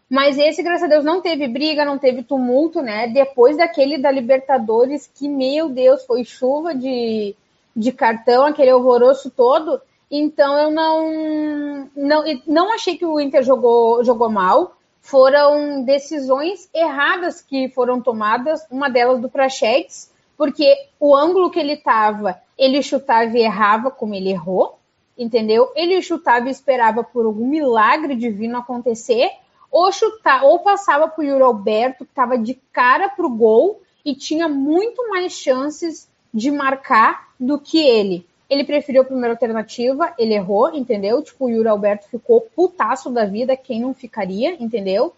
Mas 0.09 0.37
esse, 0.37 0.63
graças 0.63 0.83
a 0.83 0.87
Deus, 0.87 1.03
não 1.03 1.21
teve 1.21 1.47
briga, 1.47 1.83
não 1.83 1.97
teve 1.97 2.23
tumulto, 2.23 2.81
né? 2.81 3.07
Depois 3.07 3.57
daquele 3.57 3.97
da 3.97 4.09
Libertadores, 4.09 5.09
que, 5.13 5.27
meu 5.27 5.67
Deus, 5.67 6.05
foi 6.05 6.23
chuva 6.23 6.73
de, 6.73 7.35
de 7.75 7.91
cartão, 7.91 8.45
aquele 8.45 8.71
horroroso 8.71 9.29
todo. 9.29 9.81
Então 10.09 10.57
eu 10.57 10.71
não, 10.71 11.89
não, 11.95 12.23
não 12.47 12.73
achei 12.73 12.97
que 12.97 13.05
o 13.05 13.19
Inter 13.19 13.43
jogou, 13.43 14.03
jogou 14.03 14.29
mal. 14.29 14.73
Foram 15.01 15.83
decisões 15.83 16.69
erradas 16.73 17.41
que 17.41 17.69
foram 17.69 18.01
tomadas, 18.01 18.65
uma 18.71 18.89
delas 18.89 19.21
do 19.21 19.29
Prachetes, 19.29 20.11
porque 20.37 20.75
o 20.99 21.15
ângulo 21.15 21.49
que 21.49 21.59
ele 21.59 21.73
estava, 21.73 22.41
ele 22.57 22.81
chutava 22.81 23.37
e 23.37 23.41
errava 23.41 23.89
como 23.89 24.13
ele 24.13 24.29
errou, 24.29 24.77
entendeu? 25.17 25.71
Ele 25.75 26.01
chutava 26.01 26.47
e 26.47 26.51
esperava 26.51 27.03
por 27.03 27.25
algum 27.25 27.47
milagre 27.47 28.15
divino 28.15 28.57
acontecer, 28.57 29.31
ou 29.71 29.91
chutar, 29.91 30.43
ou 30.43 30.59
passava 30.59 31.07
para 31.07 31.21
o 31.21 31.25
Yuri 31.25 31.43
Alberto, 31.43 32.05
que 32.05 32.11
estava 32.11 32.37
de 32.37 32.55
cara 32.71 33.09
para 33.09 33.25
o 33.25 33.29
gol 33.29 33.81
e 34.03 34.15
tinha 34.15 34.47
muito 34.47 35.09
mais 35.09 35.33
chances 35.33 36.09
de 36.33 36.49
marcar 36.51 37.27
do 37.39 37.59
que 37.59 37.77
ele. 37.77 38.25
Ele 38.49 38.63
preferiu 38.63 39.01
a 39.01 39.05
primeira 39.05 39.33
alternativa, 39.33 40.13
ele 40.17 40.33
errou, 40.33 40.73
entendeu? 40.73 41.21
Tipo, 41.21 41.45
o 41.45 41.49
Yuri 41.49 41.67
Alberto 41.67 42.07
ficou 42.07 42.47
putaço 42.55 43.09
da 43.09 43.25
vida, 43.25 43.57
quem 43.57 43.81
não 43.81 43.93
ficaria, 43.93 44.55
entendeu? 44.61 45.13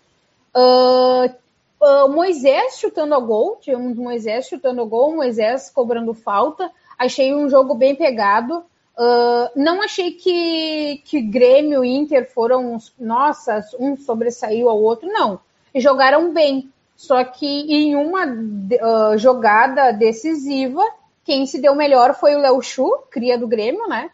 Uh, 0.56 1.26
uh, 1.80 2.10
Moisés 2.10 2.80
chutando 2.80 3.14
a 3.14 3.20
gol, 3.20 3.58
tivemos 3.62 3.95
Moisés 3.95 4.47
chutando 4.47 4.82
a 4.82 4.86
gol, 4.86 5.16
Moisés 5.16 5.70
cobrando 5.70 6.14
falta. 6.14 6.72
Achei 6.97 7.34
um 7.34 7.47
jogo 7.50 7.76
bem 7.76 7.95
pegado. 7.95 8.64
Uh, 9.00 9.50
não 9.56 9.82
achei 9.82 10.12
que, 10.12 11.02
que 11.06 11.22
Grêmio 11.22 11.86
e 11.86 11.95
Inter 11.95 12.30
foram, 12.30 12.78
nossa, 13.00 13.66
um 13.80 13.95
sobressaiu 13.95 14.68
ao 14.68 14.78
outro, 14.78 15.08
não. 15.08 15.39
Jogaram 15.74 16.34
bem. 16.34 16.70
Só 16.97 17.24
que 17.24 17.47
em 17.47 17.95
uma 17.95 18.26
uh, 18.26 19.18
jogada 19.18 19.93
decisiva, 19.93 20.84
quem 21.24 21.45
se 21.45 21.62
deu 21.62 21.76
melhor 21.76 22.14
foi 22.14 22.36
o 22.36 22.39
Léo 22.39 22.62
Chu, 22.62 23.06
cria 23.10 23.38
do 23.38 23.47
Grêmio, 23.47 23.88
né? 23.88 24.10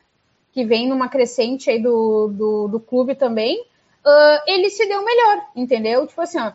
Que 0.54 0.64
vem 0.64 0.88
numa 0.88 1.10
crescente 1.10 1.68
aí 1.68 1.82
do, 1.82 2.28
do, 2.28 2.68
do 2.68 2.80
clube 2.80 3.16
também. 3.16 3.60
Uh, 4.06 4.40
ele 4.46 4.70
se 4.70 4.86
deu 4.86 5.04
melhor, 5.04 5.48
entendeu? 5.56 6.06
Tipo 6.06 6.22
assim, 6.22 6.38
ó, 6.38 6.52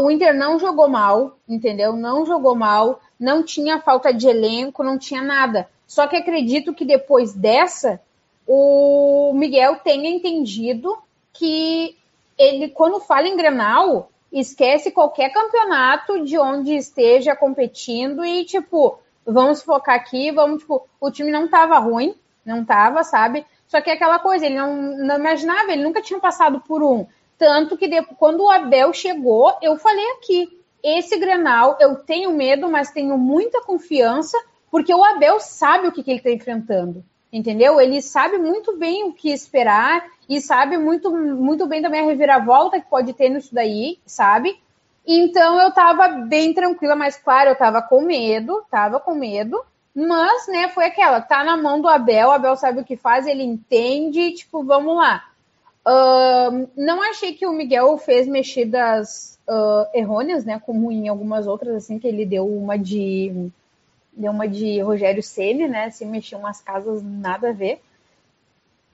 o 0.00 0.08
Inter 0.12 0.32
não 0.32 0.60
jogou 0.60 0.86
mal, 0.86 1.36
entendeu? 1.48 1.94
Não 1.94 2.24
jogou 2.24 2.54
mal, 2.54 3.00
não 3.18 3.42
tinha 3.42 3.80
falta 3.80 4.14
de 4.14 4.28
elenco, 4.28 4.84
não 4.84 4.96
tinha 4.96 5.22
nada 5.22 5.68
só 5.94 6.08
que 6.08 6.16
acredito 6.16 6.74
que 6.74 6.84
depois 6.84 7.32
dessa, 7.32 8.00
o 8.44 9.32
Miguel 9.32 9.76
tenha 9.76 10.10
entendido 10.10 10.98
que 11.32 11.96
ele, 12.36 12.70
quando 12.70 12.98
fala 12.98 13.28
em 13.28 13.36
Grenal, 13.36 14.10
esquece 14.32 14.90
qualquer 14.90 15.32
campeonato 15.32 16.24
de 16.24 16.36
onde 16.36 16.74
esteja 16.74 17.36
competindo 17.36 18.24
e, 18.24 18.44
tipo, 18.44 18.98
vamos 19.24 19.62
focar 19.62 19.94
aqui, 19.94 20.32
vamos, 20.32 20.62
tipo, 20.62 20.84
o 21.00 21.12
time 21.12 21.30
não 21.30 21.46
tava 21.46 21.78
ruim, 21.78 22.16
não 22.44 22.64
tava, 22.64 23.04
sabe? 23.04 23.46
Só 23.68 23.80
que 23.80 23.88
é 23.88 23.92
aquela 23.92 24.18
coisa, 24.18 24.46
ele 24.46 24.56
não, 24.56 24.74
não 24.74 25.16
imaginava, 25.16 25.70
ele 25.70 25.84
nunca 25.84 26.02
tinha 26.02 26.18
passado 26.18 26.58
por 26.66 26.82
um. 26.82 27.06
Tanto 27.38 27.76
que 27.76 27.86
depois, 27.86 28.18
quando 28.18 28.42
o 28.42 28.50
Abel 28.50 28.92
chegou, 28.92 29.56
eu 29.62 29.76
falei 29.76 30.10
aqui, 30.14 30.60
esse 30.82 31.16
Grenal, 31.18 31.78
eu 31.80 31.94
tenho 31.94 32.32
medo, 32.32 32.68
mas 32.68 32.90
tenho 32.90 33.16
muita 33.16 33.60
confiança, 33.62 34.36
porque 34.74 34.92
o 34.92 35.04
Abel 35.04 35.38
sabe 35.38 35.86
o 35.86 35.92
que, 35.92 36.02
que 36.02 36.10
ele 36.10 36.18
está 36.18 36.32
enfrentando, 36.32 37.04
entendeu? 37.32 37.80
Ele 37.80 38.02
sabe 38.02 38.38
muito 38.38 38.76
bem 38.76 39.04
o 39.04 39.12
que 39.12 39.30
esperar 39.30 40.04
e 40.28 40.40
sabe 40.40 40.76
muito, 40.76 41.12
muito 41.12 41.64
bem 41.68 41.80
também 41.80 42.00
a 42.00 42.04
reviravolta 42.04 42.80
que 42.80 42.90
pode 42.90 43.12
ter 43.12 43.28
nisso 43.28 43.54
daí, 43.54 44.00
sabe? 44.04 44.60
Então 45.06 45.60
eu 45.60 45.70
tava 45.70 46.08
bem 46.26 46.52
tranquila, 46.52 46.96
mas 46.96 47.16
claro, 47.16 47.50
eu 47.50 47.54
tava 47.54 47.82
com 47.82 48.00
medo, 48.00 48.64
tava 48.68 48.98
com 48.98 49.14
medo, 49.14 49.64
mas, 49.94 50.48
né, 50.48 50.68
foi 50.70 50.86
aquela, 50.86 51.20
tá 51.20 51.44
na 51.44 51.56
mão 51.56 51.80
do 51.80 51.86
Abel, 51.86 52.30
o 52.30 52.32
Abel 52.32 52.56
sabe 52.56 52.80
o 52.80 52.84
que 52.84 52.96
faz, 52.96 53.28
ele 53.28 53.44
entende, 53.44 54.32
tipo, 54.32 54.64
vamos 54.64 54.96
lá. 54.96 55.24
Uh, 55.86 56.68
não 56.76 57.00
achei 57.00 57.32
que 57.32 57.46
o 57.46 57.52
Miguel 57.52 57.96
fez 57.96 58.26
mexidas 58.26 59.38
uh, 59.48 59.86
errôneas, 59.96 60.44
né, 60.44 60.60
como 60.66 60.90
em 60.90 61.06
algumas 61.06 61.46
outras, 61.46 61.76
assim, 61.76 61.96
que 61.96 62.08
ele 62.08 62.26
deu 62.26 62.44
uma 62.44 62.76
de 62.76 63.52
deu 64.16 64.32
uma 64.32 64.48
de 64.48 64.80
Rogério 64.80 65.22
Ceni, 65.22 65.68
né? 65.68 65.90
Se 65.90 66.04
mexeu 66.04 66.38
umas 66.38 66.60
casas 66.60 67.02
nada 67.02 67.50
a 67.50 67.52
ver. 67.52 67.80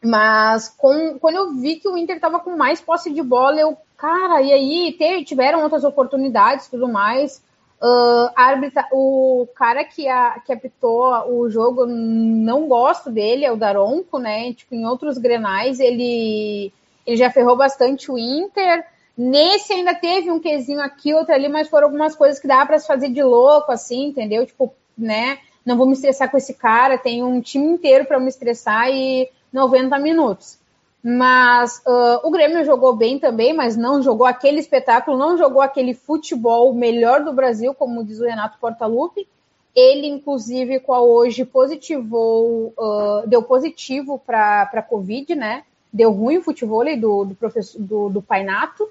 Mas 0.03 0.69
com, 0.69 1.19
quando 1.19 1.37
eu 1.37 1.55
vi 1.55 1.77
que 1.77 1.89
o 1.89 1.97
Inter 1.97 2.17
estava 2.17 2.41
com 2.41 2.57
mais 2.57 2.81
posse 2.81 3.13
de 3.13 3.23
bola, 3.23 3.61
eu, 3.61 3.77
cara, 3.97 4.41
e 4.41 4.53
aí 4.53 5.25
tiveram 5.25 5.63
outras 5.63 5.85
oportunidades 5.85 6.69
tudo 6.69 6.89
mais. 6.89 7.43
Uh, 7.83 8.29
arbitra, 8.37 8.87
o 8.93 9.47
cara 9.55 9.85
que, 9.85 10.07
a, 10.07 10.39
que 10.45 10.53
apitou 10.53 11.13
o 11.33 11.49
jogo, 11.49 11.87
não 11.87 12.69
gosto 12.69 13.11
dele, 13.11 13.45
é 13.45 13.53
o 13.53 13.57
Daronco, 13.57 14.19
né? 14.19 14.53
Tipo, 14.53 14.75
em 14.75 14.87
outros 14.87 15.19
grenais 15.19 15.81
ele, 15.81 16.73
ele 17.07 17.17
já 17.17 17.31
ferrou 17.31 17.57
bastante 17.57 18.11
o 18.11 18.19
Inter. 18.19 18.85
Nesse 19.17 19.75
ainda 19.75 19.95
teve 19.95 20.31
um 20.31 20.41
quezinho 20.41 20.81
aqui, 20.81 21.13
outro 21.13 21.35
ali, 21.35 21.49
mas 21.49 21.69
foram 21.69 21.89
algumas 21.89 22.15
coisas 22.15 22.41
que 22.41 22.49
dá 22.49 22.65
para 22.65 22.79
se 22.79 22.87
fazer 22.87 23.11
de 23.11 23.23
louco, 23.23 23.71
assim, 23.71 24.07
entendeu? 24.07 24.47
Tipo, 24.47 24.75
né? 25.01 25.39
Não 25.65 25.77
vou 25.77 25.87
me 25.87 25.93
estressar 25.93 26.31
com 26.31 26.37
esse 26.37 26.55
cara, 26.55 26.99
tenho 26.99 27.27
um 27.27 27.41
time 27.41 27.67
inteiro 27.67 28.05
para 28.05 28.19
me 28.19 28.29
estressar 28.29 28.89
e 28.91 29.29
90 29.53 29.99
minutos. 29.99 30.59
Mas 31.03 31.79
uh, 31.87 32.27
o 32.27 32.31
Grêmio 32.31 32.65
jogou 32.65 32.95
bem 32.95 33.19
também, 33.19 33.55
mas 33.55 33.77
não 33.77 34.03
jogou 34.03 34.27
aquele 34.27 34.61
espetáculo, 34.61 35.17
não 35.17 35.37
jogou 35.37 35.63
aquele 35.63 35.95
futebol 35.95 36.75
melhor 36.75 37.25
do 37.25 37.33
Brasil, 37.33 37.73
como 37.75 38.05
diz 38.05 38.21
o 38.21 38.25
Renato 38.25 38.59
Portaluppi. 38.59 39.27
Ele, 39.75 40.07
inclusive, 40.07 40.81
qual 40.81 41.09
hoje 41.09 41.45
positivou, 41.45 42.75
uh, 42.77 43.27
deu 43.27 43.43
positivo 43.43 44.19
para 44.19 44.63
a 44.63 44.83
Covid, 44.83 45.35
né? 45.35 45.63
Deu 45.93 46.11
ruim 46.11 46.39
o 46.39 46.43
futebol 46.43 46.85
do, 46.99 47.25
do, 47.25 47.35
professor, 47.35 47.81
do, 47.81 48.09
do 48.11 48.21
Painato. 48.21 48.89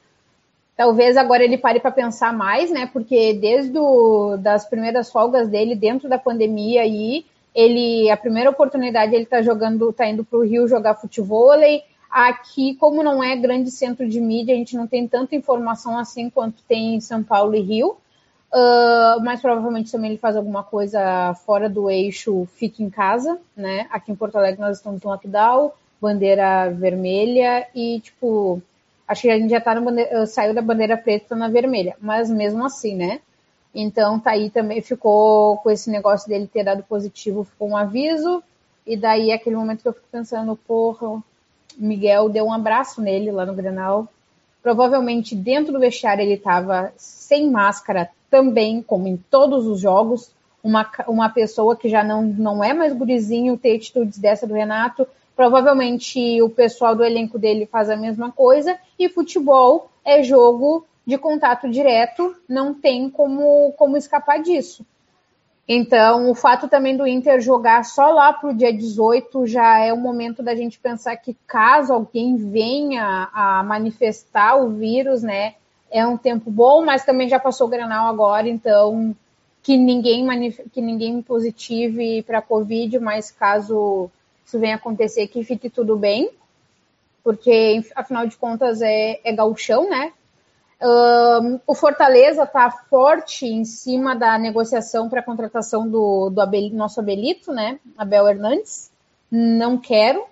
Talvez 0.80 1.18
agora 1.18 1.44
ele 1.44 1.58
pare 1.58 1.78
para 1.82 1.92
pensar 1.92 2.32
mais, 2.32 2.72
né? 2.72 2.90
Porque 2.94 3.34
desde 3.34 3.78
o, 3.78 4.38
das 4.38 4.64
primeiras 4.64 5.12
folgas 5.12 5.50
dele 5.50 5.76
dentro 5.76 6.08
da 6.08 6.18
pandemia 6.18 6.84
aí, 6.84 7.26
ele 7.54 8.10
a 8.10 8.16
primeira 8.16 8.50
oportunidade 8.50 9.14
ele 9.14 9.26
tá 9.26 9.42
jogando, 9.42 9.92
tá 9.92 10.08
indo 10.08 10.24
para 10.24 10.40
o 10.40 10.46
Rio 10.46 10.70
jogar 10.70 10.96
futebol. 10.96 11.52
Aqui, 12.10 12.76
como 12.76 13.04
não 13.04 13.22
é 13.22 13.36
grande 13.36 13.70
centro 13.70 14.08
de 14.08 14.22
mídia, 14.22 14.56
a 14.56 14.58
gente 14.58 14.78
não 14.78 14.88
tem 14.88 15.06
tanta 15.06 15.36
informação 15.36 15.98
assim 15.98 16.30
quanto 16.30 16.64
tem 16.66 16.96
em 16.96 17.02
São 17.02 17.22
Paulo 17.24 17.56
e 17.56 17.60
Rio. 17.60 17.98
Uh, 18.50 19.22
mas 19.22 19.42
provavelmente 19.42 19.92
também 19.92 20.12
ele 20.12 20.18
faz 20.18 20.38
alguma 20.38 20.64
coisa 20.64 21.34
fora 21.46 21.70
do 21.70 21.90
eixo 21.90 22.48
fique 22.56 22.82
em 22.82 22.90
casa, 22.90 23.38
né? 23.54 23.86
Aqui 23.92 24.14
em 24.14 24.16
Porto 24.16 24.38
Alegre 24.38 24.62
nós 24.62 24.78
estamos 24.78 25.02
no 25.02 25.10
lockdown, 25.10 25.74
bandeira 26.02 26.70
vermelha 26.70 27.68
e, 27.76 28.00
tipo, 28.00 28.62
Acho 29.10 29.24
que 29.24 29.30
a 29.32 29.40
gente 29.40 29.50
já 29.50 29.60
tá 29.60 29.74
bandeira, 29.82 30.28
saiu 30.28 30.54
da 30.54 30.62
bandeira 30.62 30.96
preta 30.96 31.36
na 31.36 31.48
vermelha, 31.48 31.98
mas 32.00 32.30
mesmo 32.30 32.64
assim, 32.64 32.96
né? 32.96 33.20
Então 33.74 34.20
tá 34.20 34.32
aí 34.32 34.52
também, 34.52 34.84
ficou 34.84 35.58
com 35.58 35.72
esse 35.72 35.90
negócio 35.90 36.30
dele 36.30 36.46
ter 36.46 36.64
dado 36.64 36.84
positivo, 36.84 37.44
ficou 37.44 37.70
um 37.70 37.76
aviso, 37.76 38.44
e 38.86 38.96
daí 38.96 39.32
aquele 39.32 39.56
momento 39.56 39.82
que 39.82 39.88
eu 39.88 39.94
fico 39.94 40.06
pensando, 40.12 40.56
porra, 40.56 41.24
Miguel 41.76 42.30
deu 42.30 42.46
um 42.46 42.54
abraço 42.54 43.02
nele 43.02 43.32
lá 43.32 43.48
no 43.48 43.56
Grenal. 43.56 44.08
Provavelmente 44.62 45.36
dentro 45.36 45.74
do 45.74 45.80
vestiário 45.80 46.22
ele 46.22 46.36
estava 46.36 46.94
sem 46.96 47.50
máscara 47.50 48.12
também, 48.30 48.80
como 48.80 49.08
em 49.08 49.18
todos 49.18 49.66
os 49.66 49.80
jogos. 49.80 50.30
Uma, 50.64 50.88
uma 51.08 51.30
pessoa 51.30 51.76
que 51.76 51.90
já 51.90 52.04
não, 52.04 52.22
não 52.22 52.64
é 52.64 52.74
mais 52.74 52.94
gurizinho 52.94 53.58
ter 53.58 53.76
atitudes 53.76 54.20
dessa 54.20 54.46
do 54.46 54.54
Renato, 54.54 55.08
Provavelmente 55.40 56.42
o 56.42 56.50
pessoal 56.50 56.94
do 56.94 57.02
elenco 57.02 57.40
dele 57.40 57.66
faz 57.66 57.90
a 57.90 57.96
mesma 57.96 58.30
coisa. 58.30 58.78
E 59.00 59.08
futebol 59.08 59.90
é 60.04 60.22
jogo 60.22 60.86
de 61.08 61.18
contato 61.18 61.70
direto, 61.70 62.36
não 62.46 62.74
tem 62.74 63.10
como, 63.10 63.72
como 63.78 63.96
escapar 63.96 64.42
disso. 64.42 64.86
Então, 65.66 66.30
o 66.30 66.36
fato 66.36 66.68
também 66.68 66.98
do 66.98 67.08
Inter 67.08 67.40
jogar 67.40 67.86
só 67.86 68.12
lá 68.12 68.34
para 68.34 68.50
o 68.50 68.54
dia 68.54 68.74
18 68.74 69.48
já 69.48 69.80
é 69.80 69.94
o 69.94 69.98
momento 69.98 70.44
da 70.44 70.54
gente 70.54 70.78
pensar 70.78 71.16
que 71.16 71.38
caso 71.48 71.94
alguém 71.94 72.36
venha 72.36 73.30
a 73.34 73.64
manifestar 73.64 74.58
o 74.58 74.72
vírus, 74.72 75.24
né, 75.24 75.54
é 75.90 76.06
um 76.06 76.18
tempo 76.18 76.52
bom, 76.52 76.84
mas 76.84 77.06
também 77.06 77.30
já 77.30 77.40
passou 77.40 77.68
o 77.68 77.70
Granal 77.70 78.08
agora, 78.08 78.50
então 78.50 79.16
que 79.64 79.78
ninguém 79.78 80.28
que 80.74 80.82
ninguém 80.82 81.22
positive 81.22 82.24
para 82.24 82.42
Covid, 82.42 83.00
mas 83.00 83.32
caso 83.32 84.12
isso 84.50 84.58
venha 84.58 84.76
acontecer, 84.76 85.28
que 85.28 85.44
fique 85.44 85.70
tudo 85.70 85.96
bem, 85.96 86.32
porque 87.24 87.84
afinal 87.96 88.26
de 88.26 88.36
contas 88.36 88.82
é, 88.82 89.20
é 89.24 89.32
gauchão, 89.32 89.88
né? 89.88 90.12
Um, 90.82 91.60
o 91.68 91.76
Fortaleza 91.76 92.44
está 92.44 92.72
forte 92.72 93.46
em 93.46 93.64
cima 93.64 94.16
da 94.16 94.40
negociação 94.40 95.08
para 95.08 95.20
a 95.20 95.24
contratação 95.24 95.88
do, 95.88 96.32
do 96.32 96.42
Abel, 96.42 96.72
nosso 96.72 97.00
Abelito, 97.00 97.52
né? 97.54 97.80
Abel 97.96 98.28
Hernandes. 98.28 98.90
Não 99.30 99.78
quero, 99.78 100.24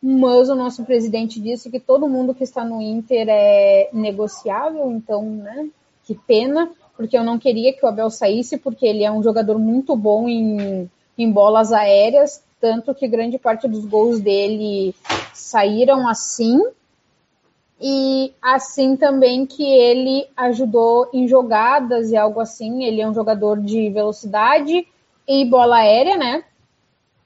mas 0.00 0.48
o 0.48 0.54
nosso 0.54 0.84
presidente 0.84 1.40
disse 1.40 1.68
que 1.68 1.80
todo 1.80 2.08
mundo 2.08 2.34
que 2.34 2.44
está 2.44 2.64
no 2.64 2.80
Inter 2.80 3.26
é 3.28 3.88
negociável, 3.92 4.92
então, 4.92 5.24
né? 5.24 5.68
Que 6.04 6.14
pena, 6.14 6.70
porque 6.96 7.18
eu 7.18 7.24
não 7.24 7.40
queria 7.40 7.72
que 7.72 7.84
o 7.84 7.88
Abel 7.88 8.08
saísse, 8.08 8.56
porque 8.56 8.86
ele 8.86 9.02
é 9.02 9.10
um 9.10 9.22
jogador 9.22 9.58
muito 9.58 9.96
bom 9.96 10.28
em, 10.28 10.88
em 11.18 11.32
bolas 11.32 11.72
aéreas, 11.72 12.44
tanto 12.64 12.94
que 12.94 13.06
grande 13.06 13.36
parte 13.36 13.68
dos 13.68 13.84
gols 13.84 14.20
dele 14.20 14.94
saíram 15.34 16.08
assim, 16.08 16.58
e 17.78 18.32
assim 18.40 18.96
também 18.96 19.44
que 19.44 19.62
ele 19.62 20.26
ajudou 20.34 21.10
em 21.12 21.28
jogadas 21.28 22.10
e 22.10 22.16
algo 22.16 22.40
assim. 22.40 22.84
Ele 22.84 23.02
é 23.02 23.06
um 23.06 23.12
jogador 23.12 23.60
de 23.60 23.90
velocidade 23.90 24.88
e 25.28 25.44
bola 25.44 25.76
aérea, 25.76 26.16
né? 26.16 26.42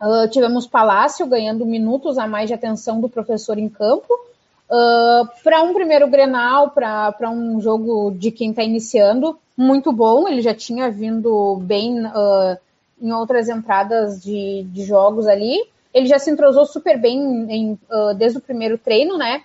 Uh, 0.03 0.29
tivemos 0.29 0.67
Palácio 0.67 1.25
ganhando 1.25 1.65
minutos 1.65 2.19
a 2.19 2.27
mais 2.27 2.49
de 2.49 2.55
atenção 2.55 3.01
do 3.01 3.09
professor 3.09 3.59
em 3.59 3.69
campo. 3.69 4.13
Uh, 4.69 5.29
para 5.45 5.63
um 5.63 5.73
primeiro 5.73 6.09
Grenal, 6.09 6.71
para 6.71 7.31
um 7.31 7.61
jogo 7.61 8.11
de 8.11 8.33
quem 8.33 8.51
está 8.51 8.65
iniciando, 8.65 9.39
muito 9.57 9.93
bom. 9.93 10.27
Ele 10.27 10.43
já 10.43 10.53
tinha 10.53 10.91
vindo 10.91 11.61
bem 11.63 12.05
uh, 12.07 12.59
em 13.01 13.13
outras 13.13 13.49
entradas 13.49 14.23
de, 14.23 14.65
de 14.65 14.85
jogos 14.85 15.27
ali. 15.27 15.65
ele 15.93 16.07
já 16.07 16.19
se 16.19 16.31
entrosou 16.31 16.67
super 16.67 16.99
bem 16.99 17.19
em, 17.49 17.73
uh, 17.91 18.15
desde 18.15 18.39
o 18.39 18.43
primeiro 18.43 18.79
treino, 18.79 19.17
né? 19.17 19.43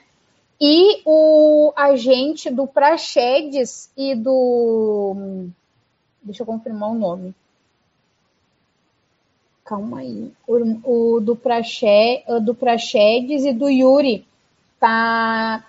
E 0.60 1.02
o 1.06 1.74
agente 1.76 2.50
do 2.50 2.66
Praxedes 2.66 3.92
e 3.98 4.16
do. 4.16 5.48
Deixa 6.22 6.44
eu 6.44 6.48
confirmar 6.48 6.92
o 6.92 6.96
nome. 6.96 7.36
Calma 9.66 10.00
aí. 10.00 10.32
O, 10.48 11.16
o 11.16 11.20
do, 11.20 11.36
Praxe, 11.36 12.24
do 12.42 12.54
Praxedes 12.54 13.46
e 13.46 13.54
do 13.54 13.70
Yuri 13.70 14.26
tá 14.80 15.66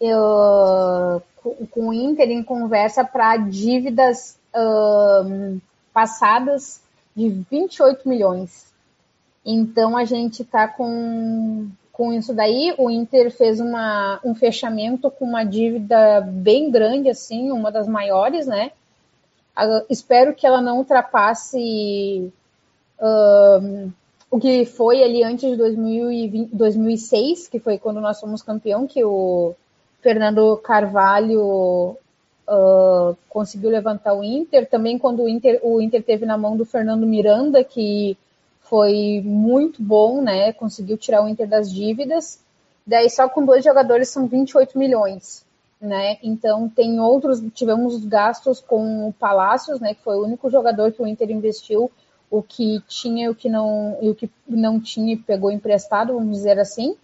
uh, 0.00 1.22
com 1.70 1.88
o 1.88 1.92
Inter 1.92 2.30
em 2.30 2.42
conversa 2.42 3.04
para 3.04 3.36
dívidas 3.36 4.38
uh, 4.54 5.60
passadas 5.92 6.80
de 7.14 7.28
28 7.50 8.08
milhões. 8.08 8.72
Então 9.44 9.96
a 9.96 10.04
gente 10.04 10.42
está 10.42 10.66
com, 10.66 11.68
com 11.92 12.12
isso 12.12 12.34
daí. 12.34 12.74
O 12.78 12.90
Inter 12.90 13.30
fez 13.30 13.60
uma, 13.60 14.20
um 14.24 14.34
fechamento 14.34 15.10
com 15.10 15.24
uma 15.24 15.44
dívida 15.44 16.20
bem 16.22 16.70
grande, 16.70 17.10
assim, 17.10 17.50
uma 17.50 17.70
das 17.70 17.86
maiores, 17.86 18.46
né? 18.46 18.72
Uh, 19.56 19.86
espero 19.88 20.34
que 20.34 20.46
ela 20.46 20.60
não 20.60 20.78
ultrapasse 20.78 22.32
uh, 22.98 23.92
o 24.28 24.40
que 24.40 24.64
foi 24.64 25.04
ali 25.04 25.22
antes 25.22 25.48
de 25.48 25.56
2020, 25.56 26.50
2006, 26.52 27.46
que 27.46 27.60
foi 27.60 27.78
quando 27.78 28.00
nós 28.00 28.18
fomos 28.18 28.42
campeão, 28.42 28.84
que 28.84 29.04
o 29.04 29.54
Fernando 30.02 30.56
Carvalho 30.56 31.96
uh, 32.48 33.16
conseguiu 33.28 33.70
levantar 33.70 34.14
o 34.14 34.22
Inter. 34.22 34.68
Também 34.68 34.98
quando 34.98 35.22
o 35.22 35.28
Inter, 35.28 35.60
o 35.62 35.80
Inter 35.80 36.02
teve 36.02 36.26
na 36.26 36.36
mão 36.36 36.56
do 36.56 36.64
Fernando 36.64 37.06
Miranda, 37.06 37.62
que 37.64 38.16
foi 38.60 39.22
muito 39.24 39.82
bom, 39.82 40.22
né? 40.22 40.52
Conseguiu 40.52 40.96
tirar 40.96 41.22
o 41.24 41.28
Inter 41.28 41.48
das 41.48 41.72
dívidas. 41.72 42.40
Daí 42.86 43.08
só 43.08 43.28
com 43.28 43.44
dois 43.44 43.64
jogadores 43.64 44.08
são 44.08 44.26
28 44.26 44.78
milhões, 44.78 45.44
né? 45.80 46.18
Então 46.22 46.68
tem 46.68 47.00
outros, 47.00 47.42
tivemos 47.54 48.04
gastos 48.04 48.60
com 48.60 49.08
o 49.08 49.12
Palácios, 49.12 49.80
né? 49.80 49.94
Que 49.94 50.02
foi 50.02 50.16
o 50.16 50.24
único 50.24 50.50
jogador 50.50 50.92
que 50.92 51.02
o 51.02 51.06
Inter 51.06 51.30
investiu 51.30 51.90
o 52.30 52.42
que 52.42 52.82
tinha 52.88 53.26
e 53.26 53.28
o 53.28 53.34
que 53.34 53.48
não, 53.48 53.96
e 54.02 54.10
o 54.10 54.14
que 54.14 54.28
não 54.48 54.80
tinha 54.80 55.16
pegou 55.16 55.50
emprestado, 55.50 56.14
vamos 56.14 56.36
dizer 56.36 56.58
assim. 56.58 56.96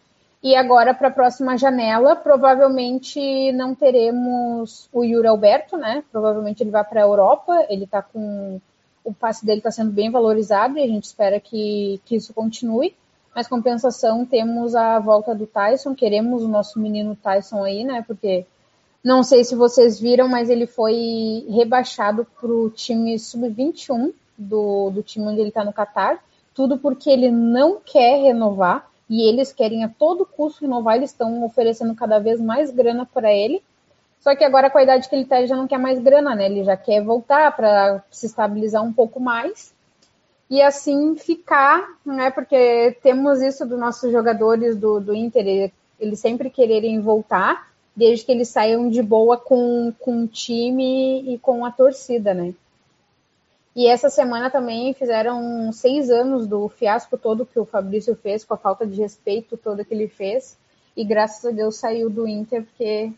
E 0.42 0.56
agora, 0.56 0.94
para 0.94 1.08
a 1.08 1.12
próxima 1.12 1.58
janela, 1.58 2.16
provavelmente 2.16 3.52
não 3.52 3.74
teremos 3.74 4.88
o 4.90 5.04
Yuri 5.04 5.28
Alberto, 5.28 5.76
né? 5.76 6.02
Provavelmente 6.10 6.62
ele 6.62 6.70
vai 6.70 6.82
para 6.82 7.00
a 7.00 7.04
Europa, 7.04 7.66
ele 7.68 7.84
está 7.84 8.00
com. 8.00 8.60
O 9.04 9.12
passe 9.14 9.44
dele 9.44 9.58
está 9.58 9.70
sendo 9.70 9.90
bem 9.90 10.10
valorizado 10.10 10.78
e 10.78 10.82
a 10.82 10.86
gente 10.86 11.04
espera 11.04 11.40
que, 11.40 12.00
que 12.04 12.16
isso 12.16 12.32
continue. 12.32 12.94
Mas 13.34 13.48
compensação, 13.48 14.26
temos 14.26 14.74
a 14.74 14.98
volta 14.98 15.34
do 15.34 15.46
Tyson, 15.46 15.94
queremos 15.94 16.42
o 16.42 16.48
nosso 16.48 16.78
menino 16.78 17.16
Tyson 17.16 17.62
aí, 17.62 17.84
né? 17.84 18.02
Porque 18.06 18.46
não 19.04 19.22
sei 19.22 19.44
se 19.44 19.54
vocês 19.54 19.98
viram, 20.00 20.28
mas 20.28 20.50
ele 20.50 20.66
foi 20.66 21.46
rebaixado 21.48 22.26
para 22.38 22.50
o 22.50 22.68
time 22.70 23.18
sub-21 23.18 24.12
do, 24.36 24.90
do 24.90 25.02
time 25.02 25.26
onde 25.26 25.40
ele 25.40 25.48
está 25.48 25.64
no 25.64 25.72
Qatar, 25.72 26.22
tudo 26.54 26.78
porque 26.78 27.08
ele 27.08 27.30
não 27.30 27.78
quer 27.80 28.22
renovar 28.22 28.89
e 29.10 29.28
eles 29.28 29.52
querem 29.52 29.82
a 29.82 29.88
todo 29.88 30.24
custo 30.24 30.60
renovar, 30.60 30.96
eles 30.96 31.10
estão 31.10 31.44
oferecendo 31.44 31.96
cada 31.96 32.20
vez 32.20 32.40
mais 32.40 32.70
grana 32.70 33.04
para 33.04 33.32
ele. 33.32 33.60
Só 34.20 34.36
que 34.36 34.44
agora 34.44 34.70
com 34.70 34.78
a 34.78 34.84
idade 34.84 35.08
que 35.08 35.14
ele 35.16 35.24
está, 35.24 35.38
ele 35.38 35.48
já 35.48 35.56
não 35.56 35.66
quer 35.66 35.78
mais 35.78 35.98
grana, 35.98 36.32
né? 36.36 36.46
Ele 36.46 36.62
já 36.62 36.76
quer 36.76 37.02
voltar 37.02 37.56
para 37.56 38.04
se 38.08 38.26
estabilizar 38.26 38.84
um 38.84 38.92
pouco 38.92 39.18
mais 39.18 39.74
e 40.48 40.62
assim 40.62 41.16
ficar, 41.16 41.88
né? 42.06 42.30
Porque 42.30 42.96
temos 43.02 43.42
isso 43.42 43.66
dos 43.66 43.80
nossos 43.80 44.12
jogadores 44.12 44.76
do, 44.76 45.00
do 45.00 45.12
Inter, 45.12 45.72
eles 45.98 46.20
sempre 46.20 46.48
quererem 46.48 47.00
voltar, 47.00 47.68
desde 47.96 48.24
que 48.24 48.30
eles 48.30 48.48
saiam 48.48 48.88
de 48.88 49.02
boa 49.02 49.36
com, 49.36 49.92
com 49.98 50.22
o 50.22 50.28
time 50.28 51.34
e 51.34 51.38
com 51.38 51.64
a 51.64 51.70
torcida, 51.72 52.32
né? 52.32 52.54
E 53.74 53.86
essa 53.86 54.10
semana 54.10 54.50
também 54.50 54.92
fizeram 54.94 55.72
seis 55.72 56.10
anos 56.10 56.46
do 56.46 56.68
fiasco 56.68 57.16
todo 57.16 57.46
que 57.46 57.58
o 57.58 57.64
Fabrício 57.64 58.16
fez, 58.16 58.44
com 58.44 58.54
a 58.54 58.58
falta 58.58 58.86
de 58.86 59.00
respeito 59.00 59.56
toda 59.56 59.84
que 59.84 59.94
ele 59.94 60.08
fez. 60.08 60.56
E 60.96 61.04
graças 61.04 61.44
a 61.44 61.50
Deus 61.50 61.76
saiu 61.76 62.10
do 62.10 62.26
Inter, 62.26 62.64
porque 62.64 63.12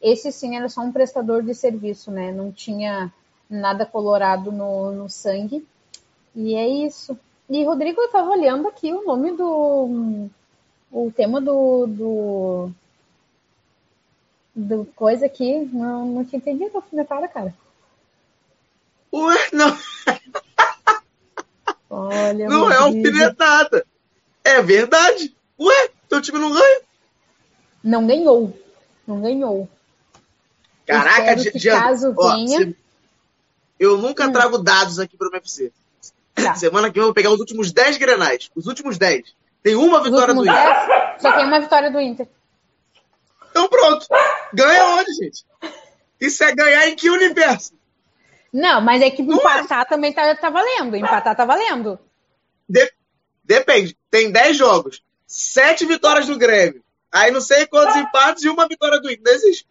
esse 0.00 0.30
sim 0.30 0.56
era 0.56 0.68
só 0.68 0.82
um 0.82 0.92
prestador 0.92 1.42
de 1.42 1.54
serviço, 1.54 2.10
né? 2.10 2.30
Não 2.30 2.52
tinha 2.52 3.12
nada 3.50 3.84
colorado 3.84 4.52
no, 4.52 4.92
no 4.92 5.08
sangue. 5.08 5.66
E 6.34 6.54
é 6.54 6.68
isso. 6.68 7.18
E 7.48 7.64
Rodrigo, 7.64 8.00
eu 8.00 8.06
estava 8.06 8.30
olhando 8.30 8.68
aqui 8.68 8.92
o 8.92 9.04
nome 9.04 9.32
do. 9.32 10.28
O 10.92 11.12
tema 11.14 11.40
do. 11.40 11.86
do, 11.86 12.70
do 14.54 14.84
coisa 14.94 15.26
aqui. 15.26 15.68
Não, 15.72 16.06
não 16.06 16.24
tinha 16.24 16.38
entendido 16.38 16.70
a 16.74 16.78
alfinetada, 16.78 17.26
cara. 17.26 17.54
Ué, 19.12 19.36
não. 19.52 19.76
Olha, 21.90 22.48
não 22.48 22.70
é 22.70 22.76
alfinetada. 22.76 23.86
É 24.44 24.60
verdade. 24.62 25.34
Ué, 25.58 25.90
teu 26.08 26.20
time 26.20 26.38
não 26.38 26.52
ganha? 26.52 26.80
Não 27.82 28.06
ganhou. 28.06 28.58
Não 29.06 29.20
ganhou. 29.20 29.68
Caraca, 30.86 31.36
que 31.36 31.60
caso 31.68 32.14
ó, 32.16 32.34
venha. 32.36 32.58
se- 32.60 32.76
eu 33.78 33.98
nunca 33.98 34.26
Hum. 34.26 34.32
trago 34.32 34.58
dados 34.58 34.98
aqui 34.98 35.16
pro 35.16 35.30
UFC. 35.32 35.72
Tá. 36.34 36.54
Semana 36.54 36.88
que 36.88 36.94
vem 36.94 37.02
eu 37.02 37.06
vou 37.06 37.14
pegar 37.14 37.30
os 37.30 37.40
últimos 37.40 37.72
10 37.72 37.96
grenais. 37.96 38.50
Os 38.54 38.66
últimos 38.66 38.98
10. 38.98 39.34
Tem 39.62 39.74
uma 39.74 40.02
vitória 40.02 40.34
do 40.34 40.42
Inter. 40.42 40.54
10, 40.54 41.22
só 41.22 41.32
tem 41.32 41.44
uma 41.46 41.60
vitória 41.60 41.90
do 41.90 42.00
Inter. 42.00 42.28
Então 43.50 43.68
pronto. 43.68 44.06
Ganha 44.52 44.84
onde, 44.96 45.12
gente? 45.14 45.44
Isso 46.20 46.44
é 46.44 46.54
ganhar 46.54 46.88
em 46.88 46.94
que 46.96 47.10
universo? 47.10 47.72
Não, 48.52 48.80
mas 48.80 49.02
é 49.02 49.10
que 49.10 49.22
Não 49.22 49.36
é. 49.36 49.40
empatar 49.40 49.86
também 49.86 50.12
tá, 50.12 50.34
tá 50.34 50.50
valendo. 50.50 50.96
Empatar 50.96 51.36
tá 51.36 51.44
valendo. 51.44 51.98
De- 52.68 52.92
Depende. 53.44 53.96
Tem 54.10 54.30
10 54.30 54.56
jogos. 54.56 55.02
7 55.26 55.84
vitórias 55.86 56.26
do 56.26 56.38
Grêmio. 56.38 56.82
Aí 57.12 57.30
não 57.30 57.40
sei 57.40 57.66
quantos 57.66 57.96
empates 57.96 58.44
e 58.44 58.48
uma 58.48 58.66
vitória 58.66 59.00
do 59.00 59.10
Inter. 59.10 59.22
Não 59.24 59.32
existe. 59.32 59.66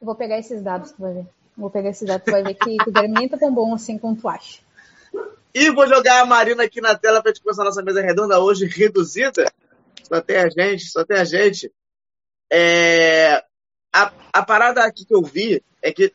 vou 0.00 0.14
pegar 0.14 0.38
esses 0.38 0.60
dados, 0.62 0.92
tu 0.92 1.00
vai 1.02 1.12
ver. 1.14 1.26
Vou 1.56 1.70
pegar 1.70 1.90
esses 1.90 2.06
dados, 2.06 2.24
tu 2.24 2.30
vai 2.30 2.42
ver 2.42 2.54
que, 2.54 2.76
que 2.76 2.88
o 2.88 2.92
Grêmio 2.92 3.18
nem 3.18 3.28
tá 3.28 3.36
tão 3.36 3.52
bom 3.52 3.74
assim 3.74 3.98
quanto 3.98 4.20
tu 4.22 4.28
acha. 4.28 4.60
E 5.54 5.70
vou 5.70 5.86
jogar 5.88 6.20
a 6.20 6.26
Marina 6.26 6.62
aqui 6.64 6.80
na 6.80 6.94
tela 6.96 7.20
pra 7.22 7.30
gente 7.32 7.42
começar 7.42 7.62
a 7.62 7.66
nossa 7.66 7.82
mesa 7.82 8.00
redonda 8.00 8.38
hoje 8.40 8.66
reduzida. 8.66 9.50
Só 10.04 10.20
tem 10.20 10.36
a 10.36 10.48
gente, 10.48 10.86
só 10.86 11.04
tem 11.04 11.18
a 11.18 11.24
gente. 11.24 11.72
É, 12.52 13.42
A, 13.92 14.12
a 14.32 14.42
parada 14.44 14.84
aqui 14.84 15.04
que 15.04 15.14
eu 15.14 15.22
vi 15.22 15.62
é 15.82 15.92
que 15.92 16.12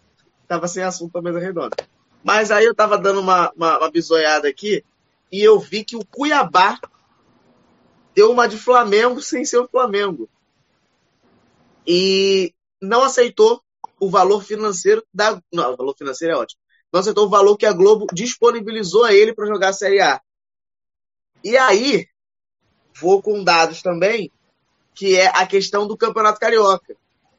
tava 0.48 0.68
sem 0.68 0.84
assunto 0.84 1.12
pra 1.12 1.22
mesa 1.22 1.40
redonda. 1.40 1.76
Mas 2.24 2.52
aí 2.52 2.66
eu 2.66 2.74
tava 2.74 2.98
dando 2.98 3.20
uma, 3.20 3.52
uma, 3.56 3.78
uma 3.78 3.92
bisoiada 3.92 4.48
aqui 4.48 4.84
e 5.32 5.42
eu 5.44 5.60
vi 5.60 5.84
que 5.84 5.96
o 5.96 6.06
Cuiabá 6.06 6.80
deu 8.16 8.32
uma 8.32 8.48
de 8.48 8.58
Flamengo 8.58 9.22
sem 9.22 9.44
ser 9.46 9.58
o 9.58 9.68
Flamengo. 9.68 10.30
E 11.86 12.54
não 12.82 13.04
aceitou 13.04 13.62
o 14.00 14.10
valor 14.10 14.44
financeiro 14.44 15.06
da. 15.14 15.42
Não, 15.52 15.74
o 15.74 15.78
valor 15.78 15.96
financeiro 15.96 16.34
é 16.34 16.38
ótimo. 16.38 16.60
Não 16.92 17.00
aceitou 17.00 17.26
o 17.26 17.30
valor 17.30 17.58
que 17.58 17.66
a 17.66 17.74
Globo 17.74 18.08
disponibilizou 18.14 19.04
a 19.04 19.14
ele 19.14 19.34
para 19.34 19.48
jogar 19.48 19.70
a 19.70 19.74
Série 19.74 20.02
A. 20.02 20.22
E 21.44 21.58
aí, 21.58 22.08
vou 23.00 23.22
com 23.22 23.44
dados 23.44 23.82
também, 23.82 24.32
que 24.94 25.16
é 25.16 25.28
a 25.28 25.46
questão 25.46 25.86
do 25.86 25.98
Campeonato 25.98 26.40
Carioca. 26.40 26.96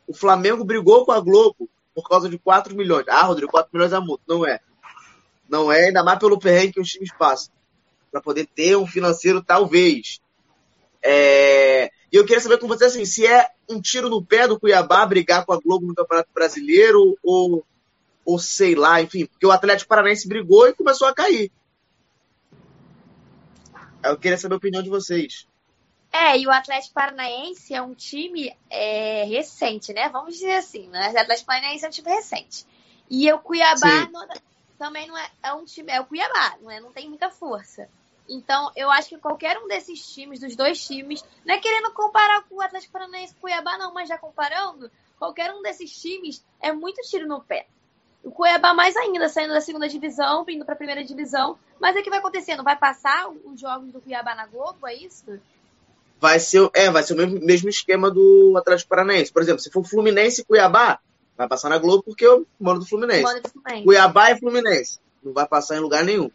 O 0.06 0.14
Flamengo 0.14 0.64
brigou 0.64 1.04
com 1.04 1.12
a 1.12 1.20
Globo 1.20 1.68
por 1.96 2.06
causa 2.06 2.28
de 2.28 2.38
4 2.38 2.76
milhões. 2.76 3.06
Ah, 3.08 3.22
Rodrigo, 3.22 3.50
4 3.50 3.70
milhões 3.72 3.90
é 3.90 3.98
muito. 3.98 4.20
Não 4.28 4.46
é. 4.46 4.60
Não 5.48 5.72
é, 5.72 5.86
ainda 5.86 6.04
mais 6.04 6.18
pelo 6.18 6.38
perrengue 6.38 6.74
que 6.74 6.80
os 6.80 6.90
times 6.90 7.10
passam. 7.18 7.50
Para 8.12 8.20
poder 8.20 8.46
ter 8.54 8.76
um 8.76 8.86
financeiro, 8.86 9.42
talvez. 9.42 10.20
É... 11.02 11.90
E 12.12 12.16
eu 12.16 12.26
queria 12.26 12.40
saber 12.40 12.58
com 12.58 12.68
você 12.68 12.84
assim, 12.84 13.06
se 13.06 13.26
é 13.26 13.48
um 13.68 13.80
tiro 13.80 14.10
no 14.10 14.22
pé 14.22 14.46
do 14.46 14.60
Cuiabá 14.60 15.06
brigar 15.06 15.46
com 15.46 15.54
a 15.54 15.58
Globo 15.58 15.86
no 15.86 15.94
Campeonato 15.94 16.28
Brasileiro 16.34 17.16
ou, 17.22 17.64
ou 18.24 18.38
sei 18.38 18.74
lá, 18.74 19.00
enfim, 19.00 19.24
porque 19.24 19.46
o 19.46 19.50
Atlético 19.50 19.88
Paranaense 19.88 20.28
brigou 20.28 20.68
e 20.68 20.74
começou 20.74 21.08
a 21.08 21.14
cair. 21.14 21.50
Eu 24.04 24.18
queria 24.18 24.36
saber 24.36 24.54
a 24.54 24.58
opinião 24.58 24.82
de 24.82 24.90
vocês. 24.90 25.46
É, 26.18 26.38
e 26.38 26.46
o 26.46 26.50
Atlético 26.50 26.94
Paranaense 26.94 27.74
é 27.74 27.82
um 27.82 27.94
time 27.94 28.56
é, 28.70 29.24
recente, 29.24 29.92
né? 29.92 30.08
Vamos 30.08 30.34
dizer 30.34 30.54
assim, 30.54 30.88
né? 30.88 31.12
O 31.12 31.18
Atlético 31.18 31.46
Paranaense 31.46 31.84
é 31.84 31.88
um 31.88 31.90
time 31.90 32.10
recente. 32.10 32.66
E 33.10 33.30
o 33.30 33.38
Cuiabá 33.38 34.08
não- 34.10 34.26
também 34.78 35.06
não 35.06 35.16
é, 35.18 35.30
é 35.42 35.52
um 35.52 35.64
time, 35.66 35.92
é 35.92 36.00
o 36.00 36.06
Cuiabá, 36.06 36.56
não, 36.62 36.70
é, 36.70 36.80
não 36.80 36.90
tem 36.90 37.06
muita 37.08 37.30
força. 37.30 37.86
Então, 38.26 38.72
eu 38.74 38.90
acho 38.90 39.10
que 39.10 39.18
qualquer 39.18 39.58
um 39.58 39.68
desses 39.68 40.04
times, 40.14 40.40
dos 40.40 40.56
dois 40.56 40.84
times, 40.84 41.22
não 41.44 41.54
é 41.54 41.58
querendo 41.58 41.92
comparar 41.92 42.42
com 42.44 42.56
o 42.56 42.62
Atlético 42.62 42.94
Paranaense 42.94 43.34
e 43.34 43.36
o 43.36 43.40
Cuiabá, 43.40 43.76
não, 43.76 43.92
mas 43.92 44.08
já 44.08 44.16
comparando, 44.16 44.90
qualquer 45.18 45.52
um 45.52 45.60
desses 45.60 45.92
times 46.00 46.42
é 46.60 46.72
muito 46.72 47.02
tiro 47.02 47.28
no 47.28 47.42
pé. 47.42 47.66
O 48.24 48.30
Cuiabá 48.32 48.72
mais 48.74 48.96
ainda, 48.96 49.28
saindo 49.28 49.52
da 49.52 49.60
segunda 49.60 49.86
divisão, 49.88 50.44
indo 50.48 50.64
para 50.64 50.74
a 50.74 50.78
primeira 50.78 51.04
divisão. 51.04 51.58
Mas 51.78 51.94
o 51.94 52.02
que 52.02 52.10
vai 52.10 52.18
acontecer? 52.18 52.56
Não 52.56 52.64
vai 52.64 52.76
passar 52.76 53.28
os 53.28 53.60
jogos 53.60 53.92
do 53.92 54.00
Cuiabá 54.00 54.34
na 54.34 54.46
Globo, 54.46 54.86
é 54.86 54.94
isso? 54.94 55.40
Vai 56.18 56.40
ser, 56.40 56.68
é, 56.74 56.90
vai 56.90 57.02
ser 57.02 57.12
o 57.12 57.16
mesmo, 57.16 57.40
mesmo 57.40 57.68
esquema 57.68 58.10
do 58.10 58.54
Atlético 58.56 58.88
Paranaense. 58.88 59.32
Por 59.32 59.42
exemplo, 59.42 59.60
se 59.60 59.70
for 59.70 59.84
Fluminense 59.84 60.40
e 60.40 60.44
Cuiabá, 60.44 60.98
vai 61.36 61.46
passar 61.46 61.68
na 61.68 61.78
Globo 61.78 62.02
porque 62.02 62.26
eu 62.26 62.46
moro 62.58 62.78
do 62.78 62.86
Fluminense. 62.86 63.22
Mano 63.22 63.42
do 63.42 63.48
Fluminense. 63.50 63.84
Cuiabá 63.84 64.30
e 64.30 64.38
Fluminense. 64.38 64.98
Não 65.22 65.32
vai 65.32 65.46
passar 65.46 65.76
em 65.76 65.80
lugar 65.80 66.04
nenhum. 66.04 66.30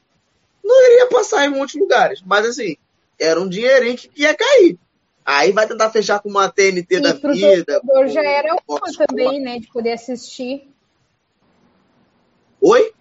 Não 0.64 0.92
iria 0.92 1.08
passar 1.08 1.46
em 1.46 1.50
muitos 1.50 1.76
lugares. 1.76 2.22
Mas 2.26 2.46
assim, 2.46 2.78
era 3.20 3.40
um 3.40 3.50
dinheirinho 3.50 3.98
que 3.98 4.12
ia 4.16 4.36
cair. 4.36 4.78
Aí 5.26 5.52
vai 5.52 5.68
tentar 5.68 5.90
fechar 5.92 6.20
com 6.20 6.30
uma 6.30 6.50
TNT 6.50 6.96
E 6.96 7.00
da 7.00 7.14
pro 7.14 7.34
vida. 7.34 7.82
com 7.86 8.08
já 8.08 8.24
era 8.24 8.56
uma 8.68 8.80
também, 9.08 9.40
né? 9.40 9.60
De 9.60 9.68
poder 9.68 9.94
assistir. 9.94 10.68
Oi? 12.60 12.94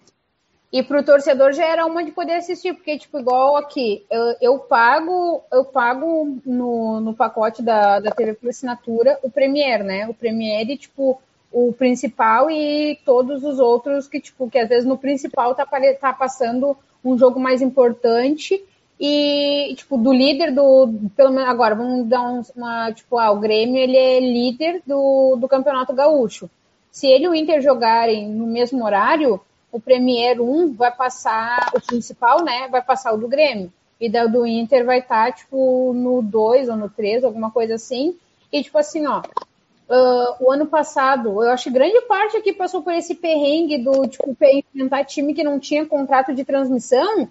E 0.71 0.81
pro 0.81 1.03
torcedor 1.03 1.51
já 1.51 1.65
era 1.65 1.85
uma 1.85 2.03
de 2.03 2.11
poder 2.11 2.35
assistir, 2.35 2.73
porque, 2.73 2.97
tipo, 2.97 3.19
igual 3.19 3.57
aqui, 3.57 4.05
eu, 4.09 4.35
eu 4.39 4.59
pago, 4.59 5.43
eu 5.51 5.65
pago 5.65 6.37
no, 6.45 7.01
no 7.01 7.13
pacote 7.13 7.61
da, 7.61 7.99
da 7.99 8.11
TV 8.11 8.33
por 8.35 8.49
assinatura 8.49 9.19
o 9.21 9.29
Premiere, 9.29 9.83
né? 9.83 10.07
O 10.07 10.13
Premiere, 10.13 10.77
tipo, 10.77 11.19
o 11.51 11.73
principal 11.73 12.49
e 12.49 12.97
todos 13.05 13.43
os 13.43 13.59
outros 13.59 14.07
que, 14.07 14.21
tipo, 14.21 14.49
que 14.49 14.57
às 14.57 14.69
vezes 14.69 14.85
no 14.85 14.97
principal 14.97 15.53
tá, 15.53 15.67
tá 15.99 16.13
passando 16.13 16.77
um 17.03 17.17
jogo 17.17 17.37
mais 17.37 17.61
importante 17.61 18.63
e, 18.97 19.73
tipo, 19.75 19.97
do 19.97 20.13
líder 20.13 20.53
do, 20.53 20.93
pelo 21.17 21.31
menos 21.31 21.49
agora, 21.49 21.75
vamos 21.75 22.07
dar 22.07 22.21
uns- 22.21 22.51
uma, 22.55 22.91
tipo, 22.93 23.17
ah, 23.17 23.31
o 23.31 23.39
Grêmio, 23.39 23.77
ele 23.77 23.97
é 23.97 24.19
líder 24.19 24.81
do, 24.85 25.35
do 25.35 25.47
Campeonato 25.49 25.91
Gaúcho. 25.91 26.49
Se 26.91 27.07
ele 27.07 27.25
e 27.25 27.27
o 27.27 27.35
Inter 27.35 27.61
jogarem 27.61 28.29
no 28.29 28.45
mesmo 28.45 28.85
horário, 28.85 29.41
o 29.71 29.79
Premier 29.79 30.41
1 30.41 30.73
vai 30.73 30.91
passar, 30.91 31.71
o 31.75 31.81
principal, 31.81 32.43
né, 32.43 32.67
vai 32.69 32.81
passar 32.81 33.13
o 33.13 33.17
do 33.17 33.27
Grêmio. 33.27 33.71
E 33.99 34.09
daí 34.09 34.25
o 34.25 34.31
do 34.31 34.45
Inter 34.47 34.83
vai 34.85 34.99
estar, 34.99 35.31
tipo, 35.31 35.93
no 35.93 36.21
2 36.21 36.69
ou 36.69 36.75
no 36.75 36.89
3, 36.89 37.23
alguma 37.23 37.51
coisa 37.51 37.75
assim. 37.75 38.17
E, 38.51 38.63
tipo 38.63 38.77
assim, 38.77 39.05
ó, 39.05 39.21
ah, 39.89 40.35
o 40.39 40.51
ano 40.51 40.65
passado, 40.65 41.43
eu 41.43 41.51
acho 41.51 41.65
que 41.65 41.69
grande 41.69 42.01
parte 42.01 42.35
aqui 42.35 42.51
passou 42.51 42.81
por 42.81 42.93
esse 42.93 43.13
perrengue 43.15 43.77
do, 43.77 44.07
tipo, 44.07 44.35
enfrentar 44.41 45.05
time 45.05 45.33
que 45.33 45.43
não 45.43 45.59
tinha 45.59 45.85
contrato 45.85 46.33
de 46.33 46.43
transmissão 46.43 47.29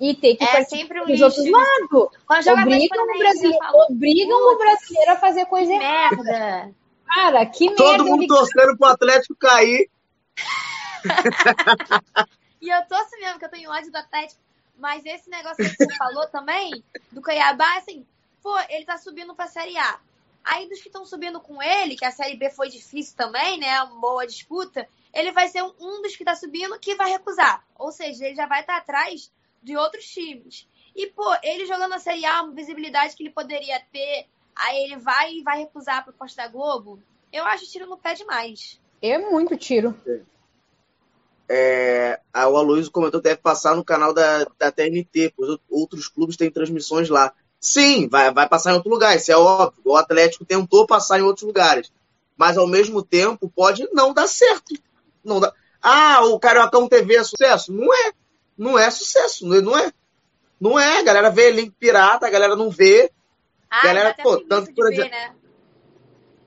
e 0.00 0.12
ter 0.14 0.34
que 0.34 0.42
É 0.42 0.48
participar 0.48 0.76
sempre 0.80 0.98
um 1.00 1.02
dos 1.06 1.10
lixo. 1.10 1.24
outros 1.24 1.48
lados. 1.48 2.10
Obrigam, 2.58 3.04
o 3.04 3.18
brasileiro, 3.18 3.58
obrigam 3.88 4.54
o 4.54 4.58
brasileiro 4.58 5.12
a 5.12 5.16
fazer 5.16 5.46
coisa 5.46 5.72
errada. 5.72 6.16
merda. 6.22 6.70
Cara, 7.14 7.46
que 7.46 7.66
merda. 7.66 7.76
Todo 7.84 8.04
mundo 8.06 8.22
ele- 8.22 8.26
torcendo 8.28 8.76
pro 8.76 8.88
Atlético 8.88 9.36
cair. 9.38 9.88
E 12.60 12.68
eu 12.68 12.84
torço 12.86 13.10
mesmo, 13.18 13.38
que 13.38 13.44
eu 13.44 13.50
tenho 13.50 13.70
ódio 13.70 13.90
do 13.90 13.96
Atlético. 13.96 14.40
Mas 14.78 15.04
esse 15.04 15.28
negócio 15.28 15.56
que 15.56 15.76
você 15.76 15.94
falou 15.96 16.26
também, 16.28 16.82
do 17.10 17.20
Cuiabá, 17.20 17.76
assim, 17.76 18.06
pô, 18.42 18.56
ele 18.68 18.84
tá 18.84 18.96
subindo 18.96 19.34
pra 19.34 19.46
Série 19.46 19.76
A. 19.76 19.98
Aí 20.44 20.68
dos 20.68 20.80
que 20.80 20.88
estão 20.88 21.04
subindo 21.04 21.40
com 21.40 21.62
ele, 21.62 21.96
que 21.96 22.04
a 22.04 22.10
Série 22.10 22.36
B 22.36 22.50
foi 22.50 22.68
difícil 22.68 23.16
também, 23.16 23.58
né? 23.58 23.82
Uma 23.82 24.00
boa 24.00 24.26
disputa, 24.26 24.88
ele 25.12 25.30
vai 25.30 25.48
ser 25.48 25.62
um, 25.62 26.02
dos 26.02 26.16
que 26.16 26.24
tá 26.24 26.34
subindo 26.34 26.78
que 26.78 26.94
vai 26.94 27.10
recusar. 27.10 27.64
Ou 27.78 27.92
seja, 27.92 28.26
ele 28.26 28.34
já 28.34 28.46
vai 28.46 28.60
estar 28.60 28.76
atrás 28.76 29.30
de 29.62 29.76
outros 29.76 30.04
times. 30.06 30.66
E, 30.96 31.06
pô, 31.08 31.24
ele 31.42 31.66
jogando 31.66 31.90
na 31.90 31.98
Série 31.98 32.24
A, 32.24 32.42
uma 32.42 32.52
visibilidade 32.52 33.14
que 33.14 33.22
ele 33.22 33.30
poderia 33.30 33.80
ter, 33.92 34.26
aí 34.54 34.84
ele 34.84 34.96
vai 34.96 35.34
e 35.34 35.42
vai 35.42 35.58
recusar 35.58 35.98
a 35.98 36.02
proposta 36.02 36.42
da 36.42 36.48
Globo. 36.48 37.00
Eu 37.32 37.44
acho 37.44 37.70
tiro 37.70 37.86
no 37.86 37.96
pé 37.96 38.14
demais. 38.14 38.80
É 39.00 39.18
muito 39.18 39.56
tiro. 39.56 39.98
É, 41.54 42.18
o 42.34 42.56
Aloysio 42.56 42.90
comentou 42.90 43.20
que 43.20 43.28
deve 43.28 43.42
passar 43.42 43.76
no 43.76 43.84
canal 43.84 44.14
da, 44.14 44.46
da 44.58 44.72
TNT, 44.72 45.34
pois 45.36 45.58
outros 45.68 46.08
clubes 46.08 46.34
têm 46.34 46.50
transmissões 46.50 47.10
lá. 47.10 47.30
Sim, 47.60 48.08
vai, 48.08 48.32
vai 48.32 48.48
passar 48.48 48.72
em 48.72 48.76
outro 48.76 48.90
lugar, 48.90 49.14
isso 49.14 49.30
é 49.30 49.36
óbvio. 49.36 49.82
O 49.84 49.94
Atlético 49.94 50.46
tentou 50.46 50.86
passar 50.86 51.20
em 51.20 51.22
outros 51.22 51.46
lugares. 51.46 51.92
Mas 52.38 52.56
ao 52.56 52.66
mesmo 52.66 53.02
tempo 53.02 53.52
pode 53.54 53.86
não 53.92 54.14
dar 54.14 54.26
certo. 54.26 54.74
Não 55.22 55.40
dá. 55.40 55.52
Ah, 55.82 56.24
o 56.24 56.40
Cariocão 56.40 56.88
TV 56.88 57.16
é 57.16 57.24
sucesso? 57.24 57.70
Não 57.70 57.92
é. 57.92 58.12
Não 58.56 58.78
é 58.78 58.90
sucesso. 58.90 59.46
Não 59.46 59.56
é. 59.56 59.60
Não 59.60 59.78
é. 59.78 59.92
Não 60.58 60.80
é. 60.80 61.00
A 61.00 61.02
galera 61.02 61.30
vê 61.30 61.50
link 61.50 61.74
pirata, 61.78 62.26
a 62.26 62.30
galera 62.30 62.56
não 62.56 62.70
vê. 62.70 63.12
Ah, 63.70 63.84
Galera, 63.84 64.10
até 64.10 64.22
pô, 64.22 64.38
tanto 64.40 64.74
por 64.74 64.88
ver, 64.90 65.10
né? 65.10 65.34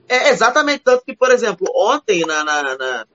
É 0.08 0.30
exatamente 0.30 0.80
tanto 0.84 1.04
que, 1.04 1.16
por 1.16 1.30
exemplo, 1.30 1.66
ontem 1.74 2.20
na, 2.26 2.44
na, 2.44 2.62
na, 2.62 3.06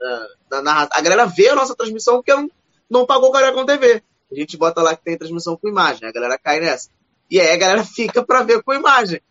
na- 0.49 0.61
na- 0.61 0.89
a 0.91 1.01
galera 1.01 1.25
vê 1.25 1.49
a 1.49 1.55
nossa 1.55 1.75
transmissão 1.75 2.15
porque 2.15 2.33
não, 2.33 2.49
não 2.89 3.05
pagou 3.05 3.29
o 3.29 3.31
Cariocão 3.31 3.65
TV. 3.65 4.03
A 4.31 4.35
gente 4.35 4.57
bota 4.57 4.81
lá 4.81 4.95
que 4.95 5.03
tem 5.03 5.17
transmissão 5.17 5.55
com 5.57 5.67
imagem, 5.67 6.07
a 6.07 6.11
galera 6.11 6.37
cai 6.37 6.59
nessa. 6.59 6.89
E 7.29 7.39
aí 7.39 7.49
a 7.51 7.57
galera 7.57 7.83
fica 7.85 8.23
pra 8.23 8.43
ver 8.43 8.61
com 8.63 8.73
imagem. 8.73 9.21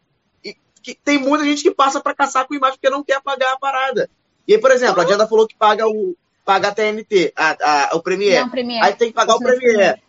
E 0.45 0.57
que, 0.83 0.95
tem 0.95 1.19
muita 1.19 1.45
gente 1.45 1.63
que 1.63 1.71
passa 1.71 2.01
pra 2.01 2.15
caçar 2.15 2.47
com 2.47 2.55
imagem 2.55 2.79
porque 2.79 2.91
não 2.91 3.05
quer 3.05 3.21
pagar 3.23 3.53
a 3.53 3.59
parada. 3.59 4.09
E 4.49 4.55
aí, 4.55 4.61
por 4.61 4.71
exemplo, 4.71 5.01
a 5.01 5.05
Diana 5.05 5.27
falou 5.29 5.47
que 5.47 5.55
paga 5.57 5.87
o 5.87 6.17
paga 6.45 6.69
a 6.69 6.75
TNT, 6.75 7.33
a, 7.37 7.91
a, 7.93 7.97
o 7.97 8.03
Premiere. 8.03 8.41
Não, 8.41 8.49
Premiere. 8.51 8.85
Aí 8.85 8.95
tem 8.95 9.09
que 9.09 9.15
pagar 9.15 9.35
o 9.35 9.37
Assinatura 9.37 9.61
Premiere. 9.61 10.03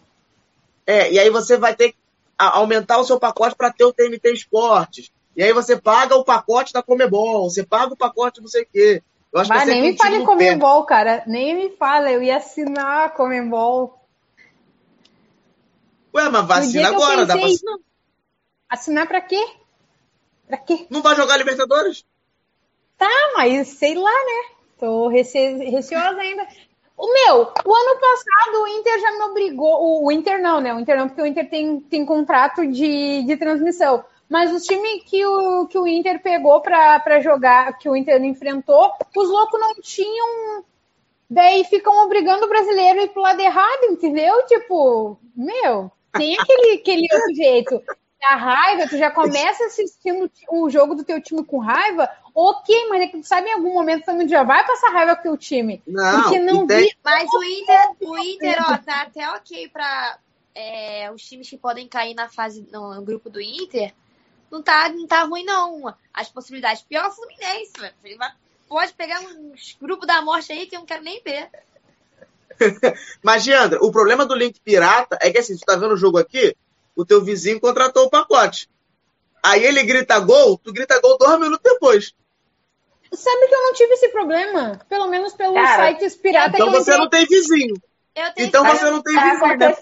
É, 0.88 1.12
e 1.12 1.20
aí 1.20 1.30
você 1.30 1.58
vai 1.58 1.76
ter 1.76 1.92
que 1.92 1.98
aumentar 2.38 2.98
o 2.98 3.04
seu 3.04 3.20
pacote 3.20 3.56
para 3.56 3.72
ter 3.72 3.84
o 3.84 3.94
TNT 3.94 4.32
Esportes. 4.34 5.12
E 5.36 5.44
aí 5.44 5.54
você 5.54 5.80
paga 5.80 6.16
o 6.16 6.26
pacote 6.26 6.74
da 6.74 6.84
Comebol, 6.84 7.50
você 7.50 7.66
paga 7.66 7.94
o 7.94 7.98
pacote 7.98 8.42
não 8.42 8.48
sei 8.48 8.64
o 8.64 8.68
quê. 8.72 9.04
Eu 9.32 9.40
acho 9.40 9.50
Bah, 9.50 9.62
que 9.62 9.66
nem 9.68 9.82
me 9.82 9.98
fale. 9.98 10.26
Comembol, 10.26 10.84
cara. 10.84 11.24
Nem 11.26 11.56
me 11.56 11.70
fala. 11.78 12.12
Eu 12.12 12.22
ia 12.22 12.38
assinar 12.38 13.06
a 13.06 13.10
Comembol. 13.10 13.98
Ué, 16.14 16.30
mas 16.30 16.46
vacina 16.46 16.90
agora, 16.90 17.26
dá 17.26 17.38
pra... 17.38 17.48
Assinar 18.70 19.08
pra 19.08 19.22
quê? 19.22 19.42
Pra 20.48 20.58
quê? 20.58 20.86
Não 20.90 21.02
vai 21.02 21.16
jogar 21.16 21.38
Libertadores? 21.38 22.06
Ah, 23.00 23.34
mas 23.36 23.70
sei 23.70 23.96
lá, 23.96 24.12
né? 24.12 24.56
Tô 24.78 25.08
rece- 25.08 25.64
receosa 25.70 26.20
ainda. 26.20 26.46
O 26.98 27.12
meu, 27.12 27.52
o 27.66 27.74
ano 27.74 28.00
passado 28.00 28.62
o 28.62 28.68
Inter 28.68 29.00
já 29.00 29.12
me 29.14 29.22
obrigou. 29.24 29.82
O, 29.82 30.06
o 30.08 30.12
Inter 30.12 30.42
não, 30.42 30.60
né? 30.60 30.74
O 30.74 30.80
Inter 30.80 30.98
não, 30.98 31.08
porque 31.08 31.22
o 31.22 31.26
Inter 31.26 31.50
tem, 31.50 31.80
tem 31.80 32.06
contrato 32.06 32.68
de, 32.68 33.24
de 33.24 33.38
transmissão. 33.38 34.04
Mas 34.32 34.50
os 34.54 34.64
times 34.64 35.04
que 35.04 35.26
o, 35.26 35.68
que 35.68 35.78
o 35.78 35.86
Inter 35.86 36.22
pegou 36.22 36.62
pra, 36.62 36.98
pra 37.02 37.20
jogar, 37.20 37.78
que 37.78 37.90
o 37.90 37.98
Inter 37.98 38.24
enfrentou, 38.24 38.90
os 39.14 39.30
loucos 39.30 39.60
não 39.60 39.76
tinham. 39.82 40.64
Daí 41.30 41.66
ficam 41.66 42.06
obrigando 42.06 42.46
o 42.46 42.48
brasileiro 42.48 43.02
a 43.02 43.04
ir 43.04 43.10
pro 43.10 43.22
lado 43.22 43.42
errado, 43.42 43.84
entendeu? 43.90 44.34
Tipo, 44.48 45.20
meu, 45.36 45.92
tem 46.14 46.40
aquele, 46.40 46.76
aquele 46.80 47.08
outro 47.12 47.36
jeito. 47.36 47.84
A 48.24 48.36
raiva, 48.38 48.88
tu 48.88 48.98
já 48.98 49.12
começa 49.12 49.66
assistindo 49.66 50.32
o 50.50 50.70
jogo 50.70 50.96
do 50.96 51.04
teu 51.04 51.22
time 51.22 51.44
com 51.44 51.58
raiva, 51.58 52.10
ok, 52.34 52.88
mas 52.88 53.02
é 53.02 53.08
que 53.08 53.18
tu 53.18 53.28
sabe 53.28 53.50
em 53.50 53.54
algum 53.54 53.74
momento 53.74 54.06
também 54.06 54.28
tu 54.28 54.30
já 54.30 54.44
vai 54.44 54.66
passar 54.66 54.94
raiva 54.94 55.16
com 55.16 55.22
o 55.22 55.24
teu 55.24 55.38
time. 55.38 55.84
Não, 55.86 56.22
Porque 56.22 56.40
não 56.40 56.66
tem- 56.66 56.86
vi. 56.86 56.98
Mas 57.04 57.28
o 57.34 57.44
Inter, 57.44 57.92
o 58.00 58.18
Inter, 58.18 58.56
ó, 58.62 58.78
tá 58.78 59.02
até 59.02 59.30
ok 59.32 59.68
pra 59.68 60.20
é, 60.56 61.12
os 61.12 61.22
times 61.22 61.50
que 61.50 61.58
podem 61.58 61.86
cair 61.88 62.14
na 62.14 62.30
fase, 62.30 62.66
no, 62.72 62.96
no 62.96 63.02
grupo 63.02 63.30
do 63.30 63.42
Inter. 63.42 63.94
Não 64.52 64.62
tá, 64.62 64.90
não 64.90 65.08
tá 65.08 65.24
ruim, 65.24 65.46
não. 65.46 65.94
As 66.14 66.30
possibilidades. 66.30 66.82
Pior 66.82 67.06
é 67.06 67.08
o 67.08 67.12
Fluminense, 67.12 67.72
velho. 67.80 67.96
Pode 68.68 68.94
pegar 68.94 69.22
uns 69.22 69.78
grupos 69.82 70.06
da 70.06 70.22
morte 70.22 70.52
aí 70.52 70.68
que 70.68 70.76
eu 70.76 70.80
não 70.80 70.86
quero 70.86 71.04
nem 71.04 71.22
ver. 71.24 71.50
Mas, 73.24 73.44
Giandra, 73.44 73.80
o 73.82 73.92
problema 73.92 74.26
do 74.26 74.36
link 74.36 74.60
pirata 74.60 75.18
é 75.22 75.32
que 75.32 75.38
assim, 75.38 75.56
tu 75.56 75.66
tá 75.66 75.76
vendo 75.76 75.94
o 75.94 75.98
jogo 75.98 76.18
aqui, 76.18 76.56
o 76.96 77.06
teu 77.06 77.24
vizinho 77.24 77.60
contratou 77.60 78.06
o 78.06 78.10
pacote. 78.10 78.70
Aí 79.44 79.64
ele 79.64 79.84
grita 79.84 80.20
gol, 80.20 80.58
tu 80.58 80.72
grita 80.72 81.00
gol 81.00 81.18
dois 81.18 81.40
minutos 81.40 81.64
depois. 81.64 82.14
Sabe 83.14 83.48
que 83.48 83.56
eu 83.56 83.62
não 83.62 83.74
tive 83.74 83.94
esse 83.94 84.10
problema? 84.10 84.80
Pelo 84.88 85.08
menos 85.08 85.34
pelos 85.34 85.56
Cara, 85.56 85.88
sites 85.88 86.16
pirata 86.16 86.56
Então 86.56 86.70
que 86.70 86.76
eu 86.76 86.84
você 86.84 86.92
entrei 86.92 86.98
não 86.98 87.10
tem 87.10 87.26
vizinho. 87.26 87.76
Então 88.38 88.66
você 88.66 88.90
não 88.90 89.02
tem 89.02 89.16
Tá 89.16 89.36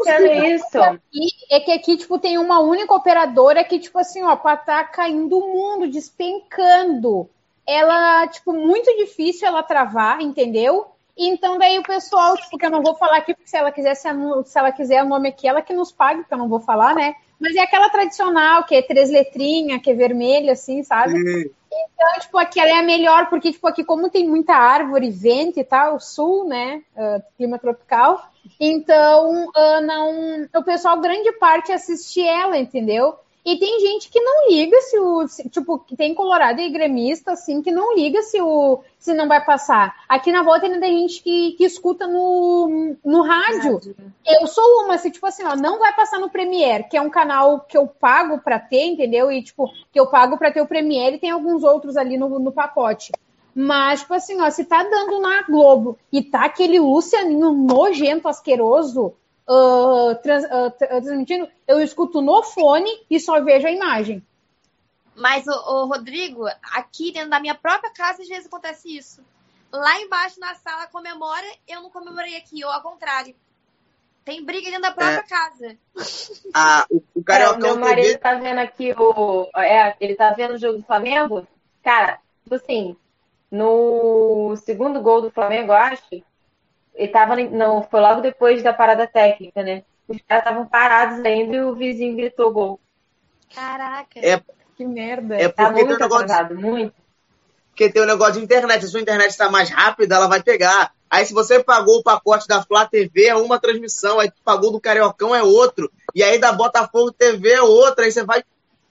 é 0.07 0.49
isso. 0.49 0.79
aqui 0.81 1.29
é 1.49 1.59
que 1.59 1.71
aqui, 1.71 1.97
tipo, 1.97 2.19
tem 2.19 2.37
uma 2.37 2.59
única 2.59 2.93
operadora 2.93 3.63
que, 3.63 3.79
tipo 3.79 3.97
assim, 3.97 4.21
ó, 4.23 4.35
pra 4.35 4.55
tá 4.55 4.83
caindo 4.83 5.37
o 5.37 5.53
mundo, 5.53 5.89
despencando. 5.89 7.29
Ela, 7.67 8.27
tipo, 8.27 8.53
muito 8.53 8.95
difícil 8.97 9.47
ela 9.47 9.63
travar, 9.63 10.21
entendeu? 10.21 10.87
Então 11.21 11.57
daí 11.57 11.77
o 11.77 11.83
pessoal, 11.83 12.37
tipo, 12.37 12.57
que 12.57 12.65
eu 12.65 12.71
não 12.71 12.81
vou 12.81 12.95
falar 12.95 13.17
aqui, 13.17 13.33
porque 13.33 13.49
se 13.49 13.57
ela 13.57 13.71
quiser, 13.71 13.93
se 13.93 14.07
ela, 14.07 14.43
se 14.45 14.57
ela 14.57 14.71
quiser 14.71 15.03
o 15.03 15.07
nome 15.07 15.27
aqui, 15.27 15.47
ela 15.47 15.61
que 15.61 15.73
nos 15.73 15.91
pague, 15.91 16.21
porque 16.21 16.33
eu 16.33 16.37
não 16.37 16.47
vou 16.47 16.61
falar, 16.61 16.95
né? 16.95 17.15
Mas 17.37 17.55
é 17.55 17.61
aquela 17.61 17.89
tradicional, 17.89 18.65
que 18.65 18.75
é 18.75 18.81
três 18.81 19.09
letrinhas, 19.09 19.81
que 19.81 19.91
é 19.91 19.93
vermelha, 19.93 20.53
assim, 20.53 20.81
sabe? 20.81 21.11
Sim. 21.11 21.51
Então, 21.71 22.19
tipo, 22.21 22.37
aqui 22.37 22.59
ela 22.59 22.69
é 22.71 22.79
a 22.79 22.83
melhor, 22.83 23.29
porque, 23.29 23.51
tipo, 23.51 23.67
aqui 23.67 23.83
como 23.83 24.09
tem 24.09 24.27
muita 24.27 24.53
árvore, 24.53 25.11
vento 25.11 25.59
e 25.59 25.63
tal, 25.63 25.99
sul, 25.99 26.45
né, 26.45 26.81
ah, 26.97 27.21
clima 27.37 27.59
tropical, 27.59 28.29
então, 28.59 29.51
ah, 29.55 29.81
não, 29.81 30.47
o 30.55 30.63
pessoal, 30.63 30.99
grande 30.99 31.31
parte, 31.33 31.71
assiste 31.71 32.21
ela, 32.21 32.57
entendeu? 32.57 33.15
E 33.49 33.57
tem 33.57 33.79
gente 33.79 34.09
que 34.09 34.21
não 34.21 34.47
liga 34.47 34.79
se 34.81 34.99
o. 34.99 35.27
Se, 35.27 35.49
tipo, 35.49 35.79
tem 35.97 36.13
colorado 36.13 36.61
e 36.61 36.69
gremista, 36.69 37.31
assim, 37.31 37.63
que 37.63 37.71
não 37.71 37.95
liga 37.95 38.21
se 38.21 38.39
o 38.39 38.83
se 38.99 39.11
não 39.11 39.27
vai 39.27 39.43
passar. 39.43 40.03
Aqui 40.07 40.31
na 40.31 40.43
volta 40.43 40.67
ainda 40.67 40.79
tem 40.79 40.99
gente 40.99 41.23
que, 41.23 41.53
que 41.53 41.63
escuta 41.63 42.05
no, 42.05 42.95
no 43.03 43.23
rádio. 43.23 43.73
rádio. 43.73 43.95
Eu 44.23 44.45
sou 44.45 44.83
uma, 44.83 44.93
assim, 44.93 45.09
tipo 45.09 45.25
assim, 45.25 45.43
ó, 45.43 45.55
não 45.55 45.79
vai 45.79 45.95
passar 45.95 46.19
no 46.19 46.29
Premiere, 46.29 46.83
que 46.83 46.95
é 46.95 47.01
um 47.01 47.09
canal 47.09 47.61
que 47.61 47.75
eu 47.75 47.87
pago 47.87 48.37
pra 48.37 48.59
ter, 48.59 48.85
entendeu? 48.85 49.31
E, 49.31 49.41
tipo, 49.41 49.67
que 49.91 49.99
eu 49.99 50.05
pago 50.05 50.37
pra 50.37 50.51
ter 50.51 50.61
o 50.61 50.67
Premiere 50.67 51.15
e 51.15 51.19
tem 51.19 51.31
alguns 51.31 51.63
outros 51.63 51.97
ali 51.97 52.19
no, 52.19 52.37
no 52.37 52.51
pacote. 52.51 53.11
Mas, 53.55 54.01
tipo 54.01 54.13
assim, 54.13 54.39
ó, 54.39 54.49
se 54.51 54.63
tá 54.63 54.83
dando 54.83 55.19
na 55.19 55.41
Globo 55.41 55.97
e 56.11 56.21
tá 56.21 56.45
aquele 56.45 56.79
Lucianinho 56.79 57.51
nojento, 57.51 58.27
asqueroso, 58.27 59.15
uh, 59.49 60.15
trans, 60.21 60.45
uh, 60.45 60.71
transmitindo, 60.77 61.49
eu 61.67 61.81
escuto 61.81 62.21
no 62.21 62.43
fone 62.43 62.89
e 63.09 63.19
só 63.19 63.41
vejo 63.41 63.67
a 63.67 63.71
imagem. 63.71 64.23
Mas, 65.15 65.45
o, 65.47 65.51
o, 65.51 65.85
Rodrigo, 65.85 66.45
aqui 66.73 67.11
dentro 67.11 67.31
da 67.31 67.39
minha 67.39 67.55
própria 67.55 67.91
casa, 67.91 68.21
às 68.21 68.27
vezes 68.27 68.45
acontece 68.45 68.95
isso. 68.95 69.21
Lá 69.71 69.99
embaixo 69.99 70.39
na 70.39 70.55
sala 70.55 70.87
comemora, 70.87 71.45
eu 71.67 71.81
não 71.81 71.89
comemorei 71.89 72.37
aqui, 72.37 72.63
ou 72.63 72.71
ao 72.71 72.81
contrário. 72.81 73.35
Tem 74.23 74.43
briga 74.43 74.69
dentro 74.69 74.83
da 74.83 74.91
própria 74.91 75.19
é. 75.19 75.23
casa. 75.23 75.77
Ah, 76.53 76.85
o, 76.89 76.97
o 76.97 77.31
é, 77.31 77.57
meu 77.57 77.79
marido 77.79 78.05
TV... 78.05 78.17
tá 78.17 78.35
vendo 78.35 78.59
aqui 78.59 78.93
o. 78.93 79.49
É, 79.55 79.95
ele 79.99 80.15
tá 80.15 80.31
vendo 80.31 80.53
o 80.53 80.57
jogo 80.57 80.77
do 80.77 80.83
Flamengo. 80.83 81.47
Cara, 81.83 82.19
tipo 82.43 82.55
assim, 82.55 82.95
no 83.51 84.55
segundo 84.57 85.01
gol 85.01 85.21
do 85.21 85.31
Flamengo, 85.31 85.71
acho, 85.71 86.23
ele 86.99 87.07
tava. 87.07 87.35
Não, 87.37 87.81
foi 87.83 88.01
logo 88.01 88.19
depois 88.19 88.61
da 88.61 88.73
parada 88.73 89.07
técnica, 89.07 89.63
né? 89.63 89.83
Os 90.07 90.19
caras 90.27 90.43
estavam 90.43 90.65
parados 90.65 91.23
ainda 91.23 91.55
e 91.55 91.61
o 91.61 91.73
vizinho 91.73 92.17
gritou 92.17 92.51
gol. 92.51 92.79
Caraca. 93.55 94.19
É, 94.19 94.41
que 94.75 94.85
merda. 94.85 95.35
É 95.35 95.47
tá 95.47 95.71
muito 95.71 95.95
tem 95.95 96.07
um 96.07 96.13
atrasado, 96.13 96.57
de... 96.57 96.61
muito. 96.61 96.93
Porque 97.69 97.89
tem 97.89 98.01
o 98.01 98.05
um 98.05 98.07
negócio 98.07 98.33
de 98.33 98.43
internet. 98.43 98.81
Se 98.81 98.87
a 98.87 98.89
sua 98.89 99.01
internet 99.01 99.29
está 99.29 99.49
mais 99.49 99.69
rápida, 99.69 100.15
ela 100.15 100.27
vai 100.27 100.43
pegar. 100.43 100.93
Aí 101.09 101.25
se 101.25 101.33
você 101.33 101.63
pagou 101.63 101.99
o 101.99 102.03
pacote 102.03 102.47
da 102.47 102.61
Flá 102.61 102.85
TV 102.85 103.27
é 103.27 103.35
uma 103.35 103.59
transmissão, 103.59 104.19
aí 104.19 104.29
tu 104.29 104.41
pagou 104.43 104.71
do 104.71 104.81
Cariocão 104.81 105.33
é 105.33 105.41
outro, 105.41 105.91
e 106.13 106.21
aí 106.21 106.37
da 106.37 106.51
Botafogo 106.51 107.11
TV 107.11 107.53
é 107.53 107.61
outra, 107.61 108.05
aí 108.05 108.11
você 108.11 108.23
vai. 108.23 108.43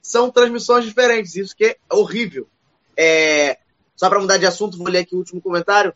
São 0.03 0.31
transmissões 0.31 0.85
diferentes, 0.85 1.37
isso 1.37 1.55
que 1.55 1.67
é 1.67 1.77
horrível. 1.93 2.49
É... 2.97 3.59
Só 3.95 4.09
para 4.09 4.19
mudar 4.19 4.39
de 4.39 4.47
assunto, 4.47 4.79
vou 4.79 4.89
ler 4.89 5.01
aqui 5.01 5.15
o 5.15 5.19
último 5.19 5.41
comentário. 5.41 5.95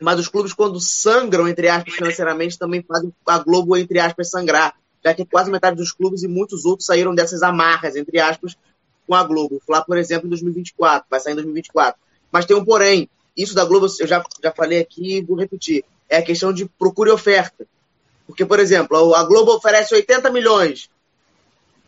Mas 0.00 0.18
os 0.18 0.28
clubes, 0.28 0.52
quando 0.52 0.80
sangram, 0.80 1.48
entre 1.48 1.68
aspas, 1.68 1.94
financeiramente, 1.94 2.58
também 2.58 2.82
fazem 2.82 3.12
a 3.26 3.38
Globo, 3.38 3.76
entre 3.76 3.98
aspas, 3.98 4.30
sangrar. 4.30 4.74
Já 5.04 5.14
que 5.14 5.24
quase 5.24 5.50
metade 5.50 5.76
dos 5.76 5.92
clubes 5.92 6.22
e 6.22 6.28
muitos 6.28 6.64
outros 6.64 6.86
saíram 6.86 7.14
dessas 7.14 7.42
amarras, 7.42 7.96
entre 7.96 8.18
aspas, 8.18 8.56
com 9.06 9.14
a 9.14 9.22
Globo. 9.22 9.62
Lá, 9.68 9.82
por 9.82 9.96
exemplo, 9.96 10.26
em 10.26 10.30
2024, 10.30 11.06
vai 11.08 11.20
sair 11.20 11.32
em 11.32 11.36
2024. 11.36 11.98
Mas 12.30 12.44
tem 12.44 12.56
um 12.56 12.64
porém. 12.64 13.08
Isso 13.36 13.54
da 13.54 13.64
Globo, 13.64 13.86
eu 14.00 14.06
já, 14.06 14.22
já 14.42 14.52
falei 14.52 14.80
aqui 14.80 15.18
e 15.18 15.22
vou 15.22 15.36
repetir. 15.36 15.84
É 16.08 16.18
a 16.18 16.22
questão 16.22 16.52
de 16.52 16.66
procura 16.66 17.10
e 17.10 17.12
oferta. 17.12 17.66
Porque, 18.26 18.44
por 18.44 18.58
exemplo, 18.58 19.14
a 19.14 19.22
Globo 19.24 19.54
oferece 19.54 19.94
80 19.94 20.30
milhões. 20.30 20.90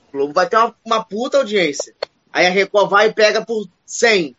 A 0.09 0.13
Globo 0.13 0.33
vai 0.33 0.49
ter 0.49 0.57
uma, 0.57 0.75
uma 0.85 1.05
puta 1.05 1.39
audiência. 1.39 1.95
Aí 2.33 2.47
a 2.47 2.51
Record 2.51 2.91
vai 2.91 3.09
e 3.09 3.13
pega 3.13 3.45
por 3.45 3.67
100. 3.85 4.37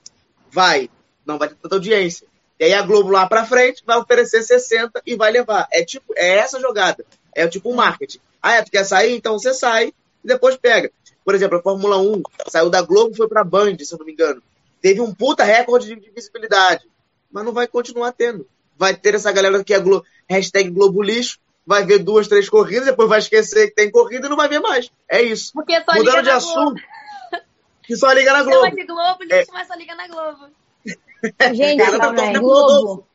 Vai. 0.52 0.90
Não 1.26 1.38
vai 1.38 1.50
ter 1.50 1.56
tanta 1.56 1.76
audiência. 1.76 2.29
E 2.60 2.66
aí 2.66 2.74
a 2.74 2.82
Globo 2.82 3.10
lá 3.10 3.28
pra 3.28 3.46
frente 3.46 3.84
vai 3.86 3.98
oferecer 3.98 4.44
60 4.44 5.02
e 5.06 5.16
vai 5.16 5.32
levar. 5.32 5.68
É 5.72 5.84
tipo, 5.84 6.14
é 6.16 6.38
essa 6.38 6.60
jogada. 6.60 7.06
É 7.34 7.48
tipo 7.48 7.72
um 7.72 7.76
marketing. 7.76 8.20
Ah, 8.42 8.56
é, 8.56 8.64
tu 8.64 8.72
quer 8.72 8.84
sair? 8.84 9.16
Então 9.16 9.40
você 9.40 9.54
sai 9.54 9.94
e 10.24 10.28
depois 10.28 10.58
pega. 10.58 10.92
Por 11.24 11.36
exemplo, 11.36 11.58
a 11.58 11.62
Fórmula 11.62 11.98
1 11.98 12.22
saiu 12.48 12.70
da 12.70 12.82
Globo 12.82 13.14
e 13.14 13.18
foi 13.18 13.30
para 13.30 13.42
a 13.42 13.46
Band, 13.46 13.78
se 13.80 13.94
eu 13.94 14.00
não 14.00 14.06
me 14.06 14.12
engano. 14.12 14.42
Teve 14.82 15.00
um 15.00 15.14
puta 15.14 15.44
recorde 15.44 15.96
de 15.96 16.12
visibilidade, 16.12 16.86
mas 17.32 17.46
não 17.46 17.54
vai 17.54 17.68
continuar 17.68 18.12
tendo. 18.12 18.48
Vai 18.78 18.96
ter 18.96 19.16
essa 19.16 19.32
galera 19.32 19.64
que 19.64 19.74
é 19.74 19.80
Glo 19.80 20.04
hashtag 20.28 20.70
Globo 20.70 21.02
Lixo, 21.02 21.38
vai 21.66 21.86
ver 21.86 22.00
duas, 22.00 22.28
três 22.28 22.50
corridas, 22.50 22.86
depois 22.86 23.10
vai 23.10 23.20
esquecer 23.20 23.68
que 23.68 23.76
tem 23.76 23.92
corrida 23.92 24.28
e 24.28 24.30
não 24.30 24.38
vai 24.38 24.48
ver 24.48 24.60
mais. 24.60 24.90
É 25.08 25.22
isso. 25.22 25.52
Porque 25.54 25.76
só 25.84 25.94
Mudando 25.94 26.16
liga 26.18 26.24
de 26.24 26.30
assunto, 26.30 26.82
que 27.84 27.96
só 27.96 28.12
liga 28.12 28.34
na 28.34 28.44
Globo. 28.44 28.76
De 28.76 28.86
Globo, 28.86 29.24
lixo, 29.24 29.52
é. 29.52 29.54
mas 29.54 29.68
só 29.68 29.76
liga 29.76 29.96
na 29.96 30.08
Globo. 30.08 30.50
Gente, 31.54 32.40
Globo. 32.40 33.08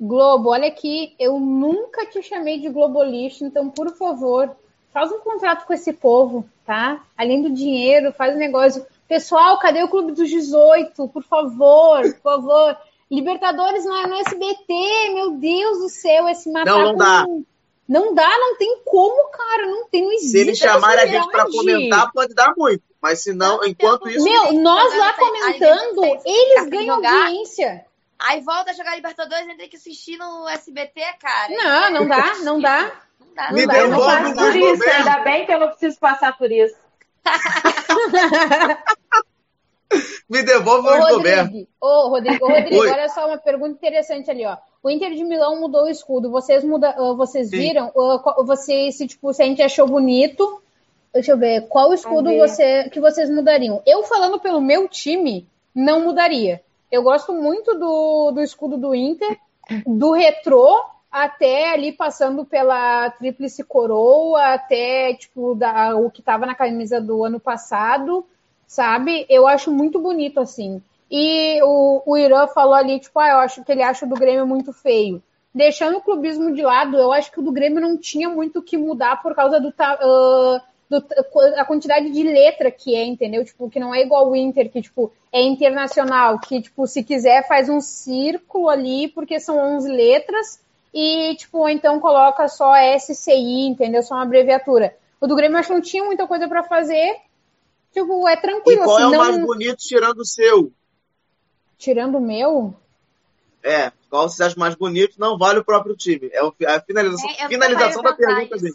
Globo, 0.00 0.48
olha 0.50 0.68
aqui, 0.68 1.14
eu 1.18 1.38
nunca 1.38 2.06
te 2.06 2.22
chamei 2.22 2.58
de 2.58 2.70
Globo 2.70 3.02
Lixo, 3.02 3.44
então, 3.44 3.68
por 3.68 3.94
favor, 3.96 4.50
faz 4.94 5.12
um 5.12 5.18
contrato 5.18 5.66
com 5.66 5.74
esse 5.74 5.92
povo, 5.92 6.48
tá? 6.64 7.04
Além 7.16 7.42
do 7.42 7.50
dinheiro, 7.50 8.12
faz 8.12 8.34
um 8.34 8.38
negócio. 8.38 8.84
Pessoal, 9.06 9.58
cadê 9.58 9.82
o 9.82 9.88
Clube 9.88 10.12
dos 10.12 10.30
18? 10.30 11.06
Por 11.08 11.22
favor, 11.22 12.02
por 12.02 12.20
favor. 12.22 12.76
Libertadores 13.10 13.84
não 13.84 13.96
é 14.02 14.06
no 14.06 14.14
SBT, 14.14 15.10
meu 15.12 15.32
Deus 15.32 15.78
do 15.80 15.88
céu, 15.90 16.28
esse 16.28 16.50
matar 16.50 16.72
Não, 16.72 16.84
não 16.84 16.96
dá. 16.96 17.26
Não 17.86 18.14
dá, 18.14 18.28
não 18.38 18.56
tem 18.56 18.82
como, 18.84 19.30
cara, 19.30 19.66
não 19.66 19.88
tem, 19.88 20.02
não 20.02 20.12
existe. 20.12 20.30
Se 20.30 20.38
eles 20.38 20.58
chamarem 20.58 21.04
a 21.04 21.06
gente 21.08 21.28
para 21.28 21.44
comentar, 21.44 22.12
pode 22.12 22.34
dar 22.34 22.54
muito. 22.56 22.84
Mas 23.00 23.22
se 23.22 23.32
não, 23.32 23.64
enquanto 23.64 24.08
isso. 24.08 24.24
Meu, 24.24 24.52
nós 24.52 24.96
lá 24.96 25.14
comentando, 25.14 26.04
eles 26.24 26.68
ganham 26.68 26.96
audiência. 26.96 27.86
Aí 28.18 28.40
volta 28.42 28.72
a 28.72 28.74
jogar 28.74 28.94
Libertadores 28.96 29.46
e 29.48 29.56
tem 29.56 29.68
que 29.68 29.76
assistir 29.76 30.18
no 30.18 30.46
SBT, 30.48 31.00
cara. 31.18 31.48
Não, 31.48 31.90
não 31.90 32.06
dá, 32.06 32.34
não 32.42 32.60
dá. 32.60 32.92
Não 33.18 33.34
dá, 33.34 33.52
não 33.52 33.66
dá. 33.66 33.78
Eu 33.78 33.88
não 33.88 33.98
passo 33.98 34.34
por 34.34 34.54
isso, 34.54 34.90
ainda 34.90 35.20
bem 35.20 35.46
que 35.46 35.52
eu 35.52 35.60
não 35.60 35.68
preciso 35.68 35.98
passar 35.98 36.36
por 36.36 36.52
isso. 36.52 36.76
Me 40.28 40.42
devolve 40.42 40.88
o 40.88 41.00
Rodrigo. 41.00 41.66
Ô, 41.80 42.08
Rodrigo, 42.08 42.46
Rodrigo 42.46 42.82
olha 42.82 43.08
só 43.08 43.26
uma 43.26 43.38
pergunta 43.38 43.72
interessante 43.72 44.30
ali, 44.30 44.46
ó. 44.46 44.56
O 44.82 44.88
Inter 44.88 45.10
de 45.14 45.24
Milão 45.24 45.60
mudou 45.60 45.84
o 45.84 45.88
escudo. 45.88 46.30
Vocês, 46.30 46.62
muda, 46.62 46.94
uh, 46.98 47.16
vocês 47.16 47.50
viram? 47.50 47.90
Uh, 47.94 48.44
vocês, 48.44 48.96
se, 48.96 49.06
tipo, 49.06 49.32
se 49.32 49.42
a 49.42 49.46
gente 49.46 49.62
achou 49.62 49.88
bonito. 49.88 50.59
Deixa 51.12 51.32
eu 51.32 51.38
ver. 51.38 51.66
Qual 51.68 51.92
escudo 51.92 52.34
você, 52.36 52.88
que 52.90 53.00
vocês 53.00 53.28
mudariam? 53.28 53.82
Eu, 53.86 54.04
falando 54.04 54.38
pelo 54.38 54.60
meu 54.60 54.88
time, 54.88 55.46
não 55.74 56.04
mudaria. 56.04 56.62
Eu 56.90 57.02
gosto 57.02 57.32
muito 57.32 57.74
do, 57.74 58.32
do 58.32 58.42
escudo 58.42 58.76
do 58.76 58.94
Inter, 58.94 59.38
do 59.86 60.12
retrô 60.12 60.84
até 61.10 61.72
ali 61.72 61.92
passando 61.92 62.44
pela 62.44 63.10
tríplice 63.10 63.64
coroa, 63.64 64.54
até 64.54 65.14
tipo 65.14 65.54
da, 65.54 65.96
o 65.96 66.10
que 66.10 66.20
estava 66.20 66.46
na 66.46 66.54
camisa 66.54 67.00
do 67.00 67.24
ano 67.24 67.40
passado, 67.40 68.24
sabe? 68.66 69.26
Eu 69.28 69.48
acho 69.48 69.72
muito 69.72 69.98
bonito 69.98 70.38
assim. 70.38 70.80
E 71.10 71.60
o, 71.64 72.02
o 72.06 72.16
Irã 72.16 72.46
falou 72.46 72.74
ali, 72.74 73.00
tipo, 73.00 73.18
ah, 73.18 73.30
eu 73.30 73.38
acho 73.38 73.64
que 73.64 73.72
ele 73.72 73.82
acha 73.82 74.06
o 74.06 74.08
do 74.08 74.14
Grêmio 74.14 74.46
muito 74.46 74.72
feio. 74.72 75.20
Deixando 75.52 75.98
o 75.98 76.00
clubismo 76.00 76.54
de 76.54 76.62
lado, 76.62 76.96
eu 76.96 77.12
acho 77.12 77.32
que 77.32 77.40
o 77.40 77.42
do 77.42 77.50
Grêmio 77.50 77.80
não 77.80 77.96
tinha 77.96 78.28
muito 78.28 78.60
o 78.60 78.62
que 78.62 78.76
mudar 78.76 79.20
por 79.20 79.34
causa 79.34 79.58
do, 79.58 79.70
uh, 79.70 80.60
do, 80.90 81.06
a 81.56 81.64
quantidade 81.64 82.10
de 82.10 82.22
letra 82.24 82.68
que 82.68 82.96
é, 82.96 83.04
entendeu? 83.04 83.44
Tipo, 83.44 83.70
que 83.70 83.78
não 83.78 83.94
é 83.94 84.02
igual 84.02 84.28
o 84.28 84.34
Inter, 84.34 84.68
que, 84.68 84.82
tipo, 84.82 85.12
é 85.32 85.40
internacional, 85.40 86.40
que, 86.40 86.60
tipo, 86.60 86.84
se 86.88 87.04
quiser 87.04 87.46
faz 87.46 87.68
um 87.68 87.80
círculo 87.80 88.68
ali, 88.68 89.06
porque 89.08 89.38
são 89.38 89.56
11 89.76 89.88
letras, 89.88 90.60
e, 90.92 91.36
tipo, 91.36 91.68
então 91.68 92.00
coloca 92.00 92.48
só 92.48 92.72
SCI, 92.98 93.68
entendeu? 93.68 94.02
Só 94.02 94.14
uma 94.14 94.24
abreviatura. 94.24 94.96
O 95.20 95.28
do 95.28 95.36
Grêmio 95.36 95.56
acho 95.56 95.68
que 95.68 95.74
não 95.74 95.80
tinha 95.80 96.02
muita 96.02 96.26
coisa 96.26 96.48
para 96.48 96.64
fazer. 96.64 97.14
Tipo, 97.92 98.28
é 98.28 98.36
tranquilo. 98.36 98.82
E 98.82 98.84
qual 98.84 98.96
assim, 98.96 99.04
é 99.04 99.06
o 99.06 99.10
não... 99.12 99.18
mais 99.18 99.38
bonito 99.38 99.76
tirando 99.78 100.18
o 100.18 100.26
seu? 100.26 100.72
Tirando 101.78 102.16
o 102.16 102.20
meu? 102.20 102.74
É, 103.62 103.92
qual 104.08 104.28
você 104.28 104.42
acha 104.42 104.58
mais 104.58 104.74
bonito? 104.74 105.14
Não 105.18 105.38
vale 105.38 105.60
o 105.60 105.64
próprio 105.64 105.94
time. 105.94 106.30
É 106.32 106.40
a 106.66 106.80
finalização, 106.80 107.30
é, 107.30 107.48
finalização 107.48 108.02
da 108.02 108.12
pergunta 108.12 108.56
dele. 108.56 108.74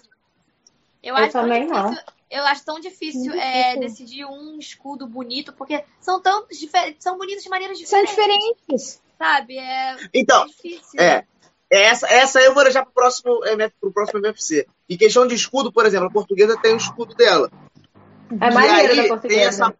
Eu, 1.06 1.15
eu 1.15 1.23
acho 1.23 1.32
também 1.34 1.68
difícil, 1.68 1.84
não. 1.84 1.98
Eu 2.32 2.45
acho 2.48 2.65
tão 2.65 2.80
difícil, 2.80 3.34
é, 3.34 3.77
decidir 3.77 4.26
um 4.26 4.57
escudo 4.57 5.06
bonito, 5.06 5.53
porque 5.53 5.84
são 6.02 6.19
tão 6.19 6.48
diferentes, 6.48 7.03
são 7.03 7.15
bonitos 7.18 7.44
de 7.44 7.49
maneiras 7.49 7.77
diferentes. 7.77 8.15
São 8.15 8.26
diferentes. 8.26 9.02
Sabe? 9.18 9.57
É, 9.60 9.95
então, 10.11 10.44
é 10.44 10.48
difícil. 10.48 10.99
É, 10.99 11.23
essa, 11.69 12.07
essa 12.07 12.41
eu 12.41 12.53
vou 12.56 12.64
deixar 12.64 12.84
pro 12.84 12.91
próximo, 12.91 13.40
pro 13.80 13.94
próximo 13.94 14.19
MFC. 14.19 14.68
Em 14.90 14.98
questão 14.98 15.27
de 15.27 15.36
escudo, 15.36 15.72
por 15.72 15.86
exemplo, 15.86 16.07
a 16.07 16.11
portuguesa 16.11 16.60
tem 16.60 16.73
o 16.73 16.77
escudo 16.77 17.14
dela. 17.14 17.52
É 18.41 18.52
maneiro 18.52 18.95
da 18.95 19.07
portuguesa. 19.07 19.27
Tem 19.27 19.45
essa, 19.45 19.76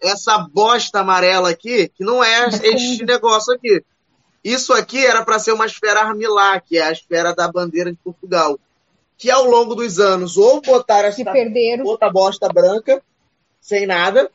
essa 0.00 0.38
bosta 0.38 1.00
amarela 1.00 1.48
aqui, 1.48 1.88
que 1.88 2.04
não 2.04 2.22
é 2.22 2.48
este 2.48 3.04
negócio 3.04 3.54
aqui. 3.54 3.82
Isso 4.44 4.72
aqui 4.74 5.04
era 5.04 5.24
para 5.24 5.38
ser 5.38 5.52
uma 5.52 5.66
esfera 5.66 6.00
armilá, 6.00 6.60
que 6.60 6.78
é 6.78 6.82
a 6.82 6.92
esfera 6.92 7.34
da 7.34 7.50
bandeira 7.50 7.90
de 7.90 7.98
Portugal. 7.98 8.58
Que 9.18 9.30
ao 9.30 9.44
longo 9.44 9.74
dos 9.74 9.98
anos, 9.98 10.36
ou 10.36 10.62
botaram 10.62 11.08
essa 11.08 11.22
outra 11.84 12.08
bosta 12.08 12.48
branca, 12.48 13.02
sem 13.60 13.86
nada, 13.86 14.30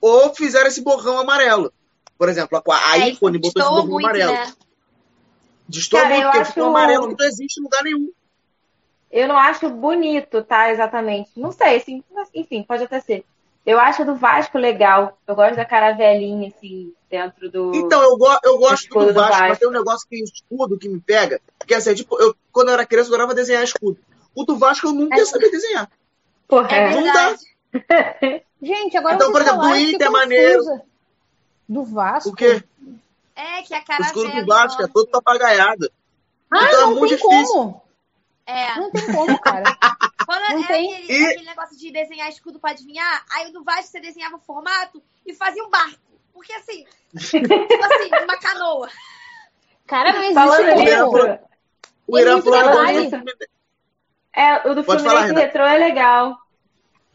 ou 0.00 0.34
fizeram 0.34 0.68
esse 0.68 0.82
borrão 0.82 1.18
amarelo. 1.18 1.72
Por 2.18 2.28
exemplo, 2.28 2.62
a, 2.70 2.92
a 2.92 2.98
é, 2.98 3.08
ícone 3.08 3.38
botou 3.38 3.62
esse 3.62 3.70
borrão 3.70 3.86
muito, 3.86 4.04
amarelo. 4.04 4.32
Né? 4.32 4.52
Destoa 5.66 6.04
muito, 6.04 6.22
porque 6.22 6.38
acho... 6.38 6.52
ficou 6.52 6.68
amarelo 6.68 7.08
que 7.08 7.22
não 7.22 7.28
existe 7.28 7.60
em 7.60 7.62
lugar 7.62 7.82
nenhum. 7.82 8.12
Eu 9.10 9.26
não 9.26 9.36
acho 9.36 9.68
bonito, 9.70 10.42
tá? 10.44 10.70
Exatamente. 10.70 11.30
Não 11.36 11.50
sei, 11.50 11.76
assim, 11.76 12.04
enfim, 12.34 12.62
pode 12.62 12.84
até 12.84 13.00
ser. 13.00 13.24
Eu 13.66 13.78
acho 13.78 14.04
do 14.04 14.14
Vasco 14.14 14.56
legal. 14.56 15.18
Eu 15.26 15.34
gosto 15.34 15.56
da 15.56 15.64
caravelinha, 15.64 16.48
assim, 16.48 16.92
dentro 17.10 17.50
do. 17.50 17.72
Então, 17.74 18.02
eu, 18.02 18.16
go 18.16 18.26
eu 18.44 18.58
gosto 18.58 18.88
do, 18.88 19.06
do 19.06 19.12
Vasco, 19.12 19.12
do 19.12 19.20
mas 19.20 19.38
Vasco. 19.48 19.58
tem 19.58 19.68
um 19.68 19.72
negócio 19.72 20.08
que 20.08 20.22
escudo 20.22 20.78
que 20.78 20.88
me 20.88 21.00
pega. 21.00 21.40
Porque 21.58 21.74
assim, 21.74 21.94
tipo, 21.94 22.20
eu, 22.20 22.34
quando 22.52 22.68
eu 22.68 22.74
era 22.74 22.86
criança, 22.86 23.08
eu 23.08 23.14
adorava 23.14 23.34
desenhar 23.34 23.62
escudo. 23.62 23.98
O 24.34 24.44
do 24.44 24.56
Vasco 24.58 24.86
eu 24.88 24.92
nunca 24.92 25.16
ia 25.16 25.26
saber 25.26 25.50
desenhar. 25.50 25.90
Porra, 26.48 26.68
É 26.70 26.90
Não 26.94 27.02
verdade. 27.02 27.42
Gente, 28.62 28.96
agora 28.96 29.14
Então, 29.14 29.28
eu 29.28 29.32
por 29.32 29.42
vou 29.42 29.48
exemplo, 29.48 29.62
falar, 29.62 29.70
do 29.74 29.78
Inter 29.78 30.06
é 30.06 30.10
maneiro. 30.10 30.80
Do 31.68 31.84
Vasco? 31.84 32.30
O 32.30 32.34
quê? 32.34 32.62
É, 33.36 33.62
que 33.62 33.74
a 33.74 33.78
O 33.78 33.84
cara 33.84 34.02
escudo 34.02 34.30
do 34.32 34.46
Vasco 34.46 34.82
é 34.82 34.86
todo 34.88 35.06
papagaiado. 35.08 35.90
Ah, 36.50 36.64
Então 36.64 36.78
é 36.78 36.82
não 36.82 36.96
muito 36.96 37.16
tem 37.16 37.28
difícil. 37.28 37.54
como. 37.54 37.82
É. 38.46 38.74
Não 38.76 38.90
tem 38.90 39.06
como, 39.12 39.38
cara. 39.40 39.62
Quando 40.26 40.40
Não 40.50 40.64
é 40.64 40.66
tem. 40.66 40.94
aquele, 40.94 41.12
E- 41.12 41.26
aquele 41.26 41.44
negócio 41.46 41.76
de 41.78 41.90
desenhar 41.92 42.28
escudo 42.28 42.58
pra 42.58 42.70
adivinhar, 42.72 43.24
aí 43.32 43.48
o 43.48 43.52
do 43.52 43.62
Vasco 43.64 43.90
você 43.92 44.00
desenhava 44.00 44.36
o 44.36 44.40
formato 44.40 45.00
e 45.24 45.32
fazia 45.34 45.62
um 45.64 45.70
barco. 45.70 45.98
Porque 46.34 46.52
assim, 46.52 46.84
tipo 47.16 47.46
assim, 47.84 48.10
uma 48.24 48.36
canoa. 48.38 48.88
Cara, 49.86 50.12
não 50.12 50.20
existe 50.20 50.34
Falando 50.34 50.76
O 50.76 50.80
Irã 50.82 51.04
como. 51.04 51.18
falou- 51.18 51.38
o 52.08 52.18
Irã 52.18 52.42
falou 52.42 52.60
É, 54.34 54.68
o 54.68 54.74
do 54.74 54.84
Pode 54.84 55.02
Fluminense 55.02 55.28
falar. 55.28 55.40
Retrô 55.40 55.64
é 55.64 55.78
legal. 55.78 56.36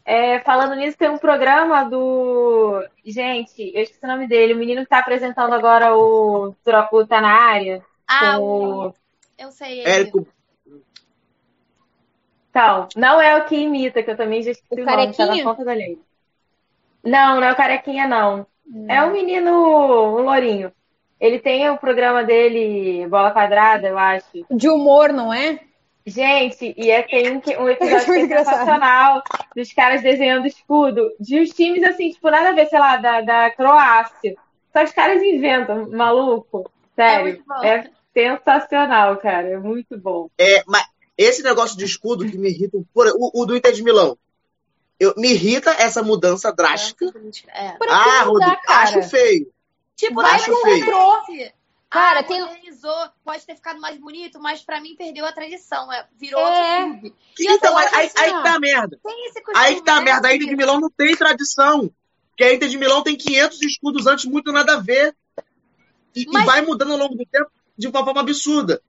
É, 0.04 0.38
falando 0.40 0.76
nisso, 0.76 0.96
tem 0.96 1.08
um 1.10 1.18
programa 1.18 1.82
do. 1.84 2.80
Gente, 3.04 3.72
eu 3.74 3.82
esqueci 3.82 4.04
o 4.04 4.08
nome 4.08 4.28
dele, 4.28 4.54
o 4.54 4.56
menino 4.56 4.82
que 4.82 4.88
tá 4.88 4.98
apresentando 4.98 5.52
agora 5.52 5.96
o 5.96 6.54
Troco 6.62 7.04
tá 7.06 7.20
na 7.20 7.32
área. 7.32 7.84
Ah, 8.06 8.38
o... 8.38 8.94
eu 9.36 9.50
sei. 9.50 9.80
ele. 9.80 9.88
Érico, 9.90 10.28
Então, 12.50 12.88
não 12.94 13.20
é 13.20 13.36
o 13.36 13.44
que 13.46 13.56
imita, 13.56 14.02
que 14.02 14.10
eu 14.10 14.16
também 14.16 14.42
já 14.42 14.52
esqueci 14.52 14.80
O 14.80 14.84
o, 14.84 14.86
nome, 14.86 15.12
tá 15.12 15.26
na 15.26 15.36
carequinha? 15.36 15.44
ponta 15.44 15.64
da 15.64 15.74
língua. 15.74 16.04
Não, 17.04 17.40
não 17.40 17.44
é 17.44 17.52
o 17.52 17.56
carequinha, 17.56 18.06
não. 18.06 18.46
É 18.88 19.02
um 19.02 19.12
menino, 19.12 19.50
um 19.50 20.22
lourinho. 20.22 20.72
Ele 21.20 21.38
tem 21.38 21.68
o 21.70 21.78
programa 21.78 22.22
dele, 22.24 23.06
Bola 23.08 23.30
Quadrada, 23.30 23.88
eu 23.88 23.98
acho. 23.98 24.46
De 24.50 24.68
humor, 24.68 25.12
não 25.12 25.32
é? 25.32 25.60
Gente, 26.06 26.72
e 26.76 26.90
é, 26.90 27.02
tem 27.02 27.32
um, 27.32 27.40
episódio 27.68 28.14
é 28.14 28.20
engraçado. 28.20 28.54
sensacional 28.58 29.22
dos 29.56 29.72
caras 29.72 30.02
desenhando 30.02 30.46
escudo 30.46 31.10
de 31.18 31.40
uns 31.40 31.50
times 31.50 31.82
assim, 31.82 32.10
tipo, 32.10 32.30
nada 32.30 32.50
a 32.50 32.52
ver, 32.52 32.66
sei 32.68 32.78
lá, 32.78 32.96
da, 32.96 33.20
da 33.22 33.50
Croácia. 33.50 34.36
Só 34.72 34.84
os 34.84 34.92
caras 34.92 35.22
inventam, 35.22 35.90
maluco. 35.90 36.70
Sério. 36.94 37.24
muito 37.24 37.44
bom. 37.46 37.64
É, 37.64 37.90
sensacional, 38.14 39.16
cara. 39.16 39.48
É 39.48 39.56
muito 39.58 39.98
bom. 39.98 40.28
É, 40.38 40.62
mas 40.66 40.84
esse 41.18 41.42
negócio 41.42 41.76
de 41.76 41.84
escudo 41.84 42.24
que 42.30 42.38
me 42.38 42.50
irrita, 42.50 42.78
por- 42.94 43.08
o, 43.08 43.42
o 43.42 43.46
do 43.46 43.56
Inter 43.56 43.72
de 43.72 43.82
Milão. 43.82 44.16
Eu, 44.98 45.12
me 45.16 45.30
irrita 45.32 45.70
essa 45.78 46.02
mudança 46.02 46.50
drástica. 46.52 47.06
É. 47.52 47.72
Que 47.72 47.88
Ah, 47.88 48.22
Rodrigo, 48.22 48.56
acho 48.68 49.02
feio. 49.02 49.46
Tipo, 49.94 50.22
pro 50.22 50.62
feio. 50.62 50.76
retrô. 50.76 51.22
Cara, 51.96 52.20
ah, 52.20 52.22
tem- 52.24 52.40
modernizou, 52.40 53.08
pode 53.24 53.44
ter 53.46 53.54
ficado 53.56 53.80
mais 53.80 53.96
bonito, 53.98 54.38
mas 54.40 54.62
pra 54.62 54.80
mim 54.80 54.94
perdeu 54.96 55.24
a 55.26 55.32
tradição. 55.32 55.92
É, 55.92 56.06
virou 56.18 56.40
É. 56.40 56.44
outro 56.84 57.00
clube. 57.00 57.14
Então, 57.40 57.76
aí, 57.78 57.86
assim, 58.06 58.18
aí 58.18 58.30
ó. 58.30 58.36
que 58.38 58.42
tá 58.44 58.54
a 58.54 58.60
merda. 58.60 59.00
Tem 59.02 59.26
esse 59.26 59.42
costume, 59.42 59.66
Aí 59.66 59.74
que 59.76 59.82
tá 59.84 59.92
a 59.94 59.98
né, 60.00 60.04
merda. 60.04 60.28
A 60.28 60.34
Inter 60.34 60.48
de 60.48 60.56
Milão 60.56 60.80
não 60.80 60.90
tem 60.90 61.16
tradição. 61.16 61.90
Porque 62.30 62.44
a 62.44 62.52
Inter 62.54 62.68
de 62.68 62.76
Milão 62.78 63.02
tem 63.02 63.16
500 63.16 63.62
escudos 63.62 64.06
antes, 64.06 64.24
muito 64.26 64.52
nada 64.52 64.74
a 64.74 64.78
ver. 64.80 65.16
E, 66.14 66.22
e 66.22 66.26
Mas- 66.30 66.44
vai 66.44 66.62
mudando 66.62 66.92
ao 66.92 66.98
longo 66.98 67.14
do 67.14 67.24
tempo 67.26 67.50
de 67.76 67.88
uma 67.88 68.04
forma 68.04 68.20
absurda. 68.20 68.80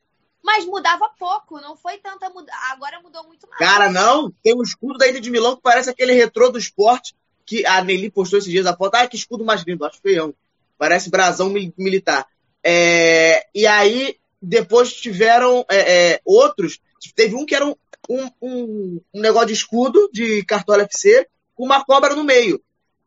Mas 0.43 0.65
mudava 0.65 1.09
pouco, 1.19 1.59
não 1.59 1.75
foi 1.75 1.97
tanta 1.97 2.29
mudança. 2.29 2.57
Agora 2.71 3.01
mudou 3.01 3.23
muito 3.25 3.47
mais. 3.49 3.57
Cara, 3.59 3.89
não. 3.89 4.31
Tem 4.43 4.53
um 4.55 4.61
escudo 4.61 4.97
da 4.97 5.07
Inter 5.09 5.19
de 5.21 5.29
Milão 5.29 5.55
que 5.55 5.61
parece 5.61 5.89
aquele 5.89 6.13
retrô 6.13 6.49
do 6.49 6.57
esporte 6.59 7.15
que 7.45 7.65
a 7.65 7.81
Nelly 7.81 8.09
postou 8.09 8.37
esses 8.39 8.51
dias 8.51 8.65
a 8.65 8.75
foto. 8.75 8.95
Ah, 8.95 9.07
que 9.07 9.15
escudo 9.17 9.43
mais 9.45 9.61
lindo. 9.63 9.83
Acho 9.85 9.99
feião. 10.01 10.33
Parece 10.77 11.09
brasão 11.09 11.49
mil- 11.49 11.73
militar. 11.77 12.25
É, 12.69 13.47
e 13.55 13.65
aí, 13.65 14.17
depois 14.41 14.91
tiveram 14.93 15.65
é, 15.69 16.11
é, 16.15 16.21
outros. 16.25 16.79
Teve 17.15 17.33
um 17.35 17.45
que 17.45 17.55
era 17.55 17.65
um, 17.65 17.73
um, 18.09 18.29
um- 18.41 19.01
um 19.13 19.21
negócio 19.21 19.47
de 19.47 19.53
escudo 19.53 20.09
de 20.11 20.43
Cartola 20.43 20.83
FC 20.83 21.25
com 21.55 21.63
uma 21.63 21.85
cobra 21.85 22.13
no 22.13 22.25
meio. 22.25 22.61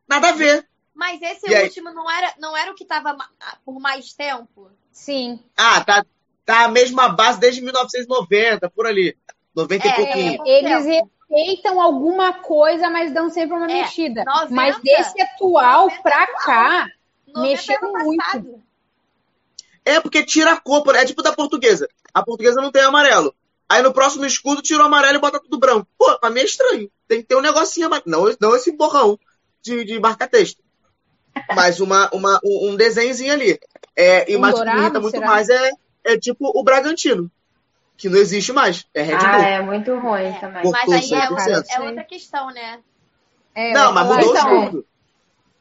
Nada 0.09 0.31
a 0.31 0.32
ver. 0.32 0.66
Mas 0.95 1.20
esse 1.20 1.47
E 1.51 1.55
aí? 1.55 1.65
último 1.65 1.93
não 1.93 2.11
era, 2.11 2.35
não 2.39 2.57
era 2.57 2.73
o 2.73 2.74
que 2.74 2.87
tava 2.87 3.12
ma- 3.12 3.28
por 3.65 3.78
mais 3.78 4.15
tempo? 4.15 4.70
Sim. 4.91 5.39
Ah, 5.57 5.85
tá, 5.85 6.05
tá 6.47 6.65
a 6.65 6.69
mesma 6.69 7.11
base 7.11 7.39
desde 7.39 7.61
1990, 7.61 8.70
por 8.70 8.87
ali. 8.87 9.15
90 9.55 9.87
e 9.87 9.91
É, 9.91 9.93
pouquinho. 9.95 10.43
é. 10.47 10.49
Eles 10.59 10.87
respeitam 10.87 11.81
alguma 11.82 12.32
coisa, 12.32 12.89
mas 12.89 13.12
dão 13.12 13.28
sempre 13.28 13.57
uma 13.57 13.70
É, 13.70 13.82
mexida. 13.82 14.24
90, 14.24 14.55
mas 14.55 14.81
desse 14.81 15.20
atual 15.20 15.85
90 15.85 16.03
pra 16.03 16.27
cá, 16.39 16.87
90 17.28 17.43
Mexeram 17.43 17.93
muito. 17.93 18.16
passado. 18.24 18.62
É 19.91 20.01
porque 20.01 20.25
tira 20.25 20.53
a 20.53 20.61
cor, 20.61 20.95
é 20.95 21.05
tipo 21.05 21.23
da 21.23 21.33
portuguesa. 21.33 21.89
A 22.15 22.23
portuguesa 22.23 22.61
não 22.61 22.71
tem 22.71 22.83
amarelo. 22.83 23.35
Aí 23.69 23.83
no 23.83 23.93
próximo 23.93 24.25
escudo 24.25 24.62
tira 24.62 24.83
o 24.83 24.87
amarelo 24.87 25.17
e 25.17 25.21
bota 25.21 25.41
tudo 25.41 25.59
branco. 25.59 25.87
Pô, 25.97 26.19
pra 26.19 26.31
mim 26.31 26.41
é 26.41 26.45
estranho. 26.45 26.91
Tem 27.07 27.21
que 27.21 27.29
ter 27.29 27.37
um 27.37 27.41
negocinho 27.41 27.87
amarelo. 27.87 28.07
Não, 28.07 28.37
não 28.41 28.57
esse 28.57 28.73
borrão 28.73 29.19
de, 29.62 29.85
de 29.85 29.99
marca-texto. 30.01 30.62
Mas 31.55 31.81
uma, 31.81 32.09
uma, 32.12 32.41
um 32.45 32.77
desenhozinho 32.77 33.33
ali. 33.33 33.59
É, 33.97 34.31
e 34.31 34.37
Um 34.37 34.41
mas 34.41 34.55
o 34.55 34.59
que 34.59 34.61
me 34.61 34.67
dourado, 34.67 34.83
irrita 34.83 35.01
muito 35.01 35.15
será? 35.15 35.27
mais 35.27 35.49
é, 35.49 35.71
é 36.05 36.19
tipo 36.19 36.51
o 36.55 36.62
Bragantino. 36.62 37.31
Que 37.97 38.09
não 38.09 38.19
existe 38.19 38.53
mais. 38.53 38.87
É 38.95 39.03
Red 39.03 39.17
Bull. 39.19 39.27
Ah, 39.27 39.43
é 39.49 39.61
muito 39.62 39.95
ruim 39.99 40.23
É, 40.23 40.33
também. 40.41 40.71
Mas 40.71 40.91
aí 40.91 41.15
é, 41.15 41.27
100%. 41.27 41.31
outra, 41.31 41.65
é 41.69 41.81
outra 41.81 42.05
questão, 42.05 42.51
né? 42.51 42.81
é, 43.55 43.73
não, 43.73 43.93
mas 43.93 44.07
mudou 44.07 44.31
o 44.31 44.35
isso. 44.35 44.37
escudo. 44.37 44.87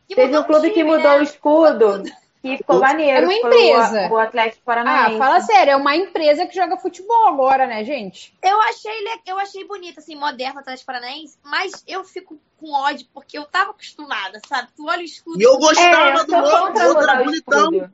Teve 0.08 0.38
um 0.38 0.44
clube 0.44 0.70
que 0.72 0.84
mudou 0.84 1.04
né? 1.04 1.20
o 1.20 1.22
escudo 1.22 2.04
que 2.42 2.58
ficou 2.58 2.80
maneiro. 2.80 3.18
É 3.18 3.22
uma 3.22 3.34
o- 3.34 3.36
empresa. 3.48 4.14
O, 4.14 4.18
Atlético 4.18 4.64
Ah, 4.64 4.66
Paranaense. 4.66 5.18
fala 5.18 5.42
sério, 5.42 5.72
é 5.72 5.76
uma 5.76 5.96
empresa 5.96 6.46
que 6.48 6.56
joga 6.56 6.78
futebol 6.78 7.28
agora, 7.28 7.68
né, 7.68 7.84
gente? 7.84 8.34
Eu 8.42 8.62
achei, 8.62 8.92
eu 9.26 9.38
achei 9.38 9.66
bonito, 9.66 10.00
assim, 10.00 10.16
moderno 10.16 10.58
o 10.58 10.60
Atlético 10.60 10.86
Paranaense, 10.88 11.38
mas 11.44 11.84
eu 11.86 12.04
fico 12.06 12.40
com 12.58 12.72
ódio 12.72 13.08
porque 13.14 13.38
eu 13.38 13.46
tava 13.46 13.72
acostumada, 13.72 14.40
sabe? 14.48 14.70
Tu 14.76 14.86
olha 14.88 15.02
o 15.02 15.04
escudo. 15.04 15.40
E 15.40 15.44
eu 15.44 15.58
É, 15.58 15.60
gostava 15.60 16.20
eu 16.20 16.26
do 16.26 16.36
outro, 16.36 17.18
bonitão. 17.18 17.92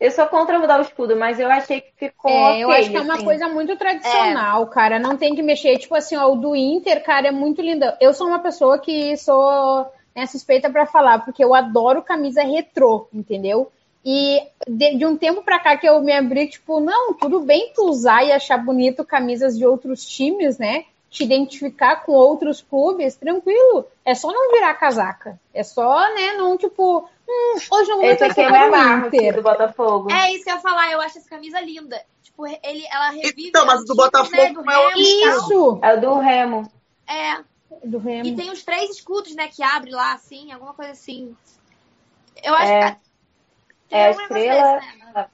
Eu 0.00 0.10
sou 0.10 0.26
contra 0.26 0.58
mudar 0.58 0.78
o 0.80 0.82
escudo, 0.82 1.16
mas 1.16 1.38
eu 1.40 1.50
achei 1.50 1.80
que 1.80 1.92
ficou 1.96 2.32
É, 2.32 2.60
eu 2.60 2.68
ok, 2.68 2.74
acho 2.74 2.90
que 2.90 2.96
é 2.96 3.00
uma 3.00 3.14
assim. 3.14 3.24
coisa 3.24 3.48
muito 3.48 3.76
tradicional, 3.76 4.66
cara. 4.68 4.98
Não 4.98 5.16
tem 5.16 5.34
que 5.34 5.42
mexer. 5.42 5.78
Tipo 5.78 5.94
assim, 5.94 6.16
ó, 6.16 6.32
o 6.32 6.36
do 6.36 6.54
Inter, 6.56 7.02
cara, 7.04 7.28
é 7.28 7.30
muito 7.30 7.62
lindo. 7.62 7.84
Eu 8.00 8.12
sou 8.12 8.26
uma 8.26 8.40
pessoa 8.40 8.78
que 8.78 9.16
sou 9.16 9.90
né, 10.14 10.26
suspeita 10.26 10.70
pra 10.70 10.86
falar, 10.86 11.24
porque 11.24 11.42
eu 11.42 11.54
adoro 11.54 12.02
camisa 12.02 12.42
retrô, 12.42 13.08
entendeu? 13.12 13.70
E 14.04 14.42
de, 14.68 14.98
de 14.98 15.06
um 15.06 15.16
tempo 15.16 15.42
pra 15.42 15.58
cá 15.58 15.76
que 15.76 15.88
eu 15.88 16.00
me 16.02 16.12
abri, 16.12 16.46
tipo, 16.48 16.78
não, 16.78 17.14
tudo 17.14 17.40
bem 17.40 17.72
tu 17.74 17.88
usar 17.88 18.22
e 18.22 18.32
achar 18.32 18.58
bonito 18.58 19.04
camisas 19.04 19.56
de 19.56 19.66
outros 19.66 20.06
times, 20.06 20.58
né? 20.58 20.84
Te 21.10 21.24
identificar 21.24 22.04
com 22.04 22.12
outros 22.12 22.60
clubes, 22.60 23.16
tranquilo. 23.16 23.86
É 24.04 24.14
só 24.14 24.30
não 24.30 24.52
virar 24.52 24.74
casaca. 24.74 25.40
É 25.54 25.62
só, 25.62 26.00
né, 26.14 26.34
não, 26.36 26.56
tipo, 26.58 27.08
hum, 27.26 27.56
hoje 27.72 27.90
eu 27.90 27.96
vou 27.96 28.04
Esse 28.04 28.24
aqui 28.24 28.40
é 28.40 28.48
para 28.48 29.04
o 29.04 29.06
Inter. 29.06 29.36
do 29.36 29.42
Botafogo. 29.42 30.12
É 30.12 30.32
isso 30.32 30.44
que 30.44 30.50
eu 30.50 30.54
ia 30.54 30.60
falar, 30.60 30.92
eu 30.92 31.00
acho 31.00 31.18
essa 31.18 31.30
camisa 31.30 31.60
linda. 31.60 32.00
Tipo, 32.22 32.46
ele, 32.46 32.84
ela 32.92 33.10
revive. 33.10 33.48
Então, 33.48 33.64
mas 33.64 33.80
o 33.80 33.84
do 33.84 33.92
antigos, 33.92 34.04
Botafogo 34.04 34.42
né, 34.42 34.52
do 34.52 34.62
não 34.64 34.72
é 34.72 34.78
o 34.78 34.88
Remo 34.88 35.00
e 35.00 35.20
tal. 35.22 35.38
Isso! 35.38 35.78
É 35.82 35.94
o 35.94 36.00
do 36.00 36.18
Remo. 36.18 36.72
É. 37.08 37.53
Do 37.82 37.98
Remo. 37.98 38.26
E 38.28 38.36
tem 38.36 38.50
os 38.50 38.62
três 38.62 38.90
escudos, 38.90 39.34
né, 39.34 39.48
que 39.48 39.62
abre 39.62 39.90
lá, 39.90 40.12
assim, 40.14 40.52
alguma 40.52 40.74
coisa 40.74 40.92
assim. 40.92 41.34
Eu 42.42 42.54
acho 42.54 42.72
É. 42.72 42.90
que. 42.92 42.96
tem 43.88 43.98
É 44.00 44.06
a 44.06 44.08
um 44.08 44.10
estrela. 44.20 44.78
desse, 44.80 44.98
né? 44.98 45.26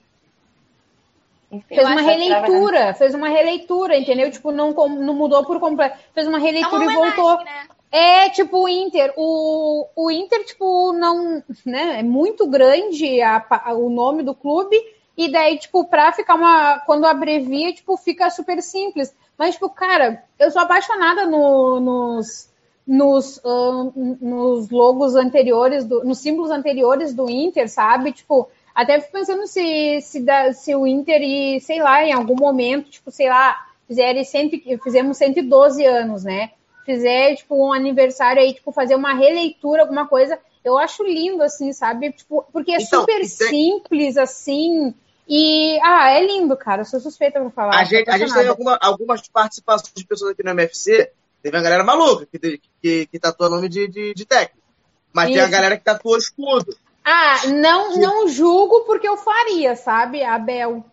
Enfim, 1.53 1.75
Fez 1.75 1.85
uma 1.89 2.01
releitura, 2.01 2.95
fez 2.95 3.15
uma 3.15 3.29
releitura, 3.29 3.97
entendeu? 3.99 4.31
Tipo, 4.31 4.53
não, 4.53 4.73
com- 4.73 4.89
não 4.89 5.15
mudou 5.15 5.45
por 5.45 5.59
completo. 5.59 5.99
Fez 6.15 6.27
uma 6.29 6.39
É 6.39 6.41
uma 6.41 6.47
releitura 6.47 6.85
e 6.85 6.95
voltou. 6.95 7.45
né? 7.45 7.67
É, 7.91 8.31
tipo, 8.31 8.57
o 8.63 8.69
Inter. 8.69 9.13
O, 9.17 9.89
o 9.97 10.11
Inter, 10.13 10.45
tipo, 10.45 10.93
não. 10.93 11.43
Né, 11.67 11.99
é 11.99 12.03
muito 12.05 12.47
grande 12.47 13.21
a, 13.21 13.41
pa- 13.41 13.73
o 13.73 13.91
nome 13.91 14.23
do 14.23 14.33
clube. 14.33 14.77
E 15.17 15.29
daí, 15.31 15.59
tipo, 15.59 15.85
pra 15.85 16.13
ficar 16.13 16.37
uma. 16.37 16.79
Quando 16.81 17.05
abrevia, 17.05 17.75
tipo, 17.75 17.97
fica 17.97 18.31
super 18.31 18.63
simples. 18.63 19.13
Mas, 19.41 19.55
tipo, 19.55 19.71
cara, 19.71 20.23
eu 20.39 20.51
sou 20.51 20.61
apaixonada 20.61 21.25
no- 21.25 21.81
nos. 21.81 22.51
Nos, 22.87 23.41
ahn, 23.45 23.93
nos 24.21 24.69
logos 24.69 25.15
anteriores, 25.15 25.85
do, 25.85 26.03
nos 26.05 26.19
símbolos 26.19 26.51
anteriores 26.51 27.15
do 27.15 27.31
Inter, 27.31 27.69
sabe? 27.71 28.11
Tipo, 28.13 28.49
até 28.75 28.99
fico 29.01 29.13
pensando 29.13 29.47
se, 29.47 30.01
se, 30.03 30.21
dá- 30.21 30.53
se 30.53 30.75
o 30.75 30.87
Inter, 30.87 31.23
e, 31.23 31.61
sei 31.61 31.81
lá, 31.81 32.05
em 32.05 32.13
algum 32.13 32.35
momento, 32.35 32.91
tipo, 32.91 33.11
sei 33.11 33.29
lá, 33.29 33.65
fizerem 33.87 34.25
cento, 34.25 34.57
fizemos 34.83 35.17
112 35.19 35.85
anos, 35.87 36.25
né? 36.25 36.51
Fizer, 36.85 37.37
tipo, 37.37 37.55
um 37.55 37.73
aniversário 37.73 38.43
aí, 38.43 38.53
tipo, 38.55 38.73
fazer 38.73 38.97
uma 38.97 39.15
releitura, 39.15 39.83
alguma 39.83 40.07
coisa, 40.09 40.39
eu 40.65 40.77
acho 40.77 41.03
lindo, 41.05 41.43
assim, 41.45 41.73
sabe? 41.73 42.11
Tipo, 42.13 42.45
porque 42.53 42.73
é 42.73 42.83
Então, 42.83 43.01
super 43.01 43.25
simples, 43.25 44.17
assim, 44.17 44.93
E, 45.33 45.79
ah, 45.85 46.11
é 46.11 46.27
lindo, 46.27 46.57
cara. 46.57 46.81
Eu 46.81 46.85
sou 46.85 46.99
suspeita 46.99 47.39
pra 47.41 47.51
falar. 47.51 47.79
A 47.79 47.85
gente, 47.85 48.11
a 48.11 48.19
gente 48.19 48.35
tem 48.35 48.49
alguma, 48.49 48.77
algumas 48.83 49.29
participações 49.29 49.93
de 49.95 50.05
pessoas 50.05 50.33
aqui 50.33 50.43
no 50.43 50.51
MFC. 50.51 51.13
Teve 51.41 51.57
uma 51.57 51.63
galera 51.63 51.85
maluca 51.85 52.27
que, 52.27 52.61
que, 52.83 53.07
que 53.07 53.19
tatua 53.21 53.49
nome 53.49 53.69
de, 53.69 53.87
de, 53.87 54.13
de 54.13 54.25
técnico. 54.27 54.67
Mas 55.13 55.29
Isso. 55.29 55.39
tem 55.39 55.45
a 55.45 55.49
galera 55.49 55.77
que 55.77 55.85
tatuou 55.85 56.19
escudo. 56.19 56.77
Ah, 57.05 57.47
não, 57.47 57.97
não 57.97 58.27
julgo 58.27 58.81
porque 58.81 59.07
eu 59.07 59.17
faria, 59.17 59.77
sabe, 59.77 60.25
Abel? 60.25 60.85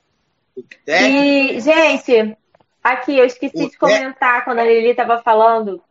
E, 0.86 1.60
gente, 1.60 2.38
aqui 2.84 3.18
eu 3.18 3.26
esqueci 3.26 3.64
o 3.64 3.70
de 3.72 3.78
comentar 3.78 4.46
quando 4.46 4.60
a 4.60 4.64
Lili 4.64 4.94
tava 4.94 5.20
falando. 5.20 5.82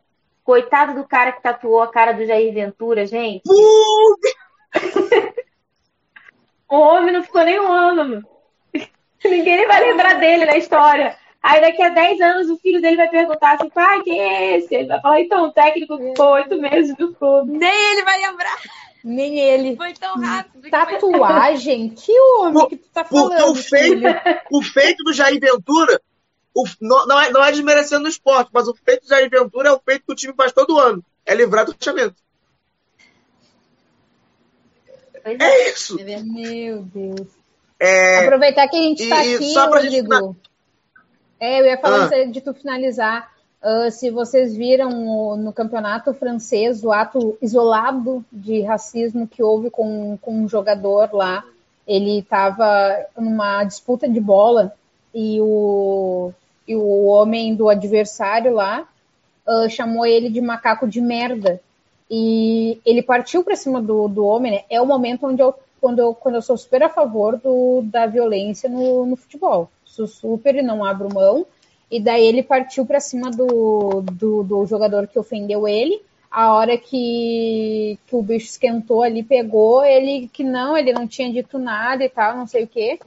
Coitado 0.41 0.93
do 0.95 1.05
cara 1.05 1.33
que 1.33 1.43
tatuou 1.43 1.81
a 1.81 1.91
cara 1.91 2.13
do 2.13 2.25
Jair 2.25 2.53
Ventura, 2.53 3.05
gente. 3.05 3.43
o 6.69 6.77
homem 6.77 7.13
não 7.13 7.23
ficou 7.23 7.43
nem 7.43 7.59
um 7.59 7.69
ano. 7.69 8.25
Ninguém 9.25 9.67
vai 9.67 9.81
lembrar 9.81 10.15
dele 10.15 10.45
na 10.45 10.57
história. 10.57 11.17
Aí 11.41 11.61
daqui 11.61 11.81
a 11.81 11.89
10 11.89 12.21
anos 12.21 12.49
o 12.49 12.57
filho 12.57 12.81
dele 12.81 12.97
vai 12.97 13.09
perguntar 13.09 13.53
assim, 13.53 13.69
pai, 13.69 14.01
quem 14.01 14.19
é 14.19 14.57
esse? 14.57 14.73
Ele 14.73 14.87
vai 14.87 14.99
falar, 14.99 15.21
então, 15.21 15.45
o 15.45 15.51
técnico 15.51 15.97
ficou 15.97 16.31
oito 16.31 16.59
meses 16.59 16.95
do 16.97 17.13
clube. 17.13 17.57
Nem 17.57 17.91
ele 17.91 18.03
vai 18.03 18.19
lembrar. 18.19 18.57
Nem 19.03 19.39
ele. 19.39 19.75
Foi 19.77 19.93
tão 19.93 20.19
rápido. 20.19 20.69
Tatuagem? 20.69 21.89
Que 21.95 22.11
homem 22.39 22.63
o, 22.63 22.67
que 22.67 22.75
tu 22.75 22.89
tá 22.89 23.05
falando? 23.05 23.51
O 23.51 23.55
feito, 23.55 24.03
o 24.51 24.61
feito 24.61 25.03
do 25.03 25.13
Jair 25.13 25.39
Ventura, 25.39 26.01
o, 26.53 26.65
não, 26.81 27.05
não, 27.05 27.19
é, 27.19 27.31
não 27.31 27.43
é 27.43 27.51
desmerecendo 27.51 28.05
o 28.05 28.09
esporte, 28.09 28.49
mas 28.53 28.67
o 28.67 28.75
feito 28.75 29.03
do 29.03 29.09
Jair 29.09 29.29
Ventura 29.29 29.69
é 29.69 29.71
o 29.71 29.79
feito 29.79 30.05
que 30.05 30.11
o 30.11 30.15
time 30.15 30.33
faz 30.33 30.51
todo 30.51 30.79
ano. 30.79 31.01
É 31.25 31.33
livrar 31.33 31.65
do 31.65 31.73
fechamento. 31.73 32.15
É. 35.23 35.43
é 35.43 35.69
isso. 35.69 35.95
Meu 36.03 36.81
Deus. 36.83 37.36
É... 37.79 38.19
Aproveitar 38.19 38.67
que 38.67 38.77
a 38.77 38.81
gente 38.81 39.03
está 39.03 39.19
aqui, 39.19 39.53
só 39.53 39.69
Rodrigo. 39.69 40.13
Gente... 40.13 40.37
É, 41.39 41.59
eu 41.59 41.65
ia 41.65 41.77
falar 41.77 42.09
ah. 42.11 42.25
de 42.25 42.41
tu 42.41 42.53
finalizar. 42.53 43.31
Uh, 43.61 43.89
se 43.89 44.11
vocês 44.11 44.55
viram 44.55 44.89
no, 44.89 45.35
no, 45.35 45.51
campeonato 45.51 46.13
francês 46.13 46.83
o 46.83 46.91
ato 46.91 47.37
isolado 47.41 48.23
de 48.31 48.61
racismo 48.61 49.27
que 49.27 49.41
houve 49.41 49.71
com, 49.71 50.17
com 50.21 50.43
um 50.43 50.47
jogador 50.47 51.09
lá, 51.11 51.43
ele 51.87 52.19
estava 52.19 53.05
numa 53.17 53.63
disputa 53.63 54.07
de 54.07 54.19
bola 54.19 54.73
e 55.13 55.41
o, 55.41 56.31
e 56.67 56.75
o 56.75 57.05
homem 57.05 57.55
do 57.55 57.67
adversário 57.67 58.53
lá 58.53 58.87
uh, 59.47 59.69
chamou 59.69 60.05
ele 60.05 60.29
de 60.29 60.39
macaco 60.39 60.87
de 60.87 61.01
merda. 61.01 61.59
E 62.09 62.79
ele 62.85 63.01
partiu 63.01 63.43
para 63.43 63.55
cima 63.55 63.81
do, 63.81 64.07
do 64.07 64.23
homem, 64.23 64.51
né? 64.51 64.63
É 64.69 64.79
o 64.79 64.85
momento 64.85 65.25
onde 65.27 65.41
eu 65.41 65.53
quando 65.87 65.99
eu, 65.99 66.13
quando 66.13 66.35
eu 66.35 66.41
sou 66.41 66.57
super 66.57 66.83
a 66.83 66.89
favor 66.89 67.37
do, 67.37 67.81
da 67.83 68.05
violência 68.05 68.67
no, 68.69 69.05
no 69.05 69.15
futebol. 69.15 69.71
Sou 69.85 70.05
super 70.05 70.53
e 70.55 70.61
não 70.61 70.83
abro 70.83 71.07
mão. 71.13 71.47
E 71.89 71.97
daí 71.97 72.27
ele 72.27 72.43
partiu 72.43 72.85
para 72.85 72.99
cima 72.99 73.31
do, 73.31 74.01
do, 74.01 74.43
do, 74.43 74.65
jogador 74.65 75.07
que 75.07 75.17
ofendeu 75.17 75.65
ele. 75.65 76.01
A 76.29 76.53
hora 76.53 76.77
que, 76.77 77.97
que 78.05 78.15
o 78.17 78.21
bicho 78.21 78.47
esquentou 78.47 79.01
ali, 79.01 79.23
pegou 79.23 79.81
ele 79.85 80.27
que 80.27 80.43
não, 80.43 80.75
ele 80.75 80.91
não 80.91 81.07
tinha 81.07 81.31
dito 81.31 81.57
nada 81.57 82.03
e 82.03 82.09
tal, 82.09 82.35
não 82.35 82.45
sei 82.45 82.65
o 82.65 82.67
quê. 82.67 82.99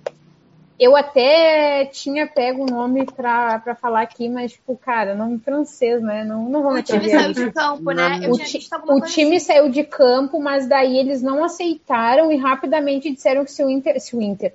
Eu 0.81 0.97
até 0.97 1.85
tinha 1.85 2.27
pego 2.27 2.63
o 2.63 2.67
nome 2.67 3.05
pra, 3.05 3.59
pra 3.59 3.75
falar 3.75 4.01
aqui, 4.01 4.31
mas, 4.31 4.53
tipo, 4.53 4.75
cara, 4.79 5.15
nome 5.15 5.39
francês, 5.39 6.01
né? 6.01 6.25
Não, 6.25 6.49
não 6.49 6.63
vou 6.63 6.73
O 6.73 6.83
time 6.83 7.11
saiu 7.11 7.35
de 7.35 7.53
campo, 7.53 7.91
né? 7.91 8.21
Eu 8.23 8.31
o, 8.31 8.39
ti, 8.39 8.69
o 8.89 9.01
time 9.03 9.37
assim. 9.37 9.45
saiu 9.45 9.69
de 9.69 9.85
campo, 9.85 10.41
mas 10.41 10.67
daí 10.67 10.97
eles 10.97 11.21
não 11.21 11.45
aceitaram 11.45 12.33
e 12.33 12.37
rapidamente 12.39 13.11
disseram 13.11 13.45
que 13.45 13.53
se 13.53 13.63
o 13.63 13.69
Inter, 13.69 14.01
se 14.01 14.17
o 14.17 14.23
Inter, 14.23 14.55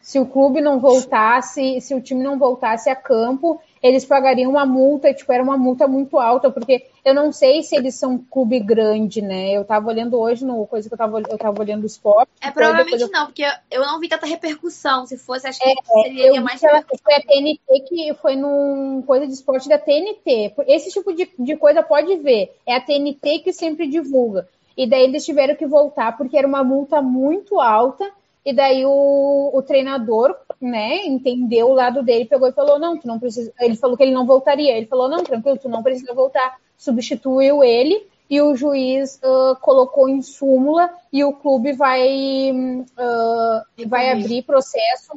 se 0.00 0.20
o 0.20 0.26
clube 0.26 0.60
não 0.60 0.78
voltasse, 0.78 1.80
se 1.80 1.96
o 1.96 2.00
time 2.00 2.22
não 2.22 2.38
voltasse 2.38 2.88
a 2.88 2.94
campo, 2.94 3.60
eles 3.82 4.04
pagariam 4.04 4.50
uma 4.50 4.66
multa, 4.66 5.12
tipo, 5.14 5.32
era 5.32 5.42
uma 5.42 5.56
multa 5.56 5.88
muito 5.88 6.18
alta, 6.18 6.50
porque 6.50 6.86
eu 7.04 7.14
não 7.14 7.32
sei 7.32 7.62
se 7.62 7.74
eles 7.74 7.94
são 7.94 8.18
clube 8.18 8.60
grande, 8.60 9.22
né? 9.22 9.52
Eu 9.52 9.64
tava 9.64 9.88
olhando 9.88 10.18
hoje 10.18 10.44
no 10.44 10.66
coisa 10.66 10.88
que 10.88 10.94
eu 10.94 10.98
tava, 10.98 11.20
eu 11.20 11.38
tava 11.38 11.60
olhando 11.60 11.84
o 11.84 11.86
esporte. 11.86 12.30
É, 12.42 12.50
provavelmente 12.50 13.02
eu... 13.02 13.10
não, 13.10 13.26
porque 13.26 13.44
eu 13.70 13.80
não 13.80 13.98
vi 13.98 14.08
tanta 14.08 14.26
repercussão. 14.26 15.06
Se 15.06 15.16
fosse, 15.16 15.46
acho 15.46 15.58
que 15.58 15.68
é, 15.68 16.02
seria 16.02 16.40
mais. 16.40 16.60
Foi 16.60 17.14
a 17.14 17.22
TNT 17.22 17.80
que 17.88 18.14
foi 18.20 18.36
num 18.36 19.02
coisa 19.06 19.26
de 19.26 19.32
esporte 19.32 19.68
da 19.68 19.78
TNT. 19.78 20.54
Esse 20.66 20.90
tipo 20.90 21.14
de, 21.14 21.30
de 21.38 21.56
coisa 21.56 21.82
pode 21.82 22.16
ver. 22.16 22.54
É 22.66 22.74
a 22.74 22.80
TNT 22.80 23.38
que 23.38 23.52
sempre 23.52 23.86
divulga. 23.88 24.46
E 24.76 24.86
daí 24.86 25.04
eles 25.04 25.24
tiveram 25.24 25.54
que 25.54 25.66
voltar, 25.66 26.16
porque 26.16 26.36
era 26.36 26.46
uma 26.46 26.62
multa 26.62 27.00
muito 27.00 27.58
alta 27.60 28.10
e 28.44 28.52
daí 28.52 28.84
o, 28.86 29.50
o 29.52 29.62
treinador, 29.62 30.34
né, 30.60 31.06
entendeu 31.06 31.68
o 31.68 31.74
lado 31.74 32.02
dele, 32.02 32.26
pegou 32.26 32.48
e 32.48 32.52
falou: 32.52 32.78
não, 32.78 32.98
tu 32.98 33.06
não 33.06 33.18
precisa. 33.18 33.52
Ele 33.60 33.76
falou 33.76 33.96
que 33.96 34.02
ele 34.02 34.12
não 34.12 34.26
voltaria. 34.26 34.76
Ele 34.76 34.86
falou: 34.86 35.08
não, 35.08 35.24
tranquilo, 35.24 35.58
tu 35.58 35.68
não 35.68 35.82
precisa 35.82 36.12
voltar. 36.12 36.58
Substituiu 36.76 37.64
ele 37.64 38.06
e 38.28 38.40
o 38.40 38.54
juiz 38.54 39.18
uh, 39.24 39.56
colocou 39.60 40.08
em 40.08 40.22
súmula 40.22 40.88
e 41.12 41.24
o 41.24 41.32
clube 41.32 41.72
vai, 41.72 42.52
uh, 42.52 43.88
vai 43.88 44.12
abrir 44.12 44.42
processo 44.42 45.10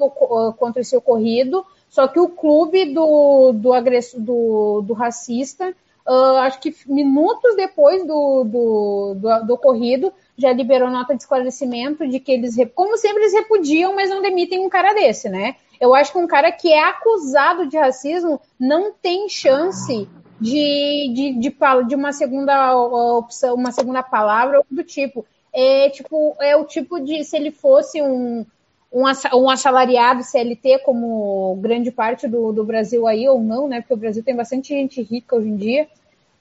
contra 0.58 0.82
esse 0.82 0.98
ocorrido. 0.98 1.64
Só 1.88 2.08
que 2.08 2.20
o 2.20 2.30
clube 2.30 2.92
do, 2.92 3.52
do, 3.54 3.72
agressor, 3.72 4.20
do, 4.20 4.82
do 4.82 4.94
racista, 4.94 5.76
acho 6.06 6.60
que 6.60 6.76
minutos 6.86 7.56
depois 7.56 8.06
do, 8.06 8.44
do, 8.44 9.16
do, 9.16 9.46
do 9.46 9.54
ocorrido, 9.54 10.12
já 10.38 10.52
liberou 10.52 10.90
nota 10.90 11.16
de 11.16 11.22
esclarecimento 11.22 12.08
de 12.08 12.20
que 12.20 12.32
eles, 12.32 12.56
como 12.76 12.98
sempre, 12.98 13.24
eles 13.24 13.34
repudiam, 13.34 13.96
mas 13.96 14.10
não 14.10 14.22
demitem 14.22 14.66
um 14.66 14.70
cara 14.70 14.94
desse, 14.94 15.30
né? 15.30 15.56
Eu 15.80 15.94
acho 15.94 16.12
que 16.12 16.18
um 16.18 16.28
cara 16.28 16.52
que 16.52 16.72
é 16.72 16.84
acusado 16.84 17.68
de 17.68 17.78
racismo 17.78 18.40
não 18.60 18.92
tem 18.94 19.30
chance 19.30 20.08
de, 20.40 21.12
de, 21.14 21.34
de, 21.40 21.56
de 21.88 21.96
uma 21.96 22.12
segunda 22.12 22.76
opção, 23.18 23.56
uma 23.56 23.72
segunda 23.72 24.04
palavra 24.04 24.62
do 24.70 24.84
tipo. 24.84 25.26
É 25.54 25.90
tipo, 25.90 26.36
é 26.42 26.56
o 26.56 26.66
tipo 26.66 27.00
de 27.00 27.24
se 27.24 27.38
ele 27.38 27.52
fosse 27.52 28.02
um, 28.02 28.46
um, 28.94 29.50
assalariado 29.50 30.24
CLT, 30.24 30.80
como 30.80 31.58
grande 31.62 31.92
parte 31.92 32.28
do, 32.28 32.52
do 32.54 32.64
Brasil 32.64 33.08
aí, 33.08 33.28
ou 33.28 33.42
não, 33.42 33.68
né? 33.68 33.82
Porque 33.82 33.94
o 33.94 33.98
Brasil 33.98 34.24
tem 34.24 34.36
bastante 34.36 34.70
gente 34.70 35.02
rica 35.02 35.36
hoje 35.36 35.50
em 35.50 35.56
dia 35.58 35.88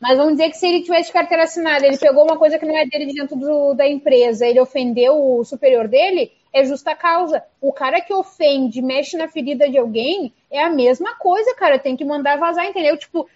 mas 0.03 0.19
vamos 0.19 0.33
dizer 0.33 0.51
que 0.51 0.57
se 0.57 0.67
ele 0.67 0.83
tivesse 0.83 1.13
carteira 1.13 1.45
assinada, 1.45 1.87
ele 1.87 1.97
pegou 1.97 2.25
uma 2.25 2.37
coisa 2.37 2.59
que 2.59 2.67
não 2.67 2.77
é 2.77 2.85
dele 2.85 3.07
de 3.07 3.15
dentro 3.15 3.37
do, 3.37 3.73
da 3.73 3.87
empresa, 3.87 4.45
ele 4.45 4.59
ofendeu 4.59 5.15
o 5.15 5.45
superior 5.45 5.87
dele, 5.87 6.33
é 6.53 6.65
justa 6.65 6.93
causa. 6.93 7.41
O 7.61 7.73
cara 7.73 8.01
que 8.01 8.13
ofende, 8.13 8.83
mexe 8.83 9.17
na 9.17 9.29
ferida 9.29 9.71
de 9.71 9.79
alguém, 9.79 10.35
é 10.51 10.61
a 10.61 10.69
mesma 10.69 11.15
coisa, 11.15 11.55
cara. 11.55 11.79
Tem 11.79 11.97
que 11.97 12.05
mandar 12.05 12.37
vazar, 12.37 12.67
entendeu? 12.67 12.99
Tipo, 12.99 13.29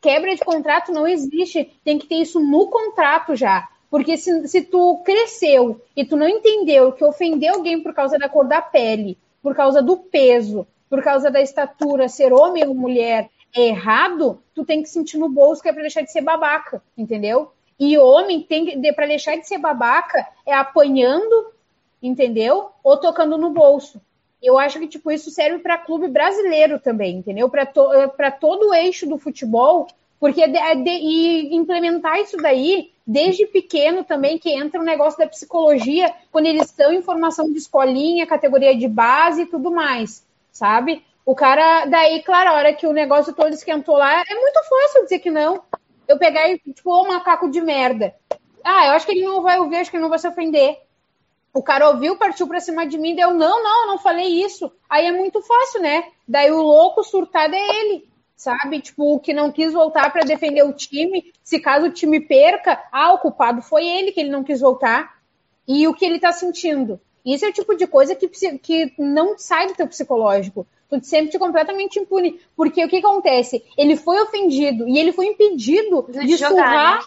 quebra 0.00 0.34
de 0.34 0.42
contrato 0.42 0.90
não 0.90 1.06
existe. 1.06 1.70
Tem 1.84 1.98
que 1.98 2.06
ter 2.06 2.16
isso 2.16 2.40
no 2.40 2.66
contrato 2.68 3.36
já. 3.36 3.68
Porque 3.96 4.18
se, 4.18 4.46
se 4.46 4.60
tu 4.60 5.02
cresceu 5.06 5.80
e 5.96 6.04
tu 6.04 6.18
não 6.18 6.28
entendeu 6.28 6.92
que 6.92 7.02
ofendeu 7.02 7.54
alguém 7.54 7.82
por 7.82 7.94
causa 7.94 8.18
da 8.18 8.28
cor 8.28 8.46
da 8.46 8.60
pele, 8.60 9.16
por 9.42 9.54
causa 9.54 9.80
do 9.80 9.96
peso, 9.96 10.66
por 10.86 11.02
causa 11.02 11.30
da 11.30 11.40
estatura, 11.40 12.06
ser 12.06 12.30
homem 12.30 12.62
ou 12.68 12.74
mulher, 12.74 13.30
é 13.56 13.68
errado, 13.68 14.42
tu 14.54 14.66
tem 14.66 14.82
que 14.82 14.90
sentir 14.90 15.16
no 15.16 15.30
bolso 15.30 15.62
que 15.62 15.70
é 15.70 15.72
para 15.72 15.80
deixar 15.80 16.02
de 16.02 16.12
ser 16.12 16.20
babaca, 16.20 16.82
entendeu? 16.94 17.52
E 17.80 17.96
homem 17.96 18.42
tem 18.42 18.66
que, 18.66 18.92
para 18.92 19.06
deixar 19.06 19.36
de 19.36 19.48
ser 19.48 19.56
babaca, 19.56 20.28
é 20.44 20.52
apanhando, 20.52 21.54
entendeu? 22.02 22.68
Ou 22.84 22.98
tocando 22.98 23.38
no 23.38 23.48
bolso. 23.48 23.98
Eu 24.42 24.58
acho 24.58 24.78
que 24.78 24.86
tipo 24.86 25.10
isso 25.10 25.30
serve 25.30 25.60
para 25.60 25.78
clube 25.78 26.06
brasileiro 26.06 26.78
também, 26.78 27.16
entendeu? 27.16 27.48
Para 27.48 27.64
to, 27.64 27.88
todo 28.38 28.68
o 28.68 28.74
eixo 28.74 29.08
do 29.08 29.16
futebol, 29.16 29.86
porque 30.18 30.42
é 30.42 30.74
de, 30.74 30.90
e 30.90 31.54
implementar 31.54 32.18
isso 32.20 32.36
daí 32.36 32.92
desde 33.06 33.46
pequeno 33.46 34.02
também, 34.02 34.38
que 34.38 34.50
entra 34.50 34.80
o 34.80 34.84
negócio 34.84 35.18
da 35.18 35.28
psicologia, 35.28 36.12
quando 36.32 36.46
eles 36.46 36.64
estão 36.64 36.92
em 36.92 37.02
formação 37.02 37.52
de 37.52 37.58
escolinha, 37.58 38.26
categoria 38.26 38.76
de 38.76 38.88
base 38.88 39.42
e 39.42 39.46
tudo 39.46 39.70
mais, 39.70 40.26
sabe? 40.50 41.04
O 41.24 41.34
cara, 41.34 41.86
daí, 41.86 42.22
claro, 42.22 42.50
a 42.50 42.54
hora 42.54 42.72
que 42.72 42.86
o 42.86 42.92
negócio 42.92 43.32
todo 43.32 43.52
esquentou 43.52 43.96
lá, 43.96 44.22
é 44.22 44.34
muito 44.34 44.60
fácil 44.68 45.04
dizer 45.04 45.20
que 45.20 45.30
não. 45.30 45.62
Eu 46.08 46.18
pegar 46.18 46.48
e, 46.48 46.58
tipo, 46.58 46.90
ô 46.90 47.06
macaco 47.06 47.50
de 47.50 47.60
merda. 47.60 48.14
Ah, 48.64 48.86
eu 48.86 48.92
acho 48.92 49.06
que 49.06 49.12
ele 49.12 49.24
não 49.24 49.42
vai 49.42 49.58
ouvir, 49.58 49.76
acho 49.76 49.90
que 49.90 49.96
ele 49.96 50.02
não 50.02 50.10
vai 50.10 50.18
se 50.18 50.28
ofender. 50.28 50.78
O 51.52 51.62
cara 51.62 51.88
ouviu, 51.88 52.16
partiu 52.16 52.46
pra 52.46 52.60
cima 52.60 52.86
de 52.86 52.98
mim, 52.98 53.14
deu, 53.14 53.32
não, 53.32 53.62
não, 53.62 53.82
eu 53.82 53.86
não 53.88 53.98
falei 53.98 54.26
isso. 54.44 54.70
Aí 54.90 55.06
é 55.06 55.12
muito 55.12 55.40
fácil, 55.40 55.80
né? 55.80 56.04
Daí 56.26 56.50
o 56.50 56.60
louco 56.60 57.02
surtado 57.02 57.54
é 57.54 57.58
ele, 57.58 58.08
sabe? 58.36 58.80
Tipo, 58.80 59.14
o 59.14 59.20
que 59.20 59.32
não 59.32 59.50
quis 59.50 59.72
voltar 59.72 60.12
para 60.12 60.24
defender 60.24 60.62
o 60.62 60.72
time, 60.72 61.32
se 61.42 61.58
caso 61.58 61.86
o 61.86 61.92
time 61.92 62.20
perca, 62.20 62.82
ah, 62.92 63.12
o 63.12 63.18
culpado 63.18 63.62
foi 63.62 63.86
ele 63.86 64.12
que 64.12 64.20
ele 64.20 64.30
não 64.30 64.44
quis 64.44 64.60
voltar. 64.60 65.16
E 65.66 65.88
o 65.88 65.94
que 65.94 66.04
ele 66.04 66.20
tá 66.20 66.32
sentindo. 66.32 67.00
Isso 67.24 67.44
é 67.44 67.48
o 67.48 67.52
tipo 67.52 67.74
de 67.74 67.88
coisa 67.88 68.14
que, 68.14 68.28
que 68.58 68.94
não 68.96 69.36
sai 69.36 69.66
do 69.66 69.74
teu 69.74 69.88
psicológico 69.88 70.64
tu 70.88 71.00
te 71.00 71.06
sente 71.06 71.38
completamente 71.38 71.98
impune. 71.98 72.40
Porque 72.56 72.84
o 72.84 72.88
que 72.88 72.98
acontece? 72.98 73.64
Ele 73.76 73.96
foi 73.96 74.20
ofendido 74.20 74.88
e 74.88 74.98
ele 74.98 75.12
foi 75.12 75.26
impedido 75.26 76.06
de, 76.08 76.26
de 76.26 76.38
surrar, 76.38 76.98
né? 76.98 77.04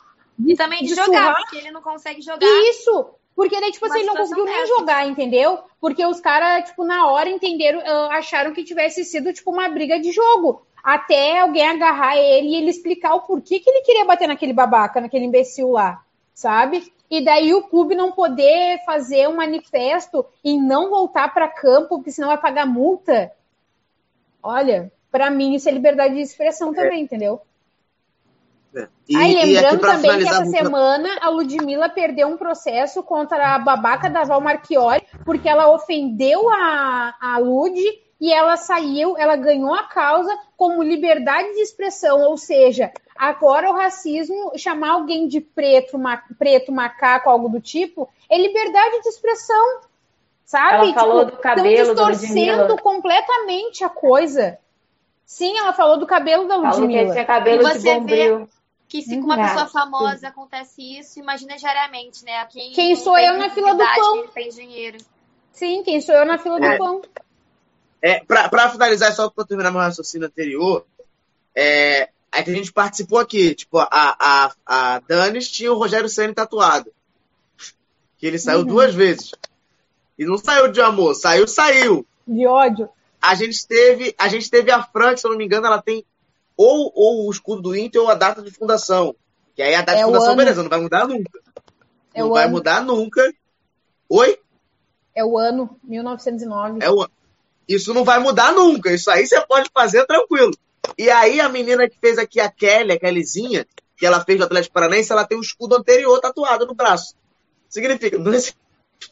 E 0.47 0.56
também 0.56 0.81
de, 0.81 0.89
de 0.89 0.95
jogar, 0.95 1.06
surrar. 1.07 1.35
porque 1.41 1.57
ele 1.57 1.72
não 1.72 1.81
consegue 1.81 2.22
jogar. 2.22 2.45
Isso! 2.45 3.07
Porque 3.35 3.60
daí, 3.60 3.72
tipo 3.72 3.85
Uma 3.85 3.93
assim, 3.93 4.03
ele 4.03 4.07
não 4.07 4.18
conseguiu 4.18 4.43
nem 4.43 4.53
dessa. 4.53 4.68
jogar, 4.68 5.07
entendeu? 5.07 5.60
Porque 5.80 6.06
os 6.06 6.19
caras, 6.19 6.69
tipo, 6.69 6.84
na 6.84 7.07
hora 7.07 7.30
entenderam, 7.30 7.80
acharam 8.11 8.51
que 8.51 8.65
tivesse 8.65 9.06
sido, 9.06 9.31
tipo, 9.31 9.49
uma 9.49 9.69
briga 9.69 9.97
de 9.97 10.11
jogo. 10.11 10.65
Até 10.84 11.39
alguém 11.39 11.68
agarrar 11.68 12.18
ele 12.18 12.49
e 12.49 12.56
ele 12.56 12.69
explicar 12.69 13.14
o 13.15 13.22
porquê 13.22 13.60
que 13.60 13.69
ele 13.69 13.81
queria 13.81 14.06
bater 14.06 14.27
naquele 14.27 14.53
babaca, 14.53 15.01
naquele 15.01 15.26
imbecil 15.26 15.72
lá, 15.72 16.03
sabe? 16.34 16.91
E 17.10 17.23
daí 17.23 17.53
o 17.53 17.64
clube 17.64 17.95
não 17.95 18.11
poder 18.11 18.84
fazer 18.85 19.27
um 19.27 19.35
manifesto 19.35 20.26
e 20.43 20.57
não 20.57 20.89
voltar 20.89 21.34
para 21.34 21.47
campo, 21.47 21.97
porque 21.97 22.11
senão 22.11 22.30
vai 22.30 22.38
pagar 22.38 22.65
multa. 22.65 23.31
Olha, 24.41 24.91
pra 25.11 25.30
mim 25.30 25.56
isso 25.56 25.68
é 25.68 25.72
liberdade 25.72 26.14
de 26.14 26.22
expressão 26.22 26.73
também, 26.73 27.01
entendeu? 27.01 27.41
É. 28.76 28.88
E, 29.07 29.15
Aí, 29.15 29.34
lembrando 29.34 29.81
também 29.81 30.19
que 30.19 30.27
essa 30.27 30.45
semana 30.45 31.10
a 31.22 31.30
Ludmilla 31.30 31.89
perdeu 31.89 32.27
um 32.27 32.38
processo 32.38 33.01
contra 33.01 33.56
a 33.56 33.60
babaca 33.60 34.07
da 34.10 34.23
Val 34.23 34.39
Marchiori, 34.39 35.03
porque 35.26 35.49
ela 35.49 35.73
ofendeu 35.73 36.47
a, 36.49 37.15
a 37.19 37.38
Lud 37.39 37.76
e 38.20 38.34
ela 38.34 38.58
saiu, 38.58 39.18
ela 39.18 39.36
ganhou 39.36 39.74
a 39.74 39.84
causa 39.84 40.38
como 40.58 40.84
liberdade 40.84 41.54
de 41.54 41.62
expressão, 41.62 42.22
ou 42.22 42.38
seja, 42.38 42.91
agora 43.16 43.70
o 43.72 43.76
racismo, 43.76 44.52
chamar 44.58 44.91
alguém 44.91 45.28
de 45.28 45.40
preto, 45.40 45.98
ma, 45.98 46.22
preto 46.38 46.72
macaco, 46.72 47.30
algo 47.30 47.48
do 47.50 47.62
tipo, 47.62 48.10
é 48.30 48.38
liberdade 48.38 49.02
de 49.02 49.08
expressão, 49.10 49.82
sabe? 50.46 50.90
Ela 50.90 50.94
falou 50.94 51.26
Tipo, 51.26 51.38
do 51.38 51.41
cabelo 51.41 51.66
da 51.76 51.91
Estão 51.91 52.12
distorcendo 52.12 52.52
Ludmilla. 52.64 52.78
completamente 52.82 53.84
a 53.84 53.90
coisa. 53.90 54.58
Sim, 55.26 55.58
ela 55.58 55.74
falou 55.74 55.98
do 55.98 56.08
cabelo 56.08 56.48
da 56.48 56.56
Falou 56.56 56.72
que 56.72 56.80
Ludmilla. 56.82 57.14
tinha 57.14 57.26
cabelo 57.26 57.62
E 57.62 57.74
de 57.74 57.80
você 57.80 57.94
bombril. 57.96 58.50
Que 58.88 59.04
se 59.04 59.18
com 59.18 59.26
uma 59.26 59.38
pessoa 59.38 59.68
famosa 59.68 60.28
acontece 60.30 60.82
isso, 61.00 61.20
imagina 61.20 61.56
diariamente, 61.56 62.26
né? 62.26 62.44
Quem, 62.48 62.72
Quem 62.72 62.96
sou 62.96 63.16
eu 63.20 63.38
na 63.38 63.48
fila 63.52 63.76
do 63.76 63.84
pão? 63.86 64.14
quem 64.24 64.28
tem 64.30 64.50
dinheiro. 64.50 64.98
Sim, 65.52 65.84
quem 65.84 66.02
sou 66.02 66.16
eu 66.16 66.26
na 66.26 66.40
fila 66.40 66.58
É. 66.60 66.72
do 66.72 66.78
pão? 66.80 67.02
É, 68.01 68.23
pra, 68.23 68.47
pra 68.49 68.69
finalizar, 68.69 69.13
só 69.13 69.30
pra 69.30 69.43
terminar 69.45 69.71
meu 69.71 69.81
raciocínio 69.81 70.27
anterior, 70.27 70.85
é, 71.55 72.09
é 72.31 72.43
que 72.43 72.49
a 72.51 72.53
gente 72.53 72.71
participou 72.71 73.19
aqui. 73.19 73.53
Tipo, 73.55 73.80
a, 73.80 73.88
a, 73.91 74.51
a 74.65 74.99
Danis 74.99 75.49
tinha 75.49 75.71
o 75.73 75.77
Rogério 75.77 76.07
Senna 76.09 76.34
tatuado. 76.34 76.91
Que 78.17 78.27
ele 78.27 78.39
saiu 78.39 78.59
Uhum. 78.59 78.65
duas 78.65 78.93
vezes. 78.93 79.31
E 80.17 80.26
não 80.26 80.38
saiu 80.38 80.69
de 80.71 80.81
amor, 80.81 81.13
saiu, 81.15 81.47
saiu. 81.47 82.05
De 82.27 82.45
ódio. 82.45 82.89
A 83.21 83.35
gente 83.35 83.65
teve, 83.67 84.13
a 84.17 84.27
gente 84.30 84.49
teve 84.49 84.71
a 84.71 84.81
Fran, 84.84 85.13
que, 85.13 85.19
se 85.21 85.27
eu 85.27 85.31
não 85.31 85.38
me 85.38 85.45
engano, 85.45 85.65
ela 85.67 85.81
tem 85.81 86.05
ou, 86.55 86.91
ou 86.93 87.27
o 87.27 87.31
escudo 87.31 87.61
do 87.61 87.76
Inter 87.76 88.01
ou 88.01 88.09
a 88.09 88.15
data 88.15 88.41
de 88.41 88.51
fundação. 88.51 89.15
Que 89.55 89.61
aí 89.61 89.73
a 89.76 89.80
data 89.81 89.93
É 89.93 89.97
de 89.97 90.03
fundação, 90.03 90.27
ano. 90.30 90.38
beleza, 90.38 90.61
não 90.61 90.69
vai 90.69 90.80
mudar 90.81 91.07
nunca. 91.07 91.39
É 92.13 92.21
não 92.21 92.30
vai 92.30 92.43
ano. 92.45 92.51
mudar 92.53 92.81
nunca. 92.81 93.34
Oi? 94.09 94.38
É 95.15 95.23
o 95.23 95.38
ano 95.38 95.77
1909. 95.84 96.80
É 96.81 96.89
o 96.89 97.01
ano. 97.01 97.11
Isso 97.70 97.94
não 97.94 98.04
vai 98.04 98.20
mudar 98.20 98.52
nunca. 98.52 98.91
Isso 98.91 99.10
aí 99.12 99.26
você 99.28 99.40
pode 99.46 99.70
fazer 99.74 100.06
tranquilo. 100.08 100.52
E 100.98 101.10
aí 101.10 101.40
a 101.40 101.48
menina 101.48 101.88
que 101.88 101.98
fez 102.00 102.18
aqui 102.18 102.40
a 102.40 102.50
Kelly, 102.50 102.94
a 102.94 103.00
Kellyzinha, 103.00 103.66
que 103.96 104.06
ela 104.06 104.24
fez 104.26 104.40
do 104.40 104.46
Atlético 104.46 104.74
Paranaense, 104.74 105.12
ela 105.12 105.26
tem 105.26 105.38
um 105.38 105.41
escudo 105.41 105.76
anterior 105.76 106.20
tatuado 106.20 106.66
no 106.66 106.74
braço. 106.74 107.16
Significa, 107.70 108.18
não 108.18 108.34
existe 108.34 108.58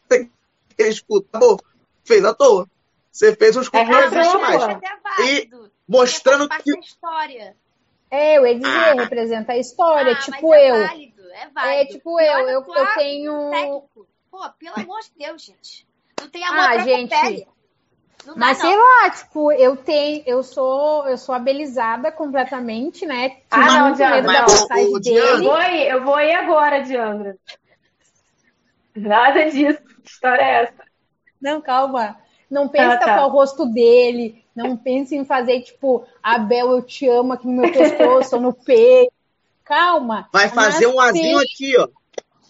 aquele 0.09 0.89
escudo. 0.89 1.27
Acabou. 1.29 1.59
Fez 2.03 2.25
à 2.25 2.33
toa. 2.33 2.67
Você 3.11 3.35
fez 3.35 3.55
um 3.55 3.61
escudo 3.61 3.81
É 3.83 3.85
que 3.85 3.91
não 3.91 4.03
existe 4.03 4.37
mais. 4.37 4.63
é 4.63 4.79
válido. 5.03 5.71
Mostrando 5.87 6.49
que. 6.49 6.79
história. 6.79 7.55
É, 8.09 8.37
eu 8.37 8.47
ia 8.47 8.55
dizer, 8.55 8.67
Ah. 8.69 8.93
representa 8.93 9.51
a 9.53 9.57
história. 9.57 10.13
Ah, 10.13 10.19
tipo 10.19 10.49
mas 10.49 10.59
é 10.61 10.71
eu. 10.71 10.87
válido, 10.87 11.21
é 11.31 11.49
válido. 11.49 11.75
É 11.81 11.85
tipo 11.85 12.19
E 12.21 12.25
eu. 12.25 12.49
Eu, 12.49 12.65
eu 12.65 12.87
tenho. 12.95 13.49
técnico. 13.51 14.07
Pô, 14.31 14.49
pelo 14.57 14.79
amor 14.79 14.99
de 15.01 15.11
Deus, 15.17 15.41
gente. 15.43 15.85
Não 16.19 16.29
tem 16.29 16.43
amor 16.45 16.59
Ah, 16.59 16.73
própria 16.73 16.83
gente. 16.97 17.09
pele. 17.09 17.47
Dá, 18.25 18.33
Mas 18.35 18.59
não. 18.59 18.65
sei 18.69 18.77
lá, 18.77 19.09
tipo, 19.11 19.51
eu 19.53 19.77
tenho, 19.77 20.23
eu 20.25 20.43
sou, 20.43 21.07
eu 21.07 21.17
sou 21.17 21.33
abelizada 21.33 22.11
completamente, 22.11 23.05
né? 23.05 23.37
Ah, 23.49 23.65
não, 23.65 23.91
Diana, 23.93 24.21
da 24.21 24.45
o- 24.45 24.95
o 24.95 24.99
dele. 24.99 25.19
Eu 25.19 25.43
vou 25.43 25.61
ir, 25.61 25.87
eu 25.89 26.03
vou 26.03 26.19
ir 26.19 26.33
agora, 26.33 26.81
Diandra. 26.81 27.37
Nada 28.95 29.45
disso. 29.49 29.79
Que 30.03 30.09
história 30.09 30.41
é 30.41 30.63
essa? 30.63 30.83
Não, 31.41 31.61
calma. 31.61 32.17
Não 32.49 32.67
pense 32.67 32.85
Ah, 32.91 32.95
em 32.95 32.99
tá. 32.99 33.05
tapar 33.05 33.25
o 33.27 33.31
rosto 33.31 33.65
dele. 33.65 34.43
Não 34.55 34.75
pense 34.75 35.15
em 35.15 35.23
fazer, 35.23 35.61
tipo, 35.61 36.05
Abel, 36.23 36.71
eu 36.71 36.81
te 36.81 37.07
amo 37.07 37.33
aqui 37.33 37.45
no 37.45 37.53
meu 37.61 37.71
pescoço 37.71 38.35
ou 38.37 38.41
no 38.41 38.53
peito. 38.53 39.11
Calma. 39.63 40.27
Vai 40.31 40.49
fazer 40.49 40.87
um 40.87 40.99
azinho 40.99 41.37
tem- 41.39 41.47
aqui, 41.53 41.77
ó. 41.77 41.87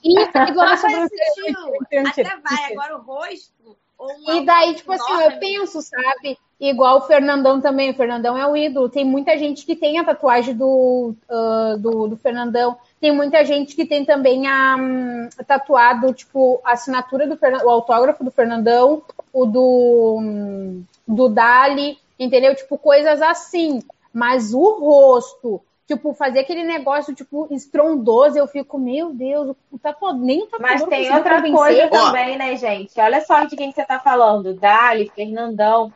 Isso, 0.04 0.30
igual 0.50 0.68
Ah, 0.68 0.74
a 0.74 0.78
faz 0.78 0.94
sobrancelha. 0.94 2.10
Até 2.10 2.24
vai. 2.38 2.72
Agora 2.74 2.98
o 2.98 3.02
rosto. 3.02 3.78
Um 4.00 4.32
E 4.32 4.46
daí, 4.46 4.76
tipo 4.76 4.92
assim, 4.92 5.24
eu 5.24 5.40
penso, 5.40 5.82
sabe? 5.82 6.38
Igual 6.60 6.98
o 6.98 7.02
Fernandão 7.02 7.60
também. 7.62 7.92
O 7.92 7.96
Fernandão 7.96 8.38
é 8.38 8.46
o 8.46 8.56
ídolo. 8.56 8.90
Tem 8.90 9.04
muita 9.04 9.38
gente 9.38 9.66
que 9.66 9.76
tem 9.76 9.98
a 10.00 10.04
tatuagem 10.04 10.56
do, 10.56 11.14
ah, 11.30 11.76
do, 11.78 12.08
do 12.08 12.18
Fernandão. 12.18 12.78
Tem 13.00 13.12
muita 13.12 13.44
gente 13.44 13.76
que 13.76 13.86
tem 13.86 14.06
também 14.06 14.48
a 14.48 14.76
hum, 14.76 15.30
tatuado, 15.46 16.14
tipo, 16.14 16.62
a 16.64 16.74
assinatura 16.74 17.28
do 17.28 17.38
Fernandão, 17.38 17.68
o 17.68 17.72
autógrafo 17.72 18.24
do 18.24 18.32
Fernandão, 18.32 19.04
o 19.34 19.46
do, 19.46 20.18
hum, 20.20 20.84
do 21.08 21.30
Dali, 21.30 21.98
entendeu? 22.20 22.56
Tipo, 22.56 22.78
coisas 22.78 23.22
assim. 23.22 23.84
Mas 24.14 24.54
o 24.54 24.80
rosto, 24.80 25.62
tipo, 25.88 26.14
fazer 26.14 26.40
aquele 26.40 26.64
negócio, 26.64 27.16
tipo, 27.16 27.48
estrondoso, 27.50 28.38
eu 28.38 28.48
fico, 28.48 28.78
meu 28.78 29.12
Deus, 29.14 29.56
o 29.72 29.80
tatuador, 29.80 30.20
nem 30.22 30.44
o 30.44 30.48
tatuador 30.48 30.70
Mas 30.80 30.84
tem 30.84 31.14
outra 31.14 31.36
convencer. 31.42 31.58
coisa 31.58 31.88
também, 31.90 32.38
né, 32.38 32.56
gente? 32.58 33.00
Olha 33.00 33.22
só 33.26 33.44
de 33.46 33.56
quem 33.56 33.70
que 33.72 33.76
você 33.76 33.86
tá 33.86 34.00
falando. 34.00 34.54
Dali, 34.54 35.10
Fernandão. 35.16 35.92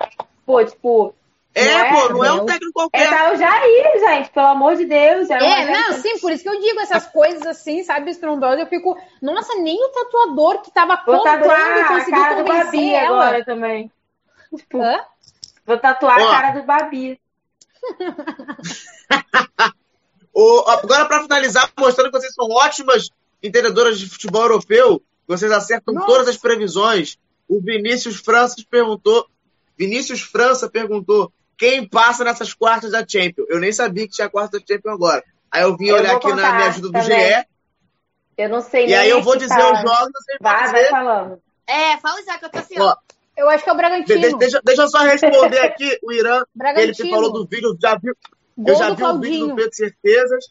Pô, 0.45 0.63
tipo. 0.63 1.13
É, 1.53 1.65
Não 1.65 1.79
é, 1.81 1.91
pô, 1.91 2.13
não 2.13 2.23
é 2.23 2.31
um 2.31 2.45
técnico 2.45 2.69
É 2.69 2.71
qualquer. 2.71 3.09
tá 3.09 3.33
o 3.33 3.35
Jair, 3.35 3.99
gente, 3.99 4.29
pelo 4.29 4.45
amor 4.47 4.77
de 4.77 4.85
Deus. 4.85 5.29
É, 5.29 5.33
É, 5.35 5.65
não, 5.69 5.91
sim, 5.95 6.17
por 6.19 6.31
isso 6.31 6.43
que 6.43 6.49
eu 6.49 6.61
digo 6.61 6.79
essas 6.79 7.07
coisas 7.07 7.45
assim, 7.45 7.83
sabe, 7.83 8.09
estrondosas, 8.09 8.61
eu 8.61 8.67
fico, 8.67 8.97
nossa, 9.21 9.53
nem 9.55 9.75
o 9.83 9.89
tatuador 9.89 10.61
que 10.61 10.71
tava 10.71 10.95
Vou 11.05 11.17
comprando 11.17 11.41
tatuar 11.41 11.81
a 11.81 11.87
conseguiu 11.89 12.21
cara 12.21 12.35
do 12.35 12.43
convencer 12.45 12.65
Babi 12.65 12.93
ela. 12.93 13.21
agora 13.25 13.43
também. 13.45 13.91
Tipo, 14.55 14.81
Hã? 14.81 15.01
vou 15.65 15.77
tatuar 15.77 16.19
Ó. 16.21 16.27
a 16.27 16.31
cara 16.31 16.51
do 16.51 16.63
Babi. 16.63 17.19
O- 20.33 20.63
agora, 20.69 21.05
para 21.05 21.23
finalizar, 21.23 21.69
mostrando 21.77 22.11
que 22.11 22.19
vocês 22.19 22.33
são 22.33 22.47
ótimas 22.49 23.09
entendedoras 23.43 23.99
de 23.99 24.09
futebol 24.09 24.43
europeu, 24.43 25.01
vocês 25.27 25.51
acertam 25.51 25.93
Nossa. 25.93 26.07
todas 26.07 26.27
as 26.27 26.37
previsões. 26.37 27.17
O 27.47 27.59
Vinícius 27.61 28.17
França 28.17 28.55
perguntou. 28.69 29.27
Vinícius 29.77 30.21
França 30.21 30.69
perguntou 30.69 31.31
quem 31.57 31.87
passa 31.87 32.23
nessas 32.23 32.53
quartas 32.53 32.91
da 32.91 32.99
Champions. 33.07 33.47
Eu 33.49 33.59
nem 33.59 33.71
sabia 33.71 34.07
que 34.07 34.13
tinha 34.13 34.29
quarta 34.29 34.59
da 34.59 34.65
Champions 34.65 34.93
agora. 34.93 35.23
Aí 35.51 35.63
eu 35.63 35.75
vim 35.75 35.87
Eu 35.87 35.95
olhar 35.95 36.15
aqui 36.15 36.27
na 36.29 36.35
minha 36.53 36.67
ajuda 36.69 36.87
do 36.87 36.91
também. 36.93 37.07
GE. 37.29 37.45
Eu 38.37 38.49
não 38.49 38.61
sei 38.61 38.83
E 38.85 38.87
nem 38.87 38.95
aí 38.95 39.09
eu 39.09 39.21
vou 39.21 39.35
dizer 39.37 39.55
tá. 39.57 39.73
os 39.73 39.81
jogos, 39.81 40.11
Vai, 40.39 40.71
vai 40.71 40.85
falando. 40.85 41.41
É, 41.67 41.97
fala 41.97 42.23
já 42.23 42.37
que 42.37 42.45
eu 42.45 42.49
tô 42.49 42.59
assim, 42.59 42.79
Ó. 42.79 42.95
Eu 43.37 43.49
acho 43.49 43.63
que 43.63 43.69
é 43.69 43.73
o 43.73 43.77
Bragantino. 43.77 44.19
de- 44.21 44.37
deixa, 44.37 44.61
deixa 44.63 44.81
eu 44.83 44.87
só 44.89 44.99
responder 44.99 45.59
aqui 45.59 45.97
o 46.03 46.11
Irã. 46.11 46.35
Ele 46.37 46.45
Bragantino. 46.55 47.09
falou 47.09 47.31
do 47.31 47.45
vídeo, 47.45 47.75
já 47.81 47.95
viu, 47.97 48.15
Gol 48.57 48.73
eu 48.73 48.79
já 48.79 48.85
vi 48.87 48.91
o 48.91 48.95
vídeo 48.95 49.05
Claudinho. 49.05 49.47
do 49.47 49.55
Pedro 49.55 49.75
Certezas. 49.75 50.45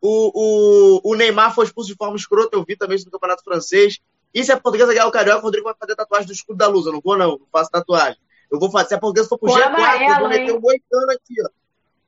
O, 0.00 1.00
o, 1.04 1.12
o 1.12 1.14
Neymar 1.14 1.54
foi 1.54 1.64
expulso 1.64 1.90
de 1.90 1.96
forma 1.96 2.16
escrota, 2.16 2.56
eu 2.56 2.64
vi 2.64 2.76
também 2.76 2.96
isso 2.96 3.06
no 3.06 3.12
Campeonato 3.12 3.44
Francês. 3.44 4.00
E 4.34 4.42
se 4.44 4.50
a 4.50 4.58
portuguesa 4.58 4.92
ganhar 4.92 5.06
o 5.06 5.12
Carioca, 5.12 5.40
o 5.40 5.42
Rodrigo 5.42 5.64
vai 5.64 5.74
fazer 5.78 5.94
tatuagem 5.94 6.26
do 6.26 6.32
escudo 6.32 6.58
da 6.58 6.66
luz. 6.66 6.86
Eu 6.86 6.92
não 6.92 7.00
vou, 7.00 7.16
não, 7.16 7.38
não 7.38 7.46
faço 7.52 7.70
tatuagem. 7.70 8.18
Eu 8.50 8.58
vou 8.58 8.70
fazer, 8.70 8.88
se 8.88 8.94
a 8.94 8.98
portuguesa 8.98 9.28
for 9.28 9.38
pro 9.38 9.48
Com 9.48 9.54
G4, 9.54 10.08
eu 10.08 10.18
vou 10.18 10.28
meter 10.28 10.50
hein? 10.50 10.56
um 10.56 10.60
moicano 10.60 11.10
aqui, 11.10 11.34
ó. 11.42 11.48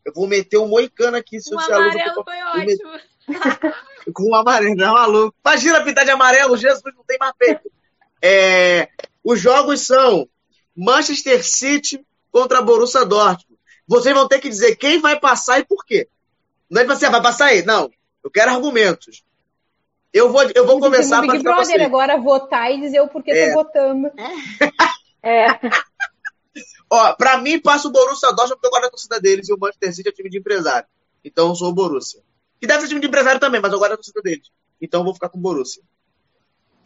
Eu 0.04 0.12
vou 0.12 0.26
meter 0.26 0.58
um 0.58 0.68
moicano 0.68 1.16
aqui 1.16 1.40
se, 1.40 1.54
O 1.54 1.58
a 1.58 1.62
luz 1.62 1.70
amarelo 1.70 2.14
for 2.14 2.24
foi 2.24 2.40
eu 2.40 2.46
ótimo. 2.46 3.14
com 4.12 4.30
o 4.30 4.34
amarelo, 4.34 4.74
não, 4.74 4.94
maluco. 4.94 5.34
Imagina 5.44 5.84
pintar 5.84 6.04
de 6.04 6.10
amarelo, 6.10 6.56
Jesus 6.56 6.82
não 6.94 7.04
tem 7.04 7.16
mais 7.18 7.32
peito. 7.38 7.70
É, 8.20 8.88
os 9.22 9.40
jogos 9.40 9.86
são 9.86 10.28
Manchester 10.76 11.44
City 11.44 12.04
contra 12.30 12.60
Borussia 12.60 13.04
Dortmund. 13.04 13.53
Vocês 13.86 14.14
vão 14.14 14.28
ter 14.28 14.40
que 14.40 14.48
dizer 14.48 14.76
quem 14.76 15.00
vai 15.00 15.18
passar 15.18 15.58
e 15.60 15.64
por 15.64 15.84
quê. 15.84 16.08
Não 16.70 16.82
é 16.82 16.84
pra 16.84 16.96
você, 16.96 17.08
vai 17.08 17.22
passar 17.22 17.46
aí. 17.46 17.64
Não. 17.64 17.90
Eu 18.22 18.30
quero 18.30 18.50
argumentos. 18.50 19.24
Eu 20.12 20.30
vou, 20.30 20.42
eu 20.54 20.66
vou 20.66 20.76
que 20.76 20.82
começar 20.82 21.22
para 21.22 21.32
Big 21.32 21.42
Brother 21.42 21.84
agora 21.84 22.16
votar 22.16 22.72
e 22.72 22.80
dizer 22.80 23.00
o 23.00 23.08
porquê 23.08 23.32
É. 23.32 23.48
tô 23.48 23.62
votando. 23.62 24.10
É. 25.26 25.46
Ó, 26.90 27.14
pra 27.14 27.38
mim, 27.38 27.58
passa 27.58 27.88
o 27.88 27.90
Borussia 27.90 28.28
Dortmund 28.28 28.56
porque 28.56 28.66
eu 28.66 28.70
gosto 28.70 28.82
da 28.82 28.90
torcida 28.90 29.18
deles 29.18 29.48
e 29.48 29.54
o 29.54 29.58
Manchester 29.58 29.94
City 29.94 30.08
é 30.10 30.12
time 30.12 30.28
de 30.28 30.36
empresário. 30.36 30.86
Então 31.24 31.48
eu 31.48 31.54
sou 31.54 31.70
o 31.70 31.72
Borussia. 31.72 32.20
Que 32.60 32.66
deve 32.66 32.82
ser 32.82 32.88
time 32.88 33.00
de 33.00 33.06
empresário 33.06 33.40
também, 33.40 33.58
mas 33.58 33.72
eu 33.72 33.78
gosto 33.78 33.92
da 33.92 33.96
torcida 33.96 34.20
deles. 34.20 34.50
Então 34.82 35.00
eu 35.00 35.04
vou 35.04 35.14
ficar 35.14 35.30
com 35.30 35.38
o 35.38 35.40
Borussia. 35.40 35.82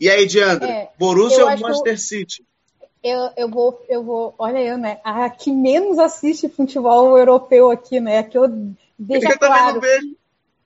E 0.00 0.08
aí, 0.08 0.24
Diandra? 0.24 0.68
É, 0.68 0.92
Borussia 0.96 1.42
ou 1.42 1.48
acho 1.48 1.56
que 1.56 1.62
Manchester 1.64 2.00
City? 2.00 2.46
Eu, 3.02 3.30
eu 3.36 3.48
vou, 3.48 3.84
eu 3.88 4.02
vou, 4.02 4.34
olha 4.38 4.58
eu, 4.58 4.76
né? 4.76 5.00
A 5.04 5.30
que 5.30 5.52
menos 5.52 5.98
assiste 5.98 6.48
futebol 6.48 7.16
europeu 7.16 7.70
aqui, 7.70 8.00
né? 8.00 8.22
Que 8.22 8.36
eu 8.36 8.48
deixa 8.98 9.30
eu 9.30 9.38
também 9.38 9.58
claro. 9.58 9.74
não 9.74 9.80
vejo. 9.80 10.16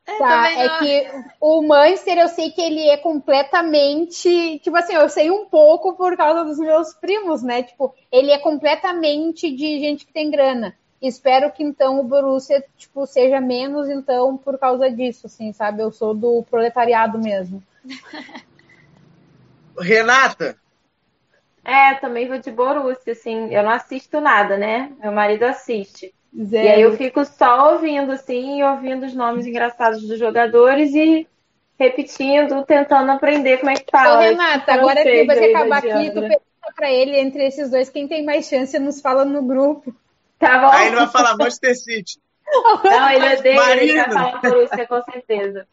É, 0.05 0.19
tá, 0.19 0.51
é 0.51 0.79
que 0.79 1.11
o 1.41 1.63
Manchester 1.63 2.19
eu 2.19 2.29
sei 2.29 2.51
que 2.51 2.61
ele 2.61 2.89
é 2.89 2.97
completamente. 2.97 4.59
Tipo 4.59 4.77
assim, 4.77 4.95
eu 4.95 5.09
sei 5.09 5.31
um 5.31 5.45
pouco 5.45 5.95
por 5.95 6.17
causa 6.17 6.45
dos 6.45 6.59
meus 6.59 6.93
primos, 6.95 7.43
né? 7.43 7.63
Tipo, 7.63 7.95
ele 8.11 8.31
é 8.31 8.39
completamente 8.39 9.51
de 9.55 9.79
gente 9.79 10.07
que 10.07 10.13
tem 10.13 10.31
grana. 10.31 10.75
Espero 11.01 11.51
que 11.51 11.63
então 11.63 12.01
o 12.01 12.05
Borussia, 12.05 12.65
tipo, 12.77 13.07
seja 13.07 13.41
menos, 13.41 13.89
então, 13.89 14.37
por 14.37 14.57
causa 14.59 14.91
disso, 14.91 15.27
assim, 15.27 15.53
sabe? 15.53 15.83
Eu 15.83 15.93
sou 15.93 16.15
do 16.15 16.45
proletariado 16.49 17.19
mesmo. 17.19 17.63
Renata? 19.79 20.57
É, 21.65 21.95
também 21.95 22.27
vou 22.27 22.39
de 22.39 22.51
Borussia, 22.51 23.13
assim. 23.13 23.55
Eu 23.55 23.63
não 23.63 23.71
assisto 23.71 24.21
nada, 24.21 24.57
né? 24.57 24.93
Meu 25.01 25.13
marido 25.13 25.45
assiste. 25.45 26.13
Zero. 26.35 26.67
E 26.67 26.69
aí 26.69 26.81
eu 26.83 26.97
fico 26.97 27.25
só 27.25 27.73
ouvindo, 27.73 28.11
assim, 28.13 28.63
ouvindo 28.63 29.05
os 29.05 29.15
nomes 29.15 29.47
engraçados 29.47 30.03
dos 30.07 30.19
jogadores 30.19 30.95
e 30.95 31.27
repetindo, 31.79 32.65
tentando 32.65 33.11
aprender 33.11 33.59
como 33.59 33.71
é 33.71 33.75
que 33.75 33.91
fala. 33.91 34.19
Ô, 34.19 34.21
Renata, 34.21 34.73
agora 34.73 35.03
que 35.03 35.25
vai 35.25 35.51
acabar 35.51 35.79
aqui, 35.79 36.11
tu 36.11 36.21
pergunta 36.21 36.73
pra 36.75 36.91
ele, 36.91 37.19
entre 37.19 37.47
esses 37.47 37.71
dois, 37.71 37.91
quem 37.91 38.09
tem 38.09 38.25
mais 38.25 38.49
chance, 38.49 38.79
nos 38.79 39.01
fala 39.01 39.25
no 39.25 39.43
grupo. 39.43 39.95
Tá 40.39 40.59
bom. 40.59 40.69
Aí 40.69 40.89
ele 40.89 40.97
vai 40.97 41.09
falar 41.09 41.37
Manchester 41.37 41.77
City. 41.77 42.21
Não, 42.85 43.11
ele 43.11 43.39
odeia, 43.39 43.57
Marina. 43.57 43.83
ele 43.83 43.95
vai 43.95 44.13
falar 44.13 44.41
Borussia, 44.41 44.87
com 44.87 45.03
certeza. 45.03 45.67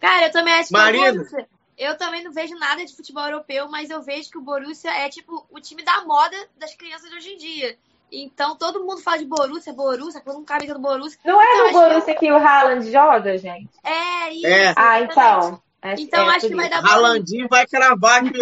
Cara, 0.00 0.26
eu 0.26 0.32
também 0.32 0.54
acho 0.54 0.68
que 0.68 0.74
Marina. 0.74 1.12
Borussia. 1.12 1.46
Eu 1.76 1.96
também 1.96 2.22
não 2.22 2.32
vejo 2.32 2.54
nada 2.56 2.84
de 2.84 2.94
futebol 2.94 3.24
europeu, 3.24 3.68
mas 3.68 3.90
eu 3.90 4.00
vejo 4.02 4.30
que 4.30 4.38
o 4.38 4.42
Borussia 4.42 4.90
é 4.90 5.08
tipo 5.08 5.46
o 5.50 5.60
time 5.60 5.82
da 5.82 6.04
moda 6.04 6.36
das 6.56 6.74
crianças 6.74 7.10
de 7.10 7.16
hoje 7.16 7.30
em 7.30 7.36
dia. 7.36 7.76
Então 8.12 8.56
todo 8.56 8.84
mundo 8.84 9.00
fala 9.00 9.18
de 9.18 9.24
Borussia, 9.24 9.72
Borussia, 9.72 10.20
todo 10.20 10.36
mundo 10.36 10.46
camisa 10.46 10.74
do 10.74 10.80
Borussia. 10.80 11.18
Não 11.24 11.40
é 11.40 11.44
então, 11.44 11.66
no 11.66 11.72
Borussia 11.72 12.14
que... 12.14 12.20
que... 12.20 12.32
o 12.32 12.36
Haaland 12.36 12.90
joga, 12.90 13.36
gente? 13.36 13.70
É, 13.82 14.32
isso. 14.32 14.46
É. 14.46 14.74
Ah, 14.76 15.00
então. 15.00 15.62
É, 15.82 15.94
então 15.98 16.30
é 16.30 16.36
acho 16.36 16.48
que 16.48 16.54
vai 16.54 16.70
dar 16.70 16.84
Haalandinho 16.84 17.48
vai 17.48 17.66
cravar 17.66 18.24
aqui. 18.24 18.38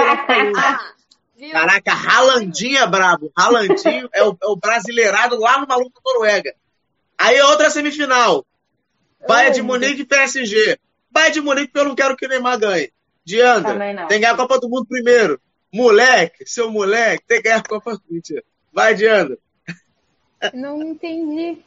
ah, 0.57 0.93
Caraca, 1.51 1.93
Haalandinho 1.93 2.79
é 2.79 2.87
brabo. 2.87 3.33
Haalandinho 3.37 4.09
é 4.13 4.23
o, 4.23 4.37
é 4.41 4.47
o 4.47 4.57
brasileirado 4.57 5.41
lá 5.41 5.59
no 5.59 5.67
maluco 5.67 6.01
da 6.01 6.13
Noruega. 6.13 6.55
Aí 7.19 7.41
outra 7.41 7.71
semifinal. 7.71 8.45
Bayern 9.27 9.55
de 9.55 9.63
Munique 9.63 10.03
e 10.03 10.05
PSG. 10.05 10.79
Bayern 11.11 11.35
de 11.35 11.41
Munique 11.41 11.73
eu 11.75 11.85
não 11.85 11.95
quero 11.95 12.17
que 12.17 12.27
o 12.27 12.29
Neymar 12.29 12.59
ganhe. 12.59 12.93
Diandra, 13.25 13.79
tem 14.09 14.19
que 14.19 14.19
ganhar 14.19 14.33
a 14.33 14.37
Copa 14.37 14.59
do 14.59 14.69
Mundo 14.69 14.87
primeiro. 14.87 15.41
Moleque, 15.73 16.45
seu 16.47 16.71
moleque, 16.71 17.25
tem 17.27 17.39
que 17.39 17.45
ganhar 17.45 17.59
a 17.59 17.69
Copa 17.69 17.93
do 17.93 18.03
Mundo. 18.11 18.45
Vai, 18.73 18.95
Diandra. 18.95 19.39
Não 20.53 20.83
entendi. 20.83 21.63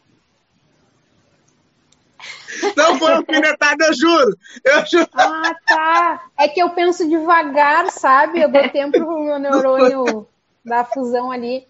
Não 2.76 2.98
foi 2.98 3.14
alfinetada, 3.14 3.86
eu 3.86 3.94
juro. 3.94 4.38
Eu 4.64 4.86
juro. 4.86 5.10
Ah, 5.14 5.56
tá. 5.66 6.26
É 6.38 6.48
que 6.48 6.62
eu 6.62 6.70
penso 6.72 7.08
devagar, 7.08 7.92
sabe? 7.92 8.42
Eu 8.42 8.52
dou 8.52 8.70
tempo 8.70 8.92
pro 8.92 9.24
meu 9.24 9.40
neurônio 9.40 10.28
da 10.64 10.84
fusão 10.84 11.32
ali. 11.32 11.66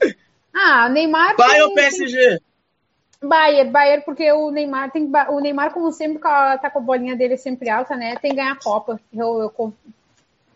Ah, 0.53 0.89
Neymar. 0.89 1.35
Vai 1.37 1.61
ou 1.61 1.73
PSG? 1.73 2.39
Bayern, 3.27 3.71
Bayern, 3.71 4.05
porque 4.05 4.31
o 4.31 4.51
Neymar 4.51 4.91
tem 4.91 5.11
o 5.29 5.39
Neymar, 5.39 5.73
como 5.73 5.91
sempre, 5.91 6.19
tá 6.19 6.69
com 6.71 6.79
a 6.79 6.81
bolinha 6.81 7.15
dele 7.15 7.37
sempre 7.37 7.69
alta, 7.69 7.95
né? 7.95 8.15
Tem 8.17 8.31
que 8.31 8.37
ganhar 8.37 8.53
a 8.53 8.59
Copa. 8.59 8.99
Eu, 9.13 9.39
eu 9.39 9.73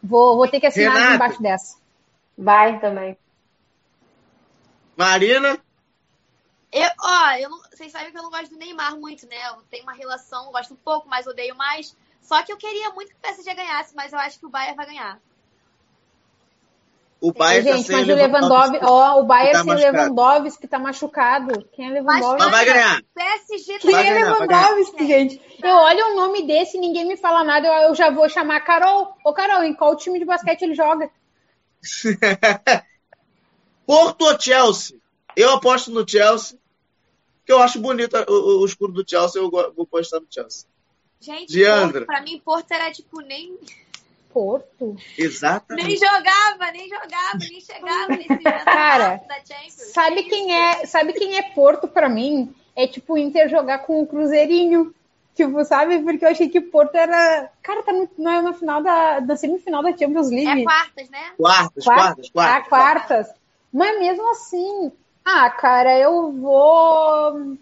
vou, 0.02 0.38
vou 0.38 0.48
ter 0.48 0.60
que 0.60 0.68
assinar 0.68 0.94
Renato. 0.94 1.16
embaixo 1.16 1.42
dessa. 1.42 1.78
Vai 2.38 2.80
também. 2.80 3.18
Marina? 4.96 5.58
Eu, 6.72 6.90
ó, 7.00 7.32
eu 7.40 7.50
não, 7.50 7.60
vocês 7.72 7.92
sabem 7.92 8.12
que 8.12 8.18
eu 8.18 8.24
não 8.24 8.30
gosto 8.30 8.52
do 8.52 8.58
Neymar 8.58 8.96
muito, 8.98 9.28
né? 9.28 9.36
Eu 9.50 9.62
tenho 9.70 9.84
uma 9.84 9.94
relação, 9.94 10.52
gosto 10.52 10.74
um 10.74 10.78
pouco, 10.78 11.08
mas 11.08 11.26
odeio 11.26 11.56
mais. 11.56 11.96
Só 12.22 12.44
que 12.44 12.52
eu 12.52 12.58
queria 12.58 12.92
muito 12.92 13.10
que 13.10 13.16
o 13.16 13.20
PSG 13.20 13.54
ganhasse, 13.56 13.96
mas 13.96 14.14
eu 14.14 14.20
acho 14.20 14.40
que 14.40 14.46
o 14.46 14.50
Bayern 14.50 14.76
vai 14.76 14.86
ganhar. 14.86 15.20
O 17.22 17.34
Bayern 17.34 17.70
tá 17.70 17.76
Gente, 17.76 17.88
tá 17.88 17.98
mas 17.98 18.08
o 18.08 18.16
Lewandowski, 18.16 18.80
ó, 18.82 19.20
o 19.20 19.24
Bayern 19.24 19.52
tá 19.52 19.64
sem 19.64 19.92
Lewandowski 19.92 20.68
tá 20.68 20.80
machucado. 20.80 21.68
Quem 21.74 21.88
é 21.90 21.94
Lewandowski? 21.94 22.40
Mas 22.40 22.52
vai 22.52 22.66
ganhar. 22.66 23.02
PSG 23.14 23.80
Quem 23.80 23.92
vai 23.92 24.08
é 24.08 24.14
Lewandowski, 24.14 25.06
gente? 25.06 25.42
Eu 25.62 25.76
olho 25.76 26.06
o 26.06 26.16
nome 26.16 26.48
desse 26.48 26.78
e 26.78 26.80
ninguém 26.80 27.06
me 27.06 27.18
fala 27.18 27.44
nada, 27.44 27.68
eu, 27.68 27.90
eu 27.90 27.96
já 27.96 28.10
vou 28.10 28.30
chamar 28.30 28.58
a 28.58 28.62
Carol. 28.62 29.14
Ô, 29.26 29.34
Carol, 29.34 29.64
em 29.64 29.74
qual 29.74 29.98
time 29.98 30.18
de 30.18 30.24
basquete 30.24 30.62
ele 30.62 30.76
joga? 30.76 31.12
Porto 33.86 34.22
ou 34.22 34.40
Chelsea? 34.40 34.98
Eu 35.36 35.52
aposto 35.52 35.92
no 35.92 36.08
Chelsea, 36.08 36.58
que 37.46 37.52
eu 37.52 37.60
acho 37.60 37.80
bonito 37.80 38.16
o, 38.30 38.62
o 38.62 38.66
escuro 38.66 38.94
do 38.94 39.08
Chelsea, 39.08 39.42
eu 39.42 39.50
vou 39.50 39.86
postar 39.86 40.22
no 40.22 40.28
Chelsea. 40.30 40.68
Gente, 41.20 41.52
Diandra. 41.52 42.06
Porto, 42.06 42.06
pra 42.06 42.22
mim, 42.22 42.42
Porto 42.44 42.72
era 42.72 42.90
tipo 42.92 43.20
nem 43.20 43.58
Porto. 44.34 44.96
Exatamente. 45.18 45.88
Nem 45.88 45.98
jogava, 45.98 46.72
nem 46.72 46.88
jogava, 46.88 47.38
nem 47.40 47.62
chegava 47.62 48.08
nesse 48.10 48.28
Cara, 48.66 49.22
sabe 49.68 50.24
quem 50.24 50.54
é, 50.54 50.86
sabe 50.86 51.14
quem 51.14 51.38
é 51.38 51.44
Porto 51.52 51.88
para 51.88 52.08
mim? 52.08 52.54
É 52.76 52.88
tipo 52.88 53.14
o 53.14 53.18
Inter 53.18 53.50
jogar 53.50 53.80
com 53.80 54.02
o 54.02 54.08
Cruzeirinho. 54.08 54.94
Tipo, 55.36 55.64
sabe? 55.64 56.00
Porque 56.00 56.26
eu 56.26 56.30
achei 56.30 56.50
que 56.50 56.60
Porto 56.60 56.96
era. 56.96 57.50
Cara, 57.62 57.82
tá 57.84 57.94
no, 57.94 58.10
não 58.18 58.32
é 58.32 58.42
na 58.42 58.54
final 58.54 58.84
da, 58.84 59.20
da 59.22 59.38
semifinal 59.38 59.82
da 59.82 59.96
Champions 59.96 60.30
League. 60.30 60.62
É 60.62 60.64
quartas, 60.64 61.10
né? 61.10 61.32
Quartas, 61.38 61.86
quartas, 61.86 62.30
quartas. 62.30 62.66
Ah, 62.66 62.70
quartas. 62.70 63.28
Mas 63.72 64.00
mesmo 64.00 64.32
assim. 64.32 64.92
Ah, 65.24 65.50
cara, 65.50 65.98
eu 65.98 66.32
vou. 66.34 67.58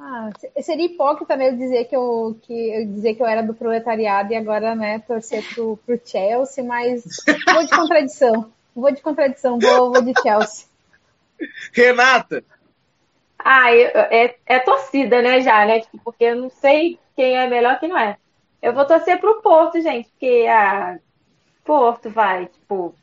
Ah, 0.00 0.30
seria 0.62 0.86
hipócrita 0.86 1.36
né, 1.36 1.48
eu 1.48 1.56
dizer 1.56 1.84
que 1.86 1.96
eu, 1.96 2.38
que 2.42 2.52
eu 2.52 2.86
dizer 2.86 3.14
que 3.14 3.22
eu 3.22 3.26
era 3.26 3.42
do 3.42 3.52
proletariado 3.52 4.32
e 4.32 4.36
agora 4.36 4.74
né, 4.74 5.00
torcer 5.00 5.42
pro, 5.52 5.76
pro 5.78 6.00
Chelsea, 6.04 6.62
mas 6.62 7.04
vou 7.52 7.64
de 7.64 7.70
contradição. 7.70 8.52
Vou 8.74 8.92
de 8.92 9.02
contradição, 9.02 9.58
vou, 9.58 9.92
vou 9.92 10.02
de 10.02 10.12
Chelsea. 10.22 10.66
Renata! 11.72 12.44
Ah, 13.38 13.72
eu, 13.72 13.88
é, 13.88 14.36
é 14.46 14.58
torcida, 14.60 15.20
né, 15.20 15.40
já, 15.40 15.66
né? 15.66 15.80
Tipo, 15.80 15.98
porque 16.04 16.24
eu 16.24 16.36
não 16.36 16.50
sei 16.50 16.98
quem 17.16 17.36
é 17.36 17.48
melhor 17.48 17.74
e 17.74 17.78
quem 17.78 17.88
não 17.88 17.98
é. 17.98 18.16
Eu 18.60 18.72
vou 18.72 18.84
torcer 18.84 19.18
pro 19.18 19.40
Porto, 19.40 19.80
gente, 19.80 20.08
porque 20.10 20.46
a 20.48 20.94
ah, 20.94 20.98
Porto 21.64 22.10
vai, 22.10 22.46
tipo, 22.46 22.94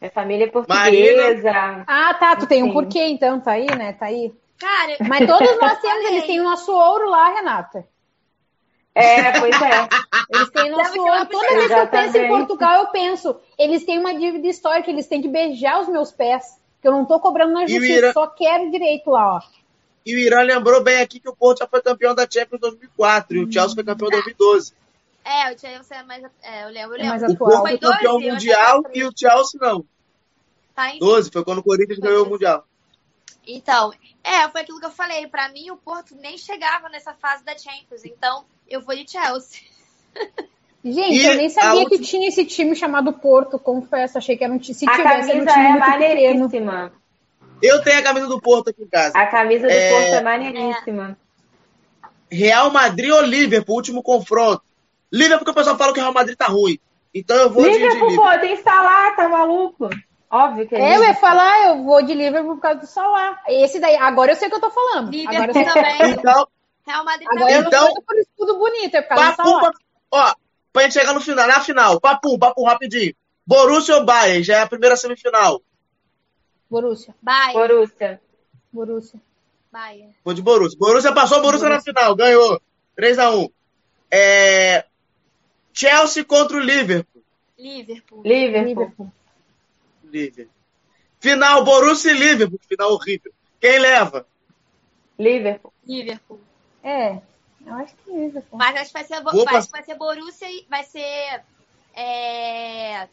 minha 0.00 0.10
família 0.10 0.44
é 0.44 0.48
portuguesa. 0.48 1.52
Marina. 1.52 1.84
Ah, 1.86 2.14
tá, 2.14 2.36
tu 2.36 2.46
tem 2.46 2.62
um 2.62 2.72
porquê 2.72 3.06
então, 3.06 3.40
tá 3.40 3.52
aí, 3.52 3.66
né? 3.66 3.92
Tá 3.92 4.06
aí. 4.06 4.32
Cara, 4.58 4.96
mas 5.08 5.26
todos 5.26 5.48
nós 5.60 5.80
temos, 5.80 6.04
eles 6.06 6.26
têm 6.26 6.40
o 6.40 6.44
nosso 6.44 6.72
ouro 6.72 7.10
lá, 7.10 7.34
Renata. 7.34 7.86
É, 8.94 9.38
pois 9.38 9.54
é. 9.60 9.88
Eles 10.30 10.50
têm 10.50 10.70
nosso 10.70 10.98
ouro. 10.98 11.26
Toda 11.26 11.54
vez 11.54 11.66
que 11.66 11.72
eu 11.74 11.88
penso 11.88 12.16
em 12.16 12.28
Portugal, 12.28 12.82
eu 12.82 12.86
penso, 12.88 13.36
eles 13.58 13.84
têm 13.84 13.98
uma 13.98 14.14
dívida 14.14 14.46
histórica, 14.46 14.90
eles 14.90 15.06
têm 15.06 15.20
que 15.20 15.28
beijar 15.28 15.80
os 15.80 15.88
meus 15.88 16.10
pés. 16.10 16.58
Que 16.80 16.88
eu 16.88 16.92
não 16.92 17.04
tô 17.04 17.20
cobrando 17.20 17.52
na 17.52 17.66
justiça, 17.66 17.92
Irã... 17.92 18.12
só 18.12 18.26
quero 18.26 18.70
direito 18.70 19.10
lá, 19.10 19.36
ó. 19.36 19.40
E 20.04 20.14
o 20.14 20.18
Irã 20.18 20.40
lembrou 20.42 20.82
bem 20.82 21.00
aqui 21.00 21.18
que 21.18 21.28
o 21.28 21.34
Porto 21.34 21.58
já 21.58 21.66
foi 21.66 21.82
campeão 21.82 22.14
da 22.14 22.22
Champions 22.22 22.58
em 22.58 22.60
2004 22.60 23.36
hum. 23.36 23.42
e 23.42 23.44
o 23.44 23.52
Chelsea 23.52 23.74
foi 23.74 23.84
campeão 23.84 24.08
em 24.08 24.12
2012. 24.12 24.72
É, 25.24 25.52
o 25.52 25.58
Chelsea 25.58 25.96
é 25.96 26.02
mais. 26.04 26.24
É, 26.42 26.64
eu 26.64 26.68
lembro, 26.68 26.96
eu 26.96 27.02
lembro. 27.02 27.16
É 27.16 27.20
mais 27.20 27.22
o 27.22 27.36
Porto 27.36 27.58
foi 27.58 27.78
campeão 27.78 28.20
mundial 28.20 28.82
e 28.94 29.04
o 29.04 29.12
Chelsea 29.14 29.60
não. 29.60 29.84
Tá, 30.74 30.92
12, 30.98 31.30
foi 31.30 31.42
quando 31.42 31.58
o 31.58 31.62
Corinthians 31.62 31.98
ganhou 31.98 32.26
o 32.26 32.28
Mundial. 32.28 32.66
Então, 33.46 33.92
é, 34.26 34.48
foi 34.48 34.62
aquilo 34.62 34.80
que 34.80 34.86
eu 34.86 34.90
falei. 34.90 35.26
Para 35.28 35.48
mim, 35.50 35.70
o 35.70 35.76
Porto 35.76 36.16
nem 36.16 36.36
chegava 36.36 36.88
nessa 36.88 37.14
fase 37.14 37.44
da 37.44 37.56
Champions. 37.56 38.04
Então, 38.04 38.44
eu 38.68 38.80
vou 38.80 38.94
de 38.96 39.08
Chelsea. 39.08 39.60
Gente, 40.84 41.14
e 41.14 41.26
eu 41.26 41.34
nem 41.36 41.48
sabia 41.48 41.80
última... 41.80 41.90
que 41.90 42.04
tinha 42.04 42.28
esse 42.28 42.44
time 42.44 42.74
chamado 42.74 43.12
Porto, 43.12 43.58
confesso. 43.58 44.18
Achei 44.18 44.36
que 44.36 44.44
era 44.44 44.52
um 44.52 44.58
time. 44.58 44.74
Se 44.74 44.88
a 44.88 44.92
tivesse, 44.92 45.28
camisa 45.28 45.32
era 45.32 45.42
um 45.42 45.46
time 45.46 45.66
é 45.66 45.78
maneiríssima. 45.78 46.92
Eu 47.62 47.82
tenho 47.82 47.98
a 47.98 48.02
camisa 48.02 48.26
do 48.26 48.40
Porto 48.40 48.70
aqui 48.70 48.82
em 48.82 48.88
casa. 48.88 49.16
A 49.16 49.26
camisa 49.26 49.66
do 49.66 49.72
é... 49.72 49.90
Porto 49.90 50.14
é 50.14 50.22
maneiríssima. 50.22 51.18
Real 52.30 52.70
Madrid 52.70 53.10
ou 53.10 53.22
Liverpool, 53.22 53.76
último 53.76 54.02
confronto. 54.02 54.62
Liverpool, 55.12 55.38
porque 55.38 55.52
o 55.52 55.54
pessoal 55.54 55.78
fala 55.78 55.92
que 55.92 56.00
o 56.00 56.02
Real 56.02 56.12
Madrid 56.12 56.36
tá 56.36 56.46
ruim. 56.46 56.78
Então 57.14 57.36
eu 57.36 57.48
vou 57.48 57.64
Liverpool, 57.64 57.88
de, 57.88 57.94
de 57.94 58.00
Liverpool. 58.10 58.32
pô, 58.32 58.40
tem 58.40 58.56
Salah, 58.56 59.12
tá 59.12 59.28
maluco? 59.28 59.88
Óbvio 60.36 60.68
que 60.68 60.74
é. 60.74 60.96
Eu 60.96 61.02
ia 61.02 61.14
falar, 61.14 61.68
eu 61.68 61.82
vou 61.82 62.02
de 62.02 62.12
Liverpool 62.12 62.56
por 62.56 62.60
causa 62.60 62.80
do 62.80 62.86
Salah. 62.86 63.40
Esse 63.48 63.80
daí, 63.80 63.96
agora 63.96 64.32
eu 64.32 64.36
sei 64.36 64.48
o 64.48 64.50
que 64.50 64.56
eu 64.56 64.60
tô 64.60 64.70
falando. 64.70 65.10
Liverpool 65.10 65.62
agora 65.62 65.72
também. 65.72 66.10
Então, 66.12 66.48
Real 66.86 67.04
Madrid 67.04 67.28
agora 67.30 67.40
também. 67.40 67.54
eu 67.54 67.66
então, 67.66 67.86
não 67.86 68.02
por 68.02 68.18
escudo 68.18 68.58
bonito, 68.58 68.94
é 68.94 69.02
por 69.02 69.08
causa 69.08 69.36
papo, 69.36 69.42
do 69.42 69.48
Salah. 69.48 69.72
Ó, 70.10 70.34
pra 70.72 70.82
gente 70.82 70.92
chegar 70.92 71.14
no 71.14 71.22
final, 71.22 71.48
na 71.48 71.60
final, 71.60 71.98
papo, 71.98 72.38
papo 72.38 72.64
rapidinho. 72.64 73.14
Borussia 73.46 73.96
ou 73.96 74.04
Bayern? 74.04 74.42
Já 74.42 74.58
é 74.58 74.62
a 74.62 74.66
primeira 74.66 74.94
semifinal. 74.96 75.62
Borussia. 76.68 77.14
Bayern. 77.22 77.54
Borussia. 77.54 78.20
Borussia. 78.70 79.20
Bayern. 79.72 80.14
Vou 80.22 80.34
de 80.34 80.42
Borussia. 80.42 80.78
Borussia 80.78 81.12
passou, 81.14 81.40
Borussia, 81.40 81.68
Borussia. 81.68 81.92
na 81.94 82.00
final, 82.00 82.14
ganhou. 82.14 82.60
3x1. 82.98 83.50
É... 84.10 84.84
Chelsea 85.72 86.24
contra 86.24 86.58
o 86.58 86.60
Liverpool. 86.60 87.22
Liverpool. 87.58 88.22
Liverpool. 88.22 88.64
Liverpool. 88.64 89.12
Liverpool. 90.10 90.52
Final 91.20 91.64
Borussia 91.64 92.12
e 92.12 92.14
Liverpool, 92.18 92.60
final 92.68 92.92
horrível. 92.92 93.32
Quem 93.60 93.78
leva? 93.78 94.26
Liverpool. 95.18 95.72
Liverpool. 95.86 96.40
É. 96.82 97.20
Eu 97.66 97.74
acho 97.74 97.94
que 97.96 98.10
é 98.10 98.26
isso. 98.26 98.42
Mas 98.52 98.76
acho 98.76 98.86
que 98.88 98.92
vai 98.92 99.04
ser, 99.04 99.22
Vou 99.22 99.44
vai, 99.44 99.54
pass- 99.54 99.68
vai 99.70 99.82
ser 99.82 99.94
Borussia 99.96 100.48
e 100.50 100.66
vai 100.68 100.84
ser. 100.84 101.42
É... 101.94 103.08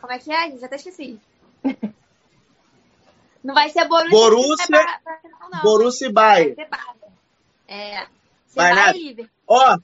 Como 0.00 0.12
é 0.12 0.18
que 0.18 0.32
é? 0.32 0.56
Já 0.56 0.66
até 0.66 0.76
esqueci. 0.76 1.20
Não 3.44 3.54
vai 3.54 3.70
ser 3.70 3.86
Borussia. 3.86 4.10
Borussia- 4.10 4.66
não 4.68 4.78
vai 4.78 4.84
pra- 4.86 5.00
pra 5.04 5.16
final, 5.18 5.50
não. 5.50 5.62
Borussia 5.62 6.08
e 6.08 6.12
Vai 6.12 6.24
Bayern. 6.44 6.54
ser 6.56 6.68
Bayern. 6.68 6.98
É. 7.68 8.06
Vai 8.54 8.74
Bayern 8.74 8.98
e 8.98 9.02
Liverpool. 9.08 9.32
Ó, 9.46 9.78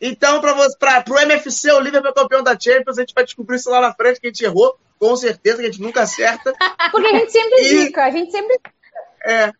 então 0.00 0.40
para 0.40 1.02
pro 1.02 1.18
MFC, 1.18 1.70
o 1.72 1.80
Liverpool 1.80 2.10
é 2.10 2.14
campeão 2.14 2.42
da 2.42 2.58
Champions, 2.58 2.98
a 2.98 3.02
gente 3.02 3.14
vai 3.14 3.24
descobrir 3.24 3.56
isso 3.56 3.70
lá 3.70 3.80
na 3.80 3.92
frente 3.94 4.20
que 4.20 4.26
a 4.26 4.30
gente 4.30 4.44
errou, 4.44 4.78
com 4.98 5.14
certeza 5.16 5.58
que 5.58 5.62
a 5.68 5.70
gente 5.70 5.82
nunca 5.82 6.02
acerta. 6.02 6.54
Porque 6.90 7.06
a 7.06 7.18
gente 7.18 7.32
sempre 7.32 7.60
E- 7.60 7.86
fica, 7.86 8.04
a 8.04 8.10
gente 8.10 8.30
sempre. 8.30 8.58
É. 9.26 9.52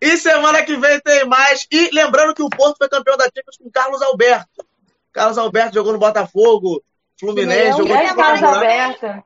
E 0.00 0.16
semana 0.16 0.62
que 0.64 0.76
vem 0.76 1.00
tem 1.00 1.26
mais. 1.26 1.66
E 1.70 1.90
lembrando 1.92 2.34
que 2.34 2.42
o 2.42 2.48
Porto 2.48 2.78
foi 2.78 2.88
campeão 2.88 3.16
da 3.16 3.24
Champions 3.24 3.56
com 3.56 3.70
Carlos 3.70 4.00
Alberto. 4.02 4.64
Carlos 5.12 5.38
Alberto 5.38 5.74
jogou 5.74 5.92
no 5.92 5.98
Botafogo, 5.98 6.82
Fluminense, 7.18 7.78
jogou 7.78 7.88
Grande 7.88 8.10
no 8.10 8.16
Carlos. 8.16 8.42
Alberto. 8.42 9.24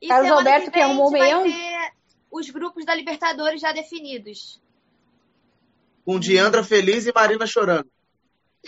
E 0.00 0.08
Carlos 0.08 0.30
Alberto, 0.30 0.70
que 0.70 0.78
é 0.78 0.86
um 0.86 1.10
ter 1.10 1.92
os 2.30 2.50
grupos 2.50 2.84
da 2.84 2.94
Libertadores 2.94 3.60
já 3.60 3.72
definidos. 3.72 4.60
Com 6.04 6.18
Diandra 6.18 6.64
feliz 6.64 7.06
e 7.06 7.12
Marina 7.14 7.46
chorando. 7.46 7.88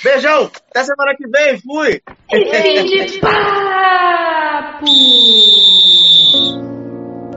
Beijão! 0.02 0.50
Até 0.70 0.84
semana 0.84 1.14
que 1.16 1.26
vem, 1.26 1.58
fui! 1.60 2.02
Fim 2.30 3.06
de 3.06 3.18
papo! 3.20 4.86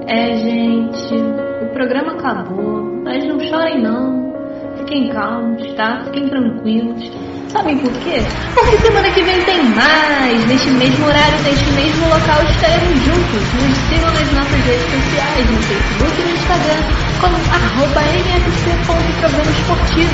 É, 0.07 0.35
gente, 0.37 1.15
o 1.63 1.73
programa 1.73 2.13
acabou, 2.13 2.83
mas 3.03 3.23
não 3.25 3.39
chorem 3.39 3.81
não. 3.81 4.29
Fiquem 4.77 5.09
calmos, 5.09 5.73
tá? 5.75 6.03
Fiquem 6.05 6.27
tranquilos. 6.29 7.11
Sabem 7.49 7.77
por 7.79 7.91
quê? 8.03 8.19
Porque 8.53 8.77
semana 8.77 9.09
que 9.11 9.23
vem 9.23 9.43
tem 9.45 9.63
mais! 9.63 10.47
Neste 10.47 10.69
mesmo 10.71 11.05
horário, 11.05 11.41
neste 11.43 11.71
mesmo 11.71 12.05
local, 12.05 12.43
estaremos 12.43 12.99
juntos. 13.05 13.53
Nos 13.53 13.77
sigam 13.89 14.11
nas 14.13 14.31
nossas 14.33 14.65
redes 14.65 14.91
sociais, 14.91 15.49
no 15.49 15.61
Facebook 15.63 16.21
e 16.21 16.23
no 16.25 16.31
Instagram, 16.31 17.08
como 17.19 17.35
arroba 17.35 18.01
nfc.programa 18.01 19.51
esportivo. 19.51 20.13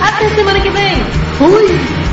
Até 0.00 0.28
semana 0.34 0.60
que 0.60 0.70
vem! 0.70 1.04
Fui! 1.36 2.07